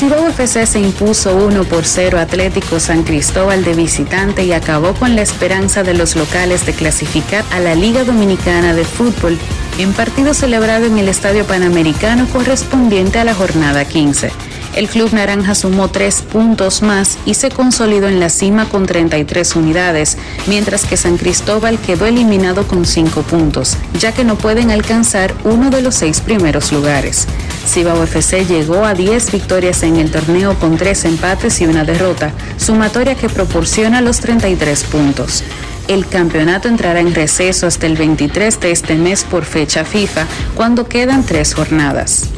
Cibao 0.00 0.28
FC 0.28 0.66
se 0.66 0.80
impuso 0.80 1.36
1 1.36 1.64
por 1.64 1.84
0 1.84 2.18
Atlético 2.18 2.80
San 2.80 3.02
Cristóbal 3.02 3.62
de 3.64 3.74
visitante 3.74 4.44
y 4.44 4.54
acabó 4.54 4.94
con 4.94 5.14
la 5.14 5.20
esperanza 5.20 5.82
de 5.82 5.92
los 5.92 6.16
locales 6.16 6.64
de 6.64 6.72
clasificar 6.72 7.44
a 7.50 7.60
la 7.60 7.74
Liga 7.74 8.04
Dominicana 8.04 8.72
de 8.72 8.86
Fútbol 8.86 9.38
en 9.76 9.92
partido 9.92 10.32
celebrado 10.32 10.86
en 10.86 10.96
el 10.96 11.10
Estadio 11.10 11.44
Panamericano 11.44 12.26
correspondiente 12.30 13.18
a 13.18 13.24
la 13.24 13.34
jornada 13.34 13.84
15. 13.84 14.32
El 14.74 14.88
Club 14.88 15.12
Naranja 15.12 15.56
sumó 15.56 15.88
tres 15.88 16.22
puntos 16.22 16.82
más 16.82 17.18
y 17.26 17.34
se 17.34 17.50
consolidó 17.50 18.08
en 18.08 18.20
la 18.20 18.30
cima 18.30 18.68
con 18.68 18.86
33 18.86 19.56
unidades, 19.56 20.16
mientras 20.46 20.84
que 20.84 20.96
San 20.96 21.16
Cristóbal 21.16 21.78
quedó 21.78 22.06
eliminado 22.06 22.68
con 22.68 22.86
5 22.86 23.22
puntos, 23.22 23.76
ya 23.98 24.12
que 24.12 24.24
no 24.24 24.36
pueden 24.36 24.70
alcanzar 24.70 25.34
uno 25.42 25.70
de 25.70 25.82
los 25.82 25.96
seis 25.96 26.20
primeros 26.20 26.70
lugares. 26.70 27.26
Cibao 27.66 28.02
FC 28.04 28.46
llegó 28.46 28.84
a 28.84 28.94
10 28.94 29.32
victorias 29.32 29.82
en 29.82 29.96
el 29.96 30.10
torneo 30.10 30.56
con 30.58 30.76
3 30.76 31.04
empates 31.04 31.60
y 31.60 31.66
una 31.66 31.84
derrota, 31.84 32.32
sumatoria 32.56 33.16
que 33.16 33.28
proporciona 33.28 34.00
los 34.00 34.20
33 34.20 34.84
puntos. 34.84 35.42
El 35.88 36.06
campeonato 36.06 36.68
entrará 36.68 37.00
en 37.00 37.12
receso 37.12 37.66
hasta 37.66 37.86
el 37.86 37.96
23 37.96 38.60
de 38.60 38.70
este 38.70 38.94
mes 38.94 39.24
por 39.24 39.44
fecha 39.44 39.84
FIFA, 39.84 40.26
cuando 40.54 40.86
quedan 40.86 41.24
tres 41.24 41.54
jornadas. 41.54 42.30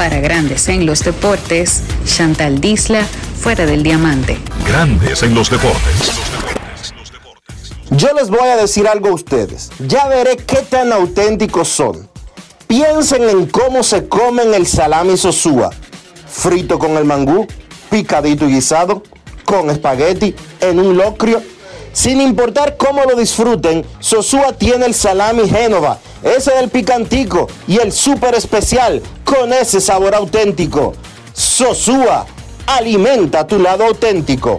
Para 0.00 0.18
Grandes 0.20 0.66
en 0.70 0.86
los 0.86 1.04
Deportes, 1.04 1.82
Chantal 2.06 2.58
Disla, 2.58 3.04
fuera 3.38 3.66
del 3.66 3.82
diamante. 3.82 4.38
Grandes 4.66 5.22
en 5.22 5.34
los 5.34 5.50
deportes. 5.50 6.12
Yo 7.90 8.08
les 8.14 8.30
voy 8.30 8.48
a 8.48 8.56
decir 8.56 8.88
algo 8.88 9.08
a 9.08 9.12
ustedes. 9.12 9.70
Ya 9.78 10.08
veré 10.08 10.38
qué 10.38 10.62
tan 10.62 10.90
auténticos 10.94 11.68
son. 11.68 12.08
Piensen 12.66 13.28
en 13.28 13.44
cómo 13.44 13.82
se 13.82 14.08
comen 14.08 14.54
el 14.54 14.66
salami 14.66 15.18
sosúa. 15.18 15.68
Frito 16.26 16.78
con 16.78 16.92
el 16.92 17.04
mangú, 17.04 17.46
picadito 17.90 18.48
y 18.48 18.54
guisado, 18.54 19.02
con 19.44 19.68
espagueti, 19.68 20.34
en 20.62 20.78
un 20.78 20.96
locrio. 20.96 21.42
Sin 21.92 22.20
importar 22.20 22.76
cómo 22.76 23.02
lo 23.04 23.16
disfruten, 23.16 23.84
Sosúa 23.98 24.52
tiene 24.52 24.86
el 24.86 24.94
salami 24.94 25.48
Génova. 25.48 25.98
Ese 26.22 26.54
es 26.54 26.62
el 26.62 26.68
picantico 26.68 27.48
y 27.66 27.78
el 27.78 27.92
súper 27.92 28.34
especial 28.34 29.02
con 29.24 29.52
ese 29.52 29.80
sabor 29.80 30.14
auténtico. 30.14 30.94
Sosúa, 31.32 32.26
alimenta 32.66 33.46
tu 33.46 33.58
lado 33.58 33.84
auténtico. 33.84 34.58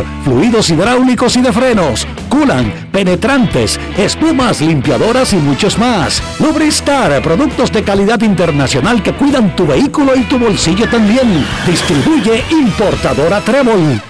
fluidos 0.23 0.69
hidráulicos 0.69 1.35
y 1.35 1.41
de 1.41 1.51
frenos, 1.51 2.07
culan, 2.29 2.89
penetrantes, 2.91 3.79
espumas, 3.97 4.61
limpiadoras 4.61 5.33
y 5.33 5.37
muchos 5.37 5.77
más. 5.77 6.21
Lubristar, 6.39 7.21
productos 7.21 7.71
de 7.71 7.83
calidad 7.83 8.21
internacional 8.21 9.01
que 9.03 9.13
cuidan 9.13 9.55
tu 9.55 9.67
vehículo 9.67 10.15
y 10.15 10.23
tu 10.23 10.37
bolsillo 10.37 10.89
también. 10.89 11.45
Distribuye 11.65 12.43
importadora 12.51 13.41
Trébol. 13.41 14.01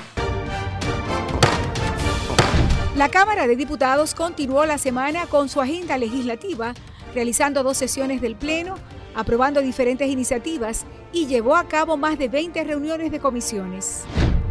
La 2.95 3.09
Cámara 3.09 3.47
de 3.47 3.55
Diputados 3.55 4.13
continuó 4.13 4.65
la 4.65 4.77
semana 4.77 5.25
con 5.25 5.49
su 5.49 5.59
agenda 5.59 5.97
legislativa, 5.97 6.73
realizando 7.15 7.63
dos 7.63 7.77
sesiones 7.77 8.21
del 8.21 8.35
Pleno, 8.35 8.75
aprobando 9.15 9.61
diferentes 9.61 10.07
iniciativas 10.07 10.85
y 11.11 11.25
llevó 11.25 11.55
a 11.55 11.67
cabo 11.67 11.97
más 11.97 12.19
de 12.19 12.27
20 12.27 12.63
reuniones 12.63 13.11
de 13.11 13.19
comisiones. 13.19 14.03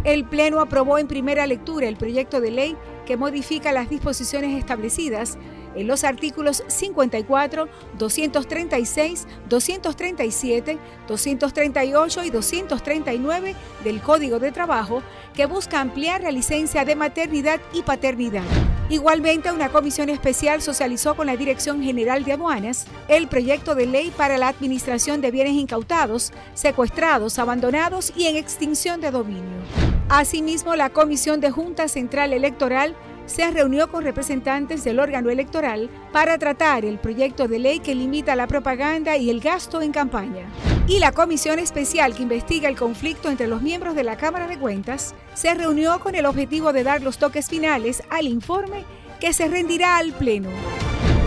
El 0.04 0.24
Pleno 0.24 0.60
aprobó 0.60 0.98
en 0.98 1.06
primera 1.06 1.46
lectura 1.46 1.86
el 1.86 1.96
proyecto 1.96 2.40
de 2.40 2.50
ley 2.50 2.76
que 3.06 3.18
modifica 3.18 3.70
las 3.70 3.90
disposiciones 3.90 4.58
establecidas 4.58 5.36
en 5.74 5.86
los 5.86 6.04
artículos 6.04 6.62
54, 6.66 7.68
236, 7.98 9.26
237, 9.48 10.78
238 11.06 12.24
y 12.24 12.30
239 12.30 13.54
del 13.84 14.00
Código 14.00 14.38
de 14.38 14.52
Trabajo 14.52 15.02
que 15.34 15.46
busca 15.46 15.80
ampliar 15.80 16.22
la 16.22 16.30
licencia 16.30 16.84
de 16.84 16.96
maternidad 16.96 17.60
y 17.72 17.82
paternidad. 17.82 18.44
Igualmente, 18.88 19.52
una 19.52 19.68
comisión 19.68 20.08
especial 20.08 20.60
socializó 20.62 21.14
con 21.14 21.26
la 21.26 21.36
Dirección 21.36 21.80
General 21.80 22.24
de 22.24 22.32
Aduanas 22.32 22.86
el 23.06 23.28
proyecto 23.28 23.76
de 23.76 23.86
ley 23.86 24.12
para 24.16 24.36
la 24.36 24.48
administración 24.48 25.20
de 25.20 25.30
bienes 25.30 25.52
incautados, 25.52 26.32
secuestrados, 26.54 27.38
abandonados 27.38 28.12
y 28.16 28.26
en 28.26 28.36
extinción 28.36 29.00
de 29.00 29.12
dominio. 29.12 29.60
Asimismo, 30.08 30.74
la 30.74 30.90
Comisión 30.90 31.38
de 31.38 31.52
Junta 31.52 31.86
Central 31.86 32.32
Electoral 32.32 32.96
se 33.30 33.48
reunió 33.48 33.88
con 33.92 34.02
representantes 34.02 34.82
del 34.82 34.98
órgano 34.98 35.30
electoral 35.30 35.88
para 36.12 36.36
tratar 36.36 36.84
el 36.84 36.98
proyecto 36.98 37.46
de 37.46 37.60
ley 37.60 37.78
que 37.78 37.94
limita 37.94 38.34
la 38.34 38.48
propaganda 38.48 39.16
y 39.16 39.30
el 39.30 39.40
gasto 39.40 39.82
en 39.82 39.92
campaña. 39.92 40.46
Y 40.88 40.98
la 40.98 41.12
comisión 41.12 41.60
especial 41.60 42.12
que 42.16 42.24
investiga 42.24 42.68
el 42.68 42.76
conflicto 42.76 43.30
entre 43.30 43.46
los 43.46 43.62
miembros 43.62 43.94
de 43.94 44.02
la 44.02 44.16
Cámara 44.16 44.48
de 44.48 44.58
Cuentas 44.58 45.14
se 45.34 45.54
reunió 45.54 46.00
con 46.00 46.16
el 46.16 46.26
objetivo 46.26 46.72
de 46.72 46.82
dar 46.82 47.02
los 47.02 47.18
toques 47.18 47.48
finales 47.48 48.02
al 48.10 48.26
informe 48.26 48.84
que 49.20 49.32
se 49.32 49.46
rendirá 49.46 49.98
al 49.98 50.12
Pleno. 50.12 50.48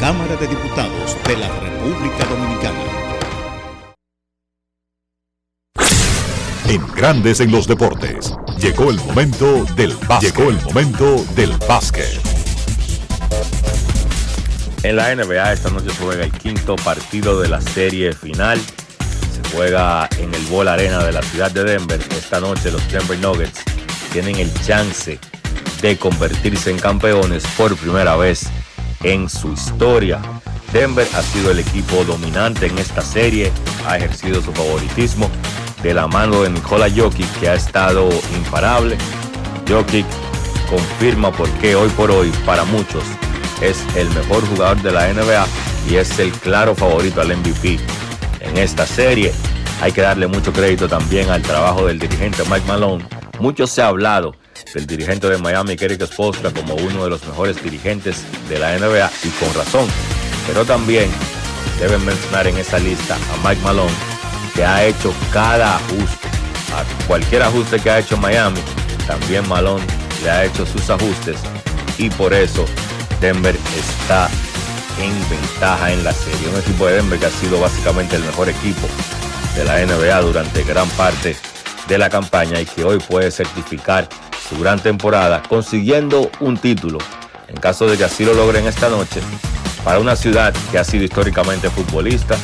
Cámara 0.02 0.36
de 0.36 0.48
Diputados 0.48 1.18
de 1.26 1.38
la 1.38 1.48
República 1.48 2.26
Dominicana. 2.26 3.03
Grandes 6.96 7.40
en 7.40 7.52
los 7.52 7.68
Deportes. 7.68 8.34
Llegó 8.58 8.90
el 8.90 8.98
momento 8.98 9.66
del 9.76 9.96
básquet. 10.08 10.34
Llegó. 10.36 10.50
En 14.84 14.96
la 14.96 15.16
NBA 15.16 15.54
esta 15.54 15.70
noche 15.70 15.90
se 15.90 16.04
juega 16.04 16.24
el 16.26 16.32
quinto 16.32 16.76
partido 16.78 17.40
de 17.40 17.50
la 17.50 17.62
serie 17.62 18.14
final. 18.14 18.60
Se 18.60 19.56
juega 19.56 20.10
en 20.18 20.34
el 20.34 20.46
Ball 20.48 20.68
Arena 20.68 21.04
de 21.04 21.12
la 21.12 21.22
ciudad 21.22 21.52
de 21.52 21.64
Denver. 21.64 22.00
Esta 22.12 22.40
noche 22.40 22.72
los 22.72 22.86
Denver 22.92 23.20
Nuggets 23.20 23.62
tienen 24.12 24.38
el 24.38 24.52
chance 24.66 25.20
de 25.82 25.98
convertirse 25.98 26.72
en 26.72 26.80
campeones 26.80 27.44
por 27.56 27.76
primera 27.76 28.16
vez 28.16 28.48
en 29.04 29.30
su 29.30 29.54
historia. 29.54 30.22
Denver 30.72 31.08
ha 31.14 31.22
sido 31.22 31.52
el 31.52 31.60
equipo 31.60 32.04
dominante 32.04 32.66
en 32.66 32.78
esta 32.80 33.02
serie, 33.02 33.52
ha 33.88 33.98
ejercido 33.98 34.42
su 34.42 34.52
favoritismo 34.54 35.30
de 35.84 35.94
la 35.94 36.08
mano 36.08 36.42
de 36.42 36.50
Nikola 36.50 36.90
Jokic, 36.90 37.30
que 37.40 37.50
ha 37.50 37.56
estado 37.56 38.10
imparable. 38.36 38.98
Jokic 39.70 40.06
confirma 40.70 41.32
por 41.32 41.50
qué 41.60 41.76
hoy 41.76 41.90
por 41.90 42.10
hoy, 42.10 42.32
para 42.46 42.64
muchos, 42.64 43.04
es 43.62 43.84
el 43.96 44.10
mejor 44.12 44.48
jugador 44.48 44.82
de 44.82 44.92
la 44.92 45.14
NBA 45.14 45.46
y 45.90 45.96
es 45.96 46.18
el 46.20 46.32
claro 46.32 46.74
favorito 46.74 47.22
al 47.22 47.36
MVP. 47.36 47.80
En 48.40 48.58
esta 48.58 48.88
serie 48.88 49.34
hay 49.82 49.92
que 49.92 50.02
darle 50.02 50.28
mucho 50.28 50.54
crédito 50.54 50.88
también 50.88 51.30
al 51.30 51.42
trabajo 51.42 51.86
del 51.86 52.00
dirigente 52.00 52.44
Mike 52.50 52.66
Malone. 52.68 53.06
Mucho 53.40 53.68
se 53.68 53.82
ha 53.82 53.88
hablado 53.88 54.36
del 54.74 54.88
dirigente 54.88 55.30
de 55.30 55.38
Miami, 55.38 55.76
Eric 55.80 56.06
Spoelstra, 56.06 56.52
como 56.52 56.76
uno 56.76 57.04
de 57.04 57.10
los 57.10 57.26
mejores 57.26 57.62
dirigentes 57.62 58.24
de 58.50 58.60
la 58.60 58.78
NBA 58.78 59.12
y 59.24 59.30
con 59.30 59.54
razón. 59.54 59.88
Pero 60.48 60.66
también 60.66 61.10
deben 61.80 62.04
mencionar 62.06 62.48
en 62.48 62.58
esa 62.58 62.80
lista 62.80 63.16
a 63.16 63.48
Mike 63.48 63.62
Malone, 63.64 63.94
que 64.56 64.66
ha 64.66 64.86
hecho 64.86 65.14
cada 65.32 65.76
ajuste. 65.76 66.30
Cualquier 67.08 67.44
ajuste 67.44 67.80
que 67.80 67.90
ha 67.90 68.00
hecho 68.00 68.18
Miami, 68.18 68.60
también 69.06 69.48
Malone 69.48 69.86
le 70.24 70.32
ha 70.32 70.46
hecho 70.46 70.66
sus 70.66 70.90
ajustes 70.90 71.38
y 71.98 72.10
por 72.10 72.34
eso 72.34 72.66
Denver 73.22 73.56
está 73.78 74.30
en 75.00 75.14
ventaja 75.30 75.92
en 75.92 76.04
la 76.04 76.14
serie. 76.14 76.50
Un 76.50 76.60
equipo 76.60 76.88
de 76.88 76.96
Denver 76.96 77.20
que 77.20 77.26
ha 77.26 77.30
sido 77.30 77.60
básicamente 77.60 78.16
el 78.16 78.24
mejor 78.24 78.50
equipo 78.50 78.88
de 79.56 79.66
la 79.66 79.86
NBA 79.86 80.22
durante 80.22 80.64
gran 80.64 80.90
parte 80.90 81.36
de 81.88 81.98
la 81.98 82.10
campaña 82.10 82.60
y 82.60 82.66
que 82.66 82.84
hoy 82.84 83.00
puede 83.00 83.30
certificar 83.30 84.08
su 84.50 84.60
gran 84.60 84.80
temporada 84.80 85.44
consiguiendo 85.48 86.32
un 86.40 86.58
título 86.58 87.00
en 87.48 87.56
caso 87.58 87.88
de 87.88 87.98
que 87.98 88.04
así 88.04 88.26
lo 88.26 88.34
logren 88.34 88.66
esta 88.66 88.90
noche 88.90 89.22
para 89.84 90.00
una 90.00 90.16
ciudad 90.16 90.54
que 90.72 90.80
ha 90.80 90.84
sido 90.84 91.04
históricamente 91.04 91.70
futbolista. 91.70 92.36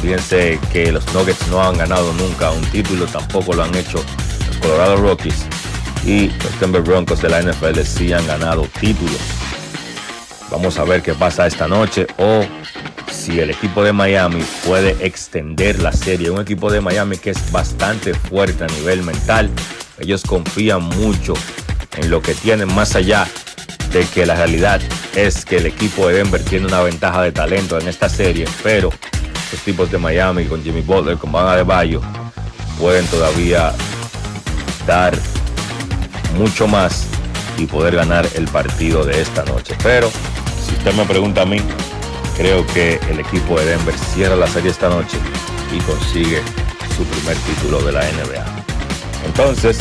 Fíjense 0.00 0.58
que 0.72 0.90
los 0.90 1.12
Nuggets 1.12 1.48
no 1.48 1.62
han 1.62 1.76
ganado 1.76 2.12
nunca 2.14 2.50
un 2.50 2.62
título, 2.70 3.06
tampoco 3.06 3.52
lo 3.52 3.64
han 3.64 3.74
hecho 3.74 4.02
los 4.48 4.56
Colorado 4.58 4.96
Rockies 4.96 5.46
y 6.04 6.28
los 6.28 6.60
Denver 6.60 6.82
Broncos 6.82 7.20
de 7.20 7.28
la 7.28 7.42
NFL 7.42 7.80
sí 7.82 8.12
han 8.12 8.26
ganado 8.26 8.66
títulos. 8.80 9.20
Vamos 10.50 10.78
a 10.78 10.84
ver 10.84 11.02
qué 11.02 11.14
pasa 11.14 11.46
esta 11.46 11.68
noche 11.68 12.06
o 12.16 12.44
si 13.10 13.38
el 13.38 13.50
equipo 13.50 13.84
de 13.84 13.92
Miami 13.92 14.42
puede 14.66 14.96
extender 15.04 15.80
la 15.80 15.92
serie. 15.92 16.30
Un 16.30 16.40
equipo 16.40 16.72
de 16.72 16.80
Miami 16.80 17.18
que 17.18 17.30
es 17.30 17.52
bastante 17.52 18.14
fuerte 18.14 18.64
a 18.64 18.66
nivel 18.68 19.02
mental. 19.02 19.50
Ellos 19.98 20.22
confían 20.22 20.82
mucho 20.82 21.34
en 21.96 22.10
lo 22.10 22.22
que 22.22 22.34
tienen 22.34 22.74
más 22.74 22.96
allá 22.96 23.28
de 23.92 24.04
que 24.06 24.24
la 24.24 24.34
realidad 24.34 24.80
es 25.14 25.44
que 25.44 25.58
el 25.58 25.66
equipo 25.66 26.08
de 26.08 26.14
Denver 26.14 26.42
tiene 26.42 26.66
una 26.66 26.80
ventaja 26.80 27.22
de 27.22 27.32
talento 27.32 27.78
en 27.78 27.88
esta 27.88 28.08
serie, 28.08 28.46
pero 28.62 28.90
los 29.52 29.60
tipos 29.62 29.90
de 29.90 29.98
Miami 29.98 30.44
con 30.46 30.62
Jimmy 30.62 30.80
Butler, 30.80 31.16
con 31.18 31.32
Van 31.32 31.46
Adebayo, 31.46 32.00
pueden 32.78 33.06
todavía 33.06 33.72
dar 34.86 35.16
mucho 36.36 36.66
más 36.66 37.06
y 37.58 37.66
poder 37.66 37.96
ganar 37.96 38.26
el 38.34 38.46
partido 38.48 39.04
de 39.04 39.20
esta 39.20 39.44
noche. 39.44 39.76
Pero 39.82 40.10
si 40.64 40.74
usted 40.74 40.94
me 40.94 41.04
pregunta 41.04 41.42
a 41.42 41.46
mí, 41.46 41.60
creo 42.36 42.66
que 42.68 43.00
el 43.10 43.20
equipo 43.20 43.58
de 43.58 43.66
Denver 43.66 43.94
cierra 44.14 44.36
la 44.36 44.46
serie 44.46 44.70
esta 44.70 44.88
noche 44.88 45.18
y 45.72 45.78
consigue 45.80 46.42
su 46.96 47.04
primer 47.04 47.36
título 47.38 47.82
de 47.82 47.92
la 47.92 48.00
NBA. 48.00 48.44
Entonces, 49.26 49.78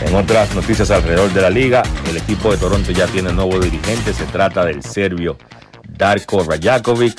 en 0.00 0.14
otras 0.14 0.54
noticias 0.54 0.90
alrededor 0.90 1.30
de 1.32 1.42
la 1.42 1.50
liga, 1.50 1.82
el 2.08 2.16
equipo 2.16 2.50
de 2.50 2.56
Toronto 2.56 2.90
ya 2.90 3.06
tiene 3.06 3.32
nuevo 3.32 3.58
dirigente. 3.60 4.14
Se 4.14 4.24
trata 4.24 4.64
del 4.64 4.82
serbio 4.82 5.36
Darko 5.88 6.42
Rajakovic. 6.42 7.18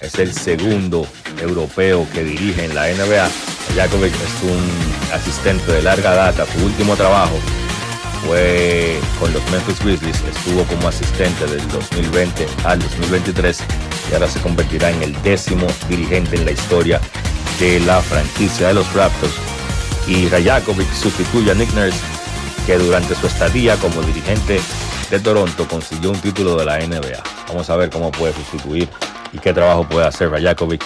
Es 0.00 0.14
el 0.14 0.32
segundo 0.32 1.06
europeo 1.40 2.06
que 2.12 2.24
dirige 2.24 2.64
en 2.64 2.74
la 2.74 2.86
NBA. 2.88 3.28
Rajakovic 3.70 4.14
es 4.14 4.42
un 4.42 5.12
asistente 5.12 5.72
de 5.72 5.82
larga 5.82 6.14
data. 6.14 6.46
Su 6.46 6.64
último 6.64 6.96
trabajo 6.96 7.38
fue 8.26 8.98
con 9.18 9.32
los 9.32 9.42
Memphis 9.50 9.82
Grizzlies. 9.84 10.22
Estuvo 10.22 10.64
como 10.64 10.88
asistente 10.88 11.46
del 11.46 11.66
2020 11.68 12.46
al 12.64 12.78
2023 12.78 13.58
y 14.10 14.14
ahora 14.14 14.28
se 14.28 14.40
convertirá 14.40 14.90
en 14.90 15.02
el 15.02 15.22
décimo 15.22 15.66
dirigente 15.88 16.36
en 16.36 16.44
la 16.44 16.52
historia 16.52 17.00
de 17.58 17.80
la 17.80 18.00
franquicia 18.00 18.68
de 18.68 18.74
los 18.74 18.92
Raptors. 18.94 19.34
Y 20.06 20.28
Rajakovic 20.28 20.92
sustituye 20.92 21.50
a 21.50 21.54
Nick 21.54 21.72
Nurse 21.74 22.00
que 22.66 22.78
durante 22.78 23.14
su 23.14 23.26
estadía 23.26 23.76
como 23.76 24.02
dirigente 24.02 24.60
de 25.10 25.20
Toronto 25.20 25.66
consiguió 25.66 26.10
un 26.10 26.20
título 26.20 26.56
de 26.56 26.64
la 26.64 26.78
NBA. 26.78 27.22
Vamos 27.48 27.68
a 27.68 27.76
ver 27.76 27.90
cómo 27.90 28.10
puede 28.10 28.32
sustituir 28.32 28.88
y 29.32 29.38
qué 29.38 29.52
trabajo 29.52 29.88
puede 29.88 30.06
hacer 30.06 30.30
Rajakovic 30.30 30.84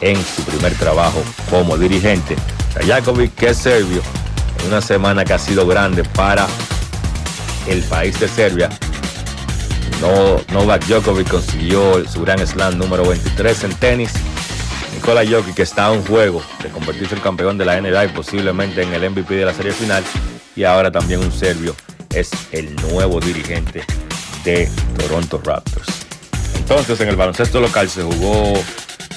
en 0.00 0.16
su 0.16 0.42
primer 0.42 0.74
trabajo 0.74 1.22
como 1.50 1.76
dirigente. 1.76 2.36
Rajakovic, 2.74 3.34
que 3.34 3.48
es 3.48 3.56
serbio, 3.56 4.02
en 4.60 4.68
una 4.68 4.80
semana 4.80 5.24
que 5.24 5.32
ha 5.32 5.38
sido 5.38 5.66
grande 5.66 6.04
para 6.04 6.46
el 7.68 7.82
país 7.82 8.18
de 8.20 8.28
Serbia, 8.28 8.68
No, 10.00 10.40
Novak 10.52 10.84
Djokovic 10.86 11.28
consiguió 11.28 12.06
su 12.06 12.20
gran 12.20 12.46
slam 12.46 12.76
número 12.78 13.08
23 13.08 13.64
en 13.64 13.74
tenis. 13.74 14.10
Nikola 14.94 15.24
Jokic 15.26 15.54
que 15.54 15.62
está 15.62 15.90
un 15.90 16.04
juego 16.04 16.42
de 16.62 16.68
convertirse 16.68 17.14
en 17.14 17.20
campeón 17.20 17.58
de 17.58 17.64
la 17.64 17.80
NBA 17.80 18.06
y 18.06 18.08
posiblemente 18.08 18.82
en 18.82 18.92
el 18.92 19.10
MVP 19.10 19.34
de 19.34 19.44
la 19.44 19.54
serie 19.54 19.72
final. 19.72 20.04
Y 20.54 20.64
ahora 20.64 20.90
también 20.90 21.20
un 21.20 21.32
serbio 21.32 21.74
es 22.14 22.30
el 22.52 22.74
nuevo 22.76 23.20
dirigente 23.20 23.84
de 24.44 24.70
Toronto 24.98 25.40
Raptors. 25.44 25.88
Entonces 26.56 27.00
en 27.00 27.08
el 27.08 27.16
baloncesto 27.16 27.60
local 27.60 27.88
se 27.88 28.02
jugó 28.02 28.54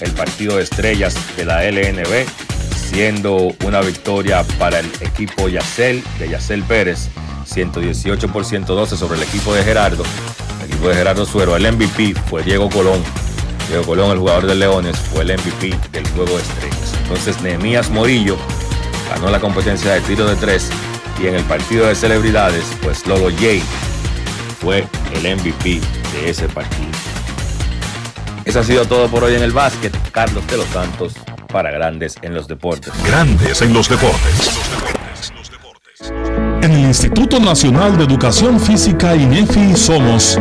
el 0.02 0.12
partido 0.12 0.58
de 0.58 0.64
estrellas 0.64 1.16
de 1.36 1.46
la 1.46 1.64
LNB, 1.64 2.26
siendo 2.76 3.54
una 3.66 3.82
victoria 3.82 4.44
para 4.58 4.80
el 4.80 4.90
equipo 5.02 5.50
Yacel 5.50 6.04
de 6.20 6.30
Yacel 6.30 6.64
Pérez, 6.64 7.10
118 7.46 8.28
por 8.32 8.46
112 8.46 8.98
sobre 8.98 9.18
el 9.18 9.24
equipo 9.24 9.54
de 9.54 9.64
Gerardo. 9.64 10.04
El 10.64 10.72
equipo 10.72 10.90
de 10.90 10.96
Gerardo 10.96 11.26
Suero, 11.26 11.56
el 11.56 11.72
MVP 11.72 12.16
fue 12.30 12.44
Diego 12.44 12.70
Colón. 12.70 13.04
Diego 13.68 13.84
Colón, 13.84 14.12
el 14.12 14.20
jugador 14.20 14.48
de 14.48 14.56
Leones, 14.56 14.98
fue 14.98 15.24
el 15.24 15.34
MVP 15.38 15.78
del 15.92 16.08
juego 16.10 16.36
de 16.36 16.44
estrellas. 16.44 16.94
Entonces 17.04 17.42
Nehemías 17.42 17.90
Morillo 17.90 18.38
ganó 19.10 19.30
la 19.30 19.40
competencia 19.40 19.94
de 19.94 20.02
tiro 20.02 20.28
de 20.28 20.36
tres 20.36 20.70
y 21.22 21.28
en 21.28 21.36
el 21.36 21.44
partido 21.44 21.88
de 21.88 21.96
celebridades, 21.96 22.64
pues 22.82 23.06
Logo 23.06 23.30
Jay 23.40 23.62
fue 24.62 24.86
el 25.14 25.36
MVP 25.36 25.82
de 26.14 26.30
ese 26.30 26.48
partido. 26.48 27.09
Eso 28.50 28.62
ha 28.62 28.64
sido 28.64 28.84
todo 28.86 29.08
por 29.10 29.24
hoy 29.24 29.36
en 29.36 29.44
el 29.44 29.52
básquet. 29.52 29.96
Carlos 30.12 30.44
de 30.48 30.58
los 30.58 30.66
Santos 30.70 31.14
para 31.54 31.70
Grandes 31.70 32.16
en 32.24 32.34
los 32.34 32.48
Deportes. 32.48 32.92
Grandes 33.06 33.62
en 33.62 33.72
los 33.72 33.88
deportes. 33.88 34.50
En 36.64 36.72
el 36.72 36.80
Instituto 36.80 37.40
Nacional 37.40 37.96
de 37.96 38.06
Educación 38.06 38.60
Física 38.60 39.16
INEFI 39.16 39.76
somos 39.76 40.40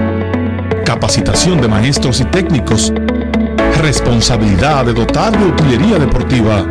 capacitación 0.87 1.61
de 1.61 1.69
maestros 1.69 2.21
y 2.21 2.25
técnicos, 2.25 2.95
responsabilidad 3.77 4.87
de 4.87 4.95
dotar 4.95 5.39
de 5.39 5.45
utilería 5.45 5.99
deportiva, 5.99 6.67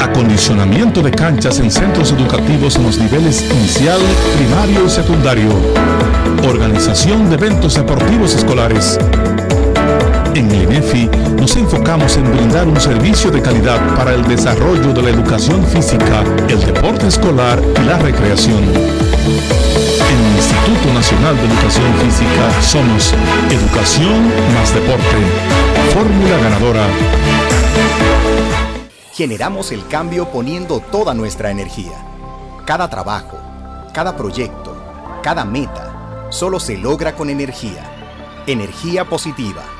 acondicionamiento 0.00 1.00
de 1.00 1.12
canchas 1.12 1.60
en 1.60 1.70
centros 1.70 2.10
educativos 2.10 2.74
en 2.74 2.82
los 2.86 2.98
niveles 2.98 3.48
inicial, 3.52 4.00
primario 4.36 4.84
y 4.84 4.90
secundario, 4.90 5.50
organización 6.44 7.28
de 7.30 7.36
eventos 7.36 7.76
deportivos 7.76 8.34
escolares. 8.34 8.98
En 10.34 10.48
el 10.48 10.62
INEFI 10.62 11.06
nos 11.40 11.56
enfocamos 11.56 12.16
en 12.16 12.30
brindar 12.30 12.68
un 12.68 12.80
servicio 12.80 13.32
de 13.32 13.42
calidad 13.42 13.80
para 13.96 14.14
el 14.14 14.22
desarrollo 14.28 14.92
de 14.92 15.02
la 15.02 15.10
educación 15.10 15.64
física, 15.66 16.22
el 16.48 16.64
deporte 16.64 17.08
escolar 17.08 17.60
y 17.60 17.84
la 17.84 17.98
recreación. 17.98 18.62
En 18.62 20.20
el 20.26 20.36
Instituto 20.36 20.94
Nacional 20.94 21.36
de 21.36 21.46
Educación 21.46 21.92
Física 21.94 22.62
somos 22.62 23.12
Educación 23.50 24.28
más 24.54 24.72
Deporte. 24.72 25.16
Fórmula 25.92 26.36
ganadora. 26.38 26.86
Generamos 29.12 29.72
el 29.72 29.84
cambio 29.88 30.30
poniendo 30.30 30.78
toda 30.78 31.12
nuestra 31.12 31.50
energía. 31.50 32.04
Cada 32.66 32.88
trabajo, 32.88 33.36
cada 33.92 34.16
proyecto, 34.16 34.76
cada 35.24 35.44
meta, 35.44 36.28
solo 36.30 36.60
se 36.60 36.78
logra 36.78 37.16
con 37.16 37.30
energía. 37.30 37.84
Energía 38.46 39.04
positiva 39.04 39.79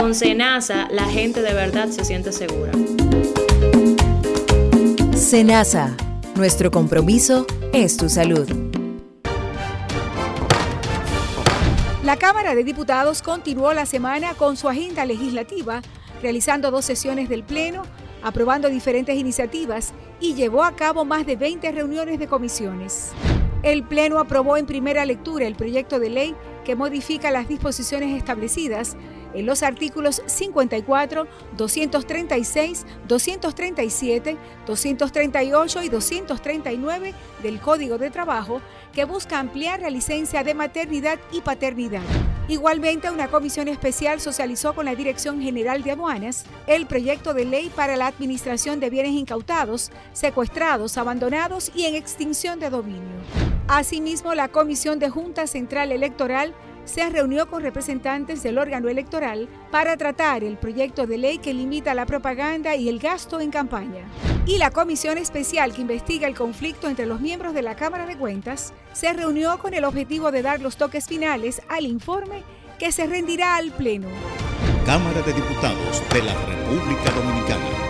Con 0.00 0.14
Senasa, 0.14 0.88
la 0.90 1.04
gente 1.04 1.42
de 1.42 1.52
verdad 1.52 1.90
se 1.90 2.06
siente 2.06 2.32
segura. 2.32 2.72
Senasa, 5.14 5.94
nuestro 6.36 6.70
compromiso 6.70 7.46
es 7.74 7.98
tu 7.98 8.08
salud. 8.08 8.48
La 12.02 12.16
Cámara 12.16 12.54
de 12.54 12.64
Diputados 12.64 13.20
continuó 13.20 13.74
la 13.74 13.84
semana 13.84 14.32
con 14.32 14.56
su 14.56 14.70
agenda 14.70 15.04
legislativa, 15.04 15.82
realizando 16.22 16.70
dos 16.70 16.86
sesiones 16.86 17.28
del 17.28 17.44
Pleno, 17.44 17.82
aprobando 18.22 18.70
diferentes 18.70 19.14
iniciativas 19.16 19.92
y 20.18 20.32
llevó 20.32 20.64
a 20.64 20.76
cabo 20.76 21.04
más 21.04 21.26
de 21.26 21.36
20 21.36 21.72
reuniones 21.72 22.18
de 22.18 22.26
comisiones. 22.26 23.10
El 23.62 23.82
Pleno 23.82 24.18
aprobó 24.18 24.56
en 24.56 24.64
primera 24.64 25.04
lectura 25.04 25.46
el 25.46 25.56
proyecto 25.56 26.00
de 26.00 26.08
ley 26.08 26.34
que 26.64 26.74
modifica 26.74 27.30
las 27.30 27.48
disposiciones 27.48 28.16
establecidas 28.16 28.96
en 29.34 29.46
los 29.46 29.62
artículos 29.62 30.22
54, 30.26 31.26
236, 31.56 32.86
237, 33.06 34.36
238 34.66 35.82
y 35.82 35.88
239 35.88 37.14
del 37.42 37.60
Código 37.60 37.98
de 37.98 38.10
Trabajo 38.10 38.60
que 38.92 39.04
busca 39.04 39.38
ampliar 39.38 39.80
la 39.80 39.90
licencia 39.90 40.42
de 40.42 40.54
maternidad 40.54 41.18
y 41.32 41.40
paternidad. 41.40 42.02
Igualmente, 42.48 43.08
una 43.10 43.28
comisión 43.28 43.68
especial 43.68 44.20
socializó 44.20 44.74
con 44.74 44.86
la 44.86 44.96
Dirección 44.96 45.40
General 45.40 45.84
de 45.84 45.92
Aduanas 45.92 46.44
el 46.66 46.86
proyecto 46.86 47.32
de 47.32 47.44
ley 47.44 47.70
para 47.74 47.96
la 47.96 48.08
administración 48.08 48.80
de 48.80 48.90
bienes 48.90 49.12
incautados, 49.12 49.92
secuestrados, 50.12 50.98
abandonados 50.98 51.70
y 51.76 51.84
en 51.84 51.94
extinción 51.94 52.58
de 52.58 52.70
dominio. 52.70 53.20
Asimismo, 53.68 54.34
la 54.34 54.48
Comisión 54.48 54.98
de 54.98 55.10
Junta 55.10 55.46
Central 55.46 55.92
Electoral 55.92 56.52
se 56.90 57.08
reunió 57.08 57.48
con 57.48 57.62
representantes 57.62 58.42
del 58.42 58.58
órgano 58.58 58.88
electoral 58.88 59.48
para 59.70 59.96
tratar 59.96 60.42
el 60.42 60.56
proyecto 60.56 61.06
de 61.06 61.18
ley 61.18 61.38
que 61.38 61.54
limita 61.54 61.94
la 61.94 62.04
propaganda 62.04 62.74
y 62.74 62.88
el 62.88 62.98
gasto 62.98 63.40
en 63.40 63.52
campaña. 63.52 64.04
Y 64.44 64.58
la 64.58 64.72
comisión 64.72 65.16
especial 65.16 65.72
que 65.72 65.82
investiga 65.82 66.26
el 66.26 66.34
conflicto 66.34 66.88
entre 66.88 67.06
los 67.06 67.20
miembros 67.20 67.54
de 67.54 67.62
la 67.62 67.76
Cámara 67.76 68.06
de 68.06 68.16
Cuentas 68.16 68.74
se 68.92 69.12
reunió 69.12 69.58
con 69.60 69.72
el 69.72 69.84
objetivo 69.84 70.32
de 70.32 70.42
dar 70.42 70.60
los 70.60 70.76
toques 70.76 71.06
finales 71.06 71.62
al 71.68 71.86
informe 71.86 72.42
que 72.80 72.90
se 72.90 73.06
rendirá 73.06 73.54
al 73.54 73.70
Pleno. 73.70 74.08
Cámara 74.84 75.22
de 75.22 75.32
Diputados 75.32 76.02
de 76.12 76.22
la 76.22 76.34
República 76.34 77.10
Dominicana. 77.12 77.89